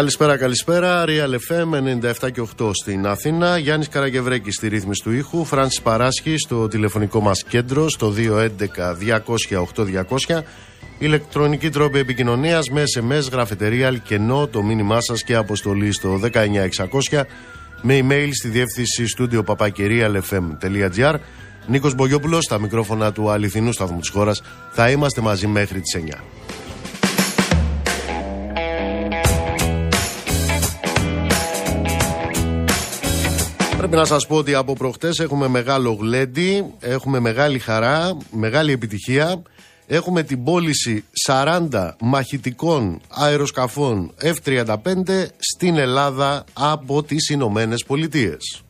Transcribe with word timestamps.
Καλησπέρα, 0.00 0.36
καλησπέρα. 0.36 1.04
Real 1.06 1.34
FM 1.48 1.74
97 2.22 2.30
και 2.32 2.42
8 2.58 2.70
στην 2.72 3.06
Αθήνα. 3.06 3.58
Γιάννης 3.58 3.88
Καραγευρέκης 3.88 4.54
στη 4.54 4.68
ρύθμιση 4.68 5.02
του 5.02 5.12
ήχου. 5.12 5.44
Φράνση 5.44 5.82
Παράσχη 5.82 6.36
στο 6.38 6.68
τηλεφωνικό 6.68 7.20
μας 7.20 7.44
κέντρο 7.44 7.88
στο 7.88 8.14
211-200-8200. 10.28 10.42
Ηλεκτρονική 10.98 11.70
τρόπη 11.70 11.98
επικοινωνίας 11.98 12.70
με 12.70 12.82
SMS, 12.94 13.30
γραφετερία, 13.32 13.92
κενό, 13.92 14.46
το 14.46 14.62
μήνυμά 14.62 15.00
σας 15.00 15.22
και 15.22 15.34
αποστολή 15.34 15.92
στο 15.92 16.20
19600 17.10 17.26
με 17.82 17.98
email 17.98 18.28
στη 18.32 18.48
διεύθυνση 18.48 19.06
στούντιο 19.06 19.44
papakerialfm.gr. 19.46 21.14
Νίκος 21.66 21.94
Μπογιόπουλος 21.94 22.44
στα 22.44 22.60
μικρόφωνα 22.60 23.12
του 23.12 23.30
αληθινού 23.30 23.72
σταθμού 23.72 23.98
της 23.98 24.08
χώρας. 24.08 24.42
Θα 24.70 24.90
είμαστε 24.90 25.20
μαζί 25.20 25.46
μέχρι 25.46 25.80
τις 25.80 25.94
9. 25.94 26.24
Πρέπει 33.80 33.96
να 33.96 34.04
σας 34.04 34.26
πω 34.26 34.36
ότι 34.36 34.54
από 34.54 34.72
προχτές 34.72 35.18
έχουμε 35.18 35.48
μεγάλο 35.48 35.92
γλέντι, 36.00 36.64
έχουμε 36.80 37.18
μεγάλη 37.18 37.58
χαρά, 37.58 38.16
μεγάλη 38.30 38.72
επιτυχία. 38.72 39.42
Έχουμε 39.86 40.22
την 40.22 40.44
πώληση 40.44 41.04
40 41.26 41.90
μαχητικών 42.00 43.00
αεροσκαφών 43.08 44.12
F-35 44.22 44.76
στην 45.38 45.76
Ελλάδα 45.76 46.44
από 46.52 47.02
τις 47.02 47.28
Ηνωμένες 47.28 47.84
Πολιτείες. 47.84 48.62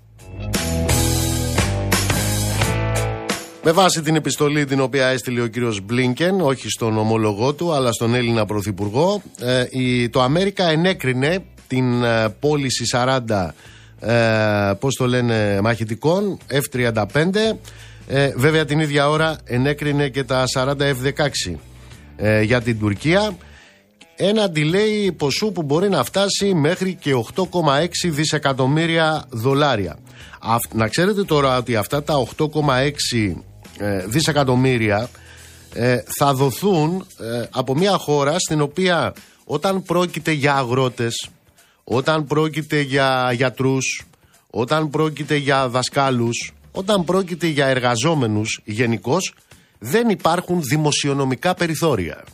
Με 3.62 3.72
βάση 3.72 4.02
την 4.02 4.16
επιστολή 4.16 4.64
την 4.64 4.80
οποία 4.80 5.06
έστειλε 5.06 5.40
ο 5.40 5.46
κύριος 5.46 5.80
Μπλίνκεν, 5.80 6.40
όχι 6.40 6.68
στον 6.68 6.98
ομολογό 6.98 7.52
του, 7.52 7.72
αλλά 7.72 7.92
στον 7.92 8.14
Έλληνα 8.14 8.44
Πρωθυπουργό, 8.44 9.22
ε, 9.40 10.08
το 10.08 10.20
Αμέρικα 10.20 10.68
ενέκρινε 10.68 11.44
την 11.66 12.02
ε, 12.02 12.28
πώληση 12.40 12.84
40 13.28 13.48
ε, 14.00 14.72
πώς 14.78 14.94
το 14.94 15.06
λένε, 15.06 15.60
μαχητικών 15.62 16.38
F-35. 16.50 17.04
Ε, 18.12 18.32
βέβαια 18.36 18.64
την 18.64 18.78
ίδια 18.78 19.08
ώρα 19.08 19.38
ενέκρινε 19.44 20.08
και 20.08 20.24
τα 20.24 20.44
40 20.54 20.74
F-16 20.78 21.54
ε, 22.16 22.42
για 22.42 22.60
την 22.60 22.78
Τουρκία. 22.78 23.36
Ένα 24.16 24.52
delay 24.54 25.10
ποσού 25.16 25.52
που 25.52 25.62
μπορεί 25.62 25.88
να 25.88 26.04
φτάσει 26.04 26.54
μέχρι 26.54 26.94
και 26.94 27.12
8,6 27.34 27.88
δισεκατομμύρια 28.04 29.24
δολάρια. 29.30 29.98
να 30.72 30.88
ξέρετε 30.88 31.24
τώρα 31.24 31.56
ότι 31.56 31.76
αυτά 31.76 32.02
τα 32.02 32.26
8,6 32.36 32.50
ε, 33.78 34.04
δισεκατομμύρια 34.06 35.08
ε, 35.74 35.96
θα 36.18 36.34
δοθούν 36.34 37.06
από 37.50 37.74
μια 37.74 37.98
χώρα 37.98 38.38
στην 38.38 38.60
οποία 38.60 39.12
όταν 39.44 39.82
πρόκειται 39.82 40.32
για 40.32 40.54
αγρότες 40.54 41.30
όταν 41.84 42.26
πρόκειται 42.26 42.80
για 42.80 43.32
γιατρούς, 43.32 44.04
όταν 44.50 44.90
πρόκειται 44.90 45.36
για 45.36 45.68
δασκάλους, 45.68 46.52
όταν 46.72 47.04
πρόκειται 47.04 47.46
για 47.46 47.66
εργαζόμενους 47.66 48.60
γενικώς, 48.64 49.34
δεν 49.78 50.08
υπάρχουν 50.08 50.62
δημοσιονομικά 50.62 51.54
περιθώρια. 51.54 52.24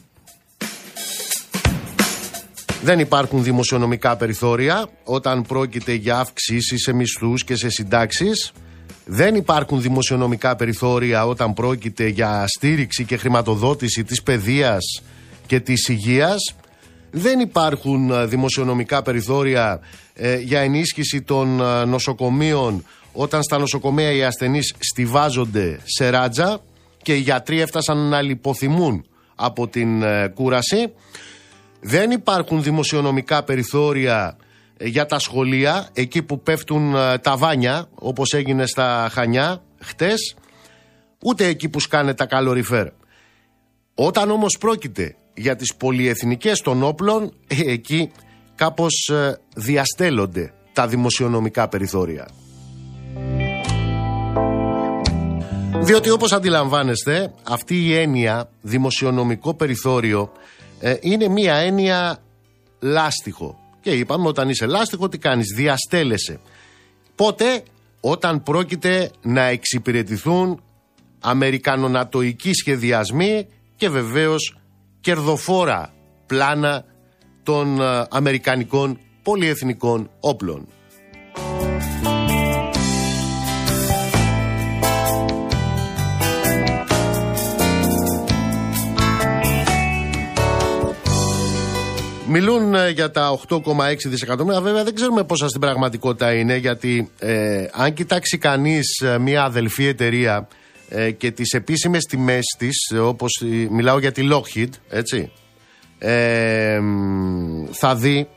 Δεν 2.82 2.98
υπάρχουν 2.98 3.42
δημοσιονομικά 3.42 4.16
περιθώρια 4.16 4.88
όταν 5.04 5.42
πρόκειται 5.42 5.92
για 5.92 6.18
αυξήσεις 6.18 6.82
σε 6.82 6.92
μισθούς 6.92 7.44
και 7.44 7.56
σε 7.56 7.68
συντάξεις. 7.68 8.52
Δεν 9.04 9.34
υπάρχουν 9.34 9.80
δημοσιονομικά 9.80 10.56
περιθώρια 10.56 11.26
όταν 11.26 11.54
πρόκειται 11.54 12.06
για 12.06 12.44
στήριξη 12.46 13.04
και 13.04 13.16
χρηματοδότηση 13.16 14.04
της 14.04 14.22
παιδείας 14.22 15.02
και 15.46 15.60
της 15.60 15.88
υγείας 15.88 16.54
δεν 17.18 17.40
υπάρχουν 17.40 18.10
ε, 18.10 18.26
δημοσιονομικά 18.26 19.02
περιθώρια 19.02 19.80
ε, 20.14 20.36
για 20.36 20.60
ενίσχυση 20.60 21.22
των 21.22 21.60
ε, 21.60 21.84
νοσοκομείων 21.84 22.84
όταν 23.12 23.42
στα 23.42 23.58
νοσοκομεία 23.58 24.12
οι 24.12 24.24
ασθενείς 24.24 24.74
στηβάζονται 24.78 25.80
σε 25.84 26.10
ράτζα 26.10 26.60
και 27.02 27.14
οι 27.14 27.18
γιατροί 27.18 27.60
έφτασαν 27.60 27.98
να 27.98 28.20
λιποθυμούν 28.22 29.06
από 29.34 29.68
την 29.68 30.02
κούραση. 30.34 30.92
Δεν 31.80 32.10
υπάρχουν 32.10 32.62
δημοσιονομικά 32.62 33.42
περιθώρια 33.42 34.36
για 34.80 35.06
τα 35.06 35.18
σχολεία, 35.18 35.88
εκεί 35.92 36.22
που 36.22 36.40
πέφτουν 36.40 36.94
τα 37.22 37.36
βάνια, 37.36 37.88
όπως 37.94 38.32
έγινε 38.32 38.66
στα 38.66 39.08
Χανιά 39.12 39.62
χτες, 39.80 40.36
ούτε 41.22 41.46
εκεί 41.46 41.68
που 41.68 41.80
σκάνε 41.80 42.14
τα 42.14 42.26
καλοριφέρ. 42.26 42.88
Όταν 43.94 44.30
όμως 44.30 44.56
πρόκειται 44.60 45.16
για 45.36 45.56
τις 45.56 45.74
πολυεθνικές 45.74 46.60
των 46.60 46.82
όπλων, 46.82 47.32
ε, 47.46 47.72
εκεί 47.72 48.10
κάπως 48.54 49.08
ε, 49.08 49.40
διαστέλλονται 49.54 50.52
τα 50.72 50.86
δημοσιονομικά 50.86 51.68
περιθώρια. 51.68 52.28
Διότι 55.80 56.10
όπως 56.10 56.32
αντιλαμβάνεστε, 56.32 57.34
αυτή 57.42 57.84
η 57.84 57.94
έννοια 57.94 58.50
δημοσιονομικό 58.60 59.54
περιθώριο 59.54 60.32
ε, 60.80 60.96
είναι 61.00 61.28
μία 61.28 61.54
έννοια 61.54 62.18
λάστιχο. 62.80 63.58
Και 63.80 63.90
είπαμε 63.90 64.28
όταν 64.28 64.48
είσαι 64.48 64.66
λάστιχο 64.66 65.08
τι 65.08 65.18
κάνεις, 65.18 65.46
διαστέλλεσαι. 65.56 66.40
Πότε; 67.14 67.62
Όταν 68.00 68.42
πρόκειται 68.42 69.10
να 69.22 69.42
εξυπηρετηθούν 69.42 70.62
αμερικανονατοικοί 71.20 72.52
σχεδιασμοί 72.52 73.46
και 73.76 73.88
βεβαίως 73.88 74.56
κερδοφόρα 75.06 75.92
πλάνα 76.26 76.84
των 77.42 77.80
ε, 77.80 78.06
αμερικανικών 78.10 78.98
πολυεθνικών 79.22 80.10
όπλων. 80.20 80.68
Μιλούν 92.28 92.74
ε, 92.74 92.90
για 92.90 93.10
τα 93.10 93.38
8,6 93.48 93.62
δισεκατομμύρια. 94.06 94.60
Βέβαια 94.60 94.84
δεν 94.84 94.94
ξέρουμε 94.94 95.24
πόσα 95.24 95.48
στην 95.48 95.60
πραγματικότητα 95.60 96.32
είναι, 96.32 96.56
γιατί 96.56 97.10
ε, 97.18 97.66
αν 97.72 97.92
κοιτάξει 97.92 98.38
κανείς 98.38 99.04
μια 99.20 99.42
αδελφή 99.42 99.86
εταιρεία 99.86 100.48
ε, 100.88 101.10
και 101.10 101.30
τις 101.30 101.52
επίσημες 101.52 102.04
τιμές 102.04 102.44
της, 102.58 102.92
όπως 103.00 103.42
μιλάω 103.70 103.98
για 103.98 104.12
τη 104.12 104.28
Lockheed, 104.32 104.70
έτσι, 104.88 105.32
ε, 105.98 106.80
θα 107.72 107.94
δει 107.94 108.28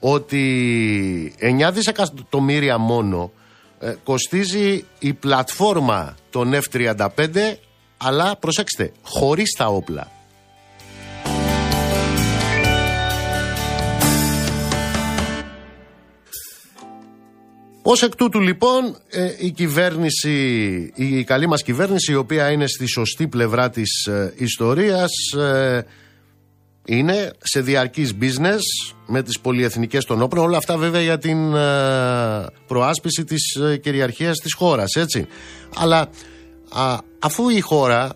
ότι 0.00 1.34
9 1.38 1.70
δισεκατομμύρια 1.72 2.78
μόνο 2.78 3.32
ε, 3.80 3.94
κοστίζει 4.04 4.84
η 4.98 5.12
πλατφόρμα 5.12 6.16
των 6.30 6.54
F-35 6.54 7.08
αλλά 7.96 8.36
προσέξτε, 8.36 8.92
χωρίς 9.02 9.54
τα 9.58 9.66
όπλα. 9.66 10.17
Ω 17.88 18.04
εκ 18.04 18.14
τούτου 18.16 18.40
λοιπόν 18.40 18.96
ε, 19.10 19.32
η 19.38 19.50
κυβέρνηση, 19.50 20.32
η 20.94 21.24
καλή 21.24 21.46
μας 21.46 21.62
κυβέρνηση 21.62 22.12
η 22.12 22.14
οποία 22.14 22.50
είναι 22.50 22.66
στη 22.66 22.86
σωστή 22.86 23.28
πλευρά 23.28 23.70
της 23.70 24.06
ε, 24.06 24.32
ιστορίας 24.36 25.10
ε, 25.36 25.84
είναι 26.84 27.30
σε 27.38 27.60
διαρκής 27.60 28.14
business 28.20 28.60
με 29.06 29.22
τις 29.22 29.40
πολυεθνικές 29.40 30.04
των 30.04 30.22
όπλων. 30.22 30.44
Όλα 30.44 30.56
αυτά 30.56 30.76
βέβαια 30.76 31.00
για 31.00 31.18
την 31.18 31.52
προάσπιση 32.66 33.24
της 33.24 33.58
κυριαρχίας 33.80 34.38
της 34.38 34.54
χώρας 34.54 34.94
έτσι. 34.94 35.26
Αλλά 35.76 36.10
αφού 37.18 37.48
η 37.48 37.60
χώρα 37.60 38.12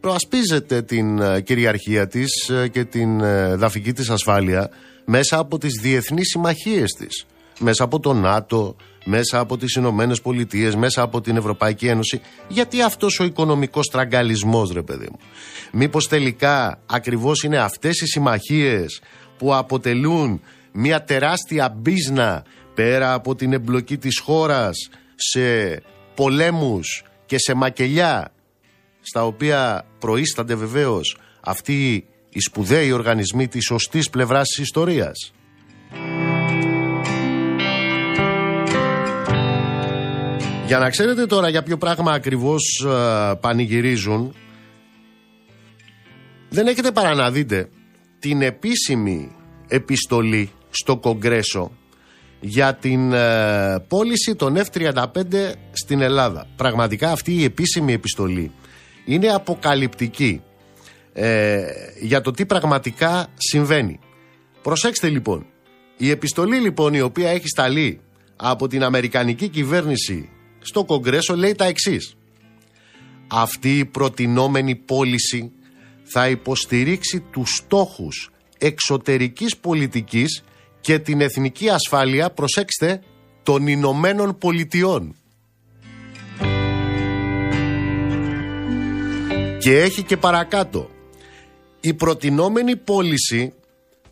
προασπίζεται 0.00 0.82
την 0.82 1.20
κυριαρχία 1.42 2.06
της 2.06 2.50
και 2.70 2.84
την 2.84 3.18
δαφική 3.56 3.92
της 3.92 4.10
ασφάλεια 4.10 4.70
μέσα 5.04 5.38
από 5.38 5.58
τις 5.58 5.80
διεθνείς 5.82 6.28
συμμαχίες 6.28 6.92
της 6.92 7.26
μέσα 7.58 7.84
από 7.84 8.00
το 8.00 8.12
ΝΑΤΟ, 8.12 8.76
μέσα 9.04 9.38
από 9.38 9.56
τις 9.56 9.74
Ηνωμένες 9.74 10.20
Πολιτείες, 10.20 10.74
μέσα 10.74 11.02
από 11.02 11.20
την 11.20 11.36
Ευρωπαϊκή 11.36 11.86
Ένωση. 11.86 12.20
Γιατί 12.48 12.82
αυτός 12.82 13.20
ο 13.20 13.24
οικονομικός 13.24 13.88
τραγκαλισμός 13.88 14.72
ρε 14.72 14.82
παιδί 14.82 15.08
μου. 15.10 15.18
Μήπως 15.72 16.08
τελικά 16.08 16.80
ακριβώς 16.86 17.42
είναι 17.42 17.58
αυτές 17.58 18.00
οι 18.00 18.06
συμμαχίες 18.06 19.00
που 19.38 19.54
αποτελούν 19.54 20.40
μια 20.72 21.04
τεράστια 21.04 21.68
μπίζνα 21.76 22.44
πέρα 22.74 23.12
από 23.12 23.34
την 23.34 23.52
εμπλοκή 23.52 23.98
της 23.98 24.18
χώρας 24.18 24.88
σε 25.14 25.42
πολέμους 26.14 27.04
και 27.26 27.38
σε 27.38 27.54
μακελιά 27.54 28.32
στα 29.00 29.24
οποία 29.24 29.84
προείστανται 29.98 30.54
βεβαίως 30.54 31.16
αυτοί 31.40 32.04
οι 32.28 32.40
σπουδαίοι 32.40 32.92
οργανισμοί 32.92 33.48
της 33.48 33.64
σωστής 33.64 34.10
πλευράς 34.10 34.48
της 34.48 34.58
ιστορίας. 34.58 35.32
Για 40.72 40.80
να 40.80 40.90
ξέρετε 40.90 41.26
τώρα 41.26 41.48
για 41.48 41.62
ποιο 41.62 41.76
πράγμα 41.78 42.12
ακριβώς 42.12 42.86
ε, 42.86 43.34
πανηγυρίζουν 43.40 44.34
δεν 46.48 46.66
έχετε 46.66 46.92
παρά 46.92 47.14
να 47.14 47.30
δείτε 47.30 47.68
την 48.18 48.42
επίσημη 48.42 49.32
επιστολή 49.68 50.50
στο 50.70 50.96
Κογκρέσο 50.96 51.70
για 52.40 52.74
την 52.74 53.12
ε, 53.12 53.84
πώληση 53.88 54.34
των 54.34 54.56
F-35 54.56 55.04
στην 55.72 56.00
Ελλάδα. 56.00 56.46
Πραγματικά 56.56 57.10
αυτή 57.10 57.34
η 57.34 57.44
επίσημη 57.44 57.92
επιστολή 57.92 58.52
είναι 59.04 59.28
αποκαλυπτική 59.28 60.42
ε, 61.12 61.64
για 62.00 62.20
το 62.20 62.30
τι 62.30 62.46
πραγματικά 62.46 63.26
συμβαίνει. 63.34 63.98
Προσέξτε 64.62 65.08
λοιπόν, 65.08 65.46
η 65.96 66.10
επιστολή 66.10 66.56
λοιπόν 66.56 66.94
η 66.94 67.00
οποία 67.00 67.30
έχει 67.30 67.48
σταλεί 67.48 68.00
από 68.36 68.68
την 68.68 68.82
Αμερικανική 68.82 69.48
κυβέρνηση 69.48 70.30
στο 70.62 70.84
Κογκρέσο 70.84 71.36
λέει 71.36 71.54
τα 71.54 71.64
εξής. 71.64 72.16
Αυτή 73.28 73.78
η 73.78 73.84
προτινόμενη 73.84 74.74
πώληση 74.74 75.52
θα 76.02 76.28
υποστηρίξει 76.28 77.20
τους 77.20 77.54
στόχους 77.54 78.30
εξωτερικής 78.58 79.56
πολιτικής 79.56 80.44
και 80.80 80.98
την 80.98 81.20
εθνική 81.20 81.68
ασφάλεια, 81.68 82.30
προσέξτε, 82.30 83.02
των 83.42 83.66
Ηνωμένων 83.66 84.38
Πολιτειών. 84.38 85.16
Και 89.58 89.80
έχει 89.80 90.02
και 90.02 90.16
παρακάτω. 90.16 90.90
Η 91.80 91.94
προτινόμενη 91.94 92.76
πώληση 92.76 93.52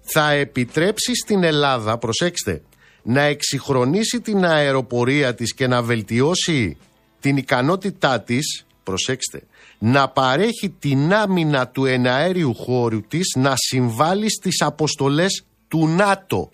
θα 0.00 0.30
επιτρέψει 0.30 1.14
στην 1.14 1.42
Ελλάδα, 1.42 1.98
προσέξτε, 1.98 2.62
να 3.02 3.22
εξυγχρονίσει 3.22 4.20
την 4.20 4.44
αεροπορία 4.44 5.34
της 5.34 5.54
και 5.54 5.66
να 5.66 5.82
βελτιώσει 5.82 6.76
την 7.20 7.36
ικανότητά 7.36 8.20
της, 8.20 8.66
προσέξτε, 8.82 9.42
να 9.78 10.08
παρέχει 10.08 10.74
την 10.78 11.14
άμυνα 11.14 11.68
του 11.68 11.84
εναέριου 11.84 12.54
χώρου 12.54 13.00
της 13.00 13.34
να 13.36 13.54
συμβάλλει 13.56 14.30
στις 14.30 14.60
αποστολές 14.60 15.44
του 15.68 15.88
ΝΑΤΟ 15.88 16.50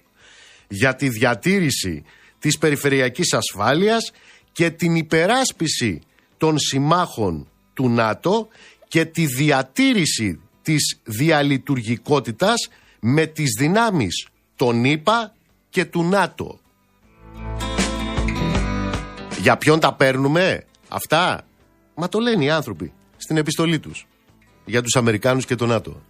για 0.68 0.94
τη 0.94 1.08
διατήρηση 1.08 2.04
της 2.38 2.58
περιφερειακής 2.58 3.32
ασφάλειας 3.32 4.12
και 4.52 4.70
την 4.70 4.94
υπεράσπιση 4.94 6.00
των 6.36 6.58
συμμάχων 6.58 7.48
του 7.74 7.88
ΝΑΤΟ 7.88 8.48
και 8.88 9.04
τη 9.04 9.26
διατήρηση 9.26 10.40
της 10.62 10.98
διαλειτουργικότητας 11.04 12.68
με 13.00 13.26
τις 13.26 13.50
δυνάμεις 13.58 14.26
των 14.56 14.84
ΗΠΑ 14.84 15.35
και 15.76 15.84
του 15.84 16.04
ΝΑΤΟ. 16.04 16.58
Για 19.40 19.56
ποιον 19.56 19.80
τα 19.80 19.94
παίρνουμε; 19.94 20.64
Αυτά; 20.88 21.46
Μα 21.94 22.08
το 22.08 22.18
λένε 22.18 22.44
οι 22.44 22.50
άνθρωποι 22.50 22.92
στην 23.16 23.36
επιστολή 23.36 23.78
τους. 23.78 24.06
Για 24.64 24.82
τους 24.82 24.96
Αμερικάνους 24.96 25.44
και 25.44 25.54
το 25.54 25.66
ΝΑΤΟ. 25.66 26.02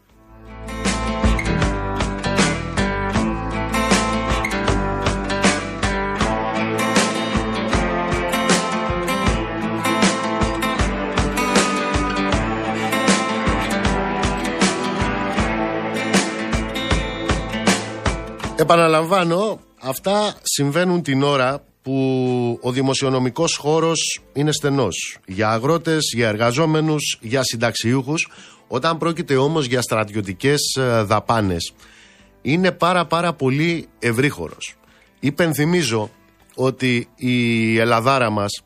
Επαναλαμβάνω, 18.58 19.60
αυτά 19.80 20.34
συμβαίνουν 20.42 21.02
την 21.02 21.22
ώρα 21.22 21.64
που 21.82 22.58
ο 22.62 22.72
δημοσιονομικός 22.72 23.56
χώρος 23.56 24.20
είναι 24.32 24.52
στενός. 24.52 25.18
Για 25.26 25.50
αγρότες, 25.50 26.12
για 26.14 26.28
εργαζόμενους, 26.28 27.18
για 27.20 27.42
συνταξιούχους. 27.44 28.28
Όταν 28.68 28.98
πρόκειται 28.98 29.36
όμως 29.36 29.66
για 29.66 29.82
στρατιωτικές 29.82 30.60
ε, 30.78 31.02
δαπάνες, 31.02 31.72
είναι 32.42 32.72
πάρα 32.72 33.06
πάρα 33.06 33.32
πολύ 33.32 33.88
ευρύχωρος. 33.98 34.74
Υπενθυμίζω 35.20 36.10
ότι 36.54 37.08
η 37.16 37.78
Ελλαδάρα 37.78 38.30
μας 38.30 38.62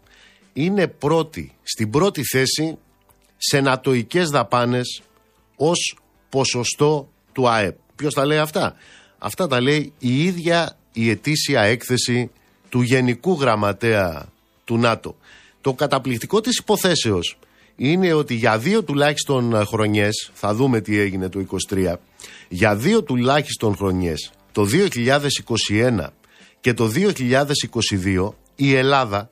είναι 0.52 0.86
πρώτη, 0.86 1.52
στην 1.62 1.90
πρώτη 1.90 2.24
θέση 2.24 2.78
σε 3.36 3.60
νατοικές 3.60 4.28
δαπάνες 4.28 5.02
ως 5.56 5.98
ποσοστό 6.28 7.08
του 7.32 7.48
ΑΕΠ. 7.48 7.76
Ποιος 7.96 8.14
τα 8.14 8.26
λέει 8.26 8.38
αυτά; 8.38 8.74
Αυτά 9.22 9.46
τα 9.46 9.60
λέει 9.60 9.92
η 9.98 10.24
ίδια 10.24 10.76
η 10.92 11.10
ετήσια 11.10 11.60
έκθεση 11.62 12.30
του 12.68 12.82
Γενικού 12.82 13.32
Γραμματέα 13.40 14.26
του 14.64 14.78
ΝΑΤΟ. 14.78 15.16
Το 15.60 15.72
καταπληκτικό 15.72 16.40
της 16.40 16.58
υποθέσεως 16.58 17.38
είναι 17.76 18.12
ότι 18.12 18.34
για 18.34 18.58
δύο 18.58 18.84
τουλάχιστον 18.84 19.66
χρονιές, 19.66 20.30
θα 20.34 20.54
δούμε 20.54 20.80
τι 20.80 20.98
έγινε 20.98 21.28
το 21.28 21.44
23, 21.70 21.94
για 22.48 22.76
δύο 22.76 23.02
τουλάχιστον 23.02 23.76
χρονιές, 23.76 24.30
το 24.52 24.64
2021 24.64 26.06
και 26.60 26.74
το 26.74 26.86
2022, 26.86 28.34
η 28.56 28.74
Ελλάδα 28.74 29.30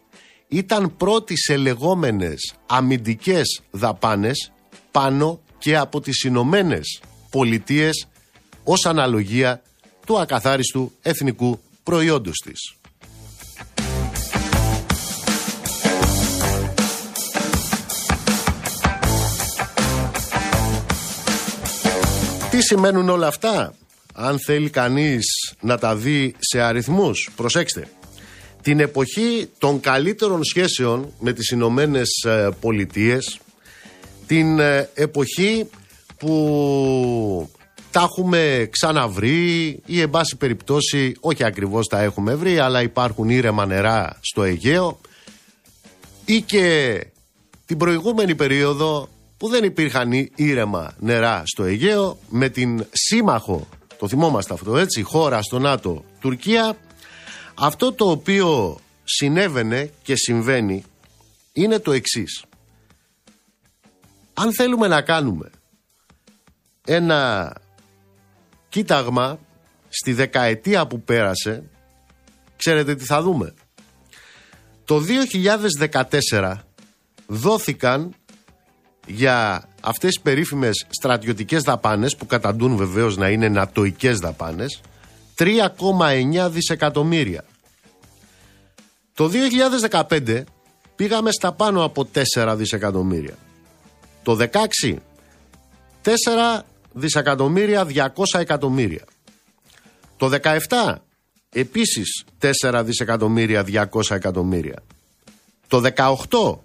ήταν 0.49 0.97
πρώτη 0.97 1.37
σε 1.37 1.57
λεγόμενες 1.57 2.55
αμυντικές 2.67 3.61
δαπάνες 3.71 4.53
πάνω 4.91 5.41
και 5.59 5.77
από 5.77 6.01
τις 6.01 6.23
Ηνωμένες 6.23 7.01
Πολιτείες 7.31 8.09
ως 8.65 8.87
αναλογία 8.87 9.63
του 10.09 10.19
ακαθάριστου 10.19 10.93
εθνικού 11.03 11.61
προϊόντος 11.83 12.37
της. 12.45 12.75
Τι 22.51 22.63
σημαίνουν 22.63 23.09
όλα 23.09 23.27
αυτά, 23.27 23.75
αν 24.15 24.39
θέλει 24.47 24.71
κανείς 24.71 25.25
να 25.61 25.79
τα 25.79 25.97
δει 25.97 26.35
σε 26.39 26.61
αριθμούς, 26.61 27.31
προσέξτε. 27.37 27.89
Την 28.63 28.81
εποχή 28.81 29.49
των 29.59 29.81
καλύτερων 29.81 30.45
σχέσεων 30.45 31.13
με 31.21 31.33
τις 31.33 31.51
Ηνωμένες 31.51 32.09
Πολιτείες, 32.61 33.41
την 34.27 34.59
ε, 34.59 34.91
εποχή 34.95 35.69
που 36.19 37.51
τα 37.91 38.01
έχουμε 38.01 38.69
ξαναβρει 38.71 39.81
ή 39.87 40.01
εν 40.01 40.11
πάση 40.11 40.37
περιπτώσει 40.37 41.17
όχι 41.21 41.45
ακριβώς 41.45 41.87
τα 41.87 42.01
έχουμε 42.01 42.35
βρει 42.35 42.59
αλλά 42.59 42.83
υπάρχουν 42.83 43.29
ήρεμα 43.29 43.67
νερά 43.67 44.19
στο 44.21 44.43
Αιγαίο 44.43 45.01
ή 46.25 46.43
και 46.43 47.07
την 47.67 47.77
προηγούμενη 47.77 48.35
περίοδο 48.35 49.09
που 49.37 49.49
δεν 49.49 49.65
υπήρχαν 49.65 50.13
ήρεμα 50.35 50.95
νερά 50.99 51.43
στο 51.47 51.65
Αιγαίο 51.65 52.19
με 52.29 52.49
την 52.49 52.87
σύμμαχο, 52.93 53.69
το 53.99 54.09
θυμόμαστε 54.09 54.55
αυτό 54.55 54.77
έτσι, 54.77 55.03
χώρα 55.03 55.43
στο 55.43 55.59
ΝΑΤΟ 55.59 56.05
Τουρκία 56.21 56.77
αυτό 57.55 57.93
το 57.93 58.11
οποίο 58.11 58.79
συνέβαινε 59.05 59.93
και 60.03 60.17
συμβαίνει 60.17 60.85
είναι 61.53 61.79
το 61.79 61.93
εξής. 61.93 62.45
Αν 64.35 64.55
θέλουμε 64.55 64.89
να 64.89 65.03
κάνουμε 65.03 65.51
ένα 66.85 67.53
κοίταγμα 68.69 69.39
στη 69.89 70.13
δεκαετία 70.13 70.87
που 70.87 71.01
πέρασε, 71.03 71.63
ξέρετε 72.57 72.95
τι 72.95 73.05
θα 73.05 73.23
δούμε. 73.23 73.55
Το 74.85 75.03
2014 76.31 76.55
δόθηκαν 77.27 78.15
για 79.07 79.69
αυτές 79.81 80.15
τις 80.15 80.21
περίφημες 80.23 80.87
στρατιωτικές 80.89 81.63
δαπάνες 81.63 82.17
που 82.17 82.27
καταντούν 82.27 82.77
βεβαίως 82.77 83.17
να 83.17 83.29
είναι 83.29 83.49
νατοικές 83.49 84.19
δαπάνες 84.19 84.81
3,9 85.39 86.49
δισεκατομμύρια. 86.51 87.45
Το 89.15 89.31
2015 89.91 90.45
πήγαμε 90.97 91.31
στα 91.31 91.53
πάνω 91.53 91.85
από 91.85 92.09
4 92.37 92.55
δισεκατομμύρια. 92.57 93.35
Το 94.23 94.35
16 94.35 94.99
4 96.03 96.65
δισεκατομμύρια 96.99 97.87
200 97.87 98.41
εκατομμύρια. 98.41 99.05
Το 100.17 100.31
17 100.43 100.95
επίσης 101.53 102.25
4 102.41 102.83
δισεκατομμύρια 102.85 103.65
200 103.65 104.11
εκατομμύρια. 104.11 104.83
Το 105.69 105.83
18 105.97 106.59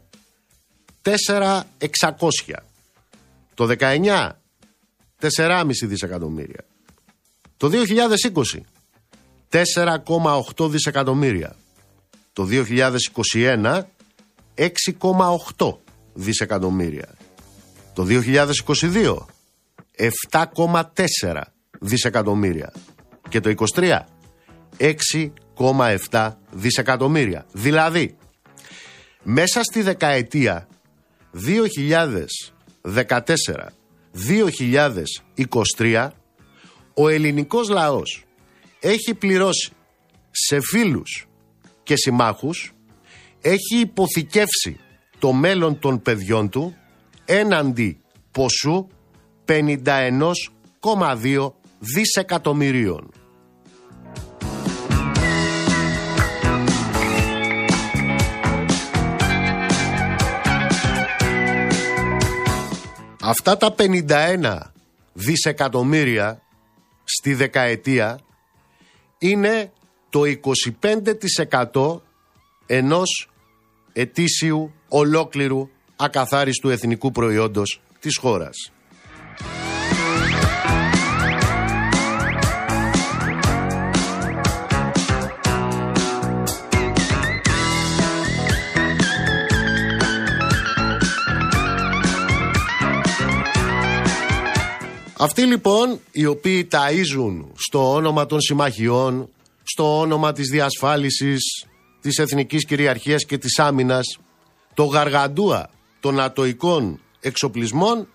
4 1.02 1.62
600. 1.78 2.64
Το 3.54 3.76
19 3.80 4.30
4,5 5.20 5.86
δισεκατομμύρια. 5.88 6.66
Το 7.58 7.70
2020 7.70 8.64
4,8 9.50 10.70
δισεκατομμύρια. 10.70 11.56
Το 12.34 12.48
2021 12.50 13.82
6,8 14.56 15.78
δισεκατομμύρια. 16.14 17.10
Το 17.94 18.04
2022 18.04 19.26
7,4 20.32 21.42
δισεκατομμύρια. 21.80 22.74
Και 23.30 23.40
το 23.40 23.54
23 23.76 24.00
6,7 24.78 26.32
δισεκατομμύρια. 26.52 27.46
Δηλαδή, 27.52 28.16
μέσα 29.24 29.64
στη 29.64 29.82
δεκαετία 29.82 30.68
2014-2023 35.78 36.10
ο 36.94 37.08
ελληνικός 37.08 37.70
λαός 37.70 38.26
έχει 38.80 39.14
πληρώσει 39.14 39.72
σε 40.32 40.60
φίλους 40.62 41.28
και 41.84 41.96
συμμάχους, 41.96 42.74
έχει 43.42 43.80
υποθηκεύσει 43.80 44.80
το 45.20 45.32
μέλλον 45.32 45.80
των 45.80 46.02
παιδιών 46.02 46.50
του 46.50 46.76
έναντι 47.26 48.02
ποσού 48.32 48.88
51,2 49.46 51.54
δισεκατομμυρίων. 51.80 53.12
Αυτά 63.26 63.58
τα 63.58 63.76
51 63.78 64.60
δισεκατομμύρια 65.14 66.42
στη 67.04 67.34
δεκαετία 67.34 68.20
είναι 69.18 69.72
το 70.10 70.22
25% 71.74 72.02
ενός 72.66 73.30
ετήσιου 73.94 74.74
ολόκληρου 74.88 75.70
ακαθάριστου 75.96 76.70
εθνικού 76.70 77.12
προϊόντος 77.12 77.82
της 78.00 78.18
χώρας. 78.18 78.72
Αυτοί 95.24 95.46
λοιπόν 95.46 96.00
οι 96.12 96.26
οποίοι 96.26 96.68
ταΐζουν 96.72 97.46
στο 97.56 97.94
όνομα 97.94 98.26
των 98.26 98.42
συμμαχιών, 98.42 99.30
στο 99.64 100.00
όνομα 100.00 100.32
της 100.32 100.50
διασφάλισης 100.50 101.66
της 102.02 102.18
εθνικής 102.18 102.66
κυριαρχίας 102.66 103.26
και 103.26 103.38
της 103.38 103.60
άμυνας, 103.60 104.18
το 104.74 104.84
γαργαντούα 104.84 105.70
των 106.00 106.20
ατοικών 106.20 107.00
εξοπλισμών, 107.20 108.08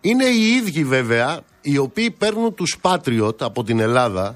είναι 0.00 0.24
οι 0.24 0.46
ίδιοι 0.46 0.84
βέβαια 0.84 1.40
οι 1.60 1.78
οποίοι 1.78 2.10
παίρνουν 2.10 2.54
τους 2.54 2.76
Patriot 2.82 3.40
από 3.40 3.64
την 3.64 3.80
Ελλάδα 3.80 4.34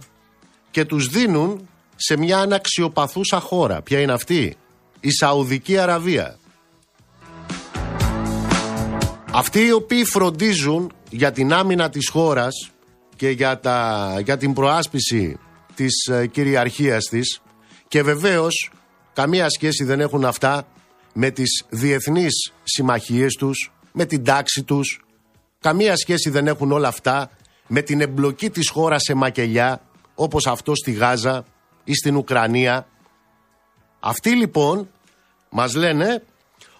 και 0.71 0.85
τους 0.85 1.09
δίνουν 1.09 1.68
σε 1.97 2.16
μια 2.16 2.38
αναξιοπαθούσα 2.38 3.40
χώρα. 3.40 3.83
Ποια 3.83 4.00
είναι 4.00 4.12
αυτή; 4.12 4.56
Η 5.00 5.11
Σαουδική 5.11 5.78
Αραβία. 5.78 6.38
Αυτοί 9.33 9.61
οι 9.61 9.73
οποίοι 9.73 10.04
φροντίζουν 10.04 10.92
για 11.11 11.33
την 11.33 11.52
άμυνα 11.52 11.88
της 11.88 12.09
χώρας 12.09 12.71
και 13.16 13.28
για, 13.28 13.61
τα, 13.61 14.21
για 14.25 14.37
την 14.37 14.52
προάσπιση 14.52 15.38
της 15.75 16.06
ε, 16.06 16.26
κυριαρχίας 16.26 17.04
της 17.04 17.40
και 17.88 18.02
βεβαίως 18.02 18.71
καμία 19.12 19.50
σχέση 19.50 19.85
δεν 19.85 20.00
έχουν 20.00 20.25
αυτά 20.25 20.66
με 21.12 21.30
τις 21.30 21.64
διεθνείς 21.68 22.52
συμμαχίες 22.62 23.35
τους, 23.35 23.73
με 23.92 24.04
την 24.04 24.25
τάξη 24.25 24.62
τους, 24.62 25.03
καμία 25.64 25.97
σχέση 25.97 26.30
δεν 26.30 26.47
έχουν 26.47 26.73
όλα 26.73 26.88
αυτά 26.88 27.30
με 27.66 27.83
την 27.83 28.00
εμπλοκή 28.00 28.50
της 28.50 28.68
χώρας 28.68 29.02
σε 29.02 29.14
μακελιά 29.14 29.83
όπως 30.14 30.47
αυτό 30.47 30.75
στη 30.75 30.92
Γάζα 30.92 31.44
ή 31.85 31.94
στην 31.94 32.16
Ουκρανία. 32.16 32.87
Αυτοί 34.00 34.30
λοιπόν 34.30 34.90
μας 35.50 35.75
λένε 35.75 36.23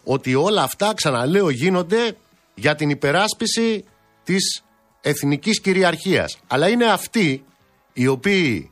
ότι 0.05 0.35
όλα 0.35 0.62
αυτά 0.62 0.95
ξαναλέω 0.95 1.50
γίνονται 1.50 2.17
για 2.55 2.75
την 2.75 2.91
υπεράσπιση 2.91 3.85
της 4.25 4.62
εθνικής 5.00 5.61
κυριαρχίας. 5.61 6.38
Αλλά 6.47 6.69
είναι 6.69 6.87
αυτοί 6.87 7.45
οι 7.93 8.07
οποίοι 8.07 8.71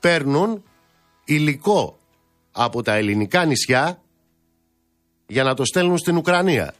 παίρνουν 0.00 0.62
υλικό 1.24 1.98
από 2.52 2.82
τα 2.82 2.94
ελληνικά 2.94 3.44
νησιά 3.44 4.02
για 5.26 5.42
να 5.42 5.54
το 5.54 5.64
στέλνουν 5.64 5.98
στην 5.98 6.16
Ουκρανία. 6.16 6.74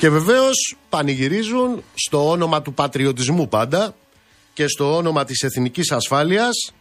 Και 0.00 0.10
βεβαίως 0.10 0.76
πανηγυρίζουν 0.88 1.82
στο 1.94 2.30
όνομα 2.30 2.62
του 2.62 2.74
πατριωτισμού 2.74 3.48
πάντα 3.48 3.94
και 4.52 4.66
στο 4.66 4.96
όνομα 4.96 5.24
της 5.24 5.42
εθνικής 5.42 5.92
ασφάλειας 5.92 6.72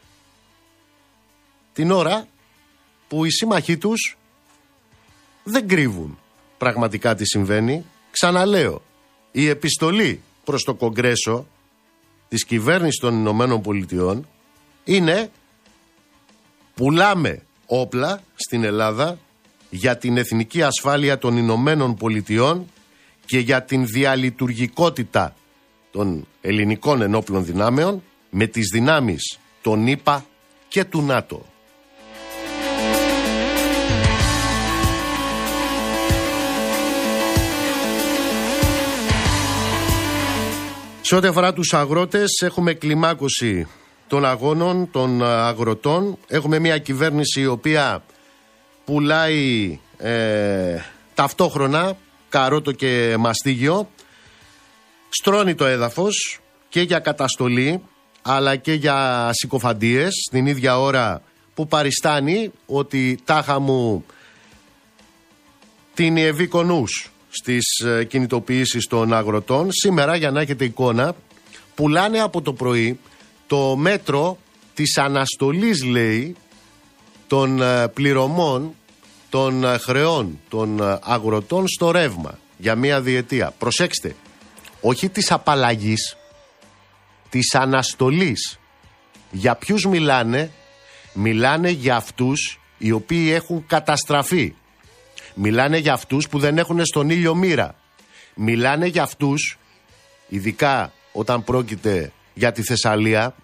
την 1.74 1.92
ώρα 1.92 2.28
που 3.08 3.26
οι 3.26 3.30
σύμμαχοί 3.30 3.78
τους 3.78 4.18
δεν 5.44 5.68
κρύβουν 5.68 6.20
πραγματικά 6.58 7.16
τι 7.16 7.26
συμβαίνει. 7.26 7.86
Ξαναλέω, 8.12 8.82
η 9.32 9.48
επιστολή 9.48 10.22
προς 10.44 10.64
το 10.64 10.74
Κογκρέσο 10.74 11.48
της 12.30 12.46
κυβέρνησης 12.46 13.00
των 13.00 13.14
Ηνωμένων 13.14 13.62
Πολιτειών 13.62 14.28
είναι 14.84 15.32
πουλάμε 16.76 17.44
όπλα 17.66 18.22
στην 18.36 18.64
Ελλάδα 18.64 19.18
για 19.70 19.98
την 19.98 20.18
εθνική 20.18 20.64
ασφάλεια 20.64 21.18
των 21.18 21.38
Ηνωμένων 21.38 21.96
Πολιτειών 21.96 22.68
και 23.30 23.40
για 23.40 23.64
την 23.64 23.88
διαλειτουργικότητα 23.88 25.36
των 25.92 26.28
ελληνικών 26.42 27.02
ενόπλων 27.02 27.46
δυνάμεων 27.46 28.04
με 28.30 28.48
τις 28.48 28.70
δυνάμεις 28.74 29.40
των 29.62 29.88
ΗΠΑ 29.88 30.26
και 30.68 30.84
του 30.84 31.02
ΝΑΤΟ. 31.02 31.46
Σε 41.02 41.16
ό,τι 41.16 41.28
αφορά 41.28 41.54
τους 41.54 41.74
αγρότες 41.74 42.42
έχουμε 42.42 42.74
κλιμάκωση 42.74 43.68
των 44.08 44.26
αγώνων, 44.26 44.92
των 44.92 45.24
αγροτών. 45.24 46.18
Έχουμε 46.28 46.60
μια 46.60 46.78
κυβέρνηση 46.78 47.42
η 47.42 47.46
οποία 47.46 48.04
πουλάει 48.86 49.80
ε, 49.98 50.78
ταυτόχρονα 51.14 51.98
καρότο 52.30 52.72
και 52.72 53.16
μαστίγιο. 53.20 53.90
Στρώνει 55.10 55.56
το 55.56 55.66
έδαφος 55.66 56.40
και 56.70 56.82
για 56.82 57.00
καταστολή 57.00 57.82
αλλά 58.22 58.56
και 58.56 58.74
για 58.74 59.30
συκοφαντίες 59.34 60.14
την 60.32 60.46
ίδια 60.46 60.80
ώρα 60.80 61.22
που 61.54 61.68
παριστάνει 61.68 62.52
ότι 62.66 63.20
τάχα 63.26 63.60
μου 63.60 64.06
την 65.94 66.18
ευήκονους 66.18 67.12
στις 67.30 67.80
ε, 67.80 68.04
κινητοποιήσεις 68.04 68.86
των 68.86 69.14
αγροτών. 69.14 69.72
Σήμερα 69.72 70.16
για 70.16 70.32
να 70.32 70.42
έχετε 70.42 70.66
εικόνα 70.66 71.16
πουλάνε 71.76 72.20
από 72.20 72.42
το 72.42 72.54
πρωί 72.54 73.00
το 73.48 73.76
μέτρο 73.76 74.38
της 74.74 74.98
αναστολής 74.98 75.84
λέει 75.84 76.36
των 77.28 77.62
ε, 77.62 77.88
πληρωμών 77.88 78.76
των 79.30 79.64
ε, 79.64 79.78
χρεών 79.78 80.40
των 80.50 80.80
ε, 80.80 81.00
αγροτών 81.04 81.68
στο 81.68 81.92
ρεύμα 81.92 82.40
για 82.58 82.76
μία 82.76 83.02
διετία. 83.02 83.54
Προσέξτε, 83.58 84.16
όχι 84.82 85.10
της 85.10 85.32
απαλλαγής, 85.32 86.18
της 87.30 87.56
αναστολής. 87.56 88.60
Για 89.32 89.56
ποιους 89.56 89.86
μιλάνε, 89.86 90.52
μιλάνε 91.14 91.70
για 91.70 91.96
αυτούς 91.96 92.60
οι 92.78 92.92
οποίοι 92.92 93.32
έχουν 93.34 93.66
καταστραφεί. 93.68 94.54
Μιλάνε 95.34 95.78
για 95.78 95.94
αυτούς 95.94 96.30
που 96.30 96.40
δεν 96.40 96.58
έχουν 96.58 96.86
στον 96.86 97.10
ήλιο 97.10 97.36
μοίρα. 97.36 97.76
Μιλάνε 98.36 98.86
για 98.86 99.04
αυτούς, 99.04 99.58
ειδικά 100.28 100.94
όταν 101.12 101.44
πρόκειται 101.44 102.12
για 102.34 102.52
τη 102.52 102.64
Θεσσαλία, 102.64 103.36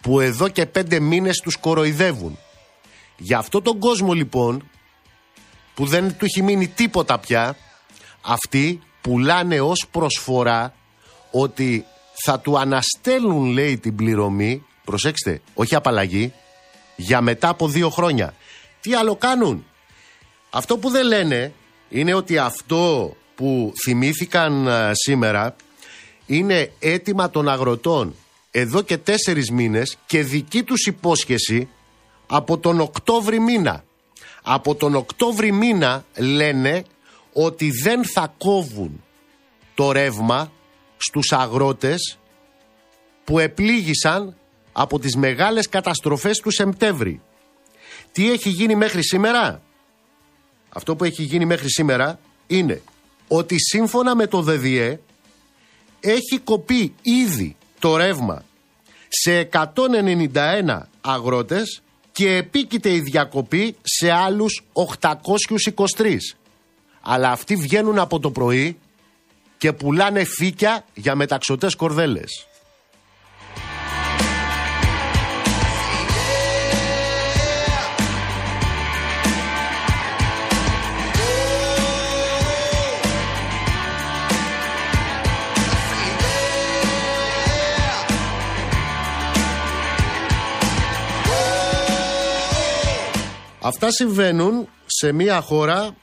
που 0.00 0.20
εδώ 0.20 0.48
και 0.48 0.66
πέντε 0.66 1.00
μήνες 1.00 1.38
τους 1.38 1.56
κοροϊδεύουν. 1.56 2.38
Για 3.16 3.38
αυτό 3.38 3.62
τον 3.62 3.78
κόσμο 3.78 4.12
λοιπόν 4.12 4.70
που 5.80 5.86
δεν 5.86 6.16
του 6.16 6.24
έχει 6.24 6.42
μείνει 6.42 6.68
τίποτα 6.68 7.18
πια, 7.18 7.56
αυτοί 8.20 8.82
πουλάνε 9.00 9.60
ως 9.60 9.86
προσφορά 9.90 10.74
ότι 11.30 11.84
θα 12.24 12.40
του 12.40 12.58
αναστέλουν 12.58 13.44
λέει 13.44 13.78
την 13.78 13.96
πληρωμή, 13.96 14.64
προσέξτε, 14.84 15.40
όχι 15.54 15.74
απαλλαγή, 15.74 16.32
για 16.96 17.20
μετά 17.20 17.48
από 17.48 17.68
δύο 17.68 17.90
χρόνια. 17.90 18.34
Τι 18.80 18.94
άλλο 18.94 19.16
κάνουν; 19.16 19.66
Αυτό 20.50 20.78
που 20.78 20.90
δεν 20.90 21.06
λένε 21.06 21.52
είναι 21.88 22.14
ότι 22.14 22.38
αυτό 22.38 23.16
που 23.34 23.72
θυμήθηκαν 23.84 24.68
σήμερα 24.92 25.56
είναι 26.26 26.72
έτοιμα 26.78 27.30
των 27.30 27.48
αγροτών 27.48 28.14
εδώ 28.50 28.82
και 28.82 28.98
τέσσερις 28.98 29.50
μήνες 29.50 29.96
και 30.06 30.22
δική 30.22 30.62
τους 30.62 30.86
υπόσχεση 30.86 31.68
από 32.26 32.58
τον 32.58 32.80
Οκτώβρη 32.80 33.40
μήνα. 33.40 33.84
Από 34.42 34.74
τον 34.74 34.94
Οκτώβρη 34.94 35.52
μήνα 35.52 36.04
λένε 36.16 36.84
ότι 37.32 37.70
δεν 37.70 38.04
θα 38.04 38.34
κόβουν 38.38 39.04
το 39.74 39.92
ρεύμα 39.92 40.52
στους 40.96 41.32
αγρότες 41.32 42.18
που 43.24 43.38
επλήγησαν 43.38 44.36
από 44.72 44.98
τις 44.98 45.16
μεγάλες 45.16 45.68
καταστροφές 45.68 46.38
του 46.38 46.50
Σεπτέμβρη. 46.50 47.20
Τι 48.12 48.30
έχει 48.30 48.48
γίνει 48.48 48.74
μέχρι 48.74 49.04
σήμερα; 49.04 49.62
Αυτό 50.68 50.96
που 50.96 51.04
έχει 51.04 51.22
γίνει 51.22 51.44
μέχρι 51.44 51.70
σήμερα 51.70 52.18
είναι 52.46 52.82
ότι 53.28 53.56
σύμφωνα 53.58 54.14
με 54.14 54.26
το 54.26 54.42
ΔΔΕ 54.42 55.00
έχει 56.00 56.38
κοπεί 56.44 56.94
ήδη 57.02 57.56
το 57.78 57.96
ρεύμα 57.96 58.44
σε 59.08 59.48
191 59.52 60.80
αγρότες 61.00 61.82
και 62.12 62.36
επίκειται 62.36 62.92
η 62.94 63.00
διακοπή 63.00 63.76
σε 63.82 64.10
άλλους 64.10 64.62
823. 65.96 66.16
Αλλά 67.00 67.30
αυτοί 67.30 67.56
βγαίνουν 67.56 67.98
από 67.98 68.20
το 68.20 68.30
πρωί 68.30 68.78
και 69.58 69.72
πουλάνε 69.72 70.24
φύκια 70.24 70.84
για 70.94 71.14
μεταξωτές 71.14 71.74
κορδέλες. 71.74 72.46
Αυτά 93.62 93.90
συμβαίνουν 93.90 94.68
σε 94.86 95.12
μια 95.12 95.40
χώρα 95.40 95.96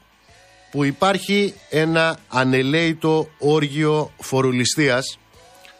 που 0.70 0.84
υπάρχει 0.84 1.54
ένα 1.70 2.18
ανελαίητο 2.28 3.28
όργιο 3.38 4.10
φορολιστίας 4.18 5.18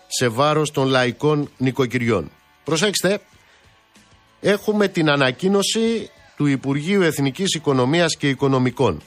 σε 0.06 0.28
βάρος 0.28 0.70
των 0.70 0.88
λαϊκών 0.88 1.50
νοικοκυριών. 1.56 2.30
Προσέξτε, 2.64 3.20
έχουμε 4.40 4.88
την 4.88 5.10
ανακοίνωση 5.10 6.10
του 6.36 6.46
Υπουργείου 6.46 7.02
Εθνικής 7.02 7.54
Οικονομίας 7.54 8.16
και 8.16 8.28
Οικονομικών. 8.28 9.02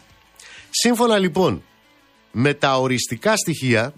Σύμφωνα 0.70 1.18
λοιπόν 1.18 1.63
με 2.32 2.54
τα 2.54 2.80
οριστικά 2.80 3.38
στοιχεία, 3.38 3.94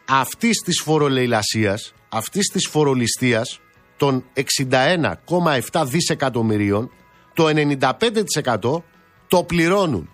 αυτής 0.09 0.63
της 0.65 0.81
φορολεηλασίας, 0.85 1.95
αυτής 2.09 2.47
της 2.47 2.67
φορολιστίας 2.67 3.61
των 3.97 4.25
61,7 4.33 5.85
δισεκατομμυρίων, 5.85 6.91
το 7.35 7.47
95% 7.47 8.83
το 9.29 9.45
πληρώνουν 9.45 10.11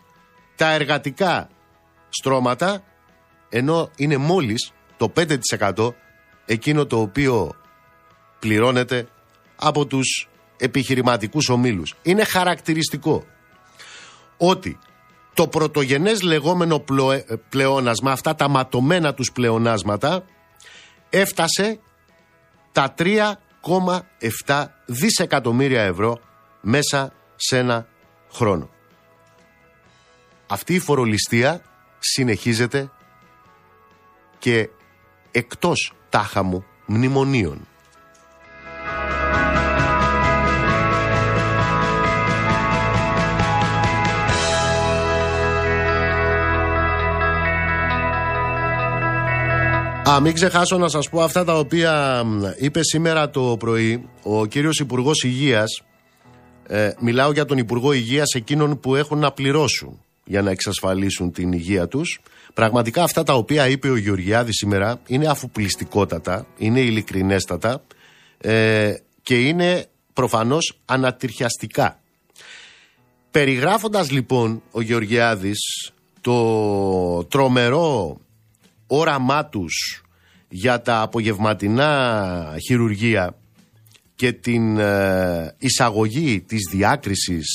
τα 0.56 0.70
εργατικά 0.70 1.48
στρώματα, 2.08 2.84
ενώ 3.48 3.90
είναι 3.96 4.16
μόλις 4.16 4.72
το 4.96 5.08
5% 5.08 5.94
εκείνο 6.46 6.86
το 6.86 7.00
οποίο 7.00 7.56
πληρώνεται 8.38 9.08
από 9.56 9.86
τους 9.86 10.28
επιχειρηματικούς 10.56 11.48
ομίλους. 11.48 11.94
Είναι 12.02 12.24
χαρακτηριστικό 12.24 13.24
ότι 14.36 14.78
το 15.34 15.48
πρωτογενές 15.48 16.22
λεγόμενο 16.22 16.84
ε, 17.12 17.34
πλεόνασμα, 17.48 18.12
αυτά 18.12 18.34
τα 18.34 18.48
ματωμένα 18.48 19.14
τους 19.14 19.32
πλεονάσματα, 19.32 20.24
έφτασε 21.10 21.80
τα 22.72 22.94
3,7 22.98 24.64
δισεκατομμύρια 24.86 25.82
ευρώ 25.82 26.18
μέσα 26.60 27.12
σε 27.36 27.58
ένα 27.58 27.86
χρόνο. 28.32 28.70
Αυτή 30.46 30.74
η 30.74 30.78
φορολιστία 30.78 31.62
συνεχίζεται 31.98 32.90
και 34.38 34.68
εκτός 35.30 35.92
τάχα 36.08 36.42
μου 36.42 36.64
μνημονίων. 36.86 37.66
Α, 50.12 50.20
μην 50.20 50.34
ξεχάσω 50.34 50.78
να 50.78 50.88
σας 50.88 51.08
πω 51.08 51.22
αυτά 51.22 51.44
τα 51.44 51.58
οποία 51.58 52.24
είπε 52.58 52.82
σήμερα 52.82 53.30
το 53.30 53.56
πρωί 53.58 54.08
ο 54.22 54.46
κύριος 54.46 54.78
Υπουργός 54.78 55.22
Υγείας. 55.22 55.82
Ε, 56.66 56.90
μιλάω 57.00 57.32
για 57.32 57.44
τον 57.44 57.58
Υπουργό 57.58 57.92
Υγείας 57.92 58.34
εκείνων 58.34 58.80
που 58.80 58.94
έχουν 58.94 59.18
να 59.18 59.32
πληρώσουν 59.32 60.00
για 60.24 60.42
να 60.42 60.50
εξασφαλίσουν 60.50 61.32
την 61.32 61.52
υγεία 61.52 61.88
τους. 61.88 62.20
Πραγματικά 62.54 63.02
αυτά 63.02 63.22
τα 63.22 63.34
οποία 63.34 63.68
είπε 63.68 63.88
ο 63.88 63.96
Γεωργιάδης 63.96 64.56
σήμερα 64.56 65.00
είναι 65.06 65.26
αφουπλιστικότατα, 65.26 66.46
είναι 66.56 66.80
ειλικρινέστατα 66.80 67.82
ε, 68.38 68.94
και 69.22 69.34
είναι 69.34 69.86
προφανώς 70.12 70.78
ανατριχιαστικά. 70.84 72.00
Περιγράφοντας 73.30 74.10
λοιπόν 74.10 74.62
ο 74.70 74.80
Γεωργιάδης 74.80 75.90
το 76.20 77.24
τρομερό 77.24 78.20
όραμά 78.86 79.46
τους 79.46 80.01
για 80.54 80.82
τα 80.82 81.00
απογευματινά 81.00 82.56
χειρουργία 82.66 83.36
και 84.14 84.32
την 84.32 84.78
ε, 84.78 85.54
εισαγωγή 85.58 86.40
της 86.40 86.60
διάκρισης 86.70 87.46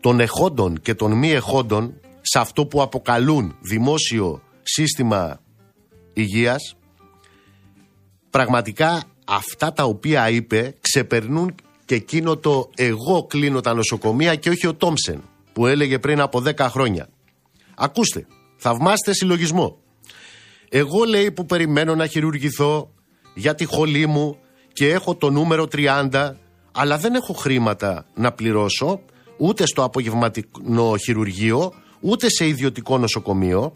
των 0.00 0.20
εχόντων 0.20 0.80
και 0.80 0.94
των 0.94 1.12
μη 1.12 1.30
εχόντων 1.30 2.00
σε 2.20 2.38
αυτό 2.38 2.66
που 2.66 2.82
αποκαλούν 2.82 3.56
δημόσιο 3.60 4.42
σύστημα 4.62 5.40
υγείας 6.12 6.76
πραγματικά 8.30 9.02
αυτά 9.26 9.72
τα 9.72 9.84
οποία 9.84 10.30
είπε 10.30 10.74
ξεπερνούν 10.80 11.54
και 11.84 11.94
εκείνο 11.94 12.36
το 12.36 12.70
εγώ 12.74 13.24
κλείνω 13.24 13.60
τα 13.60 13.74
νοσοκομεία 13.74 14.34
και 14.34 14.50
όχι 14.50 14.66
ο 14.66 14.74
Τόμσεν 14.74 15.22
που 15.52 15.66
έλεγε 15.66 15.98
πριν 15.98 16.20
από 16.20 16.42
10 16.44 16.56
χρόνια. 16.58 17.08
Ακούστε, 17.76 18.26
θαυμάστε 18.56 19.12
συλλογισμό. 19.12 19.78
Εγώ 20.68 21.04
λέει 21.04 21.30
που 21.30 21.46
περιμένω 21.46 21.94
να 21.94 22.06
χειρουργηθώ 22.06 22.90
για 23.34 23.54
τη 23.54 23.64
χολή 23.64 24.06
μου 24.06 24.36
και 24.72 24.90
έχω 24.90 25.14
το 25.14 25.30
νούμερο 25.30 25.68
30, 25.72 26.32
αλλά 26.72 26.98
δεν 26.98 27.14
έχω 27.14 27.32
χρήματα 27.32 28.06
να 28.14 28.32
πληρώσω 28.32 29.00
ούτε 29.38 29.66
στο 29.66 29.82
απογευματικό 29.84 30.96
χειρουργείο, 30.96 31.72
ούτε 32.00 32.28
σε 32.30 32.46
ιδιωτικό 32.46 32.98
νοσοκομείο. 32.98 33.72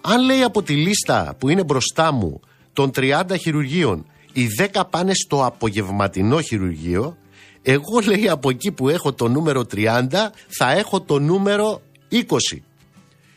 Αν 0.00 0.24
λέει 0.24 0.42
από 0.42 0.62
τη 0.62 0.74
λίστα 0.74 1.34
που 1.38 1.48
είναι 1.48 1.64
μπροστά 1.64 2.12
μου 2.12 2.40
των 2.72 2.90
30 2.94 3.22
χειρουργείων, 3.40 4.06
οι 4.32 4.46
10 4.72 4.82
πάνε 4.90 5.14
στο 5.14 5.44
απογευματινό 5.44 6.40
χειρουργείο, 6.40 7.16
εγώ 7.62 8.00
λέει 8.06 8.28
από 8.28 8.50
εκεί 8.50 8.72
που 8.72 8.88
έχω 8.88 9.12
το 9.12 9.28
νούμερο 9.28 9.64
30 9.74 10.06
θα 10.48 10.72
έχω 10.72 11.00
το 11.00 11.18
νούμερο 11.18 11.82
20. 12.12 12.18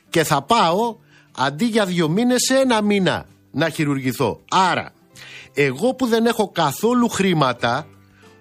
Και 0.10 0.24
θα 0.24 0.42
πάω 0.42 0.96
αντί 1.38 1.66
για 1.66 1.86
δύο 1.86 2.10
μήνες 2.10 2.42
σε 2.42 2.56
ένα 2.56 2.82
μήνα 2.82 3.26
να 3.52 3.70
χειρουργηθώ. 3.70 4.42
Άρα, 4.50 4.94
εγώ 5.54 5.94
που 5.94 6.08
δεν 6.08 6.26
έχω 6.26 6.52
καθόλου 6.52 7.10
χρήματα, 7.10 7.88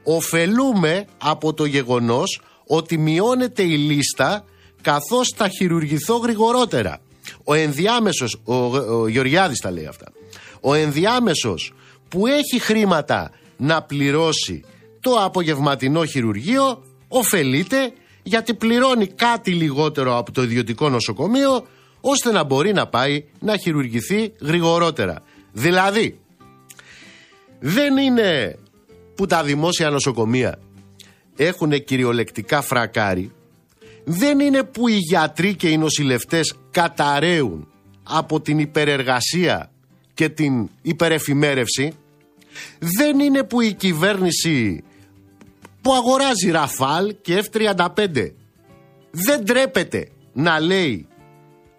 ωφελούμε 0.05 1.07
από 1.23 1.55
το 1.55 1.65
γεγονός 1.65 2.41
ότι 2.67 2.99
μειώνεται 2.99 3.63
η 3.63 3.77
λίστα 3.77 4.45
καθώς 4.81 5.33
θα 5.37 5.49
χειρουργηθώ 5.49 6.17
γρηγορότερα. 6.17 7.01
Ο 7.45 7.55
ενδιάμεσος, 7.55 8.41
ο, 8.45 8.55
ο 8.77 9.09
Γεωργιάδης 9.09 9.61
τα 9.61 9.71
λέει 9.71 9.87
αυτά, 9.87 10.13
ο 10.61 10.75
ενδιάμεσος 10.75 11.73
που 12.09 12.27
έχει 12.27 12.59
χρήματα 12.59 13.31
να 13.57 13.83
πληρώσει 13.83 14.65
το 15.01 15.11
απογευματινό 15.25 16.05
χειρουργείο 16.05 16.83
ωφελείται 17.09 17.93
γιατί 18.23 18.55
πληρώνει 18.55 19.07
κάτι 19.07 19.51
λιγότερο 19.51 20.19
από 20.19 20.33
το 20.33 20.43
ιδιωτικό 20.43 20.89
νοσοκομείο 20.89 21.67
ώστε 22.01 22.33
να 22.33 22.45
μπορεί 22.45 22.73
να 22.73 22.87
πάει 22.87 23.25
να 23.39 23.57
χειρουργηθεί 23.57 24.33
γρηγορότερα. 24.41 25.23
Δηλαδή, 25.53 26.21
δεν 27.59 27.97
είναι 27.97 28.59
που 29.15 29.27
τα 29.27 29.43
δημόσια 29.43 29.91
νοσοκομεία 29.91 30.59
έχουν 31.37 31.85
κυριολεκτικά 31.85 32.63
φρακάρει, 32.63 33.33
δεν 34.05 34.41
είναι 34.41 34.63
που 34.63 34.89
οι 34.89 34.97
γιατροί 34.97 35.55
και 35.55 35.69
οι 35.69 35.79
νοσηλευτές 35.79 36.55
καταραίουν 36.71 37.69
από 38.03 38.41
την 38.41 38.59
υπερεργασία 38.59 39.71
και 40.15 40.29
την 40.29 40.69
υπερεφημέρευση, 40.83 41.93
δεν 42.79 43.21
είναι 43.21 43.43
που 43.43 43.61
η 43.61 43.73
κυβέρνηση 43.73 44.85
που 45.83 45.93
αγοράζει 45.93 46.51
Ραφάλ 46.51 47.15
και 47.23 47.45
F-35 47.53 48.31
δεν 49.11 49.45
τρέπεται 49.45 50.09
να 50.33 50.61
λέει 50.61 51.07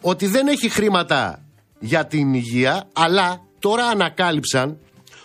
ότι 0.02 0.28
δεν 0.28 0.48
έχει 0.48 0.70
χρήματα 0.70 1.44
για 1.80 2.06
την 2.06 2.34
υγεία, 2.34 2.88
αλλά 2.94 3.42
τώρα 3.60 3.86
ανακάλυψαν 3.86 4.78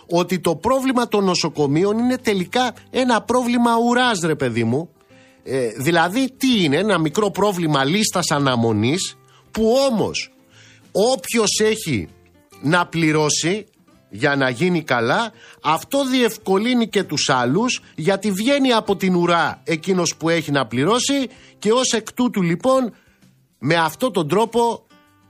ότι 0.08 0.40
το 0.40 0.56
πρόβλημα 0.56 1.08
των 1.08 1.24
νοσοκομείων 1.24 1.98
είναι 1.98 2.18
τελικά 2.18 2.74
ένα 2.90 3.22
πρόβλημα 3.22 3.70
ουράς 3.88 4.20
ρε 4.20 4.34
παιδί 4.34 4.64
μου. 4.64 4.88
Ε, 5.44 5.68
δηλαδή 5.68 6.30
τι 6.36 6.62
είναι, 6.62 6.76
ένα 6.76 6.98
μικρό 6.98 7.30
πρόβλημα 7.30 7.84
λίστας 7.84 8.30
αναμονής 8.30 9.16
που 9.50 9.76
όμως 9.90 10.32
όποιος 10.92 11.60
έχει 11.62 12.08
να 12.62 12.86
πληρώσει 12.86 13.66
για 14.10 14.36
να 14.36 14.50
γίνει 14.50 14.82
καλά, 14.82 15.32
αυτό 15.62 16.04
διευκολύνει 16.04 16.88
και 16.88 17.02
τους 17.02 17.28
άλλους 17.28 17.82
γιατί 17.94 18.30
βγαίνει 18.30 18.72
από 18.72 18.96
την 18.96 19.14
ουρά 19.14 19.60
εκείνος 19.64 20.16
που 20.16 20.28
έχει 20.28 20.50
να 20.50 20.66
πληρώσει 20.66 21.28
και 21.58 21.72
ως 21.72 21.92
εκ 21.92 22.12
τούτου 22.12 22.42
λοιπόν 22.42 22.94
με 23.64 23.74
αυτό 23.74 24.10
τον 24.10 24.28
τρόπο 24.28 24.86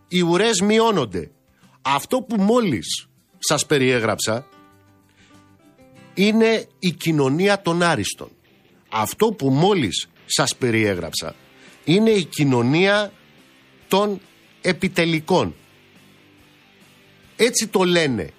οι 0.09 0.21
ουρές 0.21 0.61
μειώνονται. 0.61 1.31
Αυτό 1.83 2.23
που 2.23 2.43
μόλις 2.43 3.09
σας 3.39 3.67
περιέγραψα 3.67 4.47
είναι 6.15 6.67
η 6.79 6.91
κοινωνία 6.91 7.63
των 7.63 7.83
άριστων. 7.83 8.31
Αυτό 8.89 9.27
που 9.27 9.51
μόλις 9.51 10.09
σας 10.27 10.57
περιέγραψα 10.57 11.35
είναι 11.85 12.11
η 12.11 12.25
κοινωνία 12.25 13.13
των 13.89 14.21
επιτελικών. 14.61 15.55
Έτσι 17.37 17.67
το 17.67 17.83
λένε 17.83 18.31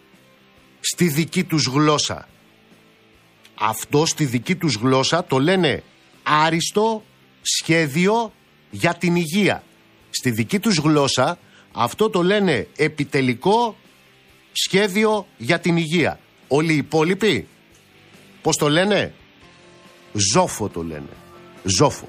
στη 0.79 1.07
δική 1.07 1.43
τους 1.43 1.65
γλώσσα. 1.65 2.27
Αυτό 3.55 4.05
στη 4.05 4.25
δική 4.25 4.55
τους 4.55 4.75
γλώσσα 4.75 5.25
το 5.25 5.39
λένε 5.39 5.83
άριστο 6.23 7.03
σχέδιο 7.41 8.33
για 8.71 8.93
την 8.93 9.15
υγεία. 9.15 9.63
Στη 10.19 10.31
δική 10.31 10.59
τους 10.59 10.77
γλώσσα 10.77 11.37
αυτό 11.71 12.09
το 12.09 12.23
λένε 12.23 12.67
επιτελικό 12.75 13.75
σχέδιο 14.51 15.27
για 15.37 15.59
την 15.59 15.77
υγεία. 15.77 16.19
Όλοι 16.47 16.73
οι 16.73 16.77
υπόλοιποι 16.77 17.47
Πώς 18.43 18.57
το 18.57 18.69
λένε; 18.69 19.13
Ζόφο 20.33 20.69
το 20.69 20.83
λένε. 20.83 21.09
Ζόφο. 21.63 22.07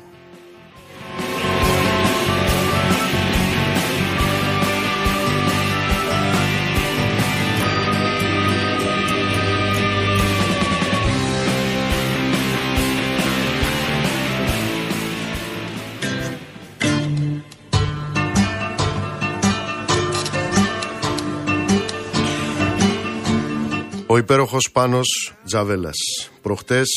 Ο 24.14 24.16
υπέροχος 24.16 24.70
Πάνος 24.72 25.34
Τζαβέλας. 25.44 25.96
Προχτές 26.42 26.88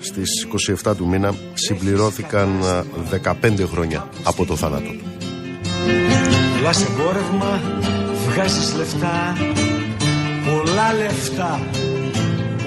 στις 0.00 0.46
27 0.84 0.96
του 0.96 1.06
μήνα 1.06 1.34
συμπληρώθηκαν 1.54 2.48
15 3.10 3.66
χρόνια 3.66 4.08
από 4.22 4.46
το 4.46 4.56
θάνατο 4.56 4.90
του. 4.90 5.04
Λάς 6.62 6.84
εμπόρευμα, 6.84 7.60
βγάζεις 8.28 8.74
λεφτά, 8.74 9.36
πολλά 10.46 10.92
λεφτά, 10.92 11.60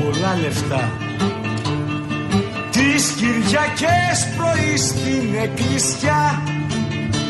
πολλά 0.02 0.38
λεφτά. 0.42 0.92
Τις 2.72 3.12
Κυριακές 3.12 4.28
πρωί 4.38 4.78
στην 4.78 5.36
εκκλησιά 5.42 6.44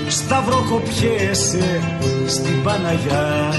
σταυροκοπιέσαι 0.08 1.82
στην 2.28 2.64
Παναγιά 2.64 3.54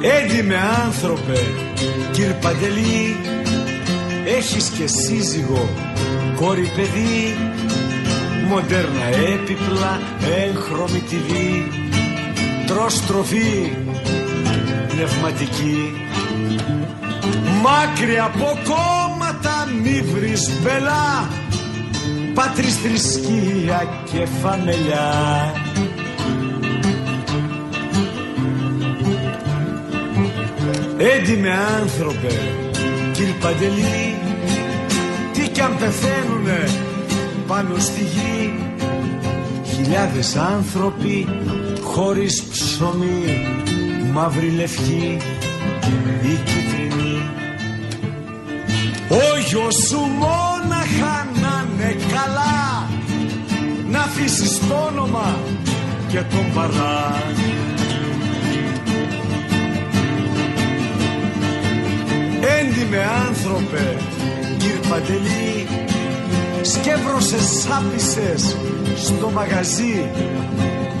Έντιμε 0.00 0.56
άνθρωπε, 0.86 1.38
κύρ 2.12 2.32
Παντελή, 2.32 3.16
έχεις 4.36 4.68
και 4.68 4.86
σύζυγο, 4.86 5.68
κόρη 6.36 6.72
παιδί, 6.76 7.36
μοντέρνα 8.48 9.04
έπιπλα, 9.04 10.00
έγχρωμη 10.36 11.02
TV, 11.10 11.32
τρως 12.66 13.06
τροφή, 13.06 13.72
πνευματική. 14.88 15.92
Μάκρυ 17.62 18.18
από 18.18 18.58
κόμματα 18.64 19.68
μη 19.82 20.02
βρεις 20.14 20.50
μπελά, 20.62 21.28
πατρίς 22.34 22.76
θρησκεία 22.76 23.88
και 24.12 24.26
φαμελιά. 24.42 25.52
Έντιμε 31.00 31.50
άνθρωπε, 31.80 32.34
κύριε 33.12 33.34
Παντελή, 33.40 34.18
τι 35.32 35.48
κι 35.48 35.60
αν 35.60 35.76
πεθαίνουνε 35.78 36.68
πάνω 37.46 37.78
στη 37.78 38.00
γη. 38.00 38.58
Χιλιάδες 39.64 40.36
άνθρωποι 40.36 41.28
χωρίς 41.82 42.42
ψωμί, 42.42 43.46
μαύρη 44.12 44.50
λευκή 44.50 45.16
ή 46.22 46.38
κίτρινη. 46.44 47.30
Ο 49.08 49.38
γιος 49.48 49.74
σου 49.74 49.98
μόναχα 49.98 51.28
να 51.40 51.66
είναι 51.72 51.96
καλά 52.12 52.88
να 53.90 53.98
αφήσεις 53.98 54.58
το 54.68 54.74
όνομα 54.74 55.36
και 56.08 56.18
τον 56.18 56.52
παρά 56.54 57.22
Έντιμε 62.80 63.04
άνθρωπε, 63.28 63.96
κύρ 64.58 64.88
Παντελή, 64.88 65.66
σκεύρωσες 66.62 67.42
σάπισες 67.42 68.56
στο 68.96 69.30
μαγαζί 69.30 70.10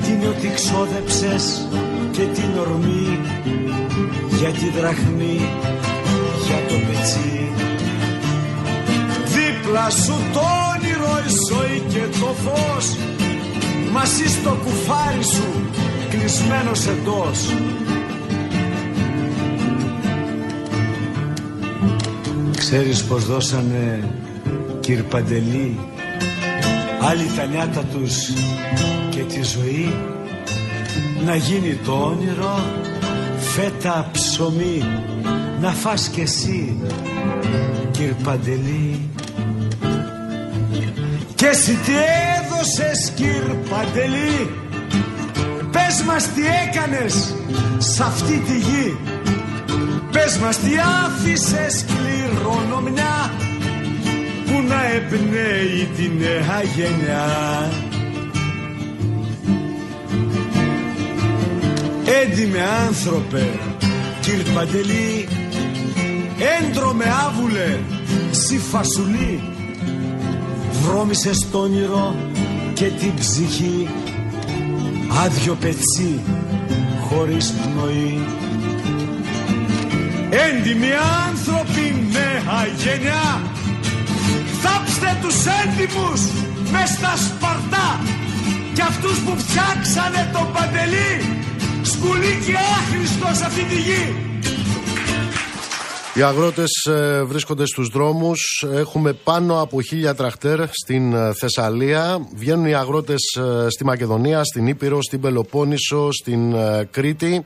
την 0.02 0.28
ότι 0.28 0.52
ξόδεψες 0.54 1.68
και 2.10 2.22
την 2.22 2.58
ορμή 2.58 3.20
για 4.38 4.48
τη 4.48 4.70
δραχμή, 4.78 5.40
για 6.46 6.58
το 6.68 6.74
πετσί. 6.86 7.52
Δίπλα 9.34 9.90
σου 9.90 10.16
το 10.32 10.40
όνειρο, 10.74 11.14
η 11.26 11.30
ζωή 11.48 11.82
και 11.88 12.18
το 12.20 12.34
φως 12.44 12.96
μαζί 13.92 14.28
στο 14.28 14.58
κουφάρι 14.64 15.24
σου 15.24 15.70
κλεισμένος 16.08 16.86
εντός 16.86 17.38
Ξέρεις 22.70 23.04
πως 23.04 23.26
δώσανε 23.26 24.08
κύρ 24.80 25.02
Παντελή; 25.02 25.78
Άλλοι 27.08 27.30
τα 27.36 27.44
νιάτα 27.44 27.80
τους 27.80 28.32
και 29.10 29.20
τη 29.20 29.42
ζωή. 29.42 29.94
Να 31.24 31.34
γίνει 31.36 31.78
το 31.84 31.92
όνειρο 31.92 32.60
φέτα 33.38 34.10
ψωμί. 34.12 34.82
Να 35.60 35.70
φας 35.70 36.08
κι 36.08 36.20
εσύ 36.20 36.76
κύρ 37.90 38.12
Παντελή. 38.24 39.08
Και 41.34 41.46
εσύ 41.46 41.72
τι 41.72 41.92
έδωσες 42.38 43.12
κύρ 43.14 43.54
Παντελή; 43.70 44.50
Πες 45.70 46.02
μας 46.06 46.28
τι 46.32 46.42
έκανες 46.66 47.34
σ' 47.78 48.00
αυτή 48.00 48.42
τη 48.46 48.58
γη. 48.58 48.96
Πες 50.12 50.38
μας 50.38 50.58
τι 50.58 50.70
άφησες 51.04 51.84
κληρονομιά 52.48 53.30
που 54.46 54.62
να 54.68 54.84
εμπνέει 54.84 55.88
τη 55.96 56.10
νέα 56.18 56.62
γενιά 56.76 57.26
Έντιμε 62.22 62.58
άνθρωπε, 62.86 63.48
κύριε 64.20 64.52
Παντελή, 64.54 65.28
έντρομε 66.60 67.04
άβουλε, 67.26 67.78
σι 68.30 68.58
φασουλή, 68.58 69.42
βρώμησες 70.82 71.36
στο 71.36 71.60
όνειρο 71.60 72.14
και 72.74 72.84
την 72.84 73.14
ψυχή, 73.14 73.88
άδειο 75.24 75.54
πετσί, 75.54 76.20
χωρίς 77.08 77.52
πνοή. 77.52 78.20
Έντιμοι 80.30 80.92
άνθρωποι, 81.26 82.08
νέα 82.12 82.66
γενιά, 82.76 83.42
θάψτε 84.62 85.18
τους 85.22 85.36
έντιμους 85.62 86.20
μες 86.72 86.88
στα 86.88 87.14
σπαρτά 87.16 88.00
και 88.74 88.82
αυτούς 88.82 89.18
που 89.18 89.38
φτιάξανε 89.38 90.30
το 90.32 90.50
παντελή 90.52 91.12
σκουλί 91.82 92.42
και 92.46 92.54
άχρηστος 92.76 93.46
αυτή 93.46 93.62
τη 93.62 93.74
γη. 93.74 94.27
Οι 96.18 96.22
αγρότες 96.22 96.70
ε, 96.90 97.22
βρίσκονται 97.24 97.66
στους 97.66 97.88
δρόμους. 97.88 98.66
Έχουμε 98.74 99.12
πάνω 99.12 99.60
από 99.60 99.82
χίλια 99.82 100.14
τραχτέρ 100.14 100.60
στην 100.70 101.12
ε, 101.12 101.32
Θεσσαλία. 101.40 102.28
Βγαίνουν 102.34 102.66
οι 102.66 102.74
αγρότες 102.74 103.22
ε, 103.36 103.70
στη 103.70 103.84
Μακεδονία, 103.84 104.44
στην 104.44 104.66
Ήπειρο, 104.66 105.02
στην 105.02 105.20
Πελοπόννησο, 105.20 106.12
στην 106.12 106.54
Κρήτη. 106.90 107.44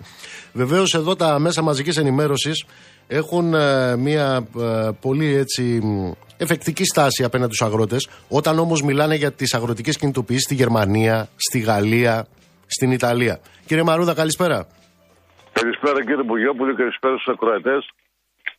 Βεβαίως 0.52 0.94
εδώ 0.94 1.16
τα 1.16 1.38
μέσα 1.38 1.62
μαζικής 1.62 1.96
ενημέρωσης 1.96 2.64
έχουν 3.06 3.54
μια 3.98 4.46
πολύ 5.00 5.34
έτσι 5.34 5.80
εφεκτική 6.36 6.84
στάση 6.84 7.24
απέναντι 7.24 7.54
στους 7.54 7.66
αγρότες. 7.66 8.08
Όταν 8.28 8.58
όμως 8.58 8.82
μιλάνε 8.82 9.14
για 9.14 9.32
τις 9.32 9.54
αγροτικές 9.54 9.96
κινητοποιήσεις 9.96 10.42
στη 10.42 10.54
Γερμανία, 10.54 11.28
στη 11.36 11.58
Γαλλία, 11.58 12.26
στην 12.66 12.90
Ιταλία. 12.90 13.40
Κύριε 13.66 13.82
Μαρούδα, 13.82 14.14
καλησπέρα. 14.14 14.66
Καλησπέρα 15.52 16.04
κύριε 16.04 16.22
Μπουγιόπουλο, 16.22 16.74
καλησπέρα 16.74 17.14
στους 17.16 17.34
ακροατές. 17.34 17.88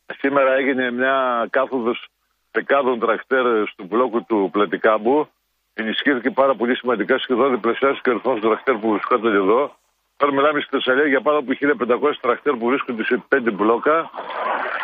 Σήμερα 0.06 0.52
έγινε 0.54 0.90
μια 0.90 1.46
κάθοδος 1.50 2.08
δεκάδων 2.50 2.98
τρακτέρ 2.98 3.44
του 3.76 3.84
μπλόκου 3.84 4.24
του 4.24 4.48
Πλατικάμπου. 4.52 5.28
Ενισχύθηκε 5.74 6.30
πάρα 6.30 6.54
πολύ 6.54 6.76
σημαντικά, 6.76 7.18
σχεδόν 7.18 7.50
διπλασιάστηκε 7.50 8.08
ο 8.08 8.12
αριθμό 8.12 8.32
των 8.32 8.40
τρακτέρ 8.40 8.74
που 8.74 8.90
βρισκόταν 8.90 9.34
εδώ. 9.34 9.76
Τώρα 10.16 10.32
μιλάμε 10.32 10.60
στη 10.60 10.68
Θεσσαλία 10.70 11.06
για 11.06 11.20
πάνω 11.20 11.38
από 11.38 11.52
1500 11.60 12.12
τρακτέρ 12.20 12.54
που 12.56 12.66
βρίσκονται 12.66 13.04
σε 13.04 13.24
πέντε 13.28 13.50
μπλόκα 13.50 14.10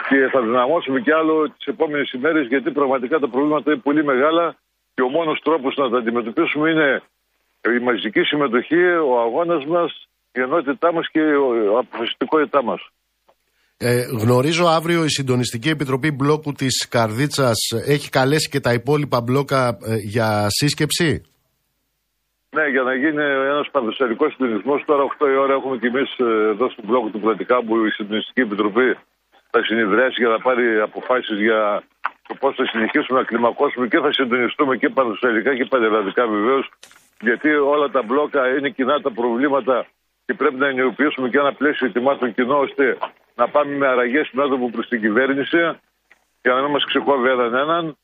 και 0.08 0.28
θα 0.32 0.40
δυναμώσουμε 0.40 1.00
κι 1.00 1.12
άλλο 1.12 1.50
τις 1.50 1.66
επόμενες 1.66 2.12
ημέρες 2.12 2.46
γιατί 2.46 2.70
πραγματικά 2.70 3.18
τα 3.18 3.28
προβλήματα 3.28 3.72
είναι 3.72 3.80
πολύ 3.80 4.04
μεγάλα 4.04 4.56
και 4.94 5.02
ο 5.02 5.08
μόνος 5.08 5.40
τρόπος 5.40 5.76
να 5.76 5.90
τα 5.90 5.98
αντιμετωπίσουμε 5.98 6.70
είναι 6.70 7.02
η 7.76 7.78
μαζική 7.78 8.22
συμμετοχή, 8.22 8.84
ο 8.84 9.20
αγώνας 9.20 9.64
μας, 9.64 10.08
η 10.32 10.40
ενότητά 10.40 10.92
μας 10.92 11.08
και 11.10 11.20
η 11.20 11.32
αποφασιστικότητά 11.78 12.62
μας. 12.62 12.90
Ε, 13.82 14.02
γνωρίζω 14.22 14.64
αύριο 14.78 15.00
η 15.04 15.08
Συντονιστική 15.08 15.68
Επιτροπή 15.76 16.10
Μπλόκου 16.12 16.52
της 16.52 16.88
Καρδίτσας 16.88 17.58
έχει 17.94 18.08
καλέσει 18.18 18.48
και 18.52 18.60
τα 18.60 18.72
υπόλοιπα 18.72 19.18
μπλόκα 19.20 19.62
ε, 19.68 19.96
για 20.14 20.46
σύσκεψη; 20.48 21.10
Ναι, 22.56 22.64
για 22.74 22.82
να 22.88 22.94
γίνει 22.94 23.22
ένας 23.52 23.68
παντοσιαλικό 23.70 24.30
συντονισμός. 24.30 24.78
Τώρα 24.86 25.02
8 25.02 25.26
η 25.34 25.36
ώρα 25.44 25.52
έχουμε 25.58 25.76
και 25.80 25.86
εμεί 25.92 26.04
ε, 26.16 26.50
εδώ 26.54 26.66
στον 26.70 26.84
μπλόκο 26.86 27.08
του 27.08 27.20
Πλατικάμπου 27.20 27.74
η 27.84 27.90
Συντονιστική 27.90 28.40
Επιτροπή 28.40 28.88
θα 29.50 29.60
συνειδρέσει 29.68 30.16
για 30.22 30.30
να 30.34 30.38
πάρει 30.46 30.80
αποφάσεις 30.88 31.38
για 31.46 31.60
το 32.28 32.34
πώς 32.40 32.54
θα 32.58 32.64
συνεχίσουμε 32.72 33.18
να 33.20 33.24
κλιμακώσουμε 33.24 33.86
και 33.92 33.98
θα 34.04 34.12
συντονιστούμε 34.12 34.76
και 34.76 34.88
παντοσιαλικά 34.88 35.50
και 35.58 35.64
πανελλαδικά 35.72 36.26
βεβαίως 36.26 36.64
γιατί 37.20 37.48
όλα 37.74 37.88
τα 37.90 38.02
μπλόκα 38.06 38.42
είναι 38.56 38.70
κοινά 38.70 39.00
τα 39.00 39.10
προβλήματα 39.18 39.86
και 40.24 40.34
πρέπει 40.34 40.58
να 40.64 40.68
ενεργοποιήσουμε 40.68 41.28
και 41.28 41.38
ένα 41.38 41.52
πλαίσιο 41.52 41.86
ετοιμάτων 41.86 42.34
κοινό 42.34 42.58
ώστε 42.58 42.84
να 43.40 43.48
πάμε 43.48 43.76
με 43.76 43.86
αραγές 43.86 44.30
μέτωπο 44.32 44.70
προς 44.70 44.88
την 44.88 45.00
κυβέρνηση 45.00 45.58
για 46.42 46.52
να 46.54 46.60
μην 46.62 46.70
μα 46.70 46.78
ξεκόβει 46.78 47.28
έναν 47.28 47.54
έναν. 47.54 47.96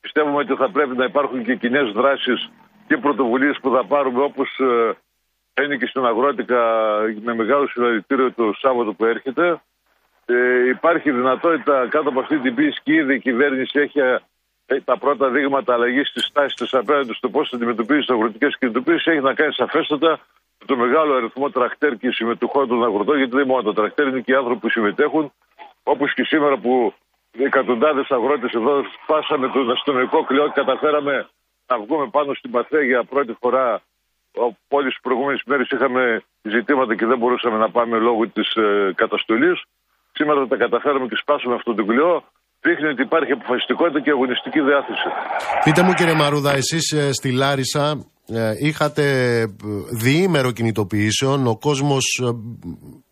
Πιστεύουμε 0.00 0.36
ότι 0.36 0.54
θα 0.54 0.70
πρέπει 0.70 0.96
να 0.96 1.04
υπάρχουν 1.04 1.44
και 1.44 1.54
κοινές 1.56 1.92
δράσεις 1.92 2.50
και 2.86 2.96
πρωτοβουλίες 2.96 3.58
που 3.60 3.70
θα 3.74 3.84
πάρουμε 3.84 4.22
όπως 4.22 4.58
ε, 4.58 5.62
είναι 5.62 5.76
και 5.76 5.86
στην 5.86 6.04
Αγρότικα 6.04 6.62
με 7.22 7.34
μεγάλο 7.34 7.66
συλλαλητήριο 7.68 8.32
το 8.32 8.52
Σάββατο 8.58 8.92
που 8.92 9.04
έρχεται. 9.04 9.60
Ε, 10.24 10.68
υπάρχει 10.68 11.10
δυνατότητα 11.10 11.86
κάτω 11.88 12.08
από 12.08 12.20
αυτή 12.20 12.38
την 12.38 12.54
πίεση 12.54 12.80
και 12.82 12.92
ήδη 12.92 13.14
η 13.14 13.20
κυβέρνηση 13.20 13.78
έχει 13.78 13.98
ε, 14.66 14.80
τα 14.84 14.98
πρώτα 14.98 15.28
δείγματα 15.28 15.72
αλλαγής 15.72 16.12
της 16.12 16.30
τάσης 16.32 16.54
της 16.54 16.74
απέναντι 16.74 17.12
στο 17.14 17.28
πώς 17.28 17.48
θα 17.48 17.56
αντιμετωπίζεις 17.56 18.06
τις 18.06 18.14
αγροτικές 18.14 18.56
κινητοποιήσει 18.58 19.10
έχει 19.10 19.20
να 19.20 19.34
κάνει 19.34 19.52
σαφέστατα 19.52 20.10
με 20.10 20.18
το 20.66 20.76
μεγάλο 20.76 21.14
αριθμό 21.14 21.50
τρακτέρ 21.50 21.96
και 21.96 22.10
συμμετοχών 22.10 22.68
των 22.68 22.84
αγροτών, 22.84 23.16
γιατί 23.16 23.36
δεν 23.36 23.46
μόνο 23.46 23.62
τα 23.62 23.72
τρακτέρ 23.72 24.06
είναι 24.06 24.20
και 24.20 24.32
οι 24.32 24.34
άνθρωποι 24.34 24.60
που 24.60 24.70
συμμετέχουν, 24.70 25.32
όπως 25.82 26.14
και 26.14 26.24
σήμερα 26.24 26.56
που 26.56 26.94
εκατοντάδες 27.38 28.10
αγρότες 28.10 28.52
εδώ 28.52 28.74
σπάσαμε 29.02 29.48
τον 29.48 29.70
αστυνομικό 29.70 30.24
κλειό 30.24 30.44
και 30.46 30.52
καταφέραμε 30.54 31.28
να 31.66 31.78
βγούμε 31.78 32.06
πάνω 32.10 32.34
στην 32.34 32.50
Παθέ 32.50 32.84
για 32.84 33.04
πρώτη 33.04 33.36
φορά. 33.40 33.82
Όλε 34.68 34.88
τι 34.88 34.98
προηγούμενες 35.02 35.42
μέρες 35.46 35.68
είχαμε 35.70 36.22
ζητήματα 36.42 36.94
και 36.94 37.06
δεν 37.06 37.18
μπορούσαμε 37.18 37.56
να 37.56 37.70
πάμε 37.70 37.98
λόγω 37.98 38.28
της 38.28 38.54
ε, 38.54 38.92
καταστολής. 38.94 39.62
Σήμερα 40.12 40.46
τα 40.46 40.56
καταφέραμε 40.56 41.06
και 41.06 41.16
σπάσαμε 41.16 41.54
αυτό 41.54 41.74
το 41.74 41.84
κλειό 41.84 42.24
δείχνει 42.62 42.88
ότι 42.88 43.02
υπάρχει 43.02 43.32
αποφασιστικότητα 43.32 44.00
και 44.00 44.10
αγωνιστική 44.10 44.60
διάθεση. 44.60 45.08
Πείτε 45.64 45.82
μου 45.82 45.92
κύριε 45.92 46.14
Μαρούδα, 46.14 46.52
εσείς 46.52 46.92
ε, 46.92 47.12
στη 47.12 47.32
Λάρισα 47.32 47.84
ε, 47.90 47.94
είχατε 48.60 49.04
ε, 49.40 49.46
διήμερο 50.02 50.52
κινητοποιήσεων, 50.52 51.46
ο 51.46 51.56
κόσμος 51.58 52.04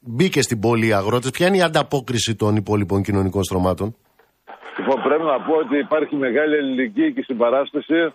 μπήκε 0.00 0.42
στην 0.42 0.60
πόλη 0.60 0.86
οι 0.86 0.92
αγρότες. 0.92 1.30
Ποια 1.30 1.46
είναι 1.46 1.56
η 1.56 1.62
ανταπόκριση 1.62 2.36
των 2.36 2.56
υπόλοιπων 2.56 3.02
κοινωνικών 3.02 3.42
στρωμάτων; 3.42 3.96
Λοιπόν, 4.78 5.02
πρέπει 5.02 5.22
να 5.22 5.40
πω 5.40 5.54
ότι 5.54 5.78
υπάρχει 5.78 6.16
μεγάλη 6.16 6.54
ελληνική 6.56 7.12
και 7.12 7.22
συμπαράσταση 7.22 8.12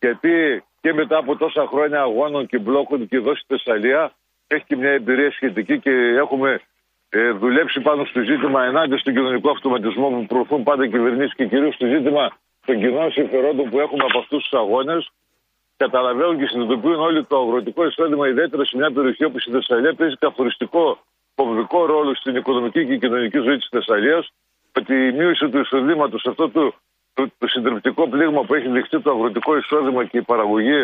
γιατί 0.00 0.62
και 0.80 0.92
μετά 0.92 1.16
από 1.16 1.36
τόσα 1.36 1.66
χρόνια 1.72 2.00
αγώνων 2.00 2.46
και 2.46 2.58
μπλόκων 2.58 3.08
και 3.08 3.16
εδώ 3.16 3.34
στη 3.34 3.44
Θεσσαλία 3.48 4.12
έχει 4.46 4.64
και 4.66 4.76
μια 4.76 4.90
εμπειρία 4.90 5.30
σχετική 5.30 5.78
και 5.80 5.90
έχουμε 6.24 6.60
ε, 7.08 7.30
δουλέψει 7.30 7.80
πάνω 7.80 8.04
στο 8.04 8.20
ζήτημα 8.20 8.64
ενάντια 8.64 8.98
στον 8.98 9.14
κοινωνικό 9.14 9.50
αυτοματισμό 9.50 10.08
που 10.08 10.26
προωθούν 10.26 10.62
πάντα 10.62 10.84
οι 10.84 10.88
κυβερνήσεις 10.88 11.34
και 11.34 11.46
κυρίως 11.46 11.74
στο 11.74 11.86
ζήτημα 11.86 12.24
των 12.66 12.78
κοινών 12.78 13.10
συμφερόντων 13.12 13.70
που 13.70 13.78
έχουμε 13.80 14.04
από 14.08 14.18
αυτούς 14.18 14.42
τους 14.42 14.58
αγώνες. 14.58 15.10
Καταλαβαίνουν 15.84 16.38
και 16.38 16.46
συνειδητοποιούν 16.46 17.00
όλοι 17.00 17.24
το 17.24 17.36
αγροτικό 17.40 17.86
εισόδημα, 17.86 18.28
ιδιαίτερα 18.28 18.64
σε 18.64 18.76
μια 18.76 18.90
περιοχή 18.92 19.24
όπω 19.24 19.38
η 19.46 19.50
Θεσσαλία, 19.50 19.94
παίζει 19.94 20.16
καθοριστικό 20.16 20.98
κομβικό 21.34 21.86
ρόλο 21.86 22.14
στην 22.14 22.36
οικονομική 22.36 22.86
και 22.86 22.96
κοινωνική 22.96 23.38
ζωή 23.38 23.56
της 23.56 23.68
Θεσσαλίας. 23.70 24.32
Ότι 24.78 24.94
η 24.94 25.12
μείωση 25.12 25.48
του 25.48 25.58
εισοδήματος, 25.58 26.26
αυτό 26.26 26.50
το, 26.50 26.74
το, 27.14 27.26
το 27.38 27.46
συντριπτικό 27.46 28.08
πλήγμα 28.08 28.44
που 28.44 28.54
έχει 28.54 28.68
δεχτεί 28.68 29.00
το 29.00 29.10
αγροτικό 29.10 29.56
εισόδημα 29.56 30.04
και 30.04 30.18
η 30.18 30.22
παραγωγή 30.22 30.82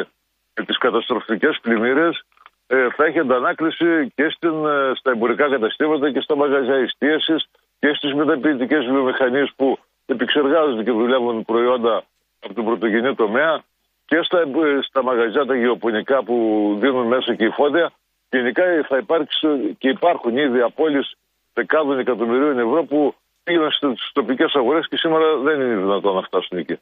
με 0.55 0.65
τις 0.67 0.79
καταστροφικές 0.79 1.59
πλημμύρες, 1.63 2.23
ε, 2.67 2.89
θα 2.97 3.05
έχει 3.05 3.19
αντανάκληση 3.19 4.13
και 4.15 4.29
στην, 4.31 4.67
ε, 4.67 4.93
στα 4.95 5.11
εμπορικά 5.11 5.49
καταστήματα 5.49 6.13
και 6.13 6.21
στα 6.21 6.37
μαγαζιά 6.37 6.75
εστίασης 6.75 7.49
και 7.79 7.93
στις 7.95 8.15
μεταποιητικές 8.15 8.85
βιομηχανίες 8.85 9.53
που 9.57 9.79
επεξεργάζονται 10.07 10.83
και 10.83 10.91
δουλεύουν 10.91 11.45
προϊόντα 11.45 12.03
από 12.41 12.55
τον 12.55 12.65
πρωτογενή 12.65 13.15
τομέα 13.15 13.63
και 14.09 14.19
στα, 14.27 14.39
ε, 14.39 14.79
στα 14.89 15.03
μαγαζιά 15.03 15.45
τα 15.47 15.57
γεωπονικά 15.57 16.19
που 16.27 16.37
δίνουν 16.81 17.07
μέσα 17.07 17.35
και 17.35 17.45
υφόδια. 17.45 17.87
Γενικά 18.31 18.63
θα 18.89 18.97
υπάρξει 18.97 19.47
και 19.79 19.89
υπάρχουν 19.89 20.37
ήδη 20.37 20.61
απόλυσει 20.61 21.17
δεκάδων 21.53 21.99
εκατομμυρίων 21.99 22.59
ευρώ 22.59 22.85
που 22.85 23.15
πήγαν 23.45 23.71
στις 23.71 24.11
τοπικές 24.13 24.53
αγορές 24.55 24.89
και 24.89 24.97
σήμερα 24.97 25.27
δεν 25.37 25.61
είναι 25.61 25.77
δυνατόν 25.77 26.15
να 26.15 26.23
φτάσουν 26.23 26.59
εκεί. 26.59 26.77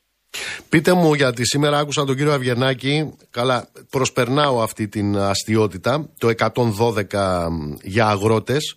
Πείτε 0.68 0.92
μου 0.92 1.14
γιατί 1.14 1.46
σήμερα 1.46 1.78
άκουσα 1.78 2.04
τον 2.04 2.16
κύριο 2.16 2.32
Αβγενάκη, 2.32 3.16
καλά 3.30 3.68
προσπερνάω 3.90 4.62
αυτή 4.62 4.88
την 4.88 5.16
αστείωτητα, 5.16 6.08
το 6.18 6.28
112 6.28 7.48
για 7.82 8.06
αγρότες, 8.06 8.76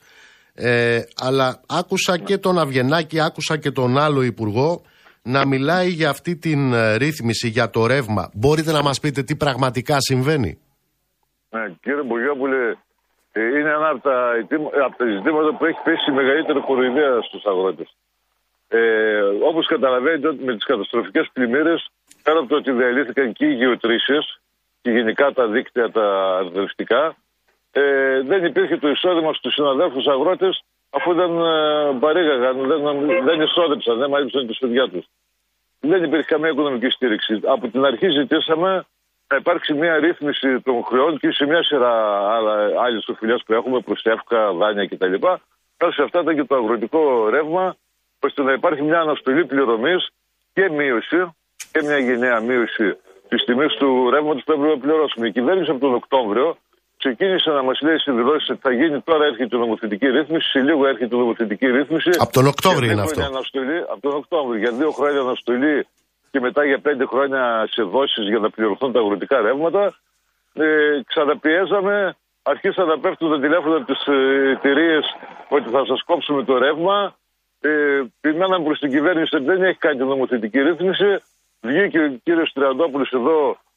ε, 0.54 1.02
αλλά 1.16 1.62
άκουσα 1.68 2.18
και 2.18 2.38
τον 2.38 2.60
Αβγενάκη, 2.60 3.22
άκουσα 3.22 3.58
και 3.58 3.72
τον 3.72 3.98
άλλο 3.98 4.22
υπουργό 4.22 4.82
να 5.24 5.48
μιλάει 5.48 5.90
για 5.90 6.10
αυτή 6.10 6.36
την 6.38 6.74
ε, 6.74 6.96
ρύθμιση, 6.96 7.48
για 7.48 7.70
το 7.70 7.86
ρεύμα. 7.86 8.32
Μπορείτε 8.34 8.72
να 8.72 8.82
μας 8.82 9.00
πείτε 9.00 9.24
τι 9.24 9.36
πραγματικά 9.36 9.96
συμβαίνει; 10.00 10.60
Ναι, 11.50 11.74
κύριε 11.82 12.04
Μπογιόπουλε, 12.04 12.76
ε, 13.32 13.42
είναι 13.44 13.70
ένα 13.70 13.90
από 13.90 14.02
τα, 14.10 14.32
από 14.86 14.98
τα 14.98 15.06
ζητήματα 15.06 15.58
που 15.58 15.66
έχει 15.66 15.80
πέσει 15.84 16.12
μεγαλύτερη 16.12 16.60
κοροϊδέα 16.60 17.22
στους 17.22 17.46
αγρότες. 17.46 17.96
Ε, 18.68 19.20
Όπως 19.50 19.68
καταλαβαίνετε, 19.68 20.36
με 20.46 20.56
τις 20.56 20.66
καταστροφικές 20.66 21.30
πλημμύρες, 21.34 21.92
πέρα 22.24 22.40
από 22.40 22.48
το 22.48 22.56
ότι 22.56 22.72
διαλύθηκαν 22.72 23.34
και 23.34 23.46
οι 23.46 23.54
γεωτρήσεις 23.54 24.42
και 24.82 24.92
γενικά 24.92 25.32
τα 25.32 25.48
δίκτυα 25.48 25.92
τα 25.92 26.38
αρδευτικά, 26.38 27.16
ε, 27.72 28.22
δεν 28.22 28.44
υπήρχε 28.46 28.78
το 28.78 28.90
εισόδημα 28.90 29.34
στους 29.34 29.54
συναδέλφους 29.54 30.08
αγρότες 30.08 30.64
αφού 30.90 31.14
δεν 31.14 31.40
ε, 31.40 31.98
παρήγαγαν, 32.00 32.68
δεν, 32.68 32.82
δεν 33.24 33.42
εισόδεψαν, 33.42 33.98
δεν 33.98 34.10
μάλισαν 34.10 34.48
τη 34.48 34.58
παιδιά 34.60 34.90
τους. 34.90 35.06
δεν 35.80 36.04
υπήρχε 36.04 36.26
καμία 36.26 36.50
οικονομική 36.50 36.90
στήριξη. 36.90 37.40
Από 37.44 37.68
την 37.68 37.86
αρχή 37.86 38.10
ζητήσαμε 38.10 38.86
να 39.28 39.38
υπάρξει 39.38 39.74
μια 39.74 39.98
ρύθμιση 39.98 40.62
των 40.62 40.84
χρεών 40.84 41.20
και 41.20 41.32
σε 41.32 41.46
μια 41.46 41.64
σειρά 41.64 41.94
άλλες 42.84 43.08
οφειλές 43.08 43.44
που 43.46 43.54
έχουμε 43.54 43.80
προ 43.80 43.96
εύκα, 44.04 44.54
δάνεια 44.54 44.88
κτλ. 44.88 45.14
Κάτω 45.78 45.92
σε 45.94 46.04
αυτά 46.04 46.20
ήταν 46.20 46.36
και 46.36 46.44
το 46.44 46.56
αγροτικό 46.56 47.30
ρεύμα, 47.30 47.76
ώστε 48.20 48.44
να 48.44 48.54
υπάρχει 48.54 48.82
μια 48.82 49.00
αναστολή 49.00 49.46
πληρωμής 49.46 50.10
και 50.54 50.70
μείωση 50.70 51.36
και 51.72 51.82
μια 51.82 51.98
γενναία 51.98 52.40
μείωση 52.40 52.98
της 53.28 53.44
τιμής 53.44 53.74
του 53.74 54.10
ρεύματος 54.10 54.44
που 54.44 54.52
έπρεπε 54.52 54.74
να 54.74 54.80
πληρώσουμε. 54.80 55.28
Η 55.28 55.32
κυβέρνηση 55.32 55.72
από 55.72 55.80
τον 55.80 55.94
Οκτώβριο 55.94 56.58
ξεκίνησε 57.02 57.50
να 57.52 57.64
μας 57.64 57.80
λέει 57.82 57.98
στι 57.98 58.12
δηλώσει 58.12 58.52
ότι 58.52 58.62
θα 58.62 58.72
γίνει 58.72 59.02
τώρα 59.02 59.26
έρχεται 59.26 59.56
η 59.56 59.60
νομοθετική 59.60 60.08
ρύθμιση, 60.08 60.50
σε 60.50 60.60
λίγο 60.60 60.88
έρχεται 60.88 61.16
η 61.16 61.20
νομοθετική 61.20 61.68
ρύθμιση. 61.68 62.10
Από 62.18 62.32
τον 62.32 62.46
Οκτώβριο 62.48 62.92
είναι 62.92 63.02
αυτό. 63.02 63.22
Αναστολή, 63.22 63.78
από 63.94 64.02
τον 64.02 64.14
Οκτώβριο. 64.22 64.60
Για 64.60 64.72
δύο 64.72 64.92
χρόνια 64.92 65.20
αναστολή 65.20 65.88
και 66.32 66.40
μετά 66.40 66.66
για 66.66 66.80
πέντε 66.80 67.06
χρόνια 67.06 67.68
σε 67.72 67.84
δόσεις 67.84 68.28
για 68.28 68.40
να 68.40 68.50
πληρωθούν 68.50 68.92
τα 68.92 69.00
αγροτικά 69.00 69.42
ρεύματα. 69.42 69.84
Ε, 70.54 70.66
ξαναπιέζαμε, 71.06 72.16
αρχίσαν 72.44 72.88
να 72.88 73.00
πέφτουν 73.00 73.30
τα 73.32 73.40
τηλέφωνα 73.40 73.76
από 73.76 73.86
τις 73.94 74.06
ε, 74.08 74.50
εταιρείες 74.50 75.06
ότι 75.48 75.70
θα 75.70 75.86
σας 75.86 76.04
κόψουμε 76.04 76.44
το 76.44 76.58
ρεύμα. 76.58 77.16
Ε, 77.62 78.02
Πημέναμε 78.22 78.64
προς 78.64 78.80
την 78.80 78.90
κυβέρνηση 78.90 79.36
ότι 79.36 79.46
δεν 79.46 79.64
έχει 79.64 79.78
κάνει 79.78 79.98
την 79.98 80.08
νομοθετική 80.08 80.60
ρύθμιση. 80.60 81.22
Βγήκε 81.62 82.00
ο 82.00 82.20
κύριος 82.24 82.52
Τριαντόπουλος 82.54 83.12
εδώ 83.12 83.38
ε, 83.50 83.69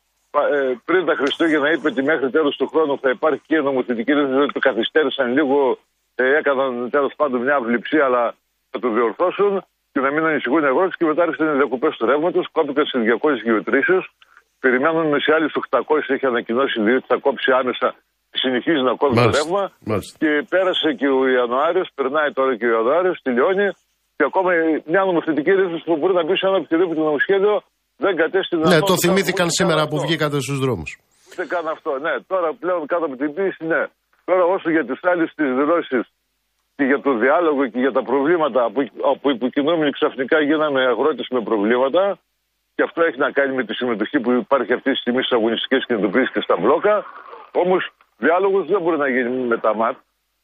πριν 0.84 1.04
τα 1.06 1.14
Χριστούγεννα 1.14 1.72
είπε 1.72 1.88
ότι 1.88 2.02
μέχρι 2.02 2.30
τέλος 2.30 2.56
του 2.56 2.66
χρόνου 2.66 2.98
θα 2.98 3.10
υπάρχει 3.10 3.42
και 3.46 3.60
νομοθετική 3.60 4.12
ρύθμιση. 4.12 4.52
Το 4.52 4.58
καθυστέρησαν 4.58 5.32
λίγο, 5.32 5.78
ε, 6.14 6.36
έκαναν 6.38 6.90
τέλος 6.90 7.12
πάντων 7.16 7.40
μια 7.42 7.56
αυληψία, 7.56 8.04
αλλά 8.04 8.34
θα 8.70 8.78
το 8.78 8.88
διορθώσουν 8.88 9.64
και 9.92 10.00
να 10.00 10.10
μην 10.10 10.24
ανησυχούν 10.24 10.62
οι 10.62 10.66
αγρότες. 10.66 10.96
Και 10.96 11.04
μετά 11.04 11.22
άρχισαν 11.22 11.46
οι 11.52 11.56
διακοπές 11.56 11.96
του 11.96 12.06
ρεύματος, 12.06 12.48
κόπηκαν 12.52 12.86
σε 12.86 12.98
200 12.98 13.42
γεωτρήσεις. 13.42 14.02
Περιμένουν 14.60 15.20
σε 15.20 15.32
άλλε 15.34 15.46
800, 15.70 16.10
έχει 16.14 16.26
ανακοινώσει 16.26 16.80
ότι 16.80 17.04
θα 17.06 17.16
κόψει 17.16 17.52
άμεσα 17.52 17.94
συνεχίζει 18.32 18.82
να 18.82 18.94
κόβει 18.94 19.14
το 19.14 19.30
ρεύμα. 19.36 19.70
Και 20.18 20.44
πέρασε 20.48 20.92
και 20.92 21.08
ο 21.08 21.28
Ιανουάριος, 21.28 21.88
περνάει 21.94 22.32
τώρα 22.32 22.56
και 22.56 22.66
ο 22.66 22.70
Ιανουάριος, 22.70 23.20
τελειώνει. 23.22 23.68
Και 24.16 24.24
ακόμα 24.24 24.50
μια 24.84 25.04
νομοθετική 25.04 25.50
ρύθμιση 25.50 25.84
που 25.84 25.96
μπορεί 25.96 26.14
να 26.14 26.24
μπει 26.24 26.36
σε 26.36 26.46
ένα 26.46 26.56
οποιοδήποτε 26.56 27.00
νομοσχέδιο 27.00 27.62
δεν 27.96 28.16
κατέστη 28.16 28.56
Ναι, 28.56 28.80
το 28.80 28.94
θυμήθηκαν 29.02 29.50
σήμερα 29.50 29.88
που 29.88 29.98
βγήκατε 30.00 30.40
στους 30.40 30.58
δρόμους. 30.58 30.98
Ούτε 31.30 31.46
καν 31.46 31.68
αυτό. 31.68 31.98
Ναι, 31.98 32.14
τώρα 32.26 32.48
πλέον 32.60 32.86
κάτω 32.86 33.04
από 33.04 33.16
την 33.16 33.34
πίεση, 33.34 33.64
ναι. 33.64 33.82
Τώρα 34.24 34.44
όσο 34.44 34.70
για 34.70 34.84
τις 34.84 35.00
άλλες 35.02 35.32
τις 35.34 35.50
δηλώσεις 35.60 36.02
και 36.76 36.84
για 36.84 37.00
το 37.00 37.10
διάλογο 37.22 37.66
και 37.66 37.78
για 37.78 37.92
τα 37.92 38.02
προβλήματα 38.02 38.60
από 39.12 39.30
υποκινούμενοι 39.30 39.90
ξαφνικά 39.90 40.40
γίναμε 40.40 40.80
αγρότες 40.86 41.26
με 41.30 41.40
προβλήματα. 41.40 42.18
Και 42.74 42.82
αυτό 42.82 43.02
έχει 43.02 43.18
να 43.18 43.30
κάνει 43.30 43.54
με 43.54 43.64
τη 43.64 43.74
συμμετοχή 43.74 44.20
που 44.20 44.30
υπάρχει 44.30 44.72
αυτή 44.72 44.90
τη 44.92 44.98
στιγμή 44.98 45.22
στις 45.22 45.36
αγωνιστικές 45.38 45.84
κινητοποιήσει 45.86 46.32
και 46.32 46.40
στα 46.40 46.56
μπλόκα. 46.60 47.04
Όμως 47.52 47.82
διάλογος 48.16 48.66
δεν 48.66 48.80
μπορεί 48.82 48.98
να 48.98 49.08
γίνει 49.08 49.46
με 49.52 49.58
τα 49.58 49.74
ΜΑΤ 49.74 49.96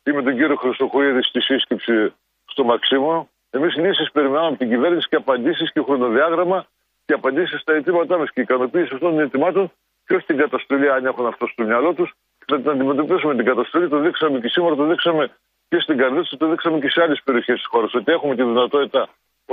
ή 0.03 0.11
με 0.13 0.23
τον 0.23 0.35
κύριο 0.39 0.57
Χρυστοχοίδη 0.57 1.23
στη 1.23 1.41
σύσκεψη 1.41 2.13
στο 2.53 2.65
Μαξίμο. 2.65 3.29
Εμείς 3.51 3.77
λύσει 3.77 4.05
περιμένουμε 4.13 4.49
από 4.49 4.59
την 4.63 4.69
κυβέρνηση 4.69 5.09
και 5.09 5.17
απαντήσεις 5.17 5.73
και 5.73 5.83
χρονοδιάγραμμα 5.85 6.67
και 7.09 7.15
απαντήσεις 7.21 7.61
στα 7.65 7.73
αιτήματά 7.77 8.15
μας 8.21 8.29
και 8.35 8.41
ικανοποίηση 8.47 8.91
αυτών 8.95 9.11
των 9.11 9.21
αιτημάτων 9.25 9.65
και 10.07 10.15
όχι 10.17 10.27
την 10.31 10.39
καταστολή, 10.45 10.89
αν 10.97 11.03
έχουν 11.11 11.27
αυτό 11.33 11.45
στο 11.53 11.63
μυαλό 11.69 11.91
τους, 11.99 12.09
να 12.51 12.57
την 12.61 12.71
αντιμετωπίσουμε 12.75 13.33
την 13.39 13.47
καταστολή. 13.51 13.87
Το 13.95 13.99
δείξαμε 14.05 14.37
και 14.43 14.49
σήμερα, 14.55 14.75
το 14.81 14.87
δείξαμε 14.91 15.25
και 15.71 15.79
στην 15.85 15.97
Καρδίτσα, 16.01 16.37
το 16.43 16.47
δείξαμε 16.51 16.79
και 16.83 16.91
σε 16.95 17.01
άλλες 17.05 17.21
περιοχές 17.27 17.57
της 17.61 17.69
χώρας. 17.73 17.91
Ότι 17.99 18.13
έχουμε 18.17 18.35
τη 18.39 18.43
δυνατότητα 18.53 19.03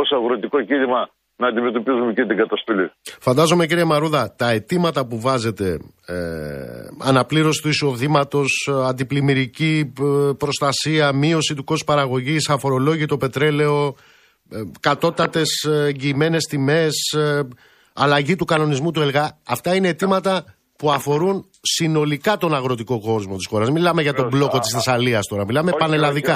ως 0.01 0.07
αγροτικό 0.17 0.57
κίνημα 0.69 1.01
να 1.41 1.47
αντιμετωπίζουμε 1.47 2.13
και 2.13 2.25
την 2.29 2.37
καταστολή. 2.37 2.91
Φαντάζομαι 3.27 3.65
κύριε 3.65 3.83
Μαρούδα, 3.91 4.35
τα 4.37 4.49
αιτήματα 4.49 5.07
που 5.07 5.19
βάζετε, 5.19 5.67
ε, 6.05 6.17
αναπλήρωση 7.09 7.61
του 7.61 7.69
εισοδήματος, 7.73 8.51
αντιπλημμυρική 8.89 9.93
ε, 9.99 10.33
προστασία, 10.43 11.13
μείωση 11.13 11.53
του 11.55 11.63
κόστους 11.63 11.87
παραγωγής, 11.91 12.49
αφορολόγητο 12.49 13.17
πετρέλαιο, 13.17 13.95
ε, 14.51 14.61
κατώτατες 14.79 15.49
εγγυημένες 15.63 16.43
τιμές, 16.43 17.11
ε, 17.17 17.47
αλλαγή 17.93 18.35
του 18.35 18.45
κανονισμού 18.45 18.91
του 18.91 19.01
ΕΛΓΑ. 19.01 19.37
Αυτά 19.47 19.75
είναι 19.75 19.87
αιτήματα 19.87 20.43
που 20.77 20.91
αφορούν 20.91 21.45
συνολικά 21.61 22.37
τον 22.37 22.55
αγροτικό 22.55 22.99
κόσμο 22.99 23.35
της 23.35 23.47
χώρας. 23.47 23.69
Μιλάμε 23.69 24.01
για 24.01 24.13
τον 24.13 24.27
μπλόκο 24.27 24.59
της 24.59 24.71
Θεσσαλίας 24.73 25.27
τώρα, 25.27 25.45
μιλάμε 25.45 25.69
όχι, 25.69 25.79
πανελλαδικά. 25.79 26.35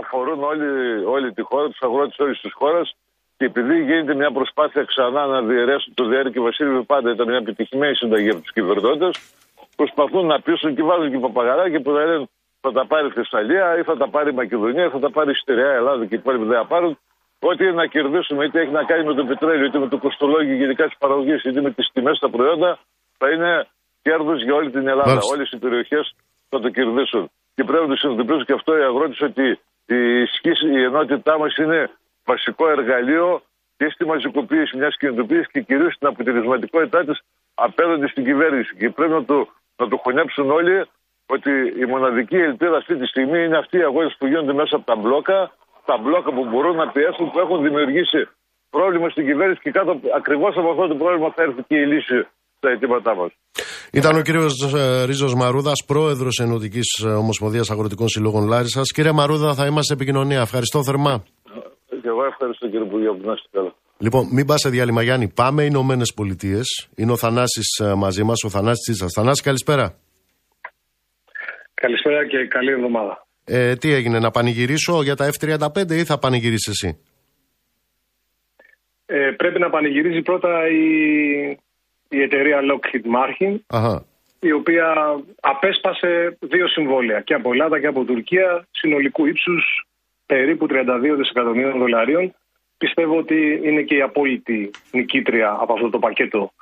αφορούν 0.00 0.42
όλη, 0.42 0.68
όλη 1.04 1.32
τη 1.32 1.42
χώρα, 1.42 1.66
τους 1.68 1.80
αγρότες 1.80 2.18
όλης 2.18 2.40
της 2.40 2.52
χώρας. 2.54 2.94
Και 3.36 3.44
επειδή 3.44 3.74
γίνεται 3.88 4.14
μια 4.14 4.32
προσπάθεια 4.32 4.84
ξανά 4.84 5.26
να 5.26 5.42
διαιρέσουν 5.42 5.94
το 5.94 6.04
Διέρη 6.08 6.30
και 6.30 6.40
Βασίλειο, 6.40 6.82
πάντα 6.82 7.10
ήταν 7.10 7.26
μια 7.28 7.36
επιτυχημένη 7.36 7.94
συνταγή 7.94 8.30
από 8.30 8.40
τους 8.40 8.52
κυβερνώντες, 8.52 9.12
προσπαθούν 9.76 10.26
να 10.26 10.40
πείσουν 10.40 10.74
και 10.76 10.82
βάζουν 10.82 11.10
και 11.12 11.18
παπαγαράκια 11.18 11.80
που 11.82 11.90
θα 11.94 12.04
λένε 12.04 12.28
θα 12.60 12.72
τα 12.72 12.86
πάρει 12.86 13.06
η 13.06 13.10
Θεσσαλία 13.10 13.78
ή 13.78 13.82
θα 13.82 13.96
τα 13.96 14.08
πάρει 14.08 14.30
η 14.30 14.34
Μακεδονία, 14.42 14.84
ή 14.84 14.90
θα 14.96 14.98
τα 14.98 15.10
πάρει 15.10 15.30
η 15.30 15.34
Στερεά 15.34 15.72
Ελλάδα 15.80 16.02
και 16.06 16.14
οι 16.14 16.18
υπόλοιποι 16.22 16.44
δεν 16.44 16.58
θα 16.62 16.66
πάρουν. 16.66 16.98
Ό,τι 17.40 17.64
είναι 17.64 17.72
να 17.72 17.86
κερδίσουμε, 17.86 18.44
είτε 18.44 18.60
έχει 18.60 18.70
να 18.70 18.84
κάνει 18.84 19.04
με 19.04 19.14
το 19.14 19.24
πετρέλαιο, 19.24 19.64
είτε 19.64 19.78
με 19.78 19.88
το 19.88 19.98
κοστολόγιο 19.98 20.54
γενικά 20.54 20.88
τη 20.88 20.94
παραγωγή, 20.98 21.34
είτε 21.44 21.60
με 21.60 21.70
τις 21.70 21.90
τιμές 21.92 22.16
στα 22.16 22.30
προϊόντα, 22.30 22.78
θα 23.18 23.30
είναι 23.30 23.66
κέρδος 24.02 24.42
για 24.42 24.54
όλη 24.54 24.70
την 24.70 24.88
Ελλάδα. 24.88 25.18
Όλες 25.32 25.50
οι 25.50 25.56
περιοχές 25.56 26.14
θα 26.48 26.60
το 26.60 26.68
κερδίσουν. 26.68 27.30
Και 27.54 27.64
πρέπει 27.64 27.82
να 27.82 27.88
το 27.88 27.96
συνειδητοποιήσουν 27.96 28.44
και 28.44 28.52
αυτό 28.52 28.78
οι 28.78 28.82
αγρότε 28.82 29.24
ότι 29.24 29.58
η, 29.86 30.24
σκήση, 30.24 30.66
η 30.68 30.82
ενότητά 30.82 31.38
μας 31.38 31.56
είναι 31.56 31.90
βασικό 32.24 32.68
εργαλείο 32.68 33.42
και 33.76 33.88
στη 33.88 34.04
μαζικοποίηση 34.04 34.76
μιας 34.76 34.96
κινητοποίησης 34.96 35.50
και 35.50 35.60
κυρίως 35.60 35.94
στην 35.94 36.06
αποτελεσματικότητά 36.06 37.04
της 37.04 37.20
απέναντι 37.54 38.06
στην 38.06 38.24
κυβέρνηση. 38.24 38.74
Και 38.76 38.90
πρέπει 38.90 39.12
να 39.12 39.24
το, 39.24 39.48
να 39.76 39.88
το 39.88 39.96
χωνέψουν 39.96 40.50
όλοι 40.50 40.86
ότι 41.26 41.50
η 41.78 41.84
μοναδική 41.84 42.36
ελπίδα 42.36 42.76
αυτή 42.76 42.96
τη 42.96 43.06
στιγμή 43.06 43.44
είναι 43.44 43.56
αυτοί 43.56 43.76
οι 43.78 43.82
αγώνες 43.82 44.16
που 44.18 44.26
γίνονται 44.26 44.52
μέσα 44.52 44.76
από 44.76 44.86
τα 44.86 44.96
μπλόκα 44.96 45.52
τα 45.90 45.96
μπλόκα 46.02 46.30
που 46.36 46.44
μπορούν 46.50 46.74
να 46.82 46.86
πιέσουν 46.94 47.26
που 47.30 47.38
έχουν 47.44 47.58
δημιουργήσει 47.66 48.20
πρόβλημα 48.76 49.06
στην 49.14 49.24
κυβέρνηση 49.28 49.60
και 49.64 49.72
κάτω 49.78 49.92
ακριβώς 50.20 50.52
από 50.60 50.68
αυτό 50.74 50.84
το 50.92 50.96
πρόβλημα 51.02 51.28
θα 51.36 51.42
έρθει 51.46 51.62
και 51.68 51.76
η 51.84 51.86
λύση 51.92 52.18
στα 52.58 52.68
αιτήματά 52.70 53.12
μας. 53.20 53.30
Ήταν 53.92 54.12
ο 54.20 54.22
κύριος 54.26 54.54
ε, 54.74 55.04
Ρίζος 55.08 55.34
Μαρούδας, 55.34 55.78
πρόεδρος 55.86 56.36
Ενωτικής 56.44 56.88
ε, 57.06 57.08
Ομοσπονδίας 57.24 57.70
Αγροτικών 57.70 58.08
Συλλόγων 58.08 58.44
Λάρισας. 58.52 58.92
Κύριε 58.96 59.12
Μαρούδα, 59.12 59.54
θα 59.54 59.64
είμαστε 59.66 59.92
επικοινωνία. 59.94 60.40
Ευχαριστώ 60.40 60.78
θερμά. 60.88 61.14
Και 62.02 62.08
εγώ 62.14 62.24
ευχαριστώ 62.32 62.64
κύριε 62.68 62.86
Υπουργέ 62.86 63.08
που 63.08 63.26
να 63.26 63.32
είστε 63.32 63.48
καλά. 63.52 63.72
Λοιπόν, 63.98 64.22
μην 64.36 64.46
πας 64.46 64.60
σε 64.60 64.68
διάλειμμα, 64.68 65.02
Γιάννη. 65.02 65.28
Πάμε 65.34 65.62
Ηνωμένες 65.64 66.12
Πολιτείες. 66.16 66.66
Είναι 66.96 67.12
ο 67.12 67.16
Θανάσης 67.16 67.68
ε, 67.78 67.94
μαζί 67.94 68.22
μας, 68.22 68.38
ο 68.44 68.48
Θανάσης 68.48 68.82
Τσίτσα. 68.84 69.06
Θανάση, 69.16 69.42
καλησπέρα. 69.42 69.94
Καλησπέρα 71.74 72.26
και 72.26 72.38
καλή 72.46 72.70
εβδομάδα. 72.70 73.14
Ε, 73.52 73.74
τι 73.76 73.92
έγινε, 73.92 74.18
να 74.18 74.30
πανηγυρίσω 74.30 75.02
για 75.02 75.16
τα 75.16 75.30
F-35 75.32 75.90
ή 75.90 76.04
θα 76.04 76.18
πανηγυρίσεις 76.18 76.68
εσύ; 76.68 76.98
Ε, 79.06 79.30
πρέπει 79.36 79.58
να 79.58 79.70
πανηγυρίζει 79.70 80.22
πρώτα 80.22 80.68
η, 80.68 80.84
η 82.08 82.22
εταιρεία 82.22 82.58
Lockheed 82.70 83.04
Martin, 83.16 83.58
η 84.40 84.52
οποία 84.52 84.94
απέσπασε 85.40 86.36
δύο 86.40 86.68
συμβόλαια 86.68 87.20
και 87.20 87.34
από 87.34 87.52
Ελλάδα 87.52 87.80
και 87.80 87.86
από 87.86 88.04
Τουρκία 88.04 88.66
συνολικού 88.70 89.26
ύψους 89.26 89.86
περίπου 90.26 90.66
32 90.70 90.74
δισεκατομμύρων 91.16 91.78
δολαρίων. 91.78 92.34
Πιστεύω 92.78 93.16
ότι 93.18 93.60
είναι 93.64 93.82
και 93.82 93.94
η 93.94 94.02
απόλυτη 94.02 94.70
νικήτρια 94.92 95.56
από 95.60 95.72
αυτό 95.72 95.90
το 95.90 95.98
πακέτο 95.98 96.52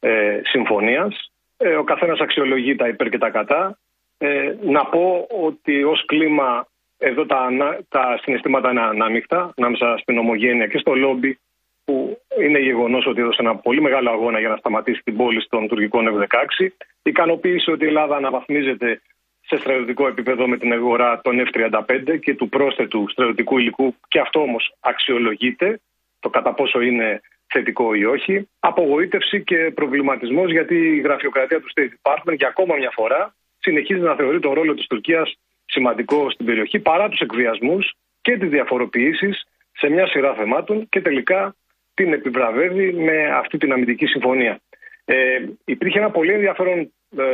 ε, 0.00 0.40
συμφωνίας. 0.42 1.30
Ε, 1.56 1.74
ο 1.74 1.84
καθένας 1.84 2.20
αξιολογεί 2.20 2.76
τα 2.76 2.88
υπέρ 2.88 3.08
και 3.08 3.18
τα 3.18 3.30
κατά. 3.30 3.78
Ε, 4.18 4.54
να 4.62 4.84
πω 4.84 5.26
ότι 5.44 5.84
ως 5.84 6.04
κλίμα 6.04 6.66
εδώ 6.98 7.26
τα, 7.26 7.48
τα 7.88 8.18
συναισθήματα 8.22 8.70
είναι 8.70 8.80
ανάμεικτα 8.80 9.52
ανάμεσα 9.56 9.96
στην 9.98 10.18
ομογένεια 10.18 10.66
και 10.66 10.78
στο 10.78 10.94
λόμπι 10.94 11.38
που 11.84 12.18
είναι 12.40 12.58
γεγονός 12.58 13.06
ότι 13.06 13.20
έδωσε 13.20 13.42
ένα 13.42 13.56
πολύ 13.56 13.80
μεγάλο 13.80 14.10
αγώνα 14.10 14.38
για 14.38 14.48
να 14.48 14.56
σταματήσει 14.56 15.00
την 15.04 15.16
πόλη 15.16 15.46
των 15.48 15.68
τουρκικών 15.68 16.06
F-16. 16.08 16.68
Ικανοποίησε 17.02 17.70
ότι 17.70 17.84
η 17.84 17.88
Ελλάδα 17.88 18.16
αναβαθμίζεται 18.16 19.00
σε 19.40 19.56
στρατιωτικό 19.56 20.06
επίπεδο 20.06 20.48
με 20.48 20.56
την 20.56 20.72
αγορά 20.72 21.20
των 21.20 21.42
F-35 21.46 22.18
και 22.20 22.34
του 22.34 22.48
πρόσθετου 22.48 23.08
στρατιωτικού 23.08 23.58
υλικού 23.58 23.94
και 24.08 24.20
αυτό 24.20 24.40
όμως 24.40 24.74
αξιολογείται 24.80 25.80
το 26.20 26.28
κατά 26.30 26.54
πόσο 26.54 26.80
είναι 26.80 27.20
θετικό 27.46 27.94
ή 27.94 28.04
όχι. 28.04 28.48
Απογοήτευση 28.58 29.42
και 29.44 29.72
προβληματισμός 29.74 30.50
γιατί 30.50 30.74
η 30.74 31.00
γραφειοκρατία 31.00 31.60
του 31.60 31.68
State 31.74 31.90
Department 32.02 32.36
για 32.36 32.48
ακόμα 32.48 32.76
μια 32.76 32.90
φορά 32.94 33.34
συνεχίζει 33.66 34.00
να 34.00 34.14
θεωρεί 34.14 34.40
τον 34.40 34.52
ρόλο 34.52 34.74
της 34.74 34.86
Τουρκίας 34.86 35.38
σημαντικό 35.64 36.30
στην 36.30 36.46
περιοχή 36.46 36.78
παρά 36.78 37.08
τους 37.08 37.20
εκβιασμούς 37.20 37.94
και 38.20 38.36
τις 38.38 38.48
διαφοροποιήσεις 38.48 39.46
σε 39.72 39.88
μια 39.88 40.06
σειρά 40.06 40.34
θεμάτων 40.34 40.88
και 40.88 41.00
τελικά 41.00 41.54
την 41.94 42.12
επιβραβεύει 42.12 42.92
με 42.92 43.16
αυτή 43.42 43.58
την 43.58 43.72
αμυντική 43.72 44.06
συμφωνία. 44.06 44.60
Ε, 45.04 45.16
υπήρχε 45.64 45.98
ένα 45.98 46.10
πολύ 46.10 46.32
ενδιαφέρον 46.32 46.78
ε, 47.16 47.24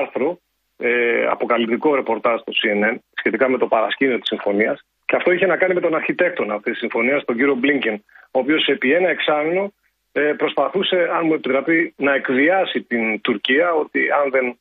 άρθρο, 0.00 0.38
ε, 0.76 1.26
αποκαλυπτικό 1.26 1.94
ρεπορτάζ 1.94 2.40
στο 2.40 2.52
CNN 2.60 2.96
σχετικά 3.14 3.48
με 3.48 3.58
το 3.58 3.66
παρασκήνιο 3.66 4.18
της 4.18 4.28
συμφωνίας 4.28 4.84
και 5.06 5.16
αυτό 5.16 5.32
είχε 5.32 5.46
να 5.46 5.56
κάνει 5.56 5.74
με 5.74 5.80
τον 5.80 5.94
αρχιτέκτονα 5.94 6.54
αυτής 6.54 6.72
της 6.72 6.80
συμφωνίας, 6.80 7.24
τον 7.24 7.36
κύριο 7.36 7.54
Μπλίνκεν, 7.54 8.04
ο 8.30 8.38
οποίος 8.38 8.66
επί 8.66 8.92
ένα 8.92 9.08
εξάμεινο 9.08 9.72
ε, 10.12 10.20
προσπαθούσε, 10.20 11.10
αν 11.16 11.26
μου 11.26 11.34
επιτραπεί, 11.34 11.94
να 11.96 12.14
εκβιάσει 12.14 12.82
την 12.82 13.20
Τουρκία 13.20 13.72
ότι 13.72 14.10
αν 14.10 14.30
δεν 14.30 14.58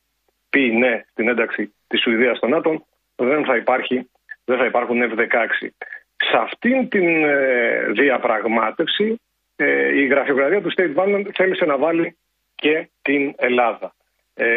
πει 0.50 0.60
ναι 0.60 1.04
στην 1.12 1.28
ένταξη 1.28 1.74
της 1.88 2.02
Σουηδίας 2.02 2.38
στον 2.38 2.50
ΝΑΤΟ, 2.50 2.86
δεν 3.16 3.46
θα, 3.46 3.56
υπάρχει, 3.56 4.10
δεν 4.46 4.58
θα 4.58 4.66
υπάρχουν 4.66 5.02
F-16. 5.02 5.68
Σε 6.16 6.38
αυτήν 6.38 6.90
την 6.90 7.24
ε, 7.24 7.86
διαπραγμάτευση 7.92 9.20
ε, 9.56 10.00
η 10.00 10.06
γραφειοκρατία 10.06 10.62
του 10.62 10.72
State 10.76 10.96
Department 10.96 11.26
θέλησε 11.34 11.66
να 11.66 11.78
βάλει 11.78 12.18
και 12.56 12.90
την 13.02 13.34
Ελλάδα. 13.38 13.94
Ε, 14.34 14.48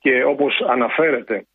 και 0.00 0.24
όπως 0.24 0.60
αναφέρεται 0.68 1.46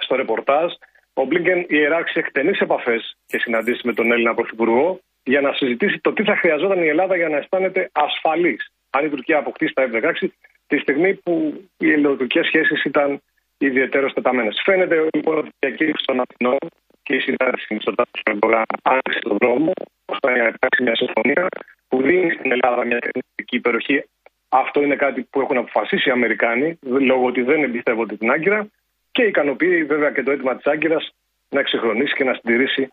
στο 0.00 0.14
ρεπορτάζ, 0.16 0.72
ο 1.12 1.24
Μπλίνκεν 1.24 1.64
ιεράξει 1.68 2.18
εκτενείς 2.18 2.60
επαφές 2.60 3.16
και 3.26 3.38
συναντήσεις 3.38 3.82
με 3.82 3.92
τον 3.92 4.12
Έλληνα 4.12 4.34
Πρωθυπουργό 4.34 5.00
για 5.22 5.40
να 5.40 5.52
συζητήσει 5.52 5.98
το 6.00 6.12
τι 6.12 6.22
θα 6.22 6.36
χρειαζόταν 6.36 6.82
η 6.82 6.88
Ελλάδα 6.88 7.16
για 7.16 7.28
να 7.28 7.36
αισθάνεται 7.36 7.90
ασφαλής 7.92 8.72
αν 8.90 9.04
η 9.04 9.08
Τουρκία 9.08 9.38
αποκτήσει 9.38 9.72
τα 9.74 9.88
F-16 9.92 10.28
τη 10.68 10.78
στιγμή 10.78 11.14
που 11.14 11.62
οι 11.78 11.90
ελληνοτουρκικές 11.92 12.46
σχέσεις 12.46 12.84
ήταν 12.84 13.20
ιδιαίτερω 13.58 14.12
τεταμένε. 14.12 14.50
Φαίνεται 14.64 15.08
λοιπόν 15.14 15.38
ότι 15.38 15.48
η 15.48 15.56
διακήρυξη 15.58 16.04
των 16.06 16.20
Αθηνών 16.20 16.58
και 17.02 17.14
η 17.14 17.20
συνάντηση 17.20 17.74
με 17.74 17.78
τον 17.78 17.94
Τάσο 17.94 18.64
άνοιξε 18.82 19.18
τον 19.20 19.36
δρόμο 19.40 19.72
ώστε 20.04 20.30
να 20.30 20.36
υπάρξει 20.36 20.82
μια 20.82 20.96
συμφωνία 20.96 21.46
που 21.88 22.02
δίνει 22.02 22.30
στην 22.30 22.52
Ελλάδα 22.52 22.84
μια 22.84 22.98
τεχνική 22.98 23.56
υπεροχή. 23.56 24.04
Αυτό 24.48 24.82
είναι 24.82 24.96
κάτι 24.96 25.22
που 25.30 25.40
έχουν 25.40 25.56
αποφασίσει 25.56 26.08
οι 26.08 26.12
Αμερικάνοι 26.12 26.78
λόγω 26.82 27.24
ότι 27.26 27.42
δεν 27.42 27.62
εμπιστεύονται 27.62 28.16
την 28.16 28.30
Άγκυρα 28.30 28.68
και 29.12 29.22
ικανοποιεί 29.22 29.84
βέβαια 29.84 30.10
και 30.10 30.22
το 30.22 30.30
αίτημα 30.30 30.56
της 30.56 30.66
Άγκυρας 30.66 31.14
να 31.48 31.60
εξυγχρονίσει 31.60 32.14
και 32.14 32.24
να 32.24 32.34
συντηρήσει 32.34 32.88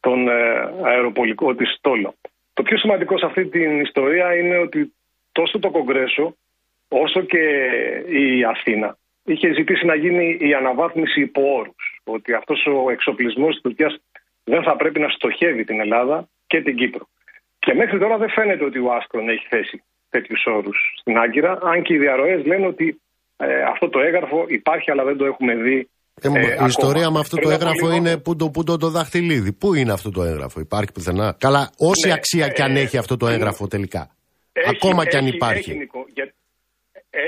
τον 0.00 0.28
ε, 0.28 0.32
αεροπολικό 0.82 1.54
της 1.54 1.72
στόλο. 1.72 2.14
Το 2.54 2.62
πιο 2.62 2.78
σημαντικό 2.78 3.18
σε 3.18 3.26
αυτή 3.26 3.46
την 3.46 3.80
ιστορία 3.80 4.36
είναι 4.36 4.56
ότι 4.56 4.92
τόσο 5.32 5.58
το 5.58 5.70
Κογκρέσο 5.70 6.36
όσο 6.88 7.20
και 7.22 7.42
η 8.08 8.44
Αθήνα 8.44 8.96
είχε 9.24 9.52
ζητήσει 9.52 9.86
να 9.86 9.94
γίνει 9.94 10.36
η 10.40 10.54
αναβάθμιση 10.54 11.20
υπό 11.20 11.42
όρους. 11.60 12.00
Ότι 12.04 12.32
αυτός 12.32 12.66
ο 12.66 12.90
εξοπλισμός 12.90 13.52
της 13.52 13.62
Τουρκίας 13.62 13.96
δεν 14.44 14.62
θα 14.62 14.76
πρέπει 14.76 15.00
να 15.00 15.08
στοχεύει 15.08 15.64
την 15.64 15.80
Ελλάδα 15.80 16.28
και 16.46 16.62
την 16.62 16.76
Κύπρο. 16.76 17.08
Και 17.58 17.74
μέχρι 17.74 17.98
τώρα 17.98 18.16
δεν 18.16 18.30
φαίνεται 18.30 18.64
ότι 18.64 18.78
ο 18.78 18.92
Άσκρον 18.92 19.28
έχει 19.28 19.46
θέσει 19.48 19.82
τέτοιους 20.10 20.44
όρους 20.46 20.78
στην 21.00 21.18
Άγκυρα, 21.18 21.58
αν 21.62 21.82
και 21.82 21.94
οι 21.94 21.98
διαρροές 21.98 22.44
λένε 22.44 22.66
ότι 22.66 23.00
ε, 23.36 23.62
αυτό 23.62 23.88
το 23.88 23.98
έγγραφο 24.00 24.44
υπάρχει, 24.48 24.90
αλλά 24.90 25.04
δεν 25.04 25.16
το 25.16 25.24
έχουμε 25.24 25.54
δει. 25.54 25.88
Ε, 26.22 26.28
ε, 26.28 26.62
η 26.62 26.64
ιστορία 26.66 27.10
με 27.10 27.18
αυτό 27.18 27.36
το 27.36 27.50
έγγραφο 27.50 27.92
είναι 27.92 28.18
που 28.18 28.36
το, 28.36 28.50
που 28.50 28.64
το, 28.64 28.76
το 28.76 28.90
δαχτυλίδι. 28.90 29.52
Πού 29.52 29.74
είναι 29.74 29.92
αυτό 29.92 30.10
το 30.10 30.22
έγγραφο, 30.22 30.60
υπάρχει 30.60 30.92
πουθενά; 30.92 31.36
Καλά, 31.38 31.70
όση 31.78 32.06
ναι, 32.06 32.12
αξία 32.12 32.48
και 32.48 32.62
αν 32.62 32.76
έχει 32.76 32.96
αυτό 32.98 33.16
το 33.16 33.26
έγγραφο 33.26 33.66
τελικά. 33.66 34.10
Έχει, 34.52 34.68
ακόμα 34.68 35.06
κι 35.06 35.16
αν 35.16 35.26
υπάρχει. 35.26 35.70
Έχει, 35.70 35.78
Νίκο, 35.78 36.04
για, 36.14 36.32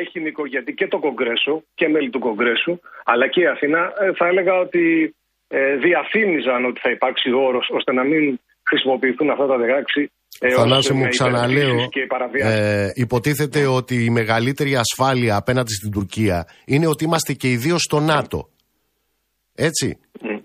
έχει 0.00 0.20
Νίκο, 0.20 0.46
γιατί 0.46 0.74
και 0.74 0.86
το 0.86 0.98
Κογκρέσο 0.98 1.62
και 1.74 1.88
μέλη 1.88 2.10
του 2.10 2.18
Κογκρέσου, 2.18 2.80
αλλά 3.04 3.28
και 3.28 3.40
η 3.40 3.46
Αθήνα, 3.46 3.92
θα 4.16 4.26
έλεγα 4.26 4.54
ότι 4.54 5.14
ε, 5.48 5.76
διαφήμιζαν 5.76 6.64
ότι 6.64 6.80
θα 6.80 6.90
υπάρξει 6.90 7.32
όρος 7.32 7.68
ώστε 7.72 7.92
να 7.92 8.04
μην 8.04 8.40
χρησιμοποιηθούν 8.68 9.30
αυτά 9.30 9.46
τα 9.46 9.56
16 9.96 10.06
ε, 10.40 10.50
Θανάση 10.50 10.92
μου 10.92 11.08
ξαναλέω, 11.08 11.88
ε, 12.32 12.90
υποτίθεται 12.94 13.66
ότι 13.66 14.04
η 14.04 14.10
μεγαλύτερη 14.10 14.76
ασφάλεια 14.76 15.36
απέναντι 15.36 15.72
στην 15.72 15.90
Τουρκία 15.90 16.46
είναι 16.64 16.86
ότι 16.86 17.04
είμαστε 17.04 17.32
και 17.32 17.50
οι 17.50 17.56
δύο 17.56 17.78
στο 17.78 18.00
ΝΑΤΟ. 18.00 18.48
Έτσι. 19.54 19.98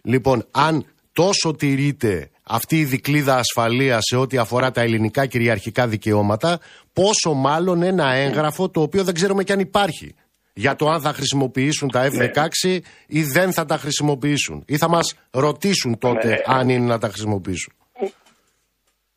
Λοιπόν, 0.04 0.48
αν 0.52 0.86
τόσο 1.14 1.56
τηρείται 1.56 2.30
αυτή 2.44 2.80
η 2.80 2.84
δικλίδα 2.84 3.36
ασφαλείας 3.36 4.00
σε 4.04 4.18
ό,τι 4.18 4.38
αφορά 4.38 4.72
τα 4.72 4.82
ελληνικά 4.82 5.26
κυριαρχικά 5.26 5.88
δικαιώματα, 5.88 6.60
πόσο 6.94 7.34
μάλλον 7.34 7.84
ένα 7.84 8.14
έγγραφο 8.14 8.70
το 8.70 8.82
οποίο 8.82 9.04
δεν 9.04 9.14
ξέρουμε 9.14 9.44
και 9.44 9.54
αν 9.54 9.60
υπάρχει. 9.60 10.16
Για 10.54 10.76
το 10.76 10.88
αν 10.88 11.02
θα 11.02 11.14
χρησιμοποιήσουν 11.14 11.90
τα 11.90 12.10
F-16 12.12 12.80
ή 13.08 13.22
δεν 13.24 13.52
θα 13.52 13.66
τα 13.66 13.78
χρησιμοποιήσουν. 13.78 14.64
Ή 14.68 14.78
θα 14.78 14.90
μας 14.90 15.20
ρωτήσουν 15.32 15.98
τότε 15.98 16.28
ναι. 16.28 16.36
αν 16.46 16.70
είναι 16.70 16.86
να 16.86 16.98
τα 16.98 17.08
χρησιμοποιήσουν. 17.08 17.74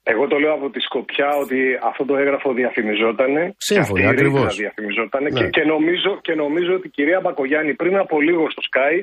Εγώ 0.03 0.27
το 0.27 0.37
λέω 0.39 0.53
από 0.53 0.71
τη 0.71 0.81
σκοπιά 0.81 1.31
ότι 1.43 1.59
αυτό 1.83 2.05
το 2.05 2.17
έγγραφο 2.17 2.53
διαφημιζόταν. 2.53 3.33
Σύμφωνα, 3.57 4.09
ακριβώς. 4.09 4.57
Διαφημιζόταν 4.57 5.23
ναι. 5.23 5.31
και, 5.31 5.49
και, 5.49 5.65
νομίζω, 5.65 6.19
και 6.21 6.35
νομίζω 6.35 6.73
ότι 6.75 6.87
η 6.87 6.91
κυρία 6.91 7.21
Μπακογιάννη 7.21 7.75
πριν 7.75 7.97
από 7.97 8.21
λίγο 8.21 8.51
στο 8.51 8.63
Sky 8.71 9.01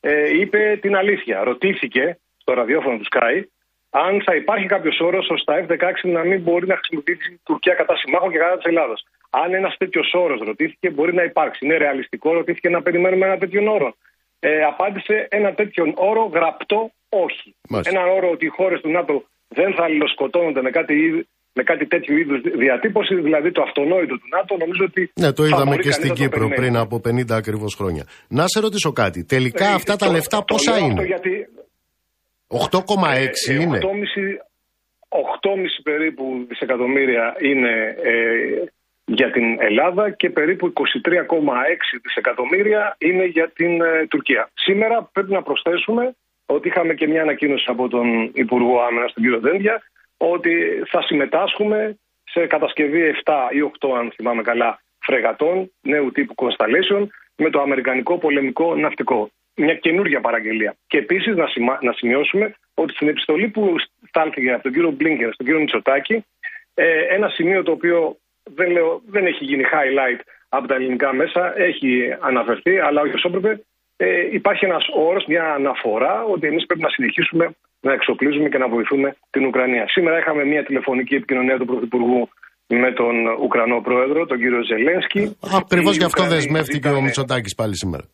ε, 0.00 0.38
είπε 0.40 0.78
την 0.80 0.94
αλήθεια. 0.96 1.42
Ρωτήθηκε 1.42 2.18
στο 2.36 2.52
ραδιόφωνο 2.54 2.96
του 2.98 3.08
Sky 3.12 3.42
αν 4.02 4.22
θα 4.26 4.34
υπάρχει 4.34 4.66
κάποιος 4.74 4.96
όρος 5.00 5.26
ώστε 5.34 5.52
τα 5.52 5.54
F-16 5.64 6.10
να 6.16 6.22
μην 6.28 6.40
μπορεί 6.44 6.66
να 6.66 6.76
χρησιμοποιήσει 6.80 7.32
η 7.32 7.40
Τουρκία 7.48 7.74
κατά 7.74 7.94
συμμάχων 7.96 8.30
και 8.30 8.38
κατά 8.38 8.56
της 8.56 8.66
Ελλάδας. 8.72 9.00
Αν 9.30 9.54
ένας 9.54 9.74
τέτοιος 9.76 10.08
όρος 10.24 10.40
ρωτήθηκε, 10.48 10.90
μπορεί 10.90 11.12
να 11.14 11.24
υπάρξει. 11.30 11.58
Είναι 11.64 11.76
ρεαλιστικό, 11.76 12.32
ρωτήθηκε 12.32 12.68
να 12.68 12.82
περιμένουμε 12.82 13.26
ένα 13.26 13.38
τέτοιο 13.38 13.72
όρο. 13.76 13.90
Ε, 14.40 14.62
απάντησε 14.72 15.26
ένα 15.38 15.50
τέτοιον 15.54 15.92
όρο 16.10 16.24
γραπτό 16.34 16.80
όχι. 17.08 17.48
Ένα 17.92 18.02
όρο 18.16 18.28
ότι 18.30 18.44
οι 18.46 18.52
χώρες 18.58 18.80
του 18.80 18.90
ΝΑΤΟ 18.90 19.24
δεν 19.48 19.74
θα 19.76 19.82
αλληλοσκοτώνονται 19.84 20.62
με 20.62 20.70
κάτι, 20.70 20.94
με 21.52 21.62
κάτι 21.62 21.86
τέτοιου 21.86 22.16
είδους 22.16 22.40
διατύπωση, 22.64 23.14
δηλαδή 23.14 23.50
το 23.52 23.62
αυτονόητο 23.62 24.14
του 24.20 24.28
ΝΑΤΟ, 24.36 24.56
νομίζω 24.64 24.84
ότι. 24.84 25.12
Ναι, 25.20 25.32
το 25.32 25.44
είδαμε 25.44 25.76
και 25.76 25.90
στην 25.90 26.12
Κύπρο 26.12 26.48
πριν 26.48 26.76
από 26.76 27.00
50 27.08 27.30
ακριβώς 27.30 27.74
χρόνια. 27.74 28.04
Να 28.28 28.44
σε 28.46 28.60
ρωτήσω 28.60 28.92
κάτι. 28.92 29.24
Τελικά 29.24 29.66
ε, 29.68 29.74
αυτά 29.74 29.96
τα 29.96 30.10
λεφτά 30.10 30.44
πόσα 30.44 30.78
είναι; 30.78 31.04
Γιατί... 31.04 31.48
8,6 32.70 32.78
ε, 33.48 33.60
είναι. 33.60 33.78
8,5 35.08 35.18
περίπου 35.82 36.44
δισεκατομμύρια 36.48 37.36
είναι 37.38 37.96
ε, 38.02 38.64
για 39.04 39.30
την 39.30 39.56
Ελλάδα 39.60 40.10
και 40.10 40.30
περίπου 40.30 40.72
23,6 40.76 40.80
δισεκατομμύρια 42.02 42.96
είναι 42.98 43.24
για 43.24 43.50
την 43.54 43.80
ε, 43.80 44.06
Τουρκία. 44.06 44.50
Σήμερα 44.54 45.08
πρέπει 45.12 45.32
να 45.32 45.42
προσθέσουμε 45.42 46.14
ότι 46.46 46.68
είχαμε 46.68 46.94
και 46.94 47.08
μια 47.08 47.22
ανακοίνωση 47.22 47.64
από 47.68 47.88
τον 47.88 48.30
Υπουργό 48.34 48.80
Άμυνας, 48.80 49.12
τον 49.12 49.22
κύριο 49.22 49.40
Δέντια, 49.40 49.82
ότι 50.16 50.82
θα 50.86 51.02
συμμετάσχουμε 51.02 51.98
σε 52.24 52.46
κατασκευή 52.46 53.14
7 53.24 53.32
ή 53.50 53.70
8, 53.80 53.88
αν 53.98 54.12
θυμάμαι 54.14 54.42
καλά, 54.42 54.80
φρεγατών 54.98 55.72
νέου 55.80 56.10
τύπου 56.12 56.34
Constellation 56.36 57.06
με 57.36 57.50
το 57.50 57.60
Αμερικανικό 57.60 58.18
πολεμικό 58.18 58.74
ναυτικό. 58.74 59.30
Μια 59.56 59.74
καινούργια 59.74 60.20
παραγγελία. 60.20 60.76
Και 60.86 60.98
επίσης 60.98 61.34
να, 61.36 61.46
να 61.80 61.92
σημειώσουμε 61.92 62.54
ότι 62.74 62.92
στην 62.92 63.08
επιστολή 63.08 63.48
που 63.48 63.74
στάλθηκε 64.08 64.52
από 64.52 64.62
τον 64.62 64.72
κύριο 64.72 64.90
Μπλίνκερ 64.90 65.32
στον 65.32 65.46
κύριο 65.46 65.60
Μητσοτάκη, 65.60 66.24
ε, 66.74 67.00
ένα 67.16 67.28
σημείο 67.28 67.62
το 67.62 67.72
οποίο 67.72 68.16
δεν, 68.42 68.70
λέω, 68.70 69.02
δεν 69.06 69.26
έχει 69.26 69.44
γίνει 69.44 69.64
highlight 69.72 70.20
από 70.48 70.66
τα 70.68 70.74
ελληνικά 70.74 71.14
μέσα, 71.14 71.58
έχει 71.58 72.16
αναφερθεί, 72.20 72.78
αλλά 72.78 73.00
όχι 73.00 73.14
όσο 73.14 73.28
έπρεπε, 73.28 73.64
ε, 73.96 74.28
υπάρχει 74.30 74.64
ένας 74.64 74.84
όρος, 74.94 75.24
μια 75.26 75.52
αναφορά 75.52 76.24
ότι 76.24 76.46
εμείς 76.46 76.66
πρέπει 76.66 76.82
να 76.82 76.88
συνεχίσουμε 76.88 77.54
να 77.80 77.92
εξοπλίζουμε 77.92 78.48
και 78.48 78.58
να 78.58 78.68
βοηθούμε 78.68 79.16
την 79.30 79.44
Ουκρανία. 79.46 79.84
Σήμερα 79.88 80.18
είχαμε 80.18 80.44
μια 80.44 80.64
τηλεφωνική 80.64 81.14
επικοινωνία 81.14 81.58
του 81.58 81.64
Πρωθυπουργού 81.64 82.28
με 82.66 82.92
τον 82.92 83.26
Ουκρανό 83.42 83.80
Πρόεδρο, 83.80 84.26
τον 84.26 84.38
κύριο 84.38 84.62
Ζελένσκι. 84.62 85.36
Ακριβώς 85.60 85.96
γι' 85.96 86.04
αυτό 86.04 86.24
δεσμεύτηκε 86.24 86.88
ο 86.88 87.00
Μητσοτάκης 87.00 87.54
πάλι 87.54 87.76
σήμερα. 87.76 88.04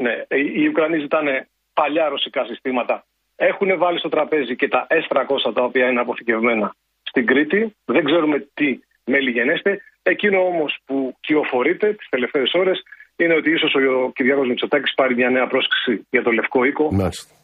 Ναι, 0.00 0.36
οι 0.36 0.66
Ουκρανοί 0.66 0.98
ζητάνε 0.98 1.48
παλιά 1.72 2.08
ρωσικά 2.08 2.44
συστήματα. 2.44 3.04
Έχουν 3.36 3.78
βάλει 3.78 3.98
στο 3.98 4.08
τραπέζι 4.08 4.56
και 4.56 4.68
τα 4.68 4.86
S300 4.90 5.54
τα 5.54 5.62
οποία 5.62 5.88
είναι 5.88 6.00
αποθηκευμένα 6.00 6.74
στην 7.02 7.26
Κρήτη. 7.26 7.76
Δεν 7.84 8.04
ξέρουμε 8.04 8.48
τι 8.54 8.78
μέλη 9.04 9.30
γενέστε. 9.30 9.82
Εκείνο 10.02 10.46
όμως 10.46 10.78
που 10.84 11.16
κυοφορείται 11.20 11.92
τις 11.92 12.08
τελευταίες 12.08 12.52
ώρες 12.52 12.82
είναι 13.16 13.34
ότι 13.34 13.50
ίσως 13.50 13.74
ο 13.74 14.10
Κυριάκος 14.14 14.48
Μητσοτάκης 14.48 14.94
πάρει 14.94 15.14
μια 15.14 15.30
νέα 15.30 15.46
πρόσκληση 15.46 16.06
για 16.10 16.22
το 16.22 16.30
Λευκό 16.30 16.64
Οίκο. 16.64 16.88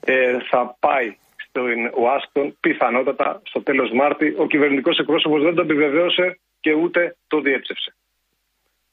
Ε, 0.04 0.38
θα 0.50 0.76
πάει 0.80 1.16
στην 1.36 1.90
Ουάσιγκτον 1.98 2.56
πιθανότατα 2.60 3.40
στο 3.44 3.62
τέλος 3.62 3.90
Μάρτη. 3.92 4.34
Ο 4.38 4.46
κυβερνητικός 4.46 4.98
εκπρόσωπος 4.98 5.42
δεν 5.42 5.54
το 5.54 5.62
επιβεβαίωσε 5.62 6.38
και 6.60 6.72
ούτε 6.72 7.16
το 7.26 7.40
διέψευσε. 7.40 7.94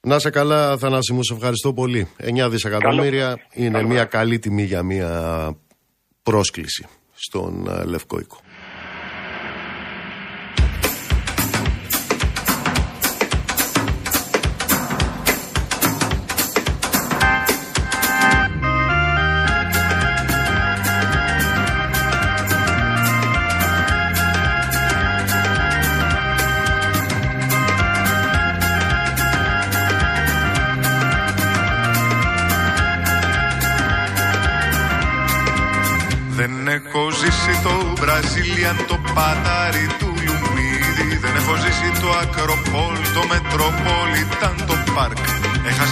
Να 0.08 0.20
σε 0.20 0.30
καλά, 0.30 0.78
Θανάση 0.78 1.14
μου, 1.14 1.24
σε 1.24 1.34
ευχαριστώ 1.34 1.74
πολύ. 1.74 2.08
9 2.46 2.48
δισεκατομμύρια 2.50 3.40
είναι 3.54 3.84
μια 3.84 4.06
καλή 4.06 4.40
τιμή 4.40 4.64
για 4.64 4.84
μια 4.84 5.56
πρόσκληση 6.24 6.86
στον 7.14 7.68
ε, 7.68 7.84
Λευκό 7.84 8.20
Οίκο. 8.20 8.38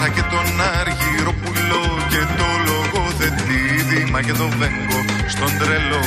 Έχασα 0.04 0.16
και 0.16 0.36
τον 0.36 0.62
Αργυροπουλό 0.80 1.84
και 2.12 2.22
το 2.40 2.48
λογοθετήδη, 2.68 4.12
μα 4.12 4.22
και 4.22 4.32
το 4.32 4.48
Βέγκο 4.60 5.00
στον 5.34 5.52
τρελό. 5.60 6.06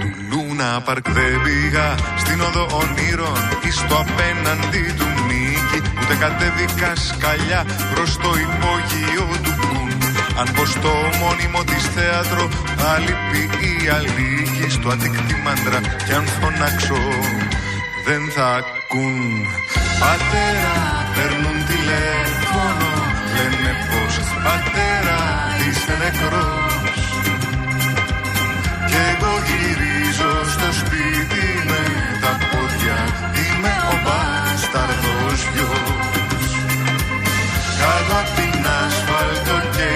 Του 0.00 0.10
Λούνα 0.30 0.80
Πάρκ 0.84 1.10
δεν 1.10 1.34
πήγα 1.44 1.86
στην 2.22 2.40
οδό 2.40 2.64
ονείρων 2.80 3.40
ή 3.68 3.70
στο 3.70 3.94
απέναντι 4.04 4.82
του 4.98 5.08
Νίκη. 5.28 5.78
Ούτε 6.00 6.14
κατέβηκα 6.22 6.90
σκαλιά 7.06 7.60
προς 7.94 8.10
το 8.24 8.30
υπόγειο 8.46 9.26
του 9.44 9.52
Κουν. 9.60 9.90
Αν 10.40 10.46
πω 10.54 10.64
στο 10.74 10.92
μόνιμο 11.20 11.60
της 11.70 11.84
θέατρο, 11.94 12.44
άλλη 12.94 13.14
πει 13.28 13.42
η 13.70 13.88
αλήκη 13.96 14.66
στο 14.76 14.88
αντίκτυ 14.88 15.36
μάντρα 15.44 15.80
κι 16.06 16.12
αν 16.12 16.24
φωνάξω 16.38 17.00
δεν 18.06 18.22
θα 18.34 18.46
ακούν 18.60 19.46
Πατέρα 20.00 21.09
παίρνουν 21.20 21.58
τηλέφωνο 21.72 22.90
Λένε 23.36 23.72
πως 23.88 24.14
πατέρα 24.44 25.20
είσαι 25.64 25.94
νεκρός. 26.02 27.00
Κι 28.88 28.98
εγώ 29.10 29.32
γυρίζω 29.48 30.32
στο 30.54 30.68
σπίτι 30.80 31.46
με 31.70 31.82
τα 32.22 32.32
πόδια 32.50 32.98
Είμαι 33.42 33.74
ο 33.92 33.94
μπασταρδός 34.04 35.40
γιος. 35.52 36.52
Κάτω 37.80 38.14
απ' 38.20 38.32
την 38.38 38.60
ασφάλτο 38.82 39.56
και 39.76 39.88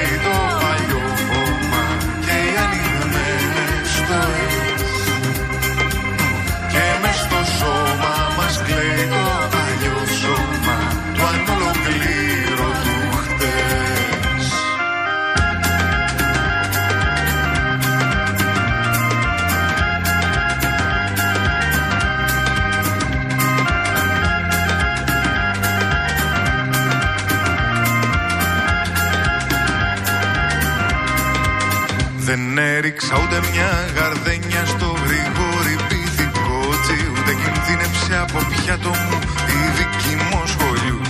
έριξα 32.58 33.14
ούτε 33.22 33.38
μια 33.50 33.70
γαρδένια 33.96 34.62
στο 34.72 34.88
γρήγορη 35.04 35.74
πυθικότσι 35.88 36.98
Ούτε 37.12 37.32
κινδύνεψε 37.40 38.14
από 38.24 38.38
πιάτο 38.50 38.92
μου 39.04 39.18
η 39.56 39.60
δική 39.76 40.14
μου 40.26 40.40
σχολείου 40.52 41.00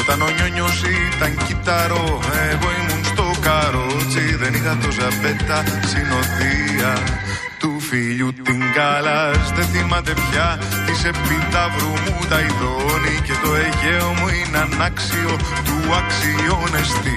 Όταν 0.00 0.18
ο 0.26 0.28
νιόνιος 0.36 0.78
ήταν 1.08 1.32
κυταρό, 1.46 2.20
εγώ 2.50 2.68
ήμουν 2.78 3.04
στο 3.04 3.26
καρότσι. 3.46 4.24
Δεν 4.40 4.54
είχα 4.54 4.76
το 4.82 4.90
ζαμπέτα 4.98 5.58
συνοδεία 5.90 6.92
του 7.60 7.80
φίλιου 7.80 8.32
την 8.32 8.60
καλάς 8.74 9.52
Δεν 9.56 9.66
θυμάται 9.72 10.12
πια 10.24 10.58
της 10.86 11.04
επιταύρου 11.12 11.92
μου 12.04 12.16
τα 12.30 12.38
ειδώνει 12.46 13.16
Και 13.26 13.36
το 13.42 13.50
Αιγαίο 13.54 14.08
μου 14.18 14.28
είναι 14.38 14.58
ανάξιο 14.66 15.32
του 15.66 15.76
αξιώνεστη 16.00 17.16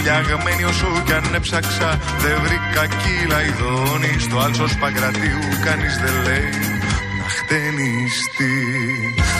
Στη 0.00 0.08
γουλιαγμένη 0.08 0.64
όσο 0.64 1.02
κι 1.06 1.12
αν 1.12 1.34
έψαξα 1.34 1.90
Δεν 2.22 2.36
βρήκα 2.44 2.84
κύλα 3.00 3.38
ειδώνει 3.46 4.12
Στο 4.26 4.36
άλσο 4.44 4.66
Παγκρατίου 4.80 5.42
κανείς 5.66 5.94
δεν 6.02 6.16
λέει 6.26 6.52
να 7.18 7.26
χτενιστεί 7.36 8.56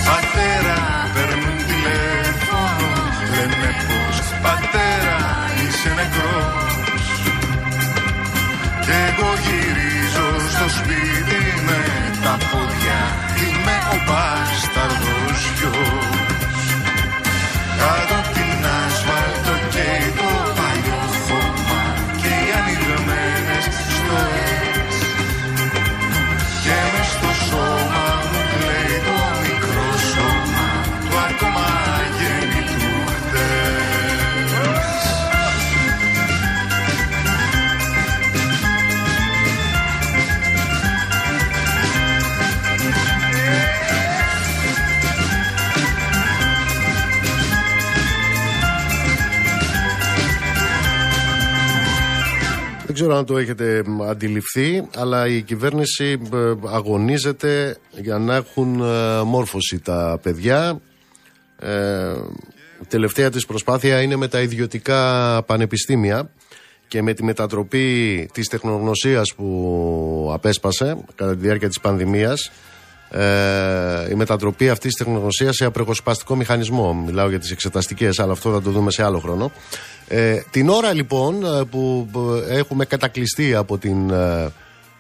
Πατέρα 0.09 0.79
παίρνουν 1.15 1.59
τηλέφωνο 1.71 2.89
Λένε 3.35 3.71
πως 3.87 4.17
πατέρα 4.45 5.19
είσαι 5.61 5.91
νεκρός 5.99 7.07
Κι 8.85 8.95
εγώ 9.07 9.31
γυρίζω 9.45 10.29
στο 10.55 10.67
σπίτι 10.79 11.43
με 11.67 11.81
τα 12.25 12.35
πόδια 12.51 13.01
Είμαι 13.43 13.77
ο 13.95 13.97
μπάσταρδος 14.07 15.00
ξέρω 53.01 53.19
αν 53.19 53.25
το 53.25 53.39
έχετε 53.39 53.83
μ, 53.87 54.03
αντιληφθεί, 54.03 54.89
αλλά 54.97 55.27
η 55.27 55.43
κυβέρνηση 55.43 56.21
ε, 56.33 56.53
αγωνίζεται 56.67 57.77
για 57.91 58.19
να 58.19 58.35
έχουν 58.35 58.81
ε, 58.81 59.23
μόρφωση 59.23 59.79
τα 59.79 60.19
παιδιά. 60.23 60.81
Ε, 61.59 62.13
η 62.83 62.87
τελευταία 62.89 63.31
της 63.31 63.47
προσπάθεια 63.47 64.03
είναι 64.03 64.17
με 64.17 64.29
τα 64.29 64.41
ιδιωτικά 64.41 65.43
πανεπιστήμια 65.43 66.31
και 66.89 67.03
με 67.03 67.15
τη 67.15 67.25
μετατροπή 67.25 68.29
της 68.33 68.49
τεχνογνωσίας 68.49 69.35
που 69.35 70.31
απέσπασε 70.33 70.97
κατά 71.15 71.31
τη 71.31 71.39
διάρκεια 71.39 71.69
της 71.69 71.81
πανδημίας 71.81 72.51
ε, 73.11 74.11
η 74.11 74.15
μετατροπή 74.15 74.69
αυτής 74.69 74.95
της 74.95 75.05
τεχνογνωσίας 75.05 75.57
σε 75.57 75.65
απρεγοσπαστικό 75.65 76.37
μηχανισμό. 76.37 76.95
Μιλάω 76.95 77.29
για 77.29 77.39
τις 77.39 77.51
εξεταστικές, 77.51 78.19
αλλά 78.19 78.33
αυτό 78.33 78.53
θα 78.53 78.63
το 78.63 78.71
δούμε 78.71 78.91
σε 78.91 79.05
άλλο 79.05 79.19
χρόνο. 79.19 79.51
Ε, 80.09 80.41
την 80.51 80.69
ώρα 80.69 80.93
λοιπόν 80.93 81.45
ε, 81.45 81.65
που 81.71 82.11
ε, 82.49 82.59
έχουμε 82.59 82.85
κατακλειστεί 82.85 83.55
από 83.55 83.79
την, 83.79 84.11
ε, 84.11 84.53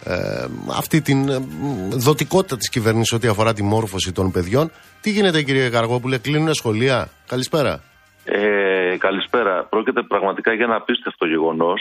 ε, 0.04 0.46
αυτή 0.78 1.00
την 1.00 1.28
ε, 1.28 1.38
δοτικότητα 1.90 2.56
της 2.56 2.68
κυβέρνησης 2.68 3.12
ό,τι 3.12 3.28
αφορά 3.28 3.52
τη 3.52 3.62
μόρφωση 3.62 4.12
των 4.12 4.30
παιδιών, 4.30 4.70
τι 5.00 5.10
γίνεται 5.10 5.42
κύριε 5.42 5.70
Καργόπουλε, 5.70 6.18
κλείνουν 6.18 6.54
σχολεία; 6.54 7.08
Καλησπέρα. 7.26 7.82
Ε, 8.24 8.96
καλησπέρα. 8.98 9.64
Πρόκειται 9.64 10.02
πραγματικά 10.02 10.52
για 10.52 10.64
ένα 10.64 10.76
απίστευτο 10.76 11.26
γεγονός. 11.26 11.80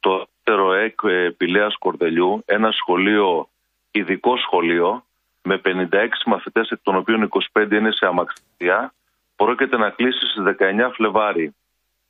Το 0.00 0.26
ΕΡΟΕΚ 0.44 1.00
Πηλέας 1.36 1.76
Κορδελιού, 1.78 2.42
ένα 2.44 2.70
σχολείο, 2.72 3.48
ειδικό 3.90 4.36
σχολείο, 4.36 5.04
με 5.48 5.60
56 5.64 6.08
μαθητές, 6.26 6.70
εκ 6.70 6.78
των 6.82 6.96
οποίων 6.96 7.28
25 7.52 7.70
είναι 7.70 7.90
σε 7.90 8.06
αμαξιδιά, 8.06 8.94
πρόκειται 9.36 9.76
να 9.76 9.90
κλείσει 9.90 10.26
στις 10.26 10.42
19 10.44 10.90
Φλεβάρι. 10.92 11.54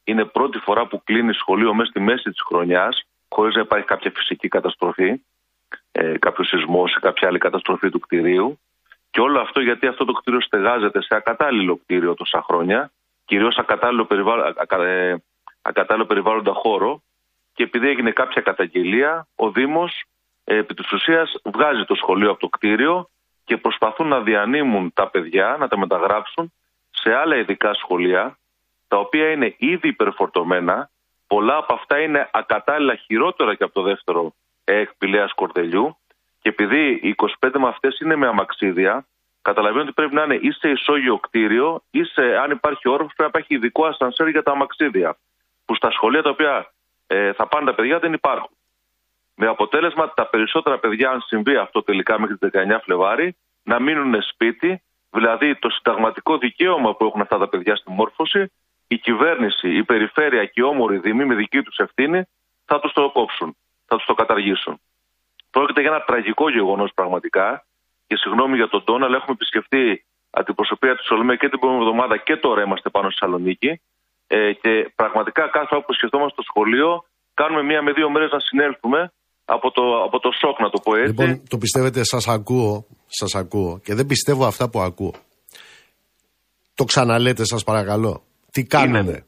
Είναι 0.04 0.24
πρώτη 0.24 0.58
φορά 0.58 0.86
που 0.86 1.02
κλείνει 1.04 1.32
σχολείο 1.32 1.74
μέσα 1.74 1.90
στη 1.90 2.00
μέση 2.00 2.30
της 2.30 2.42
χρονιάς, 2.42 3.06
χωρίς 3.28 3.54
να 3.54 3.60
υπάρχει 3.60 3.86
κάποια 3.86 4.12
φυσική 4.14 4.48
καταστροφή, 4.48 5.20
ε, 5.92 6.18
κάποιο 6.18 6.44
σεισμό 6.44 6.84
ή 6.86 7.00
κάποια 7.00 7.28
άλλη 7.28 7.38
καταστροφή 7.38 7.90
του 7.90 8.00
κτηρίου. 8.00 8.58
Και 9.10 9.20
όλο 9.20 9.40
αυτό 9.40 9.60
γιατί 9.60 9.86
αυτό 9.86 10.04
το 10.04 10.12
κτίριο 10.12 10.40
στεγάζεται 10.40 11.02
σε 11.02 11.14
ακατάλληλο 11.14 11.76
κτίριο 11.76 12.14
τόσα 12.14 12.42
χρόνια, 12.42 12.90
κυρίως 13.24 13.58
ακατάλληλο, 13.58 14.04
περιβάλλον, 14.04 14.54
ακα, 14.56 14.84
ε, 14.84 15.22
ακατάλληλο 15.62 16.06
περιβάλλοντα 16.06 16.52
χώρο. 16.52 17.02
Και 17.54 17.62
επειδή 17.62 17.88
έγινε 17.88 18.10
κάποια 18.10 18.42
καταγγελία, 18.42 19.26
ο 19.36 19.50
Δήμος 19.50 20.04
ε, 20.44 20.56
επί 20.56 20.74
της 20.74 20.92
ουσίας 20.92 21.40
βγάζει 21.44 21.84
το 21.84 21.94
σχολείο 21.94 22.30
από 22.30 22.40
το 22.40 22.48
κτίριο 22.48 23.08
και 23.48 23.56
προσπαθούν 23.56 24.08
να 24.08 24.20
διανύμουν 24.20 24.92
τα 24.94 25.08
παιδιά, 25.08 25.56
να 25.58 25.68
τα 25.68 25.78
μεταγράψουν 25.78 26.52
σε 26.90 27.14
άλλα 27.14 27.36
ειδικά 27.36 27.74
σχολεία, 27.74 28.38
τα 28.88 28.96
οποία 28.96 29.30
είναι 29.30 29.54
ήδη 29.58 29.88
υπερφορτωμένα. 29.88 30.90
Πολλά 31.26 31.56
από 31.56 31.74
αυτά 31.74 32.00
είναι 32.00 32.28
ακατάλληλα 32.32 32.94
χειρότερα 32.94 33.54
και 33.54 33.64
από 33.64 33.72
το 33.72 33.82
δεύτερο 33.82 34.34
ΕΕΚ 34.64 34.94
Πηλέας 34.98 35.32
Κορδελιού. 35.32 35.96
Και 36.40 36.48
επειδή 36.48 37.00
οι 37.02 37.14
25 37.40 37.58
μαθητέ 37.58 37.88
είναι 38.02 38.16
με 38.16 38.26
αμαξίδια, 38.26 39.06
καταλαβαίνω 39.42 39.82
ότι 39.82 39.92
πρέπει 39.92 40.14
να 40.14 40.22
είναι 40.22 40.34
ή 40.34 40.50
σε 40.50 40.68
ισόγειο 40.68 41.18
κτίριο, 41.18 41.82
ή 41.90 42.04
σε, 42.04 42.22
αν 42.38 42.50
υπάρχει 42.50 42.88
όροφος, 42.88 43.12
πρέπει 43.16 43.22
να 43.22 43.38
υπάρχει 43.38 43.54
ειδικό 43.54 43.86
ασανσέρ 43.86 44.28
για 44.28 44.42
τα 44.42 44.50
αμαξίδια. 44.50 45.16
Που 45.64 45.74
στα 45.74 45.90
σχολεία 45.90 46.22
τα 46.22 46.30
οποία 46.30 46.72
ε, 47.06 47.32
θα 47.32 47.46
πάνε 47.46 47.66
τα 47.66 47.74
παιδιά 47.74 47.98
δεν 47.98 48.12
υπάρχουν. 48.12 48.56
Με 49.40 49.46
αποτέλεσμα 49.46 50.14
τα 50.14 50.26
περισσότερα 50.26 50.78
παιδιά, 50.78 51.10
αν 51.10 51.20
συμβεί 51.20 51.56
αυτό 51.56 51.82
τελικά 51.82 52.20
μέχρι 52.20 52.36
τις 52.36 52.50
19 52.52 52.78
Φλεβάρι, 52.82 53.36
να 53.62 53.80
μείνουν 53.80 54.22
σπίτι, 54.22 54.82
δηλαδή 55.10 55.56
το 55.56 55.70
συνταγματικό 55.70 56.38
δικαίωμα 56.38 56.94
που 56.94 57.04
έχουν 57.04 57.20
αυτά 57.20 57.38
τα 57.38 57.48
παιδιά 57.48 57.76
στη 57.76 57.90
μόρφωση, 57.90 58.52
η 58.88 58.98
κυβέρνηση, 58.98 59.76
η 59.76 59.84
περιφέρεια 59.84 60.44
και 60.44 60.60
οι 60.60 60.62
όμοροι 60.62 60.98
δήμοι 60.98 61.24
με 61.24 61.34
δική 61.34 61.62
τους 61.62 61.76
ευθύνη 61.76 62.22
θα 62.64 62.80
τους 62.80 62.92
το 62.92 63.10
κόψουν, 63.10 63.56
θα 63.86 63.96
τους 63.96 64.06
το 64.06 64.14
καταργήσουν. 64.14 64.80
Πρόκειται 65.50 65.80
για 65.80 65.90
ένα 65.90 66.00
τραγικό 66.00 66.50
γεγονός 66.50 66.90
πραγματικά 66.94 67.64
και 68.06 68.16
συγγνώμη 68.16 68.56
για 68.56 68.68
τον 68.68 68.84
τόνο, 68.84 69.06
αλλά 69.06 69.16
έχουμε 69.16 69.32
επισκεφτεί 69.32 70.04
αντιπροσωπεία 70.30 70.96
της 70.96 71.06
Σολομέ 71.06 71.36
και 71.36 71.48
την 71.48 71.58
προηγούμενη 71.58 71.90
εβδομάδα 71.90 72.16
και 72.16 72.36
τώρα 72.36 72.62
είμαστε 72.62 72.88
πάνω 72.88 73.10
στη 73.10 73.18
Θεσσαλονίκη. 73.18 73.80
Ε, 74.26 74.52
και 74.52 74.92
πραγματικά 74.94 75.48
κάθε 75.48 75.66
φορά 75.66 75.80
που 75.82 75.92
σκεφτόμαστε 75.92 76.32
στο 76.32 76.42
σχολείο, 76.42 77.04
κάνουμε 77.34 77.62
μία 77.62 77.82
με 77.82 77.92
δύο 77.92 78.10
μέρες 78.10 78.30
να 78.30 78.38
συνέλθουμε 78.38 79.12
από 79.54 79.70
το, 79.70 79.82
από 80.06 80.18
το 80.20 80.30
σοκ, 80.40 80.60
να 80.60 80.70
το 80.70 80.78
πω 80.84 80.96
έτσι. 80.96 81.08
Λοιπόν, 81.08 81.42
το 81.48 81.58
πιστεύετε, 81.58 82.04
σας 82.04 82.28
ακούω, 82.28 82.86
σας 83.06 83.34
ακούω 83.34 83.80
και 83.84 83.94
δεν 83.94 84.06
πιστεύω 84.06 84.46
αυτά 84.46 84.70
που 84.70 84.80
ακούω. 84.80 85.14
Το 86.74 86.84
ξαναλέτε, 86.84 87.44
σας 87.44 87.64
παρακαλώ. 87.64 88.22
Τι 88.52 88.62
κάνουμε; 88.62 88.98
Είναι, 88.98 89.26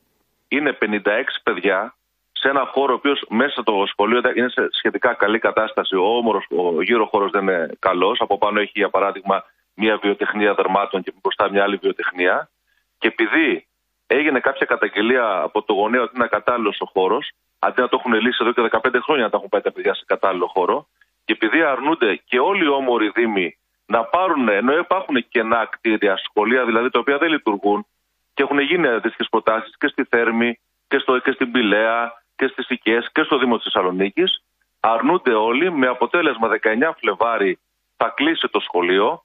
είναι 0.48 0.78
56 0.80 1.06
παιδιά 1.42 1.94
σε 2.40 2.48
ένα 2.48 2.64
χώρο 2.74 2.92
ο 2.92 2.98
οποίος 3.00 3.18
μέσα 3.28 3.62
το 3.62 3.74
σχολείο 3.92 4.20
είναι 4.36 4.48
σε 4.48 4.62
σχετικά 4.78 5.14
καλή 5.14 5.38
κατάσταση. 5.38 5.94
Ο 5.96 6.06
όμορφο, 6.20 6.46
ο 6.76 6.82
γύρω 6.82 7.06
χώρος 7.12 7.30
δεν 7.30 7.42
είναι 7.42 7.68
καλός. 7.78 8.16
Από 8.20 8.38
πάνω 8.38 8.60
έχει, 8.60 8.76
για 8.82 8.90
παράδειγμα, 8.90 9.44
μια 9.74 9.98
βιοτεχνία 10.02 10.54
δερμάτων 10.54 11.02
και 11.02 11.12
μπροστά 11.20 11.50
μια 11.50 11.62
άλλη 11.62 11.76
βιοτεχνία. 11.76 12.50
Και 12.98 13.08
επειδή 13.08 13.66
έγινε 14.06 14.40
κάποια 14.40 14.66
καταγγελία 14.66 15.24
από 15.46 15.62
το 15.62 15.72
γονέα 15.72 16.02
ότι 16.02 16.12
είναι 16.14 16.24
ακατάλληλος 16.24 16.78
ο 16.80 16.86
χώρος, 16.94 17.24
αντί 17.62 17.80
να 17.80 17.88
το 17.88 17.96
έχουν 17.98 18.12
λύσει 18.12 18.38
εδώ 18.40 18.52
και 18.52 18.78
15 18.82 18.98
χρόνια 19.02 19.24
να 19.24 19.30
τα 19.30 19.36
έχουν 19.36 19.48
πάει 19.48 19.60
τα 19.60 19.72
παιδιά 19.72 19.94
σε 19.94 20.04
κατάλληλο 20.06 20.46
χώρο, 20.46 20.88
και 21.24 21.32
επειδή 21.32 21.62
αρνούνται 21.62 22.20
και 22.24 22.38
όλοι 22.38 22.64
οι 22.64 22.68
όμοροι 22.68 23.10
δήμοι 23.14 23.56
να 23.86 24.04
πάρουν, 24.04 24.48
ενώ 24.48 24.76
υπάρχουν 24.76 25.28
κενά 25.28 25.68
κτίρια, 25.70 26.16
σχολεία 26.16 26.64
δηλαδή 26.64 26.90
τα 26.90 26.98
οποία 26.98 27.18
δεν 27.18 27.30
λειτουργούν 27.30 27.86
και 28.34 28.42
έχουν 28.42 28.58
γίνει 28.58 28.88
αντίστοιχες 28.88 29.28
προτάσεις 29.30 29.76
και 29.78 29.88
στη 29.88 30.04
Θέρμη 30.04 30.58
και, 30.88 30.98
στο, 30.98 31.18
και 31.18 31.32
στην 31.32 31.50
Πηλαία 31.50 32.12
και 32.36 32.46
στις 32.46 32.70
Οικές 32.70 33.08
και 33.12 33.22
στο 33.22 33.38
Δήμο 33.38 33.54
της 33.54 33.64
Θεσσαλονίκης, 33.64 34.42
αρνούνται 34.80 35.34
όλοι 35.34 35.72
με 35.72 35.86
αποτέλεσμα 35.86 36.48
19 36.62 36.90
Φλεβάρι 36.96 37.58
θα 37.96 38.12
κλείσει 38.16 38.48
το 38.50 38.60
σχολείο. 38.60 39.22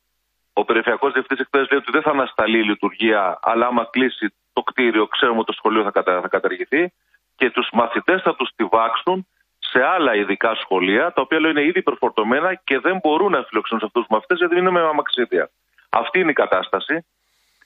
Ο 0.53 0.65
Περιφερειακός 0.65 1.13
Διευθυντής 1.13 1.45
Εκπαίδευσης 1.45 1.73
λέει 1.73 1.83
ότι 1.83 1.91
δεν 1.91 2.01
θα 2.01 2.11
ανασταλεί 2.11 2.57
η 2.57 2.63
λειτουργία, 2.63 3.39
αλλά 3.41 3.65
άμα 3.65 3.87
κλείσει 3.91 4.33
το 4.53 4.61
κτίριο, 4.61 5.07
ξέρουμε 5.07 5.37
ότι 5.37 5.47
το 5.47 5.53
σχολείο 5.53 5.83
θα, 5.83 5.91
κατα... 5.91 6.21
θα 6.21 6.27
καταργηθεί. 6.27 6.93
Και 7.35 7.49
τους 7.49 7.69
μαθητές 7.73 8.21
θα 8.21 8.35
τους 8.35 8.49
τυβάξουν 8.55 9.27
σε 9.59 9.83
άλλα 9.83 10.15
ειδικά 10.15 10.55
σχολεία, 10.55 11.13
τα 11.13 11.21
οποία 11.21 11.39
λέω 11.39 11.49
είναι 11.49 11.63
ήδη 11.63 11.79
υπερφορτωμένα 11.79 12.53
και 12.53 12.79
δεν 12.79 12.99
μπορούν 13.03 13.31
να 13.31 13.43
φιλοξενούν 13.43 13.79
σε 13.79 13.85
αυτούς 13.85 14.05
τους 14.05 14.15
μαθητές 14.15 14.37
γιατί 14.37 14.57
είναι 14.57 14.69
με 14.69 14.79
αμαξίδια. 14.79 15.49
Αυτή 15.89 16.19
είναι 16.19 16.31
η 16.31 16.33
κατάσταση. 16.33 17.05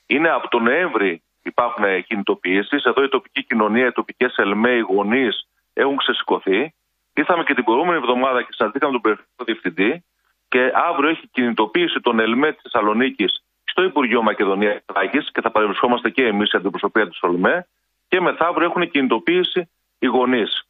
Είναι 0.06 0.30
από 0.30 0.48
τον 0.48 0.64
Νοέμβρη 0.64 1.24
υπάρχουν 1.44 2.04
κινητοποιήσεις. 2.04 2.84
Εδώ 2.84 3.04
η 3.04 3.10
τοπική 3.10 3.44
κοινωνία, 3.44 3.88
οι 3.88 3.92
τοπικές 3.92 4.36
ΕΛΜΕ, 4.36 4.72
οι 4.72 4.80
γονείς 4.80 5.48
έχουν 5.74 5.98
ξεσηκωθεί. 5.98 6.74
Ήρθαμε 7.14 7.44
και 7.44 7.54
την 7.54 7.64
προηγούμενη 7.64 7.98
εβδομάδα 7.98 8.42
και 8.42 8.50
συναντήκαμε 8.52 8.92
τον 8.92 9.02
Περιφερειακό 9.02 9.44
Διευθυντή 9.44 10.04
και 10.48 10.72
αύριο 10.74 11.10
έχει 11.10 11.28
κινητοποίηση 11.28 12.00
των 12.00 12.20
ΕΛΜΕ 12.20 12.52
της 12.52 12.62
Θεσσαλονίκης 12.62 13.44
στο 13.64 13.84
Υπουργείο 13.84 14.22
Μακεδονίας 14.22 14.82
Τράκη 14.86 15.20
και 15.32 15.42
θα 15.42 15.52
παρευρισκόμαστε 15.52 16.10
και 16.10 16.26
εμείς 16.26 16.52
η 16.52 16.58
αντιπροσωπεία 16.58 17.10
τη 17.10 17.20
ΕΛΜΕ. 17.22 17.68
Και 18.10 18.22
μεθαύριο 18.22 18.68
έχουν 18.68 18.89
κινητοποίηση 18.89 19.70
οι 19.99 20.05
γονείς. 20.05 20.64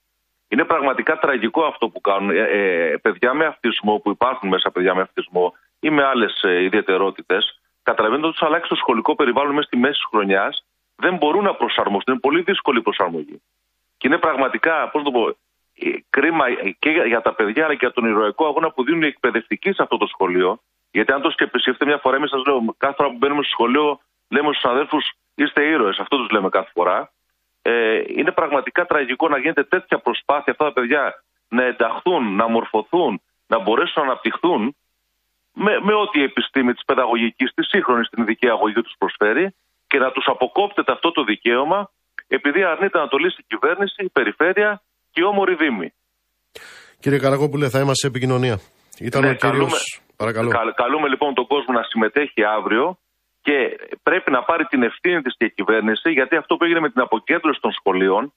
Είναι 0.47 0.63
πραγματικά 0.63 1.19
τραγικό 1.19 1.63
αυτό 1.63 1.89
που 1.89 2.01
κάνουν. 2.01 2.29
Ε, 2.29 2.41
ε, 2.41 2.97
παιδιά 2.97 3.33
με 3.33 3.45
αυτισμό, 3.45 3.97
που 3.97 4.09
υπάρχουν 4.09 4.49
μέσα 4.49 4.71
παιδιά 4.71 4.95
με 4.95 5.01
αυτισμό 5.01 5.53
ή 5.79 5.89
με 5.89 6.03
άλλες 6.03 6.43
ε, 6.43 6.63
ιδιαιτερότητες, 6.63 7.61
καταλαβαίνετε 7.83 8.27
ότι 8.27 8.37
τους 8.37 8.47
αλλάξει 8.47 8.69
το 8.69 8.75
σχολικό 8.75 9.15
περιβάλλον 9.15 9.53
μέσα 9.53 9.67
στη 9.67 9.77
μέση 9.77 9.93
της 9.93 10.05
χρονιάς, 10.09 10.65
δεν 10.95 11.15
μπορούν 11.15 11.43
να 11.43 11.53
προσαρμοστούν. 11.53 12.13
Είναι 12.13 12.21
πολύ 12.21 12.41
δύσκολη 12.41 12.77
η 12.79 12.81
προσαρμογή. 12.81 13.41
Και 13.97 14.07
είναι 14.07 14.17
πραγματικά, 14.17 14.89
πώς 14.89 15.03
το 15.03 15.11
πω, 15.11 15.27
ε, 15.27 15.89
κρίμα 16.09 16.45
και 16.79 16.89
για 16.89 17.21
τα 17.21 17.33
παιδιά 17.33 17.63
αλλά 17.65 17.73
και 17.73 17.85
για 17.85 17.91
τον 17.91 18.05
ηρωικό 18.05 18.45
αγώνα 18.45 18.71
που 18.71 18.83
δίνουν 18.83 19.01
οι 19.01 19.07
εκπαιδευτικοί 19.07 19.71
σε 19.71 19.83
αυτό 19.83 19.97
το 19.97 20.05
σχολείο. 20.05 20.61
Γιατί 20.91 21.11
αν 21.11 21.21
το 21.21 21.29
σκεφτείτε 21.29 21.85
μια 21.85 21.97
φορά, 21.97 22.15
εμείς 22.15 22.29
σας 22.29 22.45
λέω, 22.45 22.75
κάθε 22.77 22.95
φορά 22.95 23.09
που 23.09 23.17
μπαίνουμε 23.17 23.41
στο 23.43 23.51
σχολείο, 23.51 23.99
λέμε 24.29 24.53
στους 24.53 24.71
αδέρφους, 24.71 25.11
είστε 25.35 25.63
ήρωες. 25.63 25.99
Αυτό 25.99 26.17
τους 26.17 26.29
λέμε 26.29 26.49
κάθε 26.49 26.71
φορά. 26.73 27.11
Ε, 27.69 28.01
είναι 28.19 28.31
πραγματικά 28.31 28.85
τραγικό 28.85 29.25
να 29.33 29.37
γίνεται 29.39 29.63
τέτοια 29.63 29.97
προσπάθεια 29.99 30.51
αυτά 30.53 30.65
τα 30.65 30.73
παιδιά 30.73 31.03
να 31.57 31.63
ενταχθούν, 31.71 32.23
να 32.35 32.45
μορφωθούν, 32.55 33.21
να 33.47 33.57
μπορέσουν 33.63 33.97
να 34.01 34.07
αναπτυχθούν 34.09 34.61
με, 35.53 35.73
με 35.87 35.93
ό,τι 36.03 36.19
η 36.19 36.23
επιστήμη 36.23 36.73
της 36.73 36.85
παιδαγωγικής, 36.85 37.49
της 37.55 37.67
σύγχρονη 37.67 38.03
την 38.11 38.21
ειδική 38.23 38.47
αγωγή 38.49 38.81
τους 38.81 38.95
προσφέρει 38.97 39.45
και 39.87 39.97
να 40.03 40.11
τους 40.11 40.25
αποκόπτεται 40.33 40.91
αυτό 40.91 41.11
το 41.11 41.23
δικαίωμα 41.23 41.79
επειδή 42.27 42.63
αρνείται 42.63 42.97
να 42.99 43.07
το 43.07 43.17
λύσει 43.17 43.37
η 43.39 43.45
κυβέρνηση, 43.47 44.03
η 44.03 44.09
περιφέρεια 44.09 44.81
και 45.11 45.21
η 45.21 45.23
όμορη 45.23 45.55
Δήμη. 45.55 45.93
Κύριε 46.99 47.19
Καραγόπουλε, 47.19 47.69
θα 47.69 47.79
είμαστε 47.79 48.01
σε 48.03 48.07
επικοινωνία. 48.07 48.59
Ήταν 48.99 49.21
ναι, 49.21 49.29
ο 49.29 49.33
κύριος... 49.33 50.01
Παρακαλώ. 50.15 50.49
καλούμε 50.75 51.07
λοιπόν 51.07 51.33
τον 51.33 51.47
κόσμο 51.47 51.73
να 51.79 51.83
συμμετέχει 51.83 52.43
αύριο 52.43 52.97
και 53.49 53.77
πρέπει 54.03 54.31
να 54.31 54.43
πάρει 54.43 54.65
την 54.65 54.83
ευθύνη 54.83 55.21
της 55.21 55.35
και 55.37 55.45
η 55.45 55.51
κυβέρνηση, 55.51 56.11
γιατί 56.11 56.35
αυτό 56.35 56.57
που 56.57 56.63
έγινε 56.63 56.79
με 56.79 56.89
την 56.89 57.01
αποκέντρωση 57.01 57.59
των 57.61 57.71
σχολείων, 57.71 58.33